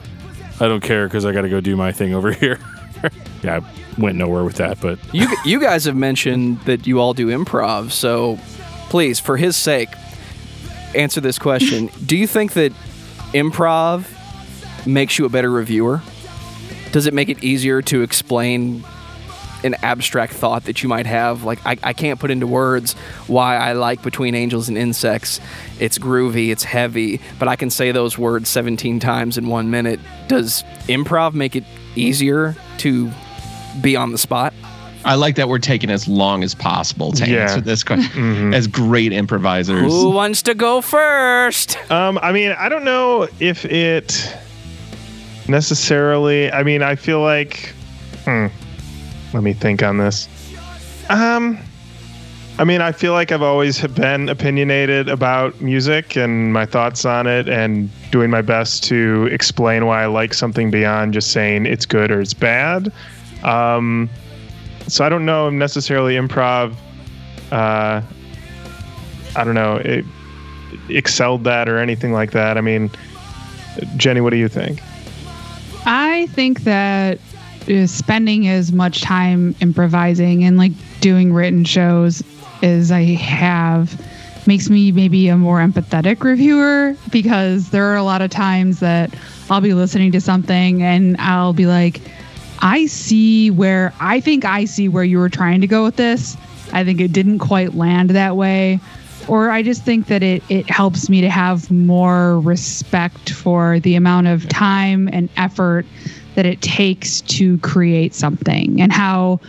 I 0.59 0.67
don't 0.67 0.81
care 0.81 1.07
because 1.07 1.25
I 1.25 1.31
got 1.31 1.41
to 1.41 1.49
go 1.49 1.61
do 1.61 1.75
my 1.75 1.91
thing 1.91 2.13
over 2.15 2.31
here. 2.31 2.59
yeah, 3.43 3.59
I 3.59 4.01
went 4.01 4.17
nowhere 4.17 4.43
with 4.43 4.55
that, 4.55 4.79
but 4.81 4.99
you 5.13 5.27
you 5.45 5.59
guys 5.59 5.85
have 5.85 5.95
mentioned 5.95 6.59
that 6.61 6.85
you 6.85 6.99
all 6.99 7.13
do 7.13 7.27
improv, 7.27 7.91
so 7.91 8.37
please, 8.89 9.19
for 9.19 9.37
his 9.37 9.55
sake, 9.55 9.89
answer 10.95 11.21
this 11.21 11.39
question. 11.39 11.89
Do 12.05 12.17
you 12.17 12.27
think 12.27 12.53
that 12.53 12.73
improv 13.33 14.05
makes 14.85 15.17
you 15.17 15.25
a 15.25 15.29
better 15.29 15.49
reviewer? 15.49 16.01
Does 16.91 17.05
it 17.05 17.13
make 17.13 17.29
it 17.29 17.43
easier 17.43 17.81
to 17.83 18.01
explain 18.01 18.83
an 19.63 19.75
abstract 19.83 20.33
thought 20.33 20.65
that 20.65 20.81
you 20.81 20.89
might 20.89 21.05
have? 21.05 21.43
Like, 21.43 21.59
I, 21.65 21.77
I 21.83 21.93
can't 21.93 22.19
put 22.19 22.31
into 22.31 22.47
words 22.47 22.93
why 23.27 23.57
I 23.57 23.73
like 23.73 24.01
Between 24.01 24.35
Angels 24.35 24.69
and 24.69 24.77
Insects. 24.77 25.39
It's 25.79 25.97
groovy, 25.97 26.49
it's 26.51 26.63
heavy, 26.63 27.21
but 27.37 27.47
I 27.47 27.55
can 27.55 27.69
say 27.69 27.91
those 27.91 28.17
words 28.17 28.49
17 28.49 28.99
times 28.99 29.37
in 29.37 29.47
one 29.47 29.69
minute. 29.69 29.99
Does 30.27 30.63
improv 30.87 31.33
make 31.33 31.55
it 31.55 31.63
easier 31.95 32.55
to 32.79 33.11
be 33.81 33.95
on 33.95 34.11
the 34.11 34.17
spot? 34.17 34.53
I 35.05 35.15
like 35.15 35.35
that 35.35 35.47
we're 35.47 35.59
taking 35.59 35.89
as 35.89 36.07
long 36.07 36.43
as 36.43 36.53
possible 36.53 37.13
to 37.13 37.29
yeah. 37.29 37.43
answer 37.43 37.61
this 37.61 37.83
question 37.83 38.11
mm-hmm. 38.13 38.53
as 38.53 38.67
great 38.67 39.13
improvisers. 39.13 39.81
Who 39.81 40.09
wants 40.09 40.41
to 40.43 40.53
go 40.53 40.81
first? 40.81 41.77
Um, 41.89 42.19
I 42.21 42.31
mean, 42.31 42.51
I 42.51 42.67
don't 42.67 42.83
know 42.83 43.27
if 43.39 43.63
it 43.65 44.35
necessarily. 45.49 46.51
I 46.51 46.63
mean, 46.63 46.81
I 46.81 46.95
feel 46.95 47.21
like. 47.21 47.73
Hmm, 48.25 48.47
let 49.33 49.43
me 49.43 49.53
think 49.53 49.83
on 49.83 49.97
this. 49.97 50.27
Um, 51.09 51.57
I 52.59 52.65
mean, 52.65 52.81
I 52.81 52.91
feel 52.91 53.13
like 53.13 53.31
I've 53.31 53.41
always 53.41 53.81
been 53.87 54.29
opinionated 54.29 55.07
about 55.07 55.59
music 55.61 56.15
and 56.15 56.53
my 56.53 56.65
thoughts 56.65 57.05
on 57.05 57.25
it, 57.25 57.47
and 57.47 57.89
doing 58.11 58.29
my 58.29 58.41
best 58.41 58.83
to 58.85 59.27
explain 59.31 59.85
why 59.85 60.03
I 60.03 60.05
like 60.07 60.33
something 60.33 60.69
beyond 60.69 61.13
just 61.13 61.31
saying 61.31 61.65
it's 61.65 61.85
good 61.85 62.11
or 62.11 62.21
it's 62.21 62.33
bad. 62.33 62.91
Um, 63.43 64.09
so 64.87 65.05
I 65.05 65.09
don't 65.09 65.25
know 65.25 65.49
necessarily 65.49 66.15
improv. 66.15 66.75
Uh, 67.51 68.01
I 69.35 69.43
don't 69.43 69.55
know. 69.55 69.77
It 69.77 70.05
excelled 70.89 71.43
that 71.45 71.69
or 71.69 71.77
anything 71.77 72.11
like 72.11 72.31
that. 72.31 72.57
I 72.57 72.61
mean, 72.61 72.91
Jenny, 73.95 74.21
what 74.21 74.31
do 74.31 74.37
you 74.37 74.49
think? 74.49 74.81
I 75.85 76.27
think 76.31 76.63
that 76.63 77.19
uh, 77.69 77.87
spending 77.87 78.47
as 78.47 78.71
much 78.71 79.01
time 79.01 79.55
improvising 79.59 80.43
and 80.43 80.57
like 80.57 80.71
doing 81.01 81.33
written 81.33 81.65
shows 81.65 82.23
as 82.61 82.91
I 82.91 83.03
have 83.03 83.99
makes 84.47 84.69
me 84.69 84.91
maybe 84.91 85.27
a 85.27 85.37
more 85.37 85.59
empathetic 85.59 86.23
reviewer 86.23 86.95
because 87.11 87.69
there 87.69 87.85
are 87.85 87.95
a 87.95 88.03
lot 88.03 88.21
of 88.21 88.31
times 88.31 88.79
that 88.79 89.13
I'll 89.49 89.61
be 89.61 89.73
listening 89.73 90.11
to 90.13 90.21
something 90.21 90.81
and 90.81 91.15
I'll 91.19 91.53
be 91.53 91.65
like, 91.65 92.01
I 92.59 92.87
see 92.87 93.51
where 93.51 93.93
I 93.99 94.19
think 94.19 94.45
I 94.45 94.65
see 94.65 94.89
where 94.89 95.03
you 95.03 95.19
were 95.19 95.29
trying 95.29 95.61
to 95.61 95.67
go 95.67 95.83
with 95.83 95.95
this. 95.95 96.35
I 96.73 96.83
think 96.83 96.99
it 96.99 97.13
didn't 97.13 97.39
quite 97.39 97.75
land 97.75 98.11
that 98.11 98.35
way. 98.35 98.79
Or 99.29 99.51
I 99.51 99.61
just 99.61 99.83
think 99.85 100.07
that 100.07 100.23
it, 100.23 100.43
it 100.49 100.69
helps 100.69 101.07
me 101.07 101.21
to 101.21 101.29
have 101.29 101.69
more 101.69 102.39
respect 102.39 103.29
for 103.29 103.79
the 103.79 103.95
amount 103.95 104.27
of 104.27 104.49
time 104.49 105.07
and 105.13 105.29
effort 105.37 105.85
that 106.35 106.45
it 106.45 106.61
takes 106.61 107.21
to 107.21 107.57
create 107.59 108.13
something. 108.15 108.81
And 108.81 108.91
how 108.91 109.39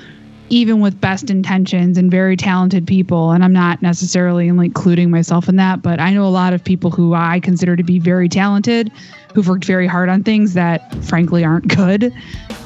even 0.50 0.80
with 0.80 1.00
best 1.00 1.30
intentions 1.30 1.96
and 1.96 2.10
very 2.10 2.36
talented 2.36 2.84
people 2.84 3.30
and 3.30 3.44
i'm 3.44 3.52
not 3.52 3.80
necessarily 3.82 4.48
including 4.48 5.08
myself 5.08 5.48
in 5.48 5.54
that 5.54 5.80
but 5.80 6.00
i 6.00 6.12
know 6.12 6.24
a 6.24 6.26
lot 6.26 6.52
of 6.52 6.64
people 6.64 6.90
who 6.90 7.14
i 7.14 7.38
consider 7.38 7.76
to 7.76 7.84
be 7.84 8.00
very 8.00 8.28
talented 8.28 8.90
who've 9.34 9.48
worked 9.48 9.64
very 9.64 9.86
hard 9.86 10.08
on 10.08 10.22
things 10.24 10.54
that 10.54 10.92
frankly 11.04 11.44
aren't 11.44 11.68
good. 11.68 12.12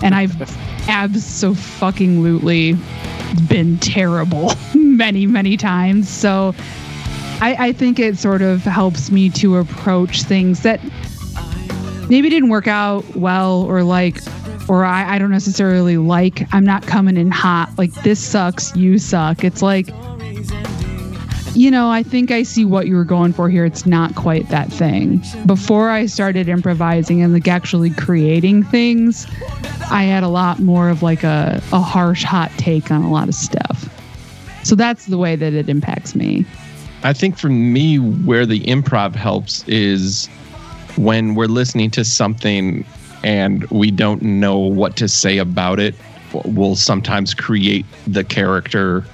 And 0.02 0.14
i've 0.14 0.34
absolutely 0.88 2.76
been 3.48 3.78
terrible 3.78 4.52
many 4.74 5.26
many 5.26 5.56
times. 5.56 6.08
So 6.08 6.54
I, 7.40 7.68
I 7.68 7.72
think 7.72 7.98
it 7.98 8.16
sort 8.18 8.42
of 8.42 8.62
helps 8.62 9.10
me 9.10 9.30
to 9.30 9.56
approach 9.56 10.22
things 10.22 10.62
that 10.62 10.80
maybe 12.08 12.28
didn't 12.28 12.50
work 12.50 12.66
out 12.68 13.04
well 13.16 13.62
or 13.62 13.82
like 13.82 14.18
or 14.68 14.84
I, 14.84 15.16
I 15.16 15.18
don't 15.18 15.30
necessarily 15.30 15.98
like. 15.98 16.46
I'm 16.54 16.64
not 16.64 16.86
coming 16.86 17.16
in 17.16 17.30
hot. 17.30 17.70
Like 17.76 17.92
this 18.02 18.18
sucks 18.20 18.74
you 18.74 18.98
suck. 18.98 19.44
It's 19.44 19.62
like 19.62 19.88
you 21.56 21.70
know 21.70 21.88
i 21.88 22.02
think 22.02 22.32
i 22.32 22.42
see 22.42 22.64
what 22.64 22.88
you 22.88 22.96
were 22.96 23.04
going 23.04 23.32
for 23.32 23.48
here. 23.48 23.64
It's 23.64 23.86
not 23.86 24.14
quite 24.16 24.48
that 24.48 24.72
thing. 24.72 25.22
Before 25.46 25.88
i 25.88 26.06
started 26.06 26.48
improvising 26.48 27.22
and 27.22 27.32
like 27.32 27.46
actually 27.46 27.90
creating 27.90 28.64
things 28.64 29.26
i 29.90 30.02
had 30.02 30.24
a 30.24 30.28
lot 30.28 30.58
more 30.58 30.88
of 30.88 31.02
like 31.02 31.22
a, 31.22 31.62
a 31.72 31.80
harsh 31.80 32.24
hot 32.24 32.50
take 32.56 32.90
on 32.90 33.02
a 33.02 33.10
lot 33.10 33.28
of 33.28 33.34
stuff. 33.34 33.88
So 34.64 34.74
that's 34.74 35.06
the 35.06 35.18
way 35.18 35.36
that 35.36 35.52
it 35.52 35.68
impacts 35.68 36.16
me 36.16 36.44
I 37.04 37.12
think 37.12 37.36
for 37.36 37.50
me, 37.50 37.98
where 37.98 38.46
the 38.46 38.60
improv 38.60 39.14
helps 39.14 39.62
is 39.68 40.26
when 40.96 41.34
we're 41.34 41.46
listening 41.48 41.90
to 41.92 42.04
something 42.04 42.86
and 43.22 43.64
we 43.70 43.90
don't 43.90 44.22
know 44.22 44.56
what 44.58 44.96
to 44.96 45.08
say 45.08 45.36
about 45.36 45.78
it. 45.78 45.94
We'll 46.46 46.76
sometimes 46.76 47.34
create 47.34 47.84
the 48.06 48.24
character, 48.24 49.04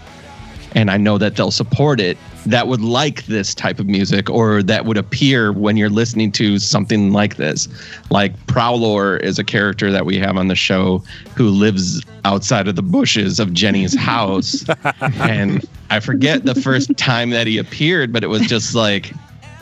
and 0.76 0.88
I 0.88 0.98
know 0.98 1.18
that 1.18 1.34
they'll 1.34 1.50
support 1.50 1.98
it. 2.00 2.16
That 2.46 2.68
would 2.68 2.80
like 2.80 3.26
this 3.26 3.54
type 3.54 3.78
of 3.78 3.86
music, 3.86 4.30
or 4.30 4.62
that 4.62 4.86
would 4.86 4.96
appear 4.96 5.52
when 5.52 5.76
you're 5.76 5.90
listening 5.90 6.32
to 6.32 6.58
something 6.58 7.12
like 7.12 7.36
this. 7.36 7.68
Like 8.10 8.34
Prowler 8.46 9.18
is 9.18 9.38
a 9.38 9.44
character 9.44 9.92
that 9.92 10.06
we 10.06 10.18
have 10.18 10.36
on 10.36 10.48
the 10.48 10.54
show 10.54 11.02
who 11.36 11.50
lives 11.50 12.02
outside 12.24 12.68
of 12.68 12.76
the 12.76 12.82
bushes 12.82 13.40
of 13.40 13.52
Jenny's 13.52 13.94
house, 13.98 14.64
and 15.00 15.66
I 15.90 16.00
forget 16.00 16.44
the 16.44 16.54
first 16.54 16.96
time 16.96 17.30
that 17.30 17.46
he 17.46 17.58
appeared, 17.58 18.12
but 18.12 18.24
it 18.24 18.28
was 18.28 18.42
just 18.42 18.74
like 18.74 19.12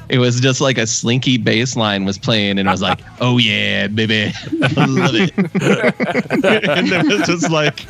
it 0.09 0.19
was 0.19 0.41
just 0.41 0.61
like 0.61 0.79
a 0.79 0.87
slinky 0.87 1.37
bass 1.37 1.77
line 1.77 2.05
was 2.05 2.19
playing, 2.19 2.59
and 2.59 2.69
I 2.69 2.73
was 2.73 2.83
like, 2.83 3.01
"Oh 3.21 3.39
yeah, 3.39 3.89
baby, 3.89 4.33
I 4.77 4.85
love 4.87 5.15
it." 5.15 5.33
and 6.69 6.89
it 6.89 7.07
was 7.07 7.27
just 7.27 7.51
like 7.51 7.87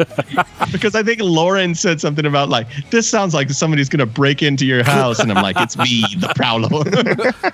because 0.72 0.94
I 0.94 1.02
think 1.02 1.20
Lauren 1.20 1.74
said 1.74 2.00
something 2.00 2.26
about 2.26 2.48
like 2.48 2.66
this 2.90 3.08
sounds 3.08 3.34
like 3.34 3.50
somebody's 3.50 3.88
gonna 3.88 4.06
break 4.06 4.42
into 4.42 4.66
your 4.66 4.84
house, 4.84 5.18
and 5.18 5.32
I'm 5.32 5.42
like, 5.42 5.56
"It's 5.58 5.76
me, 5.76 6.04
the 6.18 6.32
Prowler." 6.34 6.68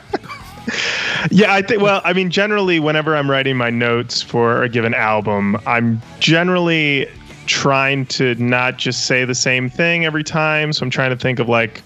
Yeah, 1.31 1.53
I 1.53 1.63
think. 1.63 1.81
Well, 1.83 2.01
I 2.05 2.13
mean, 2.13 2.31
generally, 2.31 2.81
whenever 2.81 3.17
I'm 3.17 3.31
writing 3.31 3.57
my 3.57 3.71
notes 3.71 4.23
for 4.23 4.63
a 4.63 4.69
given 4.69 4.95
album, 4.95 5.57
I'm 5.67 6.01
generally 6.21 7.09
trying 7.47 8.07
to 8.07 8.35
not 8.37 8.79
just 8.79 9.07
say 9.07 9.25
the 9.25 9.35
same 9.35 9.69
thing 9.69 10.05
every 10.05 10.25
time. 10.25 10.73
So 10.73 10.85
I'm 10.85 10.91
trying 10.91 11.11
to 11.11 11.17
think 11.17 11.39
of 11.39 11.49
like, 11.49 11.83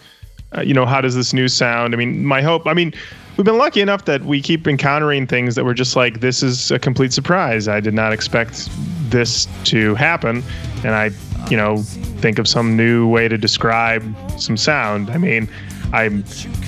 uh, 0.57 0.63
you 0.63 0.75
know, 0.75 0.87
how 0.87 1.01
does 1.01 1.15
this 1.15 1.33
new 1.33 1.49
sound? 1.49 1.95
I 1.95 1.97
mean, 1.97 2.25
my 2.25 2.41
hope. 2.41 2.67
I 2.67 2.75
mean, 2.75 2.95
we've 3.37 3.45
been 3.45 3.59
lucky 3.59 3.81
enough 3.81 4.05
that 4.07 4.25
we 4.25 4.41
keep 4.41 4.67
encountering 4.67 5.27
things 5.27 5.55
that 5.55 5.65
we're 5.65 5.75
just 5.75 5.97
like, 5.97 6.21
this 6.21 6.43
is 6.43 6.71
a 6.71 6.79
complete 6.79 7.13
surprise. 7.13 7.69
I 7.69 7.81
did 7.81 7.95
not 7.95 8.13
expect 8.13 8.69
this 9.11 9.47
to 9.65 9.95
happen, 9.95 10.43
and 10.85 10.95
I, 10.95 11.11
you 11.51 11.57
know, 11.57 11.79
think 12.23 12.39
of 12.39 12.49
some 12.49 12.77
new 12.77 13.09
way 13.09 13.29
to 13.29 13.39
describe 13.39 14.05
some 14.39 14.57
sound. 14.57 15.11
I 15.11 15.19
mean. 15.19 15.49
I'm 15.91 16.23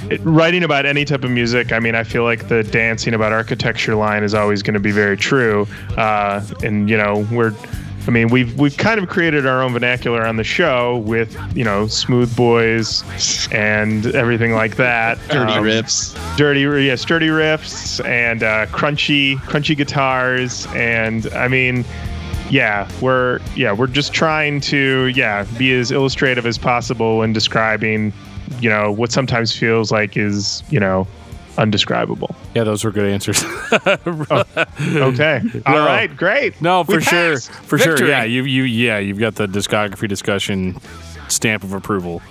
it, 0.09 0.19
writing 0.25 0.65
about 0.65 0.87
any 0.87 1.05
type 1.05 1.25
of 1.25 1.31
music. 1.31 1.73
I 1.73 1.79
mean, 1.79 1.95
I 1.95 2.05
feel 2.05 2.23
like 2.23 2.49
the 2.49 2.63
dancing 2.65 3.13
about 3.13 3.33
architecture 3.33 3.95
line 3.95 4.23
is 4.25 4.33
always 4.33 4.63
going 4.63 4.73
to 4.73 4.81
be 4.81 4.93
very 4.93 5.19
true. 5.19 5.67
Uh, 5.99 6.43
and 6.63 6.89
you 6.89 6.97
know, 6.97 7.27
we're, 7.31 7.53
I 8.11 8.13
mean, 8.13 8.27
we've 8.27 8.59
we've 8.59 8.77
kind 8.77 8.99
of 8.99 9.09
created 9.09 9.47
our 9.47 9.63
own 9.63 9.73
vernacular 9.73 10.27
on 10.27 10.35
the 10.35 10.43
show 10.43 10.97
with 11.07 11.39
you 11.57 11.63
know 11.63 11.87
smooth 11.87 12.35
boys 12.35 13.05
and 13.53 14.05
everything 14.17 14.53
like 14.53 14.75
that. 14.79 15.17
Dirty 15.29 15.53
Um, 15.53 15.63
riffs. 15.65 16.37
dirty 16.37 16.63
yeah 16.85 16.97
sturdy 16.97 17.29
riffs 17.29 18.05
and 18.05 18.43
uh, 18.43 18.67
crunchy 18.67 19.37
crunchy 19.43 19.77
guitars 19.77 20.67
and 20.75 21.29
i 21.35 21.47
mean 21.47 21.85
yeah 22.51 22.91
we're 23.01 23.39
yeah 23.55 23.71
we're 23.73 23.87
just 23.87 24.13
trying 24.13 24.61
to 24.63 25.07
yeah 25.15 25.45
be 25.57 25.73
as 25.73 25.93
illustrative 25.93 26.47
as 26.47 26.59
possible 26.59 27.19
when 27.19 27.33
describing 27.33 28.13
you 28.61 28.69
know 28.69 28.91
what 28.91 29.13
sometimes 29.13 29.57
feels 29.57 29.93
like 29.93 30.17
is 30.17 30.65
you 30.69 30.81
know 30.81 31.07
undescribable 31.59 32.30
Yeah, 32.55 32.65
those 32.65 32.83
were 32.85 32.91
good 32.91 33.09
answers. 33.11 33.45
okay 33.73 35.41
all 35.67 35.75
No. 35.75 35.87
right 35.87 36.15
great 36.17 36.61
no, 36.61 36.85
for 36.85 36.97
We 36.97 37.03
sure, 37.03 37.33
passed. 37.35 37.51
for 37.51 37.79
sure. 37.79 38.07
Yeah, 38.07 38.25
you 38.25 38.43
you 38.45 38.65
yeah, 38.65 38.99
you've 38.99 39.19
got 39.19 39.35
the 39.37 39.47
discography 39.47 40.09
discussion 40.09 40.77
stamp 41.29 41.63
of 41.63 41.73
approval. 41.73 42.23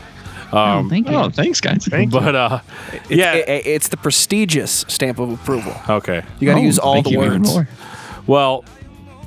oh, 0.52 0.88
thank 0.90 1.08
you 1.10 1.16
Oh, 1.16 1.30
thanks, 1.30 1.62
guys. 1.62 1.86
Thank 1.86 2.14
you. 2.14 2.20
But 2.20 2.36
uh, 2.36 2.60
It's, 2.94 3.12
yeah, 3.12 3.32
i- 3.34 3.64
it's 3.66 3.88
the 3.90 3.98
prestigious 3.98 4.84
stamp 4.88 5.20
of 5.20 5.32
approval. 5.32 5.74
okay. 5.88 6.24
You 6.40 6.48
got 6.48 6.56
to 6.56 6.62
Oh, 6.62 6.64
use 6.64 6.80
all 6.80 6.94
thank 6.96 7.06
the 7.06 7.12
you 7.12 7.24
even 7.24 7.42
words. 7.44 7.54
more. 7.54 7.68
Well, 8.28 8.66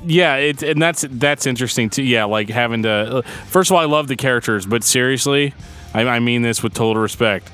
yeah, 0.05 0.35
it's 0.35 0.61
and 0.63 0.81
that's 0.81 1.05
that's 1.09 1.47
interesting 1.47 1.89
too. 1.89 2.03
Yeah, 2.03 2.25
like 2.25 2.49
having 2.49 2.83
to. 2.83 2.89
uh, 2.89 3.21
First 3.47 3.71
of 3.71 3.75
all, 3.75 3.81
I 3.81 3.85
love 3.85 4.07
the 4.07 4.15
characters, 4.17 4.65
but 4.65 4.83
seriously, 4.83 5.53
I, 5.93 6.01
I 6.05 6.19
mean 6.19 6.41
this 6.41 6.61
with 6.61 6.73
total 6.73 7.01
respect. 7.01 7.49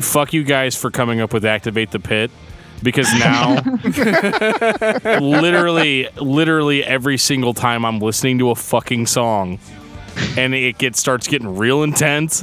Y- 0.00 0.04
Fuck 0.04 0.32
you 0.32 0.44
guys 0.44 0.76
for 0.76 0.90
coming 0.90 1.20
up 1.20 1.32
with 1.32 1.44
activate 1.44 1.90
the 1.90 2.00
pit. 2.00 2.30
Because 2.82 3.12
now, 3.18 3.56
literally, 5.20 6.08
literally 6.16 6.82
every 6.82 7.18
single 7.18 7.52
time 7.52 7.84
I'm 7.84 7.98
listening 7.98 8.38
to 8.38 8.48
a 8.50 8.54
fucking 8.54 9.06
song, 9.06 9.58
and 10.38 10.54
it 10.54 10.78
gets 10.78 10.98
starts 10.98 11.28
getting 11.28 11.58
real 11.58 11.82
intense, 11.82 12.42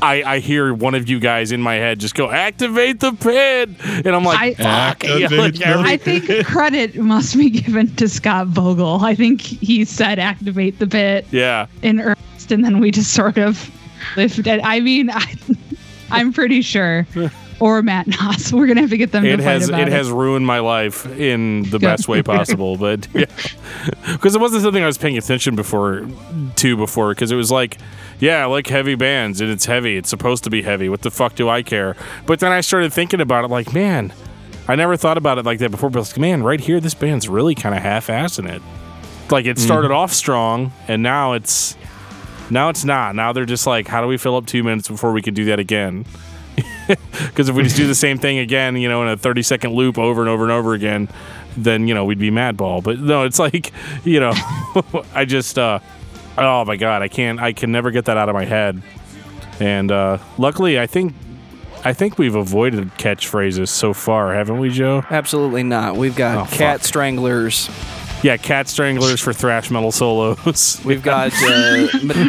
I, 0.00 0.22
I 0.22 0.38
hear 0.38 0.72
one 0.72 0.94
of 0.94 1.06
you 1.06 1.20
guys 1.20 1.52
in 1.52 1.60
my 1.60 1.74
head 1.74 1.98
just 1.98 2.14
go 2.14 2.30
activate 2.30 3.00
the 3.00 3.12
pit, 3.12 3.70
and 3.84 4.06
I'm 4.08 4.24
like, 4.24 4.58
I- 4.58 4.94
fuck. 4.94 5.02
Yeah, 5.04 5.28
like, 5.30 5.60
every- 5.60 5.90
I 5.90 5.96
think 5.98 6.46
credit 6.46 6.96
must 6.96 7.36
be 7.36 7.50
given 7.50 7.94
to 7.96 8.08
Scott 8.08 8.46
Vogel. 8.46 9.00
I 9.04 9.14
think 9.14 9.42
he 9.42 9.84
said 9.84 10.18
activate 10.18 10.78
the 10.78 10.86
pit 10.86 11.26
yeah. 11.30 11.66
in 11.82 12.00
earnest, 12.00 12.50
and 12.50 12.64
then 12.64 12.80
we 12.80 12.90
just 12.90 13.12
sort 13.12 13.36
of 13.36 13.70
lifted. 14.16 14.60
I 14.62 14.80
mean, 14.80 15.10
I, 15.10 15.34
I'm 16.10 16.32
pretty 16.32 16.62
sure. 16.62 17.06
Or 17.60 17.82
Matt 17.82 18.06
Noss. 18.06 18.52
We're 18.58 18.66
gonna 18.66 18.80
have 18.80 18.90
to 18.90 18.96
get 18.96 19.12
them 19.12 19.24
it 19.24 19.36
to 19.36 19.42
has 19.42 19.68
about 19.68 19.80
it 19.80 19.88
has 19.88 20.10
ruined 20.10 20.46
my 20.46 20.58
life 20.58 21.06
in 21.18 21.62
the 21.70 21.78
best 21.78 22.08
way 22.08 22.22
possible 22.22 22.76
but 22.78 23.06
yeah. 23.14 23.26
Because 24.12 24.34
it 24.34 24.40
wasn't 24.40 24.62
something 24.62 24.82
i 24.82 24.86
was 24.86 24.98
paying 24.98 25.16
attention 25.16 25.54
before 25.54 26.06
to 26.56 26.76
before 26.76 27.10
because 27.10 27.30
it 27.30 27.36
was 27.36 27.50
like 27.50 27.78
yeah 28.18 28.42
i 28.42 28.44
like 28.46 28.66
heavy 28.66 28.94
bands 28.94 29.40
and 29.40 29.50
it's 29.50 29.66
heavy. 29.66 29.96
It's 29.96 30.10
supposed 30.10 30.44
to 30.44 30.50
be 30.50 30.62
heavy. 30.62 30.88
What 30.88 31.02
the 31.02 31.10
fuck 31.10 31.34
do 31.34 31.48
i 31.48 31.62
care? 31.62 31.96
But 32.26 32.40
then 32.40 32.52
i 32.52 32.60
started 32.60 32.92
thinking 32.92 33.20
about 33.20 33.44
it 33.44 33.48
like 33.48 33.72
man 33.72 34.12
i 34.66 34.74
never 34.74 34.96
thought 34.96 35.18
about 35.18 35.38
it 35.38 35.44
like 35.44 35.58
that 35.60 35.70
before 35.70 35.90
but 35.90 35.98
I 35.98 36.00
was 36.00 36.12
like, 36.12 36.20
man 36.20 36.42
right 36.42 36.60
here 36.60 36.80
this 36.80 36.94
band's 36.94 37.28
really 37.28 37.54
kind 37.54 37.74
of 37.74 37.82
half-assing 37.82 38.48
it. 38.48 38.62
Like 39.30 39.46
it 39.46 39.58
started 39.58 39.88
mm-hmm. 39.88 39.96
off 39.96 40.12
strong 40.12 40.72
and 40.88 41.02
now 41.02 41.32
it's 41.32 41.76
Now 42.50 42.68
it's 42.68 42.84
not. 42.84 43.14
Now 43.14 43.32
they're 43.32 43.44
just 43.44 43.66
like, 43.66 43.88
how 43.88 44.00
do 44.00 44.06
we 44.06 44.16
fill 44.16 44.36
up 44.36 44.46
two 44.46 44.62
minutes 44.62 44.88
before 44.88 45.12
we 45.12 45.22
can 45.22 45.34
do 45.34 45.46
that 45.46 45.58
again? 45.58 46.04
Because 46.86 47.48
if 47.48 47.56
we 47.56 47.62
just 47.62 47.76
do 47.78 47.86
the 47.86 47.94
same 47.94 48.18
thing 48.18 48.36
again, 48.38 48.76
you 48.76 48.90
know, 48.90 49.00
in 49.02 49.08
a 49.08 49.16
30 49.16 49.42
second 49.42 49.72
loop 49.72 49.96
over 49.96 50.20
and 50.20 50.28
over 50.28 50.42
and 50.42 50.52
over 50.52 50.74
again, 50.74 51.08
then, 51.56 51.88
you 51.88 51.94
know, 51.94 52.04
we'd 52.04 52.18
be 52.18 52.30
madball. 52.30 52.82
But 52.82 52.98
no, 53.00 53.22
it's 53.24 53.38
like, 53.38 53.72
you 54.04 54.20
know, 54.20 54.34
I 55.14 55.24
just, 55.24 55.58
uh, 55.58 55.78
oh 56.36 56.66
my 56.66 56.76
God, 56.76 57.00
I 57.00 57.08
can't, 57.08 57.40
I 57.40 57.54
can 57.54 57.72
never 57.72 57.90
get 57.90 58.04
that 58.04 58.18
out 58.18 58.28
of 58.28 58.34
my 58.34 58.44
head. 58.44 58.82
And 59.60 59.90
uh, 59.90 60.18
luckily, 60.36 60.78
I 60.78 60.86
think, 60.86 61.14
I 61.86 61.94
think 61.94 62.18
we've 62.18 62.34
avoided 62.34 62.90
catchphrases 62.98 63.68
so 63.68 63.94
far, 63.94 64.34
haven't 64.34 64.58
we, 64.58 64.68
Joe? 64.68 65.04
Absolutely 65.10 65.62
not. 65.62 65.96
We've 65.96 66.14
got 66.14 66.36
Oh, 66.36 66.44
cat 66.54 66.80
fuck. 66.80 66.84
stranglers. 66.86 67.70
Yeah, 68.24 68.38
cat 68.38 68.68
stranglers 68.68 69.20
for 69.20 69.34
thrash 69.34 69.70
metal 69.70 69.92
solos. 69.92 70.80
We've 70.84 71.02
got 71.02 71.30
uh, 71.42 71.88
me- 72.02 72.22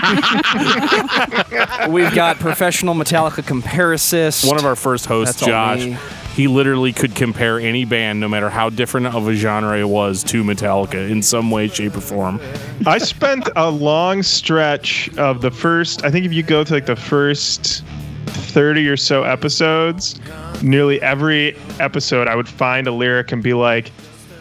we've 1.94 2.14
got 2.14 2.38
professional 2.38 2.96
Metallica 2.96 3.42
comparicist. 3.42 4.46
One 4.46 4.58
of 4.58 4.66
our 4.66 4.76
first 4.76 5.06
hosts, 5.06 5.36
That's 5.40 5.44
all 5.44 5.48
Josh, 5.48 5.86
me. 5.86 5.98
he 6.36 6.48
literally 6.48 6.92
could 6.92 7.16
compare 7.16 7.62
any 7.62 7.86
band, 7.86 8.20
no 8.20 8.28
matter 8.28 8.50
how 8.50 8.70
different 8.70 9.08
of 9.08 9.30
a 9.30 9.34
genre 9.36 9.78
it 9.80 9.88
was, 9.88 10.22
to 10.26 10.44
Metallica 10.44 11.10
in 11.10 11.22
some 11.22 11.50
way, 11.50 11.70
shape, 11.70 11.96
or 11.96 12.02
form. 12.02 12.42
I 12.86 12.98
spent 12.98 13.48
a 13.56 13.72
long 13.72 14.22
stretch 14.22 15.10
of 15.18 15.40
the 15.40 15.50
first. 15.52 16.04
I 16.04 16.12
think 16.12 16.26
if 16.26 16.34
you 16.34 16.44
go 16.44 16.66
to 16.66 16.74
like 16.74 16.88
the 16.88 16.98
first 16.98 17.86
thirty 18.26 18.86
or 18.90 18.98
so 18.98 19.24
episodes, 19.24 20.20
nearly 20.62 21.02
every 21.02 21.58
episode, 21.80 22.28
I 22.28 22.36
would 22.36 22.50
find 22.50 22.86
a 22.86 22.92
lyric 22.92 23.32
and 23.32 23.42
be 23.42 23.54
like. 23.54 23.94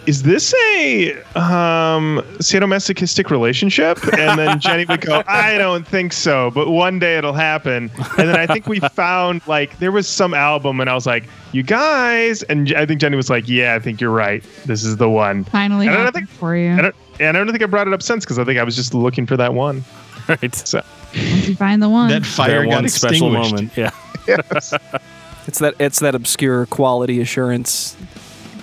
Is 0.06 0.22
this 0.22 0.52
a 0.76 1.12
um, 1.34 2.22
sadomasochistic 2.38 3.30
relationship? 3.30 3.98
And 4.18 4.38
then 4.38 4.60
Jenny 4.60 4.84
would 4.84 5.00
go, 5.00 5.22
I 5.26 5.56
don't 5.56 5.86
think 5.86 6.12
so, 6.12 6.50
but 6.50 6.68
one 6.70 6.98
day 6.98 7.16
it'll 7.16 7.32
happen. 7.32 7.90
And 8.18 8.28
then 8.28 8.36
I 8.36 8.46
think 8.46 8.66
we 8.66 8.80
found 8.80 9.40
like 9.48 9.78
there 9.78 9.92
was 9.92 10.06
some 10.06 10.34
album, 10.34 10.80
and 10.80 10.90
I 10.90 10.94
was 10.94 11.06
like, 11.06 11.24
you 11.52 11.62
guys, 11.62 12.42
and 12.44 12.72
I 12.74 12.84
think 12.84 13.00
Jenny 13.00 13.16
was 13.16 13.30
like, 13.30 13.48
Yeah, 13.48 13.74
I 13.74 13.78
think 13.78 14.00
you're 14.00 14.10
right. 14.10 14.44
This 14.66 14.84
is 14.84 14.96
the 14.98 15.08
one. 15.08 15.44
Finally 15.44 15.86
And 15.86 15.96
I 15.96 16.02
don't 16.02 16.12
think- 16.12 16.28
for 16.28 16.54
you. 16.56 16.72
I 16.74 16.82
don't, 16.82 16.94
and 17.20 17.36
I 17.36 17.40
don't 17.40 17.50
think 17.52 17.62
I 17.62 17.66
brought 17.66 17.86
it 17.86 17.94
up 17.94 18.02
since 18.02 18.24
because 18.24 18.38
I 18.38 18.44
think 18.44 18.58
I 18.58 18.64
was 18.64 18.76
just 18.76 18.92
looking 18.92 19.26
for 19.26 19.36
that 19.36 19.54
one. 19.54 19.84
Right? 20.26 20.54
So 20.54 20.80
Once 21.14 21.48
you 21.48 21.54
find 21.54 21.82
the 21.82 21.88
one. 21.90 22.08
That 22.08 22.24
fire 22.24 22.62
that 22.62 22.70
got 22.70 22.74
one 22.82 22.88
special 22.88 23.34
extinguished. 23.36 23.76
moment. 23.76 23.94
Yeah. 24.26 24.78
It's 25.46 25.58
that 25.58 25.74
it's 25.78 25.98
that 26.00 26.14
obscure 26.14 26.64
quality 26.64 27.20
assurance 27.20 27.94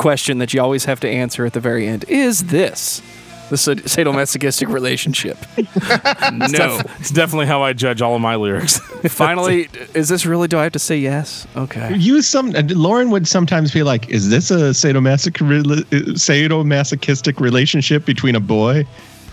question 0.01 0.39
that 0.39 0.53
you 0.53 0.61
always 0.61 0.85
have 0.85 0.99
to 1.01 1.09
answer 1.09 1.45
at 1.45 1.53
the 1.53 1.59
very 1.59 1.87
end. 1.87 2.03
Is 2.07 2.45
this 2.45 3.01
the 3.49 3.57
sad- 3.57 3.79
sadomasochistic 3.79 4.67
relationship? 4.71 5.37
no. 5.57 6.81
It's 6.99 7.11
definitely 7.11 7.45
how 7.47 7.61
I 7.63 7.73
judge 7.73 8.01
all 8.01 8.15
of 8.15 8.21
my 8.21 8.35
lyrics. 8.35 8.77
Finally, 9.09 9.67
is 9.93 10.09
this 10.09 10.25
really? 10.25 10.47
Do 10.47 10.57
I 10.57 10.63
have 10.63 10.71
to 10.73 10.79
say 10.79 10.97
yes? 10.97 11.45
Okay. 11.55 11.95
Use 11.97 12.27
some. 12.27 12.51
Lauren 12.69 13.09
would 13.11 13.27
sometimes 13.27 13.71
be 13.73 13.83
like, 13.83 14.09
"Is 14.09 14.29
this 14.29 14.51
a 14.51 14.71
sadomasoch- 14.71 15.37
rela- 15.45 15.81
uh, 15.93 16.13
sadomasochistic 16.15 17.39
relationship 17.39 18.05
between 18.05 18.35
a 18.35 18.39
boy 18.39 18.85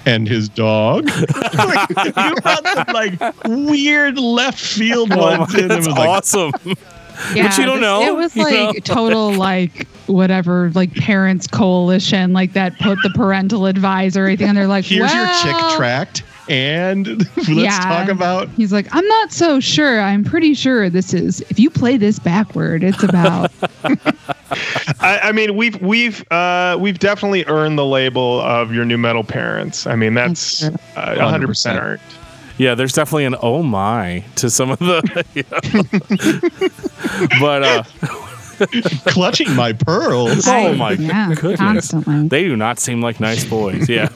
and 0.04 0.26
his 0.28 0.48
dog?" 0.48 1.06
like, 1.54 1.88
you 1.90 2.34
brought 2.42 2.66
some 2.74 2.86
like 2.92 3.20
weird 3.44 4.18
left 4.18 4.58
field 4.60 5.12
Oh 5.12 5.16
my- 5.16 5.34
in. 5.54 5.60
and 5.62 5.70
that's 5.70 5.86
was 5.86 6.44
like, 6.66 6.78
awesome. 7.18 7.36
yeah, 7.36 7.60
you 7.60 7.66
don't 7.66 7.80
know, 7.80 8.02
It 8.02 8.14
was 8.16 8.34
you 8.36 8.44
like 8.44 8.74
know? 8.74 8.80
total 8.94 9.32
like 9.34 9.86
whatever 10.06 10.70
like 10.74 10.94
parents 10.94 11.46
coalition 11.46 12.32
like 12.32 12.54
that 12.54 12.78
put 12.78 12.98
the 13.02 13.10
parental 13.10 13.66
advisor 13.66 14.20
everything 14.22 14.48
and 14.48 14.56
they're 14.56 14.66
like 14.66 14.84
Here's 14.86 15.12
your 15.12 15.26
chick 15.42 15.76
tract, 15.76 16.22
and 16.48 17.18
let's 17.36 17.48
yeah. 17.48 17.78
talk 17.80 18.08
about. 18.08 18.48
He's 18.50 18.72
like, 18.72 18.86
I'm 18.94 19.06
not 19.06 19.32
so 19.32 19.60
sure. 19.60 20.00
I'm 20.00 20.24
pretty 20.24 20.54
sure 20.54 20.88
this 20.88 21.12
is 21.12 21.40
if 21.50 21.58
you 21.58 21.68
play 21.70 21.96
this 21.98 22.18
backward, 22.18 22.82
it's 22.82 23.02
about 23.02 23.52
I, 25.00 25.18
I 25.24 25.32
mean, 25.32 25.56
we've 25.56 25.80
we've 25.82 26.24
uh, 26.32 26.76
we've 26.80 26.98
definitely 26.98 27.44
earned 27.46 27.78
the 27.78 27.84
label 27.84 28.40
of 28.40 28.72
your 28.72 28.84
nu 28.86 28.96
metal 28.96 29.24
parents. 29.24 29.86
I 29.86 29.94
mean, 29.94 30.14
that's 30.14 30.60
That's 30.60 30.76
uh, 30.96 31.14
100% 31.16 31.46
100%. 31.46 31.82
earned. 31.82 32.00
Yeah, 32.58 32.74
there's 32.74 32.92
definitely 32.92 33.24
an 33.24 33.36
oh 33.40 33.62
my 33.62 34.24
to 34.36 34.50
some 34.50 34.70
of 34.70 34.78
the. 34.80 35.24
you 35.34 35.44
know. 37.30 37.38
but 37.40 37.62
uh, 37.62 37.84
clutching 39.12 39.54
my 39.54 39.72
pearls. 39.72 40.44
Oh 40.48 40.74
my 40.74 40.92
yeah, 40.92 41.32
goodness. 41.34 41.60
constantly. 41.60 42.28
they 42.28 42.44
do 42.44 42.56
not 42.56 42.80
seem 42.80 43.00
like 43.00 43.20
nice 43.20 43.44
boys. 43.44 43.88
Yeah. 43.88 44.08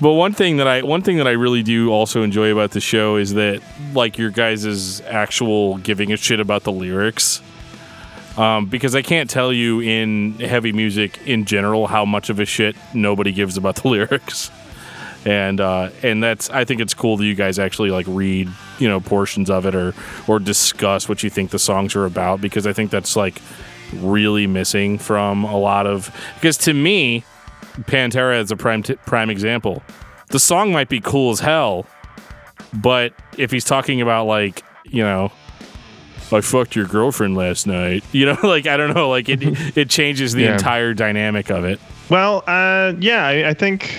but 0.00 0.12
one 0.12 0.32
thing 0.32 0.58
that 0.58 0.68
I 0.68 0.82
one 0.82 1.02
thing 1.02 1.16
that 1.18 1.26
I 1.26 1.32
really 1.32 1.62
do 1.64 1.90
also 1.90 2.22
enjoy 2.22 2.52
about 2.52 2.70
the 2.70 2.80
show 2.80 3.16
is 3.16 3.34
that 3.34 3.60
like 3.92 4.16
your 4.16 4.30
guys' 4.30 4.64
is 4.64 5.00
actual 5.02 5.78
giving 5.78 6.12
a 6.12 6.16
shit 6.16 6.38
about 6.40 6.62
the 6.62 6.72
lyrics. 6.72 7.42
Um, 8.36 8.66
because 8.66 8.96
I 8.96 9.02
can't 9.02 9.30
tell 9.30 9.52
you 9.52 9.80
in 9.80 10.40
heavy 10.40 10.72
music 10.72 11.20
in 11.24 11.44
general 11.44 11.86
how 11.86 12.04
much 12.04 12.30
of 12.30 12.40
a 12.40 12.44
shit 12.44 12.74
nobody 12.92 13.30
gives 13.30 13.56
about 13.56 13.76
the 13.76 13.88
lyrics. 13.88 14.50
And 15.26 15.60
uh, 15.60 15.90
and 16.02 16.22
that's 16.22 16.50
I 16.50 16.64
think 16.64 16.80
it's 16.82 16.92
cool 16.92 17.16
that 17.16 17.24
you 17.24 17.34
guys 17.34 17.58
actually 17.58 17.90
like 17.90 18.04
read 18.08 18.48
you 18.78 18.88
know 18.88 19.00
portions 19.00 19.48
of 19.48 19.64
it 19.64 19.74
or 19.74 19.94
or 20.28 20.38
discuss 20.38 21.08
what 21.08 21.22
you 21.22 21.30
think 21.30 21.50
the 21.50 21.58
songs 21.58 21.96
are 21.96 22.04
about 22.04 22.40
because 22.42 22.66
I 22.66 22.72
think 22.74 22.90
that's 22.90 23.16
like 23.16 23.40
really 23.94 24.46
missing 24.46 24.98
from 24.98 25.44
a 25.44 25.56
lot 25.56 25.86
of 25.86 26.14
because 26.34 26.58
to 26.58 26.74
me 26.74 27.24
Pantera 27.82 28.38
is 28.40 28.50
a 28.50 28.56
prime 28.56 28.82
t- 28.82 28.96
prime 29.06 29.30
example. 29.30 29.82
The 30.28 30.38
song 30.38 30.72
might 30.72 30.88
be 30.90 31.00
cool 31.00 31.30
as 31.32 31.40
hell, 31.40 31.86
but 32.74 33.14
if 33.38 33.50
he's 33.50 33.64
talking 33.64 34.00
about 34.02 34.26
like 34.26 34.62
you 34.84 35.02
know, 35.02 35.32
I 36.32 36.42
fucked 36.42 36.76
your 36.76 36.86
girlfriend 36.86 37.34
last 37.34 37.66
night, 37.66 38.04
you 38.12 38.26
know, 38.26 38.36
like 38.42 38.66
I 38.66 38.76
don't 38.76 38.92
know, 38.94 39.08
like 39.08 39.30
it 39.30 39.42
it 39.76 39.88
changes 39.98 40.34
the 40.34 40.42
Yeah. 40.42 40.52
entire 40.52 40.92
dynamic 40.92 41.50
of 41.50 41.64
it. 41.64 41.80
Well, 42.10 42.44
uh, 42.46 42.92
yeah, 43.00 43.26
I, 43.26 43.48
I 43.48 43.54
think. 43.54 43.90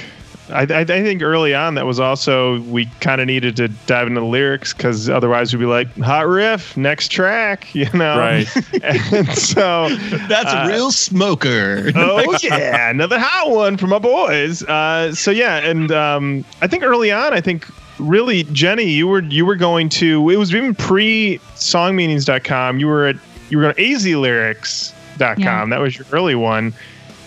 I, 0.49 0.61
I, 0.61 0.79
I 0.81 0.85
think 0.85 1.21
early 1.23 1.55
on 1.55 1.75
that 1.75 1.85
was 1.85 1.99
also 1.99 2.59
we 2.61 2.85
kind 2.99 3.19
of 3.19 3.27
needed 3.27 3.55
to 3.57 3.67
dive 3.87 4.07
into 4.07 4.19
the 4.21 4.25
lyrics 4.27 4.73
because 4.73 5.09
otherwise 5.09 5.53
we'd 5.53 5.59
be 5.59 5.65
like 5.65 5.87
hot 5.97 6.27
riff 6.27 6.77
next 6.77 7.09
track 7.09 7.73
you 7.75 7.89
know 7.93 8.17
Right. 8.17 8.47
and 8.83 9.27
so 9.29 9.89
That's 10.27 10.53
Uh, 10.53 10.65
a 10.65 10.67
real 10.67 10.91
smoker. 10.91 11.91
oh 11.95 12.37
yeah, 12.43 12.89
another 12.89 13.17
hot 13.19 13.49
one 13.51 13.77
for 13.77 13.87
my 13.87 13.99
boys. 13.99 14.63
Uh, 14.63 15.13
so 15.15 15.31
yeah, 15.31 15.57
and 15.57 15.91
um, 15.91 16.45
I 16.61 16.67
think 16.67 16.83
early 16.83 17.11
on, 17.11 17.33
I 17.33 17.41
think 17.41 17.65
really 17.99 18.43
Jenny, 18.45 18.89
you 18.89 19.07
were 19.07 19.21
you 19.23 19.45
were 19.45 19.55
going 19.55 19.89
to 19.89 20.29
it 20.29 20.35
was 20.35 20.53
even 20.53 20.75
pre 20.75 21.39
songmeanings.com. 21.55 22.79
You 22.79 22.87
were 22.87 23.07
at 23.07 23.15
you 23.49 23.57
were 23.57 23.63
going 23.71 23.75
on 23.75 23.95
azlyrics.com. 23.95 25.39
Yeah. 25.39 25.65
That 25.69 25.79
was 25.81 25.97
your 25.97 26.05
early 26.11 26.35
one. 26.35 26.73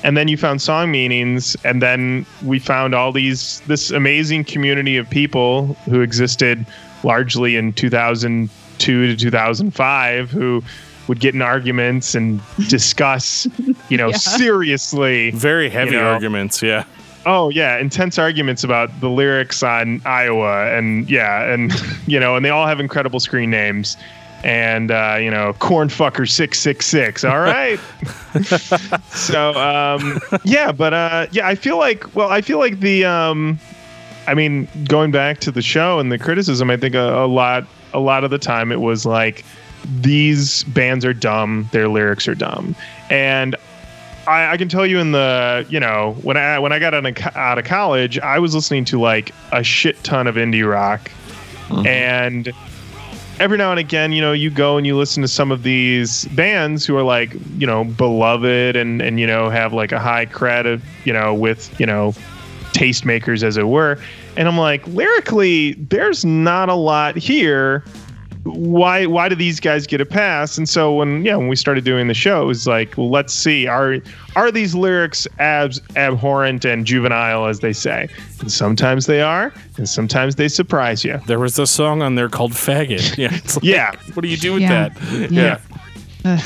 And 0.04 0.16
then 0.16 0.28
you 0.28 0.36
found 0.36 0.62
song 0.62 0.90
meanings, 0.90 1.56
and 1.64 1.82
then 1.82 2.24
we 2.44 2.58
found 2.58 2.94
all 2.94 3.10
these 3.12 3.60
this 3.66 3.90
amazing 3.90 4.44
community 4.44 4.96
of 4.96 5.08
people 5.10 5.74
who 5.86 6.00
existed 6.02 6.64
largely 7.04 7.56
in 7.56 7.72
2002 7.72 9.06
to 9.08 9.16
2005 9.16 10.30
who 10.30 10.62
would 11.08 11.20
get 11.20 11.34
in 11.34 11.42
arguments 11.42 12.14
and 12.14 12.40
discuss, 12.68 13.46
you 13.88 13.96
know, 13.96 14.08
Yeah. 14.08 14.16
seriously 14.16 15.30
Very 15.32 15.68
heavy 15.70 15.92
know, 15.92 16.12
arguments, 16.12 16.62
yeah. 16.62 16.84
Oh 17.26 17.50
yeah, 17.50 17.78
intense 17.78 18.18
arguments 18.18 18.62
about 18.64 19.00
the 19.00 19.08
lyrics 19.08 19.62
on 19.62 20.00
Iowa, 20.04 20.72
and 20.76 21.10
yeah, 21.10 21.52
and 21.52 21.72
you 22.06 22.20
know, 22.20 22.36
and 22.36 22.44
they 22.44 22.50
all 22.50 22.66
have 22.66 22.78
incredible 22.80 23.20
screen 23.20 23.50
names, 23.50 23.96
and 24.44 24.90
uh, 24.90 25.19
you 25.20 25.31
know, 25.31 25.52
cornfucker 25.55 26.28
six 26.28 26.59
six 26.59 26.86
six. 26.86 27.24
All 27.24 27.40
right. 27.40 27.78
so 29.10 29.55
um, 29.55 30.20
yeah, 30.44 30.73
but 30.73 30.94
uh, 30.94 31.27
yeah, 31.31 31.47
I 31.47 31.55
feel 31.55 31.78
like 31.78 32.15
well, 32.15 32.31
I 32.31 32.40
feel 32.40 32.59
like 32.59 32.81
the 32.81 33.05
um, 33.05 33.59
I 34.27 34.35
mean, 34.35 34.69
going 34.89 35.10
back 35.10 35.40
to 35.40 35.51
the 35.51 35.62
show 35.62 35.98
and 35.98 36.12
the 36.12 36.19
criticism, 36.19 36.70
I 36.70 36.77
think 36.77 36.94
a, 36.94 37.24
a 37.24 37.27
lot 37.27 37.66
a 37.93 38.01
lot 38.01 38.24
of 38.24 38.31
the 38.31 38.39
time 38.39 38.70
it 38.70 38.81
was 38.81 39.06
like 39.06 39.44
these 40.01 40.65
bands 40.65 41.05
are 41.05 41.15
dumb, 41.15 41.69
their 41.73 41.89
lyrics 41.89 42.28
are 42.28 42.35
dumb, 42.35 42.77
and 43.10 43.56
I, 44.27 44.52
I 44.52 44.56
can 44.59 44.69
tell 44.69 44.86
you 44.86 44.98
in 44.98 45.12
the 45.12 45.66
you 45.69 45.81
know 45.81 46.16
when 46.23 46.36
I 46.36 46.59
when 46.59 46.73
I 46.73 46.78
got 46.78 46.94
out 46.94 47.06
of, 47.06 47.36
out 47.36 47.59
of 47.59 47.65
college, 47.65 48.19
I 48.19 48.39
was 48.39 48.55
listening 48.55 48.85
to 48.86 49.01
like 49.01 49.35
a 49.52 49.65
shit 49.65 50.02
ton 50.05 50.27
of 50.27 50.35
indie 50.36 50.69
rock, 50.69 51.10
and 51.86 52.52
every 53.40 53.59
now 53.59 53.70
and 53.70 53.81
again, 53.81 54.12
you 54.12 54.20
know, 54.20 54.32
you 54.32 54.51
go 54.51 54.77
and 54.77 54.86
you 54.86 54.97
listen 54.97 55.23
to 55.23 55.28
some 55.28 55.51
of 55.51 55.62
these 55.62 56.27
bands 56.28 56.85
who 56.85 56.97
are 56.97 57.02
like 57.02 57.35
you 57.56 57.66
know 57.66 57.85
beloved 57.85 58.77
and 58.77 59.01
and 59.01 59.20
you 59.20 59.27
know 59.27 59.51
have 59.51 59.73
like 59.73 59.93
a 59.93 59.98
high 59.98 60.27
credit 60.27 60.81
you 61.05 61.12
know 61.12 61.35
with 61.35 61.78
you 61.81 61.86
know 61.86 62.12
tastemakers 62.73 63.43
as 63.43 63.56
it 63.56 63.69
were, 63.69 63.98
and 64.36 64.48
I'm 64.48 64.59
like 64.59 64.86
lyrically, 64.89 65.74
there's 65.74 66.24
not 66.24 66.69
a 66.69 66.74
lot 66.74 67.16
here. 67.16 67.85
Why 68.44 69.06
why 69.06 69.28
do 69.28 69.35
these 69.35 69.60
guys 69.60 69.86
get 69.86 70.01
a 70.01 70.06
pass? 70.06 70.56
And 70.59 70.69
so 70.69 70.94
when 70.94 71.24
yeah 71.24 71.36
when 71.36 71.48
we 71.48 71.56
started 71.56 71.85
doing 71.85 72.09
the 72.09 72.15
show, 72.15 72.43
it 72.43 72.47
was 72.47 72.66
like, 72.66 72.97
well, 72.97 73.10
let's 73.10 73.32
see 73.32 73.66
are 73.66 73.98
are 74.36 74.51
these 74.51 74.74
lyrics 74.74 75.27
abs 75.39 75.81
abhorrent 75.97 76.65
and 76.65 76.86
juvenile 76.86 77.47
as 77.47 77.60
they 77.60 77.73
say? 77.73 78.09
And 78.40 78.51
sometimes 78.51 79.06
they 79.06 79.20
are, 79.20 79.52
and 79.77 79.89
sometimes 79.89 80.36
they 80.36 80.48
surprise 80.48 81.05
you. 81.05 81.20
There 81.27 81.39
was 81.39 81.59
a 81.59 81.66
song 81.66 82.02
on 82.02 82.15
there 82.15 82.28
called 82.28 82.52
"Faggot." 82.52 83.16
Yeah, 83.19 83.35
it's 83.35 83.56
like, 83.56 83.65
Yeah. 83.65 83.93
What 84.15 84.23
do 84.23 84.28
you 84.28 84.36
do 84.36 84.52
with 84.55 84.62
Yeah. 84.62 84.89
that? 84.90 85.31
Yeah. 85.31 85.60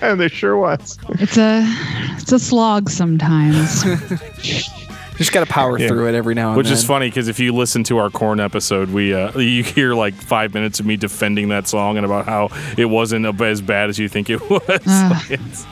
there 0.00 0.16
there 0.16 0.28
sure 0.28 0.56
was. 0.56 0.98
It's 1.20 1.36
a 1.36 1.62
it's 2.18 2.32
a 2.32 2.38
slog 2.38 2.90
sometimes. 2.90 3.84
Just 5.16 5.32
got 5.32 5.40
to 5.46 5.52
power 5.52 5.78
Yeah. 5.78 5.88
through 5.88 6.08
it 6.08 6.14
every 6.14 6.34
now 6.34 6.48
and 6.48 6.50
then. 6.52 6.56
Which 6.58 6.66
then. 6.68 6.74
is 6.74 6.84
funny 6.84 7.08
because 7.08 7.28
if 7.28 7.38
you 7.38 7.54
listen 7.54 7.84
to 7.84 7.98
our 7.98 8.10
Korn 8.10 8.40
episode, 8.40 8.90
we 8.90 9.12
uh, 9.14 9.38
you 9.38 9.62
hear 9.62 9.94
like 9.94 10.14
five 10.14 10.54
minutes 10.54 10.80
of 10.80 10.86
me 10.86 10.96
defending 10.96 11.48
that 11.48 11.68
song 11.68 11.96
and 11.96 12.06
about 12.06 12.24
how 12.26 12.48
it 12.76 12.86
wasn't 12.86 13.26
as 13.40 13.60
bad 13.60 13.88
as 13.90 13.98
you 13.98 14.08
think 14.08 14.30
it 14.30 14.40
was. 14.50 14.60
Like, 14.68 15.30
it's- 15.30 15.66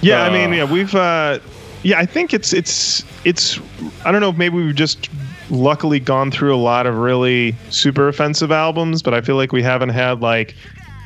Yeah, 0.00 0.22
I 0.22 0.28
Uh. 0.28 0.32
mean, 0.32 0.52
yeah, 0.52 0.64
we've 0.64 0.94
uh 0.94 1.38
yeah, 1.84 1.98
I 1.98 2.06
think 2.06 2.34
it's 2.34 2.52
it's 2.52 3.04
it's 3.24 3.60
I 4.04 4.10
don't 4.12 4.20
know, 4.20 4.32
maybe 4.32 4.56
we've 4.56 4.74
just 4.74 5.08
luckily 5.50 5.98
gone 6.00 6.30
through 6.30 6.54
a 6.54 6.58
lot 6.58 6.86
of 6.86 6.96
really 6.98 7.54
super 7.70 8.08
offensive 8.08 8.50
albums, 8.52 9.02
but 9.02 9.14
I 9.14 9.20
feel 9.20 9.36
like 9.36 9.52
we 9.52 9.62
haven't 9.62 9.88
had 9.90 10.20
like 10.20 10.54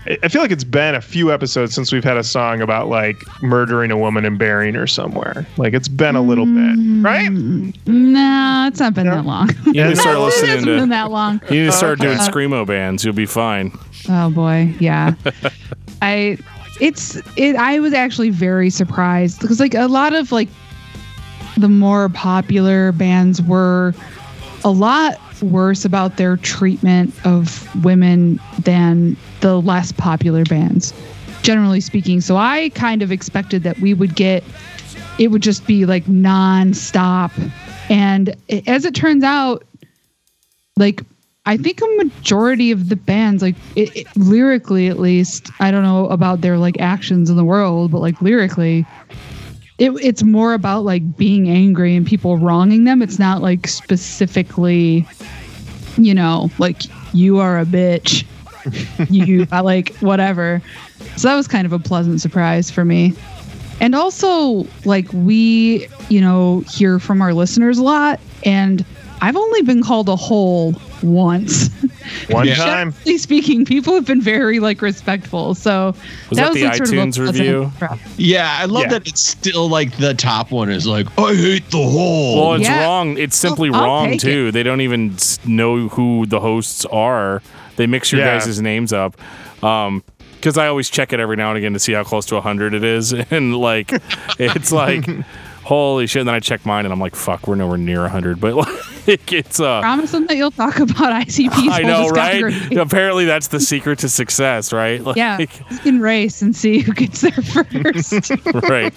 I- 0.07 0.19
I 0.23 0.29
feel 0.29 0.43
like 0.43 0.51
it's 0.51 0.65
been 0.65 0.95
a 0.95 1.01
few 1.01 1.33
episodes 1.33 1.75
since 1.75 1.93
we've 1.93 2.03
had 2.05 2.17
a 2.17 2.23
song 2.25 2.61
about 2.61 2.89
like 2.89 3.23
murdering 3.43 3.91
a 3.91 3.97
woman 3.97 4.25
and 4.25 4.39
burying 4.39 4.75
her 4.75 4.87
somewhere. 4.87 5.47
Like 5.57 5.75
it's 5.75 5.89
been 5.89 6.17
a 6.17 6.23
little 6.23 6.45
bit, 6.47 6.55
mm. 6.77 7.05
right? 7.05 7.31
no, 7.87 8.65
it's 8.69 8.81
not 8.81 8.95
been 8.95 9.07
that 9.07 9.25
long. 9.25 9.51
you 9.67 9.73
need 9.85 9.91
to 9.91 9.97
start 9.97 10.17
it 10.17 10.21
listening 10.21 10.51
hasn't 10.51 10.67
been 10.67 10.81
to. 10.81 10.87
that 10.87 11.11
long. 11.11 11.41
You 11.51 11.61
need 11.61 11.67
to 11.67 11.73
start 11.73 12.01
Okay. 12.01 12.09
doing 12.09 12.19
uh, 12.19 12.29
screamo 12.29 12.67
bands. 12.67 13.05
You'll 13.05 13.15
be 13.15 13.27
fine. 13.27 13.73
Oh 14.09 14.31
boy, 14.31 14.75
yeah. 14.81 15.15
I 16.03 16.39
it's 16.81 17.17
it 17.37 17.55
I 17.57 17.79
was 17.79 17.93
actually 17.93 18.31
very 18.31 18.71
surprised 18.71 19.41
because 19.41 19.61
like 19.61 19.75
a 19.75 19.87
lot 19.87 20.15
of 20.15 20.33
like 20.33 20.49
the 21.57 21.69
more 21.69 22.09
popular 22.09 22.91
bands 22.93 23.41
were 23.43 23.95
a 24.65 24.71
lot 24.71 25.21
worse 25.43 25.85
about 25.85 26.17
their 26.17 26.37
treatment 26.37 27.15
of 27.27 27.69
women 27.85 28.39
than 28.61 29.17
the 29.41 29.61
less 29.61 29.93
popular 29.93 30.45
bands 30.45 30.93
generally 31.43 31.81
speaking. 31.81 32.21
So 32.21 32.37
i 32.37 32.69
kind 32.71 33.03
of 33.03 33.11
expected 33.11 33.65
that 33.65 33.79
we 33.81 33.95
would 33.95 34.15
get 34.15 34.45
it 35.19 35.29
would 35.29 35.43
just 35.43 35.67
be 35.67 35.85
like 35.85 36.07
non-stop. 36.09 37.33
And 37.91 38.35
as 38.67 38.85
it 38.85 38.95
turns 38.95 39.25
out 39.25 39.65
like 40.77 41.03
I 41.45 41.57
think 41.57 41.81
a 41.83 41.87
majority 42.05 42.71
of 42.71 42.89
the 42.89 42.95
bands, 42.95 43.43
like 43.43 43.57
it, 43.75 43.95
it- 43.97 44.07
lyrically 44.17 44.87
at 44.87 45.01
least, 45.01 45.51
I 45.59 45.73
don't 45.73 45.83
know 45.83 46.07
about 46.09 46.41
their 46.41 46.57
like 46.57 46.81
actions 46.81 47.29
in 47.29 47.37
the 47.37 47.45
world, 47.45 47.91
but 47.91 47.99
like 47.99 48.23
lyrically, 48.23 48.87
it, 49.83 49.91
it's 50.01 50.23
more 50.23 50.55
about 50.55 50.85
like 50.85 51.17
being 51.17 51.49
angry 51.49 51.97
and 51.97 52.07
people 52.07 52.37
wronging 52.37 52.85
them. 52.85 53.03
It's 53.03 53.19
not 53.19 53.43
like 53.43 53.67
specifically, 53.67 55.05
you 55.97 56.15
know, 56.15 56.51
like 56.59 56.83
you 57.13 57.41
are 57.41 57.59
a 57.59 57.65
bitch, 57.65 58.25
you 59.11 59.45
I 59.51 59.59
like 59.59 59.93
whatever. 59.97 60.63
So 61.17 61.27
that 61.27 61.35
was 61.35 61.49
kind 61.49 61.67
of 61.67 61.73
a 61.73 61.81
pleasant 61.81 62.21
surprise 62.21 62.71
for 62.71 62.85
me. 62.85 63.13
And 63.81 63.97
also, 63.97 64.69
like, 64.85 65.13
we, 65.13 65.89
you 66.09 66.21
know, 66.21 66.61
hear 66.71 67.01
from 67.01 67.21
our 67.21 67.35
listeners 67.35 67.79
a 67.79 67.83
lot, 67.83 68.21
and 68.45 68.85
I've 69.21 69.37
only 69.37 69.63
been 69.63 69.83
called 69.83 70.09
a 70.09 70.15
hole 70.15 70.75
once. 71.03 71.69
One 72.31 72.47
Yeah. 72.47 72.55
time. 72.57 72.93
Generally 72.93 73.19
speaking, 73.19 73.65
people 73.65 73.95
have 73.95 74.07
been 74.07 74.21
very 74.21 74.61
like 74.61 74.83
respectful. 74.83 75.55
So 75.55 75.95
Was 76.31 76.39
that 76.39 76.53
the 76.53 76.65
like, 76.65 76.77
sort 76.77 76.89
of 76.89 76.95
iTunes 76.95 77.19
review? 77.19 77.73
Yeah, 78.17 78.57
I 78.59 78.65
love 78.67 78.85
Yeah. 78.85 78.89
that 78.91 79.07
it's 79.09 79.23
still 79.27 79.69
like 79.69 79.97
the 79.99 80.15
top 80.15 80.51
one 80.51 80.71
is 80.71 80.87
like, 80.87 81.07
I 81.19 81.35
hate 81.35 81.71
the 81.71 81.79
whole. 81.79 82.37
Well, 82.51 82.55
it's 82.55 82.65
Yeah. 82.69 82.85
wrong. 82.85 83.17
It's 83.19 83.37
simply 83.37 83.71
I'll 83.73 83.83
wrong 83.85 84.11
take 84.11 84.21
too. 84.21 84.53
They 84.53 84.63
don't 84.63 84.81
even 84.81 85.17
know 85.45 85.89
who 85.89 86.27
the 86.27 86.41
hosts 86.41 86.85
are. 86.87 87.43
They 87.77 87.87
mix 87.87 88.13
your 88.13 88.21
Yeah. 88.21 88.39
guys' 88.39 88.61
names 88.61 88.93
up. 88.93 89.17
Um, 89.63 90.03
because 90.37 90.59
I 90.59 90.67
always 90.67 90.91
check 90.91 91.13
it 91.13 91.21
every 91.21 91.37
now 91.37 91.51
and 91.51 91.59
again 91.59 91.73
to 91.73 91.79
see 91.79 91.93
how 91.93 92.03
close 92.03 92.27
to 92.27 92.35
100 92.35 92.75
it 92.75 92.83
is, 92.83 93.13
and 93.31 93.57
like, 93.57 93.93
it's 94.41 94.73
like, 94.73 95.09
holy 95.65 96.07
shit. 96.07 96.21
And 96.21 96.29
then 96.29 96.35
I 96.35 96.41
check 96.41 96.65
mine, 96.67 96.85
and 96.85 96.93
I'm 96.93 97.01
like, 97.01 97.15
fuck, 97.17 97.47
we're 97.47 97.55
nowhere 97.55 97.79
near 97.79 98.01
100. 98.01 98.41
But 98.41 98.55
like, 99.07 99.33
it's 99.33 99.61
uh, 99.61 99.81
Promise 99.81 100.13
them 100.13 100.27
that 100.27 100.37
you'll 100.37 100.51
talk 100.51 100.77
about 100.79 100.97
ICP's 101.27 101.69
I 101.69 101.83
know, 101.83 102.09
right? 102.09 102.73
Apparently, 102.77 103.25
that's 103.25 103.49
the 103.49 103.61
secret 103.61 104.01
to 104.01 104.09
success, 104.09 104.73
right? 104.73 105.03
Like, 105.03 105.17
Yeah, 105.17 105.39
you 105.39 105.47
can 105.47 106.01
race 106.01 106.43
and 106.43 106.55
see 106.55 106.81
who 106.81 106.93
gets 106.93 107.21
there 107.21 107.33
first. 107.33 108.31
right. 108.69 108.93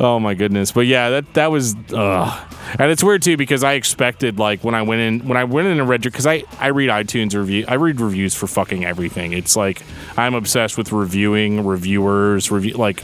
Oh 0.00 0.20
my 0.20 0.34
goodness. 0.34 0.70
But 0.72 0.86
yeah, 0.86 1.10
that 1.10 1.34
that 1.34 1.50
was 1.50 1.74
uh 1.92 2.46
and 2.78 2.90
it's 2.90 3.02
weird 3.02 3.22
too 3.22 3.36
because 3.36 3.64
I 3.64 3.72
expected 3.72 4.38
like 4.38 4.62
when 4.62 4.74
I 4.76 4.82
went 4.82 5.00
in 5.00 5.26
when 5.26 5.36
I 5.36 5.42
went 5.44 5.66
in 5.66 5.80
and 5.80 5.88
read 5.88 6.02
because 6.02 6.26
I 6.26 6.44
I 6.60 6.68
read 6.68 6.88
iTunes 6.90 7.34
review 7.34 7.64
I 7.66 7.74
read 7.74 8.00
reviews 8.00 8.32
for 8.34 8.46
fucking 8.46 8.84
everything. 8.84 9.32
It's 9.32 9.56
like 9.56 9.82
I'm 10.16 10.34
obsessed 10.34 10.78
with 10.78 10.92
reviewing 10.92 11.66
reviewers 11.66 12.50
review 12.52 12.74
like 12.74 13.02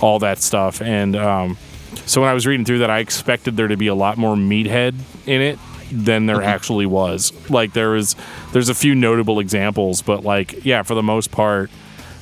all 0.00 0.20
that 0.20 0.38
stuff 0.38 0.80
and 0.80 1.16
um 1.16 1.58
so 2.06 2.20
when 2.20 2.30
I 2.30 2.34
was 2.34 2.46
reading 2.46 2.64
through 2.64 2.78
that 2.80 2.90
I 2.90 2.98
expected 2.98 3.56
there 3.56 3.68
to 3.68 3.76
be 3.76 3.86
a 3.86 3.94
lot 3.94 4.18
more 4.18 4.36
meathead 4.36 4.94
in 5.26 5.40
it 5.40 5.58
than 5.90 6.26
there 6.26 6.42
actually 6.42 6.86
was. 6.86 7.32
Like 7.48 7.72
there 7.72 7.90
was 7.90 8.16
there's 8.52 8.68
a 8.68 8.74
few 8.74 8.94
notable 8.94 9.40
examples 9.40 10.02
but 10.02 10.24
like 10.24 10.64
yeah 10.64 10.82
for 10.82 10.94
the 10.94 11.02
most 11.02 11.30
part 11.30 11.70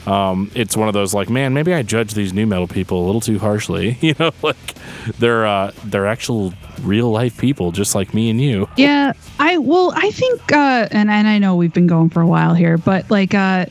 um, 0.06 0.50
it's 0.54 0.76
one 0.76 0.88
of 0.88 0.94
those 0.94 1.14
like, 1.14 1.30
man, 1.30 1.54
maybe 1.54 1.72
I 1.72 1.82
judge 1.82 2.14
these 2.14 2.32
nu 2.32 2.46
metal 2.46 2.68
people 2.68 3.04
a 3.04 3.06
little 3.06 3.20
too 3.20 3.38
harshly. 3.38 3.98
You 4.04 4.14
know, 4.18 4.32
like 4.42 4.74
they're 5.18 5.46
uh, 5.46 5.72
they're 5.84 6.06
actual 6.06 6.52
real 6.82 7.10
life 7.10 7.38
people, 7.38 7.72
just 7.72 7.94
like 7.94 8.12
me 8.12 8.28
and 8.28 8.38
you. 8.38 8.68
Yeah, 8.76 9.14
I 9.38 9.56
well, 9.56 9.94
I 9.96 10.10
think, 10.10 10.52
uh, 10.52 10.88
and 10.90 11.10
and 11.10 11.26
I 11.26 11.38
know 11.38 11.56
we've 11.56 11.72
been 11.72 11.86
going 11.86 12.10
for 12.10 12.20
a 12.20 12.26
while 12.26 12.52
here, 12.52 12.76
but 12.76 13.10
like, 13.10 13.32
uh, 13.32 13.64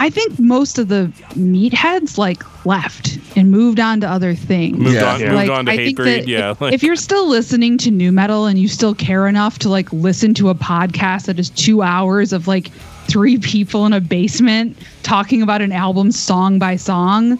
I 0.00 0.10
think 0.10 0.38
most 0.38 0.78
of 0.78 0.86
the 0.88 1.10
meatheads 1.34 2.16
like 2.18 2.42
left 2.64 3.18
and 3.36 3.50
moved 3.50 3.80
on 3.80 4.00
to 4.02 4.08
other 4.08 4.32
things. 4.34 4.78
Moved 4.78 4.94
Yeah. 4.94 5.14
on, 5.14 5.20
Yeah. 5.20 5.32
moved 5.32 5.50
on 5.50 5.66
to 5.66 5.72
I 5.72 5.76
hate 5.76 5.84
think 5.86 5.96
breed. 5.96 6.10
that 6.22 6.28
Yeah, 6.28 6.50
if, 6.52 6.60
like, 6.60 6.72
if 6.72 6.82
you're 6.84 6.94
still 6.96 7.28
listening 7.28 7.78
to 7.78 7.90
nu 7.90 8.12
metal 8.12 8.46
and 8.46 8.58
you 8.60 8.68
still 8.68 8.94
care 8.94 9.26
enough 9.26 9.58
to 9.60 9.68
like 9.68 9.92
listen 9.92 10.34
to 10.34 10.50
a 10.50 10.54
podcast 10.54 11.24
that 11.26 11.38
is 11.40 11.50
two 11.50 11.82
hours 11.82 12.32
of 12.32 12.46
like 12.46 12.68
three 13.08 13.38
people 13.38 13.86
in 13.86 13.92
a 13.92 14.00
basement 14.00 14.76
talking 15.02 15.42
about 15.42 15.62
an 15.62 15.72
album 15.72 16.12
song 16.12 16.58
by 16.60 16.76
song, 16.76 17.36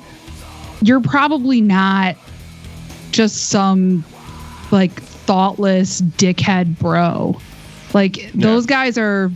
you're 0.83 1.01
probably 1.01 1.61
not 1.61 2.17
just 3.13 3.51
some 3.51 4.05
like 4.73 5.01
thoughtless 5.01 6.01
dickhead 6.03 6.77
bro. 6.79 7.39
Like 7.95 8.31
those 8.35 8.67
guys 8.67 8.99
are 8.99 9.31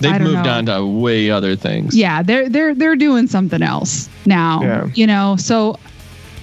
They've 0.00 0.20
moved 0.20 0.44
know. 0.44 0.50
on 0.50 0.66
to 0.66 0.86
way 0.86 1.30
other 1.30 1.56
things. 1.56 1.96
yeah, 1.96 2.22
they're 2.22 2.48
they're 2.48 2.74
they're 2.74 2.96
doing 2.96 3.26
something 3.26 3.62
else 3.62 4.08
now. 4.26 4.62
Yeah. 4.62 4.86
You 4.94 5.06
know, 5.06 5.36
so 5.36 5.78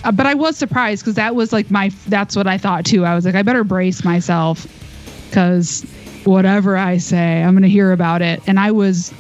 uh, 0.06 0.11
but 0.11 0.27
I 0.27 0.36
was 0.36 0.56
surprised 0.56 1.03
because 1.03 1.15
that 1.15 1.36
was 1.36 1.52
like 1.52 1.72
my 1.72 1.90
that's 2.07 2.36
what 2.36 2.48
I 2.48 2.57
thought 2.57 2.86
too. 2.86 3.03
I 3.06 3.15
was 3.15 3.26
like, 3.26 3.36
I 3.36 3.41
better 3.41 3.64
brace 3.64 4.03
myself 4.03 4.68
because 5.27 5.82
whatever 6.26 6.77
I 6.77 6.98
say, 6.98 7.44
I'm 7.44 7.56
gonna 7.56 7.68
hear 7.68 7.91
about 7.91 8.22
it, 8.22 8.41
and 8.48 8.60
I 8.60 8.72
was 8.72 9.14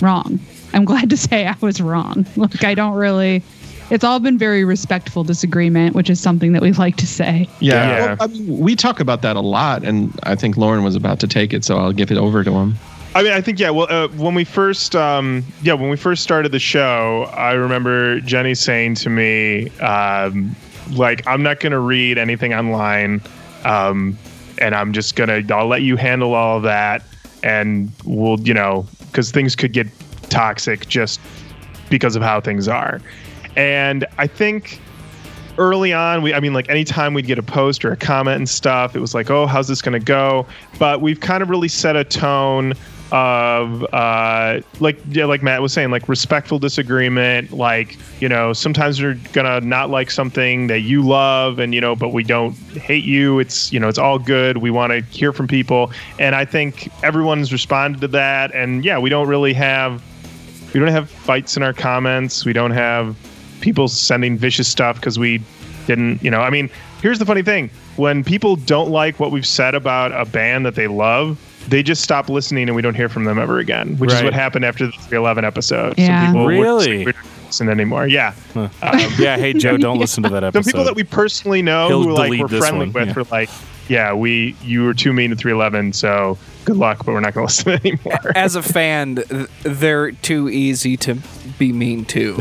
wrong. 0.00 0.40
I'm 0.72 0.84
glad 0.84 1.10
to 1.10 1.16
say 1.16 1.46
I 1.46 1.56
was 1.60 1.80
wrong. 1.80 2.26
Like 2.36 2.64
I 2.64 2.74
don't 2.74 2.94
really. 2.94 3.42
It's 3.90 4.02
all 4.02 4.18
been 4.18 4.38
very 4.38 4.64
respectful 4.64 5.24
disagreement, 5.24 5.94
which 5.94 6.08
is 6.08 6.18
something 6.18 6.52
that 6.52 6.62
we 6.62 6.72
like 6.72 6.96
to 6.96 7.06
say. 7.06 7.46
Yeah. 7.60 7.74
Yeah. 7.74 8.06
Well, 8.06 8.16
I 8.20 8.26
mean, 8.28 8.58
we 8.58 8.74
talk 8.76 8.98
about 8.98 9.20
that 9.22 9.36
a 9.36 9.40
lot, 9.40 9.84
and 9.84 10.18
I 10.22 10.36
think 10.36 10.56
Lauren 10.56 10.82
was 10.82 10.96
about 10.96 11.20
to 11.20 11.28
take 11.28 11.52
it, 11.52 11.66
so 11.66 11.76
I'll 11.76 11.92
give 11.92 12.10
it 12.10 12.16
over 12.16 12.42
to 12.42 12.50
him. 12.50 12.76
I 13.16 13.22
mean, 13.22 13.32
I 13.32 13.40
think 13.40 13.60
yeah. 13.60 13.70
Well, 13.70 13.86
uh, 13.88 14.08
when 14.08 14.34
we 14.34 14.42
first, 14.42 14.96
um, 14.96 15.44
yeah, 15.62 15.74
when 15.74 15.88
we 15.88 15.96
first 15.96 16.24
started 16.24 16.50
the 16.50 16.58
show, 16.58 17.30
I 17.32 17.52
remember 17.52 18.18
Jenny 18.20 18.56
saying 18.56 18.96
to 18.96 19.10
me, 19.10 19.70
um, 19.78 20.56
like, 20.92 21.24
"I'm 21.24 21.40
not 21.40 21.60
going 21.60 21.70
to 21.72 21.78
read 21.78 22.18
anything 22.18 22.52
online, 22.54 23.22
um, 23.64 24.18
and 24.58 24.74
I'm 24.74 24.92
just 24.92 25.14
gonna, 25.14 25.42
I'll 25.50 25.68
let 25.68 25.82
you 25.82 25.94
handle 25.96 26.34
all 26.34 26.56
of 26.56 26.64
that, 26.64 27.04
and 27.44 27.92
we'll, 28.04 28.40
you 28.40 28.52
know, 28.52 28.84
because 29.06 29.30
things 29.30 29.54
could 29.54 29.72
get 29.72 29.86
toxic 30.28 30.88
just 30.88 31.20
because 31.90 32.16
of 32.16 32.22
how 32.22 32.40
things 32.40 32.66
are." 32.66 33.00
And 33.56 34.04
I 34.18 34.26
think 34.26 34.80
early 35.56 35.92
on 35.92 36.20
we 36.20 36.34
i 36.34 36.40
mean 36.40 36.52
like 36.52 36.68
anytime 36.68 37.14
we'd 37.14 37.28
get 37.28 37.38
a 37.38 37.42
post 37.42 37.84
or 37.84 37.92
a 37.92 37.96
comment 37.96 38.36
and 38.36 38.48
stuff 38.48 38.96
it 38.96 38.98
was 38.98 39.14
like 39.14 39.30
oh 39.30 39.46
how's 39.46 39.68
this 39.68 39.80
going 39.80 39.92
to 39.92 40.04
go 40.04 40.44
but 40.80 41.00
we've 41.00 41.20
kind 41.20 41.44
of 41.44 41.48
really 41.48 41.68
set 41.68 41.94
a 41.94 42.02
tone 42.02 42.74
of 43.14 43.84
uh, 43.94 44.60
like 44.80 44.98
yeah, 45.08 45.24
like 45.24 45.40
Matt 45.40 45.62
was 45.62 45.72
saying, 45.72 45.92
like 45.92 46.08
respectful 46.08 46.58
disagreement. 46.58 47.52
Like 47.52 47.96
you 48.20 48.28
know, 48.28 48.52
sometimes 48.52 49.00
we're 49.00 49.14
gonna 49.32 49.60
not 49.60 49.88
like 49.88 50.10
something 50.10 50.66
that 50.66 50.80
you 50.80 51.00
love, 51.00 51.60
and 51.60 51.72
you 51.72 51.80
know, 51.80 51.94
but 51.94 52.08
we 52.08 52.24
don't 52.24 52.54
hate 52.72 53.04
you. 53.04 53.38
It's 53.38 53.72
you 53.72 53.78
know, 53.78 53.88
it's 53.88 53.98
all 53.98 54.18
good. 54.18 54.58
We 54.58 54.72
want 54.72 54.92
to 54.92 55.00
hear 55.16 55.32
from 55.32 55.46
people, 55.46 55.92
and 56.18 56.34
I 56.34 56.44
think 56.44 56.90
everyone's 57.04 57.52
responded 57.52 58.00
to 58.00 58.08
that. 58.08 58.52
And 58.52 58.84
yeah, 58.84 58.98
we 58.98 59.10
don't 59.10 59.28
really 59.28 59.52
have 59.52 60.02
we 60.74 60.80
don't 60.80 60.88
have 60.88 61.08
fights 61.08 61.56
in 61.56 61.62
our 61.62 61.72
comments. 61.72 62.44
We 62.44 62.52
don't 62.52 62.72
have 62.72 63.16
people 63.60 63.86
sending 63.86 64.36
vicious 64.36 64.66
stuff 64.66 64.96
because 64.96 65.20
we 65.20 65.40
didn't, 65.86 66.20
you 66.20 66.32
know. 66.32 66.40
I 66.40 66.50
mean, 66.50 66.68
here's 67.00 67.20
the 67.20 67.26
funny 67.26 67.42
thing: 67.42 67.70
when 67.94 68.24
people 68.24 68.56
don't 68.56 68.90
like 68.90 69.20
what 69.20 69.30
we've 69.30 69.46
said 69.46 69.76
about 69.76 70.10
a 70.10 70.28
band 70.28 70.66
that 70.66 70.74
they 70.74 70.88
love, 70.88 71.38
they 71.68 71.82
just 71.82 72.02
stop 72.02 72.28
listening 72.28 72.68
and 72.68 72.76
we 72.76 72.82
don't 72.82 72.94
hear 72.94 73.08
from 73.08 73.24
them 73.24 73.38
ever 73.38 73.58
again. 73.58 73.96
Which 73.98 74.12
is 74.12 74.22
what 74.22 74.32
happened 74.34 74.64
after 74.64 74.86
the 74.86 74.92
311 74.92 75.44
episode. 75.44 75.94
Yeah. 75.98 76.26
Some 76.26 76.32
people 76.34 76.46
Really? 76.46 77.04
like, 77.06 77.16
listen 77.46 77.68
anymore. 77.68 78.06
Yeah. 78.06 78.34
Um, 78.54 78.70
yeah, 79.18 79.36
hey 79.36 79.52
Joe, 79.52 79.76
don't 79.76 79.98
listen 79.98 80.22
to 80.24 80.28
that 80.30 80.44
episode. 80.44 80.64
some 80.64 80.72
people 80.72 80.84
that 80.84 80.94
we 80.96 81.04
personally 81.04 81.62
know 81.62 81.88
He'll 81.88 82.02
who 82.02 82.14
like 82.14 82.30
we're 82.30 82.48
friendly 82.48 82.86
one, 82.86 82.92
with 82.92 83.08
yeah. 83.08 83.14
were 83.14 83.24
like, 83.30 83.50
yeah, 83.88 84.12
we 84.14 84.56
you 84.62 84.84
were 84.84 84.94
too 84.94 85.12
mean 85.12 85.30
to 85.30 85.36
311, 85.36 85.92
so 85.92 86.38
good 86.64 86.76
luck, 86.76 87.04
but 87.04 87.12
we're 87.12 87.20
not 87.20 87.34
going 87.34 87.46
to 87.48 87.52
listen 87.66 87.72
anymore. 87.72 88.32
As 88.34 88.56
a 88.56 88.62
fan, 88.62 89.22
they're 89.62 90.12
too 90.12 90.48
easy 90.48 90.96
to 90.98 91.18
be 91.58 91.72
mean 91.72 92.04
to. 92.06 92.40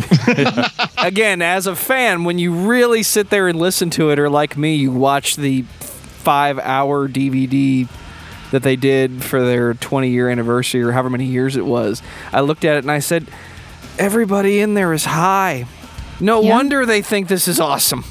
Again, 0.98 1.42
as 1.42 1.68
a 1.68 1.76
fan, 1.76 2.24
when 2.24 2.40
you 2.40 2.54
really 2.54 3.04
sit 3.04 3.30
there 3.30 3.48
and 3.48 3.60
listen 3.60 3.90
to 3.92 4.10
it, 4.10 4.20
or 4.20 4.30
like 4.30 4.56
me, 4.58 4.76
you 4.76 4.92
watch 4.92 5.36
the 5.36 5.64
five-hour 5.64 7.10
DVD 7.10 7.88
that 8.54 8.64
they 8.64 8.76
did 8.76 9.24
for 9.24 9.44
their 9.44 9.74
20-year 9.74 10.30
anniversary, 10.30 10.82
or 10.84 10.92
however 10.92 11.10
many 11.10 11.26
years 11.26 11.58
it 11.58 11.66
was. 11.66 12.02
I 12.32 12.42
looked 12.42 12.64
at 12.64 12.76
it 12.78 12.84
and 12.84 12.92
I 12.92 13.00
said, 13.00 13.28
"Everybody 14.00 14.60
in 14.62 14.76
there 14.76 14.94
is 14.94 15.06
high. 15.06 15.66
No 16.20 16.42
Yeah. 16.42 16.52
wonder 16.52 16.86
they 16.86 17.02
think 17.02 17.28
this 17.28 17.48
is 17.48 17.60
awesome. 17.60 18.04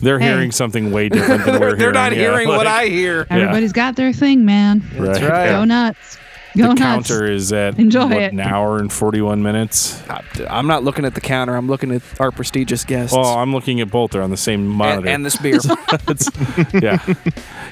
They're 0.00 0.18
Hey. 0.18 0.26
hearing 0.28 0.50
something 0.52 0.90
way 0.92 1.08
different 1.08 1.44
than 1.44 1.60
we're 1.60 1.76
They're 1.76 1.92
not 1.92 2.12
yeah, 2.12 2.18
hearing 2.18 2.48
what 2.48 2.66
I 2.66 2.86
hear." 2.86 3.26
Everybody's 3.30 3.72
got 3.72 3.96
their 3.96 4.12
thing, 4.12 4.44
man. 4.44 4.82
Right. 4.98 5.22
right. 5.22 5.46
Go 5.50 5.64
nuts. 5.64 6.18
Go 6.56 6.62
The 6.62 6.68
nuts. 6.74 6.80
counter 6.80 7.30
is 7.30 7.52
at 7.52 7.78
Enjoy 7.78 8.06
what, 8.06 8.12
it. 8.22 8.32
an 8.32 8.40
hour 8.40 8.78
and 8.78 8.92
41 8.92 9.42
minutes. 9.42 10.02
I'm 10.48 10.66
not 10.66 10.82
looking 10.82 11.04
at 11.04 11.14
the 11.14 11.20
counter. 11.20 11.54
I'm 11.56 11.68
looking 11.68 11.92
at 11.92 12.02
our 12.20 12.30
prestigious 12.32 12.84
guests. 12.84 13.14
Well, 13.16 13.38
I'm 13.38 13.52
looking 13.52 13.80
at 13.80 13.90
both. 13.90 14.10
They're 14.12 14.22
on 14.22 14.30
the 14.30 14.36
same 14.36 14.66
monitor. 14.66 15.06
and, 15.06 15.08
and 15.08 15.26
this 15.26 15.36
beer. 15.36 15.60
yeah, 16.82 17.14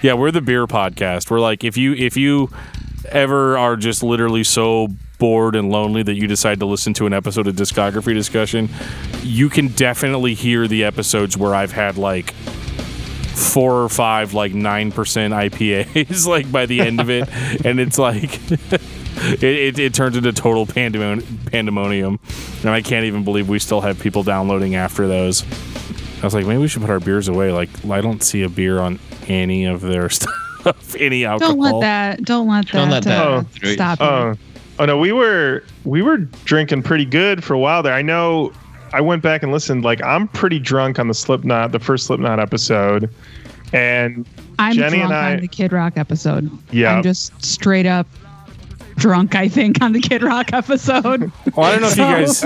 yeah. 0.02 0.14
We're 0.14 0.30
the 0.30 0.40
beer 0.40 0.66
podcast. 0.66 1.30
We're 1.30 1.40
like 1.40 1.64
if 1.64 1.76
you 1.76 1.92
if 1.94 2.16
you 2.16 2.50
ever 3.10 3.56
are 3.58 3.76
just 3.76 4.02
literally 4.02 4.44
so 4.44 4.88
bored 5.18 5.56
and 5.56 5.70
lonely 5.70 6.02
that 6.04 6.14
you 6.14 6.26
decide 6.28 6.60
to 6.60 6.66
listen 6.66 6.94
to 6.94 7.06
an 7.06 7.12
episode 7.12 7.46
of 7.48 7.56
discography 7.56 8.14
discussion, 8.14 8.68
you 9.22 9.48
can 9.48 9.68
definitely 9.68 10.34
hear 10.34 10.68
the 10.68 10.84
episodes 10.84 11.36
where 11.36 11.54
I've 11.54 11.72
had 11.72 11.96
like 11.96 12.32
four 13.38 13.82
or 13.82 13.88
five 13.88 14.34
like 14.34 14.52
nine 14.54 14.90
percent 14.92 15.32
IPAs 15.34 16.26
like 16.34 16.50
by 16.50 16.66
the 16.66 16.80
end 16.80 17.00
of 17.00 17.08
it, 17.10 17.28
and 17.64 17.80
it's 17.80 17.98
like. 17.98 18.38
It, 19.20 19.42
it, 19.42 19.78
it 19.80 19.94
turns 19.94 20.16
into 20.16 20.32
total 20.32 20.64
pandemon- 20.64 21.50
pandemonium, 21.50 22.20
and 22.60 22.70
I 22.70 22.82
can't 22.82 23.04
even 23.04 23.24
believe 23.24 23.48
we 23.48 23.58
still 23.58 23.80
have 23.80 23.98
people 23.98 24.22
downloading 24.22 24.76
after 24.76 25.08
those. 25.08 25.42
I 25.42 26.24
was 26.24 26.34
like, 26.34 26.46
maybe 26.46 26.58
we 26.58 26.68
should 26.68 26.82
put 26.82 26.90
our 26.90 27.00
beers 27.00 27.26
away. 27.26 27.50
Like, 27.50 27.68
I 27.90 28.00
don't 28.00 28.22
see 28.22 28.44
a 28.44 28.48
beer 28.48 28.78
on 28.78 29.00
any 29.26 29.64
of 29.64 29.80
their 29.80 30.08
stuff, 30.08 30.94
any 31.00 31.24
alcohol. 31.24 31.50
Don't 31.54 31.58
let 31.60 31.80
that. 31.80 32.22
Don't 32.24 32.46
let 32.48 32.66
that. 32.66 32.72
Don't 32.72 32.90
let 32.90 33.02
that 33.04 33.20
uh, 33.20 33.42
Oh. 33.64 33.72
stop. 33.72 33.98
you. 34.00 34.06
Oh, 34.06 34.34
oh 34.78 34.84
no, 34.84 34.96
we 34.96 35.10
were 35.10 35.64
we 35.84 36.00
were 36.00 36.18
drinking 36.44 36.84
pretty 36.84 37.04
good 37.04 37.42
for 37.42 37.54
a 37.54 37.58
while 37.58 37.82
there. 37.82 37.94
I 37.94 38.02
know. 38.02 38.52
I 38.92 39.00
went 39.00 39.22
back 39.22 39.42
and 39.42 39.52
listened. 39.52 39.84
Like 39.84 40.02
I'm 40.02 40.28
pretty 40.28 40.58
drunk 40.58 40.98
on 40.98 41.08
the 41.08 41.14
Slipknot, 41.14 41.72
the 41.72 41.78
first 41.78 42.06
Slipknot 42.06 42.40
episode, 42.40 43.10
and 43.72 44.26
I'm 44.58 44.74
Jenny 44.74 44.98
drunk 44.98 45.12
and 45.12 45.14
I- 45.14 45.32
on 45.34 45.40
the 45.40 45.48
Kid 45.48 45.72
Rock 45.72 45.94
episode. 45.96 46.50
Yeah. 46.72 46.96
I'm 46.96 47.02
just 47.02 47.44
straight 47.44 47.86
up 47.86 48.06
drunk. 48.96 49.34
I 49.34 49.48
think 49.48 49.80
on 49.80 49.92
the 49.92 50.00
Kid 50.00 50.22
Rock 50.22 50.52
episode. 50.52 51.20
Well, 51.20 51.30
oh, 51.56 51.62
I 51.62 51.72
don't 51.72 51.82
know 51.82 51.88
if 51.88 51.96
you 51.96 52.02
guys, 52.04 52.44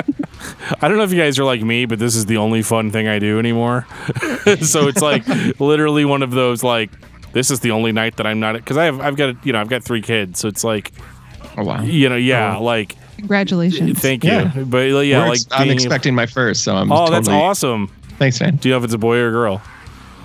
I 0.81 0.89
don't 0.89 0.99
know 0.99 1.05
if 1.05 1.13
you 1.13 1.19
guys 1.19 1.39
are 1.39 1.45
like 1.45 1.63
me, 1.63 1.87
but 1.87 1.99
this 1.99 2.15
is 2.15 2.27
the 2.27 2.37
only 2.37 2.63
fun 2.63 2.91
thing 2.91 3.09
I 3.09 3.19
do 3.19 3.39
anymore. 3.39 3.87
so 4.61 4.89
it's 4.89 5.03
like 5.03 5.27
literally 5.59 6.05
one 6.05 6.23
of 6.23 6.31
those 6.31 6.63
like, 6.63 6.91
this 7.33 7.51
is 7.51 7.61
the 7.61 7.71
only 7.71 7.93
night 7.93 8.17
that 8.17 8.27
I'm 8.27 8.41
not 8.41 8.55
because 8.55 8.77
I 8.77 8.85
have 8.85 9.01
I've 9.01 9.17
got 9.17 9.45
you 9.47 9.53
know 9.55 9.61
I've 9.61 9.71
got 9.71 9.83
three 9.83 10.03
kids, 10.03 10.39
so 10.39 10.49
it's 10.49 10.63
like 10.65 10.93
Oh 11.57 11.65
wow. 11.65 11.83
you 11.83 12.09
know 12.09 12.17
yeah 12.17 12.57
oh. 12.59 12.63
like 12.63 12.97
Congratulations. 13.23 13.99
thank 14.01 14.25
you, 14.25 14.31
Yeah. 14.31 14.53
but 14.67 14.79
yeah 15.05 15.19
We're 15.21 15.29
like 15.29 15.33
ex- 15.41 15.47
I'm 15.53 15.71
expecting 15.71 16.15
my 16.15 16.27
first, 16.27 16.65
so 16.65 16.75
I'm. 16.77 16.91
Oh, 16.91 16.97
totally, 17.07 17.17
that's 17.19 17.29
awesome. 17.29 17.89
Thanks, 18.19 18.41
man. 18.41 18.57
Do 18.57 18.69
you 18.69 18.75
know 18.75 18.79
if 18.79 18.85
it's 18.85 18.95
a 18.95 18.99
boy 18.99 19.17
or 19.19 19.29
a 19.29 19.33
girl? 19.33 19.63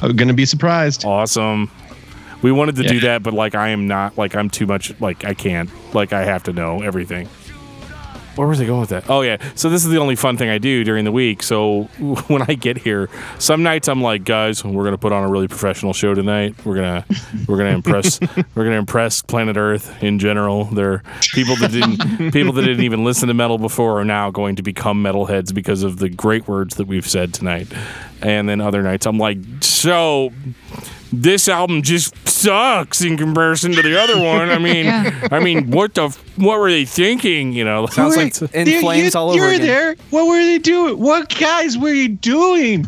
I'm 0.02 0.16
gonna 0.16 0.34
be 0.34 0.46
surprised. 0.46 1.06
Awesome. 1.06 1.70
We 2.42 2.52
wanted 2.52 2.76
to 2.76 2.84
do 2.84 3.00
that, 3.02 3.24
but 3.24 3.34
like 3.34 3.56
I 3.56 3.70
am 3.70 3.88
not 3.88 4.18
like 4.18 4.36
I'm 4.36 4.50
too 4.50 4.66
much 4.68 4.94
like 5.00 5.26
I 5.26 5.34
can't 5.34 5.70
like 5.94 6.14
I 6.14 6.24
have 6.26 6.44
to 6.44 6.54
know 6.54 6.82
everything. 6.82 7.28
Where 8.38 8.48
was 8.48 8.62
I 8.62 8.66
going 8.66 8.82
with 8.82 8.90
that? 8.90 9.10
Oh 9.10 9.22
yeah. 9.22 9.38
So 9.56 9.68
this 9.68 9.84
is 9.84 9.90
the 9.90 9.98
only 9.98 10.16
fun 10.16 10.38
thing 10.38 10.48
I 10.50 10.60
do 10.60 10.84
during 10.84 11.06
the 11.06 11.12
week. 11.12 11.42
So 11.42 11.84
when 12.28 12.44
I 12.44 12.54
get 12.54 12.78
here, 12.78 13.10
some 13.40 13.64
nights 13.64 13.88
I'm 13.88 14.02
like, 14.02 14.24
guys, 14.24 14.64
we're 14.64 14.84
gonna 14.84 14.98
put 14.98 15.12
on 15.12 15.24
a 15.24 15.28
really 15.28 15.48
professional 15.48 15.92
show 15.94 16.14
tonight. 16.14 16.56
We're 16.64 16.76
gonna 16.76 17.06
we're 17.48 17.58
gonna 17.58 17.72
impress 17.72 18.20
we're 18.56 18.64
gonna 18.64 18.78
impress 18.78 19.24
planet 19.24 19.58
Earth 19.58 20.04
in 20.04 20.20
general. 20.20 20.66
They're 20.66 21.02
people 21.34 21.56
that 21.58 21.72
didn't 21.72 22.32
people 22.32 22.54
that 22.54 22.62
didn't 22.62 22.84
even 22.84 23.04
listen 23.04 23.28
to 23.28 23.34
metal 23.34 23.58
before 23.58 24.00
are 24.00 24.06
now 24.06 24.30
going 24.30 24.56
to 24.58 24.62
become 24.62 25.04
metalheads 25.04 25.52
because 25.52 25.82
of 25.82 25.98
the 25.98 26.10
great 26.10 26.48
words 26.48 26.76
that 26.76 26.86
we've 26.86 27.08
said 27.08 27.34
tonight. 27.34 27.68
And 28.22 28.48
then 28.48 28.62
other 28.62 28.84
nights 28.84 29.08
I'm 29.08 29.18
like, 29.18 29.40
so 29.62 30.32
this 31.12 31.48
album 31.48 31.82
just 31.82 32.16
sucks 32.28 33.02
in 33.02 33.18
comparison 33.18 33.72
to 33.74 33.82
the 33.82 34.00
other 34.00 34.18
one. 34.22 34.50
I 34.50 34.58
mean, 34.58 34.86
Yeah. 34.86 35.28
I 35.32 35.40
mean, 35.40 35.72
what 35.72 35.94
the 35.96 36.10
what 36.36 36.60
were 36.60 36.70
they 36.70 36.86
thinking? 36.86 37.52
You 37.54 37.64
know, 37.66 37.86
Sounds 37.88 38.16
like 38.18 38.40
In 38.54 38.82
Flames 38.82 39.16
all 39.16 39.30
over 39.32 39.38
You 39.50 39.56
again. 39.56 39.68
there. 39.68 39.96
What 40.10 40.28
were 40.28 40.40
they 40.42 40.58
doing? 40.60 41.00
What 41.00 41.34
guys 41.40 41.78
were 41.78 41.94
you 41.94 42.10
doing? 42.10 42.86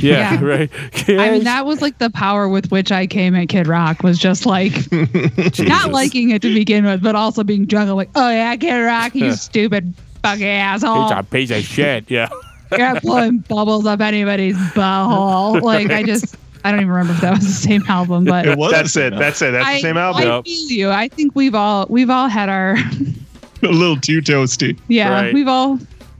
yeah, 0.00 0.34
Yeah. 0.34 0.44
right. 0.44 0.70
I 1.08 1.30
mean, 1.30 1.44
that 1.44 1.66
was 1.66 1.80
like 1.82 1.98
the 1.98 2.10
power 2.10 2.48
with 2.48 2.70
which 2.70 2.92
I 2.92 3.06
came 3.06 3.34
at 3.34 3.48
Kid 3.48 3.66
Rock 3.66 4.02
was 4.02 4.18
just 4.18 4.46
like 4.46 4.72
not 5.58 5.90
liking 5.90 6.30
it 6.30 6.42
to 6.42 6.52
begin 6.54 6.84
with, 6.84 7.02
but 7.02 7.14
also 7.14 7.42
being 7.44 7.66
drunk. 7.66 7.88
I'm 7.90 7.96
like, 7.96 8.10
oh 8.14 8.30
yeah, 8.30 8.54
Kid 8.56 8.78
Rock, 8.80 9.14
you 9.14 9.32
stupid 9.32 9.94
fucking 10.22 10.44
asshole. 10.46 11.04
It's 11.10 11.12
a 11.18 11.22
piece 11.22 11.50
of 11.50 11.62
shit. 11.62 12.10
Yeah. 12.10 12.28
You're 12.76 13.00
blowing 13.00 13.38
bubbles 13.38 13.84
up 13.86 14.00
anybody's 14.00 14.56
butthole. 14.56 15.60
Like 15.62 15.90
I 15.90 16.02
just, 16.04 16.36
I 16.64 16.70
don't 16.70 16.80
even 16.80 16.90
remember 16.92 17.12
if 17.14 17.20
that 17.22 17.34
was 17.36 17.46
the 17.46 17.52
same 17.68 17.82
album, 17.88 18.24
but 18.24 18.46
It 18.46 18.58
was. 18.58 18.72
that's 18.72 18.96
it. 18.96 19.14
That's 19.16 19.40
it. 19.42 19.52
That's 19.52 19.66
I, 19.66 19.74
the 19.74 19.80
same 19.80 19.96
album. 19.96 20.22
I 20.22 20.42
feel 20.42 20.70
you. 20.70 20.90
I 20.90 21.08
think 21.08 21.34
we've 21.34 21.54
all 21.54 21.86
we've 21.88 22.10
all 22.10 22.28
had 22.28 22.48
our 22.48 22.76
a 23.62 23.66
little 23.68 23.98
too 23.98 24.20
toasty. 24.20 24.78
yeah, 24.88 25.10
Right. 25.10 25.34
we've 25.34 25.48
all 25.48 25.78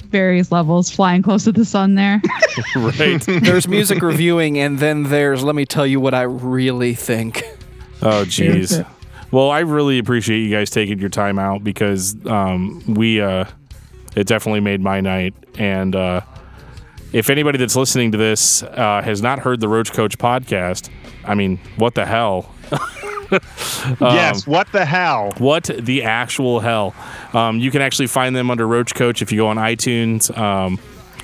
various 0.09 0.51
levels 0.51 0.91
flying 0.91 1.23
close 1.23 1.45
to 1.45 1.53
the 1.53 1.65
sun 1.65 1.95
there. 1.95 2.21
Right. 2.75 3.21
There's 3.27 3.69
music 3.69 4.03
reviewing, 4.03 4.59
and 4.59 4.79
then 4.81 5.05
there's 5.05 5.43
let 5.45 5.55
me 5.55 5.65
tell 5.65 5.87
you 5.87 6.01
what 6.01 6.15
I 6.15 6.23
really 6.23 6.95
think. 6.95 7.43
Oh, 8.03 8.25
jeez. 8.25 8.85
Well, 9.31 9.51
I 9.51 9.61
really 9.61 9.99
appreciate 9.99 10.41
you 10.41 10.51
guys 10.51 10.69
taking 10.69 10.99
your 10.99 11.09
time 11.11 11.39
out 11.39 11.63
because 11.63 12.17
um, 12.27 12.83
we, 12.87 13.21
uh, 13.21 13.45
it 14.17 14.27
definitely 14.27 14.61
made 14.61 14.81
my 14.81 15.01
night. 15.01 15.33
And 15.59 15.95
uh, 15.95 16.23
if 17.13 17.31
anybody 17.31 17.59
that's 17.59 17.77
listening 17.77 18.13
to 18.13 18.19
this 18.19 18.63
uh, 18.63 19.03
has 19.05 19.23
not 19.23 19.41
heard 19.41 19.61
the 19.61 19.69
Roach 19.69 19.93
Coach 19.93 20.19
podcast, 20.19 20.91
I 21.25 21.35
mean, 21.35 21.59
what 21.77 21.95
the 21.95 22.07
hell? 22.07 22.55
yes. 24.01 24.47
What 24.47 24.71
the 24.73 24.85
hell? 24.85 25.33
What 25.39 25.65
the 25.65 26.05
actual 26.05 26.61
hell? 26.61 26.95
Um, 27.33 27.59
you 27.59 27.71
can 27.71 27.83
actually 27.83 28.09
find 28.09 28.35
them 28.35 28.51
under 28.51 28.67
Roach 28.67 28.95
Coach 28.95 29.23
if 29.23 29.33
you 29.33 29.39
go 29.39 29.49
on 29.49 29.57
iTunes. 29.57 30.37
Um, 30.37 30.79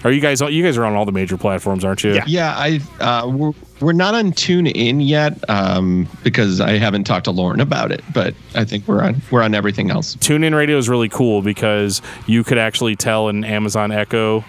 are 0.05 0.13
you 0.13 0.21
guys? 0.21 0.41
You 0.41 0.63
guys 0.63 0.77
are 0.77 0.85
on 0.85 0.95
all 0.95 1.05
the 1.05 1.13
major 1.13 1.37
platforms, 1.37 1.85
aren't 1.85 2.05
you? 2.05 2.15
Yeah. 2.15 2.25
Yeah, 2.27 2.55
I 2.57 2.81
uh, 3.01 3.29
we're, 3.29 3.53
we're 3.81 3.93
not 3.93 4.15
on 4.15 4.33
Tune 4.33 4.67
In 4.67 5.01
yet 5.01 5.39
um, 5.51 6.09
because 6.23 6.61
I 6.61 6.79
haven't 6.79 7.05
talked 7.05 7.25
to 7.25 7.31
Lauren 7.31 7.61
about 7.61 7.91
it, 7.91 8.03
but 8.15 8.35
I 8.55 8.65
think 8.65 8.87
we're 8.87 9.03
on 9.03 9.21
we're 9.31 9.43
on 9.43 9.55
everything 9.55 9.91
else. 9.91 10.15
TuneIn 10.17 10.55
Radio 10.55 10.79
is 10.79 10.89
really 10.89 11.09
cool 11.09 11.43
because 11.43 12.03
you 12.27 12.45
could 12.45 12.59
actually 12.59 12.95
tell 12.95 13.29
an 13.29 13.43
Amazon 13.43 13.91
Echo, 13.91 14.45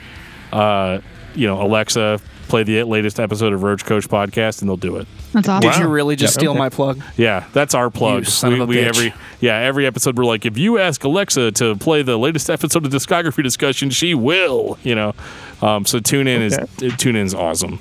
uh, 0.51 0.99
you 1.37 1.47
know, 1.47 1.61
Alexa, 1.61 2.19
play 2.47 2.63
the 2.63 2.83
latest 2.83 3.19
episode 3.19 3.53
of 3.53 3.63
Roach 3.63 3.85
Coach 3.85 4.07
podcast, 4.09 4.61
and 4.61 4.69
they'll 4.69 4.77
do 4.77 4.97
it. 4.97 5.07
That's 5.33 5.47
awesome. 5.47 5.69
Did 5.69 5.79
you 5.79 5.87
really 5.87 6.15
just 6.15 6.35
Yeah, 6.35 6.39
steal 6.39 6.51
okay. 6.51 6.59
my 6.59 6.69
plug? 6.69 7.01
Yeah, 7.15 7.45
that's 7.53 7.73
our 7.75 7.89
plug. 7.89 8.19
You 8.19 8.25
son 8.25 8.53
we, 8.53 8.55
of 8.55 8.61
a 8.61 8.65
we 8.65 8.75
bitch. 8.77 8.83
every 8.87 9.13
yeah 9.39 9.57
every 9.57 9.85
episode 9.85 10.17
we're 10.17 10.25
like, 10.25 10.45
if 10.45 10.57
you 10.57 10.77
ask 10.79 11.03
Alexa 11.03 11.51
to 11.53 11.75
play 11.75 12.01
the 12.01 12.17
latest 12.17 12.49
episode 12.49 12.85
of 12.85 12.91
discography 12.91 13.43
discussion, 13.43 13.89
she 13.89 14.13
will. 14.13 14.77
You 14.83 14.95
know, 14.95 15.13
um, 15.61 15.85
so 15.85 15.99
tune 15.99 16.27
in 16.27 16.41
is 16.41 16.57
tune 16.97 17.15
in 17.15 17.25
is 17.25 17.33
awesome. 17.33 17.79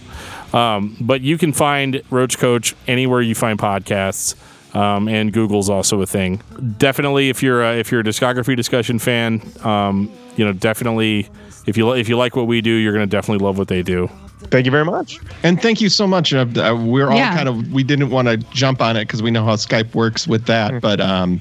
Um, 0.53 0.97
but 1.01 1.21
you 1.23 1.39
can 1.39 1.53
find 1.53 2.03
Roach 2.11 2.39
Coach 2.39 2.75
anywhere 2.87 3.21
you 3.21 3.35
find 3.35 3.59
podcasts. 3.59 4.35
Um, 4.75 5.09
and 5.09 5.33
Google's 5.33 5.71
also 5.71 6.03
a 6.03 6.07
thing. 6.07 6.43
Definitely, 6.77 7.31
if 7.31 7.43
you're 7.43 7.63
a, 7.63 7.79
if 7.79 7.91
you're 7.91 8.03
a 8.03 8.05
discography 8.05 8.55
discussion 8.55 8.99
fan, 8.99 9.41
um, 9.65 10.13
you 10.37 10.45
know, 10.45 10.53
definitely 10.53 11.31
if 11.67 11.77
you 11.77 11.89
li- 11.89 12.01
if 12.01 12.09
you 12.09 12.17
like 12.17 12.37
what 12.37 12.47
we 12.47 12.61
do, 12.61 12.71
you're 12.71 12.93
gonna 12.93 13.07
definitely 13.07 13.45
love 13.45 13.59
what 13.59 13.69
they 13.69 13.83
do. 13.83 14.09
Thank 14.51 14.65
you 14.67 14.71
very 14.73 14.85
much. 14.85 15.19
And 15.43 15.61
thank 15.61 15.81
you 15.81 15.89
so 15.89 16.07
much. 16.07 16.33
Uh, 16.33 16.47
uh, 16.57 16.75
we're 16.77 17.09
all 17.11 17.17
Yeah. 17.17 17.35
kind 17.35 17.49
of 17.49 17.73
we 17.73 17.83
didn't 17.83 18.11
want 18.11 18.29
to 18.29 18.37
jump 18.37 18.81
on 18.81 18.97
it 18.97 19.07
because 19.07 19.23
we 19.23 19.31
know 19.31 19.45
how 19.45 19.55
Skype 19.57 19.95
works 19.95 20.29
with 20.29 20.45
that. 20.47 20.81
But 20.81 21.01
um, 21.01 21.41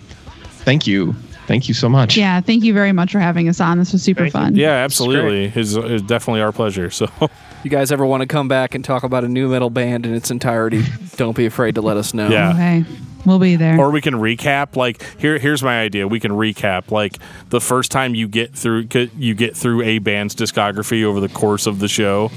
thank 0.64 0.88
you, 0.88 1.14
thank 1.46 1.68
you 1.68 1.74
so 1.74 1.88
much. 1.90 2.18
Yeah, 2.18 2.42
thank 2.42 2.64
you 2.64 2.74
very 2.74 2.92
much 2.94 3.12
for 3.12 3.20
having 3.20 3.48
us 3.50 3.60
on. 3.60 3.78
This 3.78 3.92
was 3.94 4.02
super 4.02 4.22
Thank 4.22 4.34
you. 4.34 4.40
fun. 4.40 4.56
Yeah, 4.56 4.72
absolutely. 4.72 5.52
It's, 5.56 5.74
it's 5.76 6.04
definitely 6.04 6.42
our 6.42 6.52
pleasure. 6.52 6.90
So 6.90 7.08
You 7.64 7.70
guys 7.72 7.92
ever 7.92 8.06
want 8.06 8.22
to 8.22 8.28
come 8.28 8.48
back 8.48 8.76
and 8.76 8.84
talk 8.86 9.04
about 9.04 9.24
a 9.24 9.28
nu 9.28 9.50
metal 9.50 9.70
band 9.70 10.06
in 10.06 10.14
its 10.14 10.32
entirety? 10.32 10.84
don't 11.18 11.36
be 11.36 11.46
afraid 11.46 11.76
to 11.76 11.82
let 11.82 11.98
us 11.98 12.14
know. 12.14 12.30
Yeah. 12.30 12.52
Okay, 12.52 12.86
we'll 13.26 13.40
be 13.40 13.56
there. 13.56 13.80
or 13.80 13.90
we 13.92 14.02
can 14.02 14.16
recap 14.16 14.76
like 14.76 15.04
here 15.20 15.38
here's 15.40 15.64
my 15.64 15.80
idea 15.82 16.08
we 16.08 16.20
can 16.20 16.32
recap 16.32 16.92
like 16.92 17.18
the 17.50 17.62
first 17.62 17.92
time 17.92 18.16
you 18.16 18.28
get 18.28 18.54
through 18.54 18.88
you 19.18 19.34
get 19.36 19.56
through 19.56 19.82
a 19.84 20.00
band's 20.00 20.36
discography 20.36 21.04
over 21.04 21.20
the 21.20 21.30
course 21.30 21.66
of 21.68 21.80
the 21.80 21.88
show 21.88 22.30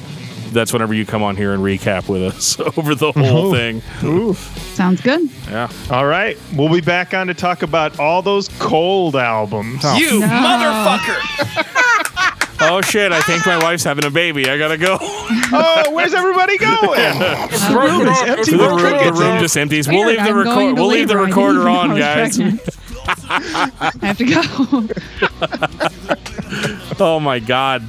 that's 0.52 0.72
whenever 0.72 0.94
you 0.94 1.04
come 1.04 1.22
on 1.22 1.36
here 1.36 1.52
and 1.52 1.62
recap 1.62 2.08
with 2.08 2.22
us 2.22 2.58
over 2.78 2.94
the 2.94 3.12
whole 3.12 3.48
Oh. 3.48 3.52
thing 3.52 3.82
Ooh. 4.02 4.32
Sounds 4.34 5.00
good. 5.02 5.28
yeah 5.50 5.70
All 5.90 6.06
right. 6.06 6.38
We'll 6.54 6.72
be 6.72 6.80
back 6.80 7.12
on 7.12 7.26
to 7.26 7.34
talk 7.34 7.62
about 7.62 7.98
all 8.00 8.22
those 8.22 8.48
cold 8.58 9.14
albums. 9.16 9.84
You 9.98 10.20
No. 10.20 10.26
motherfucker! 10.26 11.18
oh 12.60 12.80
shit 12.80 13.12
i 13.12 13.20
think 13.22 13.44
my 13.46 13.56
wife's 13.62 13.84
having 13.84 14.04
a 14.04 14.10
baby 14.10 14.48
i 14.48 14.58
gotta 14.58 14.76
go 14.76 14.98
oh, 15.52 15.90
where's 15.92 16.14
everybody 16.14 16.56
going? 16.58 16.78
The 16.80 17.78
room 17.78 18.06
is 18.08 18.22
empty. 18.22 18.50
the 18.52 18.68
room, 18.68 19.04
the 19.04 19.12
room 19.12 19.38
just 19.40 19.56
empties 19.56 19.88
we'll 19.88 20.06
leave 20.06 20.16
the 20.16 20.22
I'm 20.22 20.44
going 20.44 20.46
record 20.46 20.76
to 20.76 20.82
we'll 20.82 20.90
leave 20.90 21.08
the 21.08 21.14
labor. 21.14 21.24
I 21.24 21.28
recorder 21.28 21.58
didn't 21.58 21.76
on 21.76 21.88
know 21.88 21.94
I 22.06 22.22
was 22.22 22.36
guys 22.36 22.36
pregnant. 22.36 22.68
I 23.10 23.92
have 24.02 24.18
to 24.18 24.24
go. 26.98 27.04
oh 27.04 27.20
my 27.20 27.38
god 27.38 27.82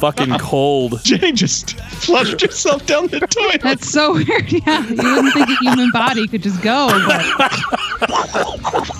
fucking 0.00 0.38
cold 0.38 1.00
Jane 1.04 1.34
just 1.34 1.78
flushed 1.80 2.40
herself 2.42 2.84
down 2.86 3.06
the 3.06 3.20
toilet. 3.20 3.62
That's 3.62 3.88
so 3.90 4.14
weird. 4.14 4.52
Yeah, 4.66 4.86
you 4.86 4.96
wouldn't 4.96 5.34
think 5.34 5.48
a 5.48 5.56
human 5.56 5.90
body 5.90 6.28
could 6.28 6.42
just 6.42 6.62
go, 6.62 6.88
but 6.88 7.22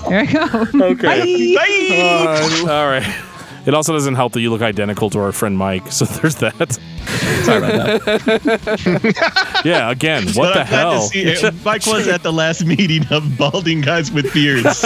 there 0.09 0.19
I 0.21 0.25
go. 0.25 0.85
okay 0.85 1.55
Bye. 1.55 2.71
all 2.71 2.87
right 2.87 3.36
it 3.67 3.73
also 3.73 3.93
doesn't 3.93 4.15
help 4.15 4.33
that 4.33 4.41
you 4.41 4.49
look 4.49 4.61
identical 4.63 5.09
to 5.11 5.19
our 5.19 5.31
friend 5.31 5.57
mike 5.57 5.91
so 5.91 6.05
there's 6.21 6.35
that 6.35 6.79
Sorry 7.43 7.57
about 7.59 8.03
that. 8.05 9.61
yeah 9.65 9.89
again 9.91 10.23
what 10.33 10.53
But 10.53 10.53
the 10.53 10.59
I'm 10.61 10.67
glad 10.67 10.67
to 10.67 10.75
hell 10.75 11.01
see 11.01 11.23
it. 11.23 11.53
Mike 11.65 11.85
was 11.85 12.07
at 12.09 12.21
the 12.21 12.33
last 12.33 12.65
meeting 12.65 13.05
of 13.11 13.37
balding 13.37 13.79
guys 13.79 14.11
with 14.11 14.33
beards. 14.33 14.83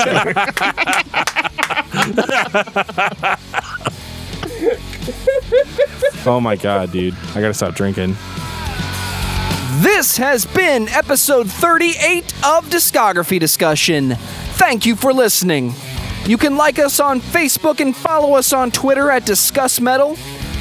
Oh 6.26 6.40
my 6.40 6.56
god, 6.56 6.92
dude. 6.92 7.16
I 7.36 7.42
gotta 7.42 7.54
stop 7.54 7.74
drinking. 7.74 8.16
This 9.82 10.18
has 10.18 10.46
been 10.46 10.88
episode 10.90 11.50
38 11.50 12.24
of 12.46 12.70
Discography 12.70 13.40
Discussion. 13.40 14.16
Thank 14.56 14.86
you 14.86 14.96
for 14.96 15.12
listening. 15.12 15.74
You 16.26 16.38
can 16.38 16.56
like 16.56 16.80
us 16.80 17.00
on 17.00 17.20
Facebook 17.20 17.80
and 17.80 17.96
follow 17.96 18.36
us 18.36 18.54
on 18.54 18.72
Twitter 18.72 19.10
at 19.10 19.26
Discuss 19.26 19.82
Metal. 19.82 20.16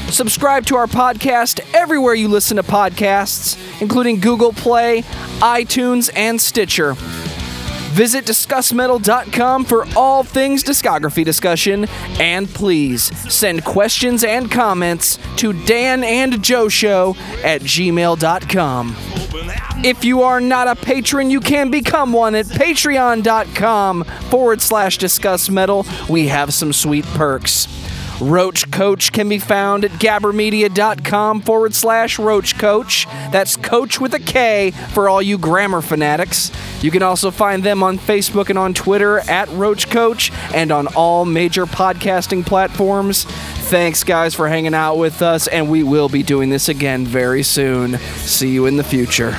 Subscribe 0.08 0.66
to 0.66 0.76
our 0.76 0.86
podcast 0.86 1.60
everywhere 1.74 2.14
you 2.14 2.28
listen 2.28 2.56
to 2.56 2.62
podcasts, 2.62 3.56
including 3.80 4.20
Google 4.20 4.52
Play, 4.52 5.02
iTunes, 5.40 6.10
and 6.16 6.40
Stitcher. 6.40 6.96
Visit 7.92 8.24
DiscussMetal.com 8.24 9.64
for 9.64 9.84
all 9.96 10.22
things 10.22 10.62
discography 10.62 11.24
discussion, 11.24 11.86
and 12.20 12.48
please 12.48 13.04
send 13.32 13.64
questions 13.64 14.22
and 14.24 14.50
comments 14.50 15.18
to 15.36 15.52
Dan 15.64 16.04
and 16.04 16.42
Joe 16.42 16.68
Show 16.68 17.16
at 17.42 17.62
gmail.com. 17.62 18.96
If 19.82 20.04
you 20.04 20.22
are 20.22 20.40
not 20.40 20.68
a 20.68 20.76
patron, 20.76 21.30
you 21.30 21.40
can 21.40 21.70
become 21.70 22.12
one 22.12 22.34
at 22.34 22.46
patreon.com 22.46 24.04
forward 24.04 24.60
slash 24.60 24.98
discuss 24.98 25.50
metal. 25.50 25.86
We 26.08 26.28
have 26.28 26.52
some 26.54 26.72
sweet 26.72 27.04
perks. 27.06 27.66
Roach 28.20 28.70
Coach 28.70 29.12
can 29.12 29.28
be 29.28 29.38
found 29.38 29.84
at 29.84 29.90
gabbermedia.com 29.92 31.42
forward 31.42 31.74
slash 31.74 32.18
Roach 32.18 32.58
Coach. 32.58 33.06
That's 33.32 33.56
Coach 33.56 34.00
with 34.00 34.14
a 34.14 34.18
K 34.18 34.72
for 34.92 35.08
all 35.08 35.22
you 35.22 35.38
grammar 35.38 35.80
fanatics. 35.80 36.50
You 36.82 36.90
can 36.90 37.02
also 37.02 37.30
find 37.30 37.62
them 37.62 37.82
on 37.82 37.98
Facebook 37.98 38.50
and 38.50 38.58
on 38.58 38.74
Twitter 38.74 39.20
at 39.20 39.48
Roach 39.50 39.90
Coach 39.90 40.30
and 40.54 40.70
on 40.72 40.86
all 40.88 41.24
major 41.24 41.66
podcasting 41.66 42.44
platforms. 42.44 43.24
Thanks, 43.24 44.04
guys, 44.04 44.34
for 44.34 44.48
hanging 44.48 44.74
out 44.74 44.96
with 44.96 45.22
us, 45.22 45.46
and 45.46 45.70
we 45.70 45.82
will 45.82 46.08
be 46.08 46.22
doing 46.22 46.50
this 46.50 46.68
again 46.68 47.06
very 47.06 47.42
soon. 47.42 47.98
See 47.98 48.50
you 48.50 48.66
in 48.66 48.76
the 48.76 48.84
future. 48.84 49.36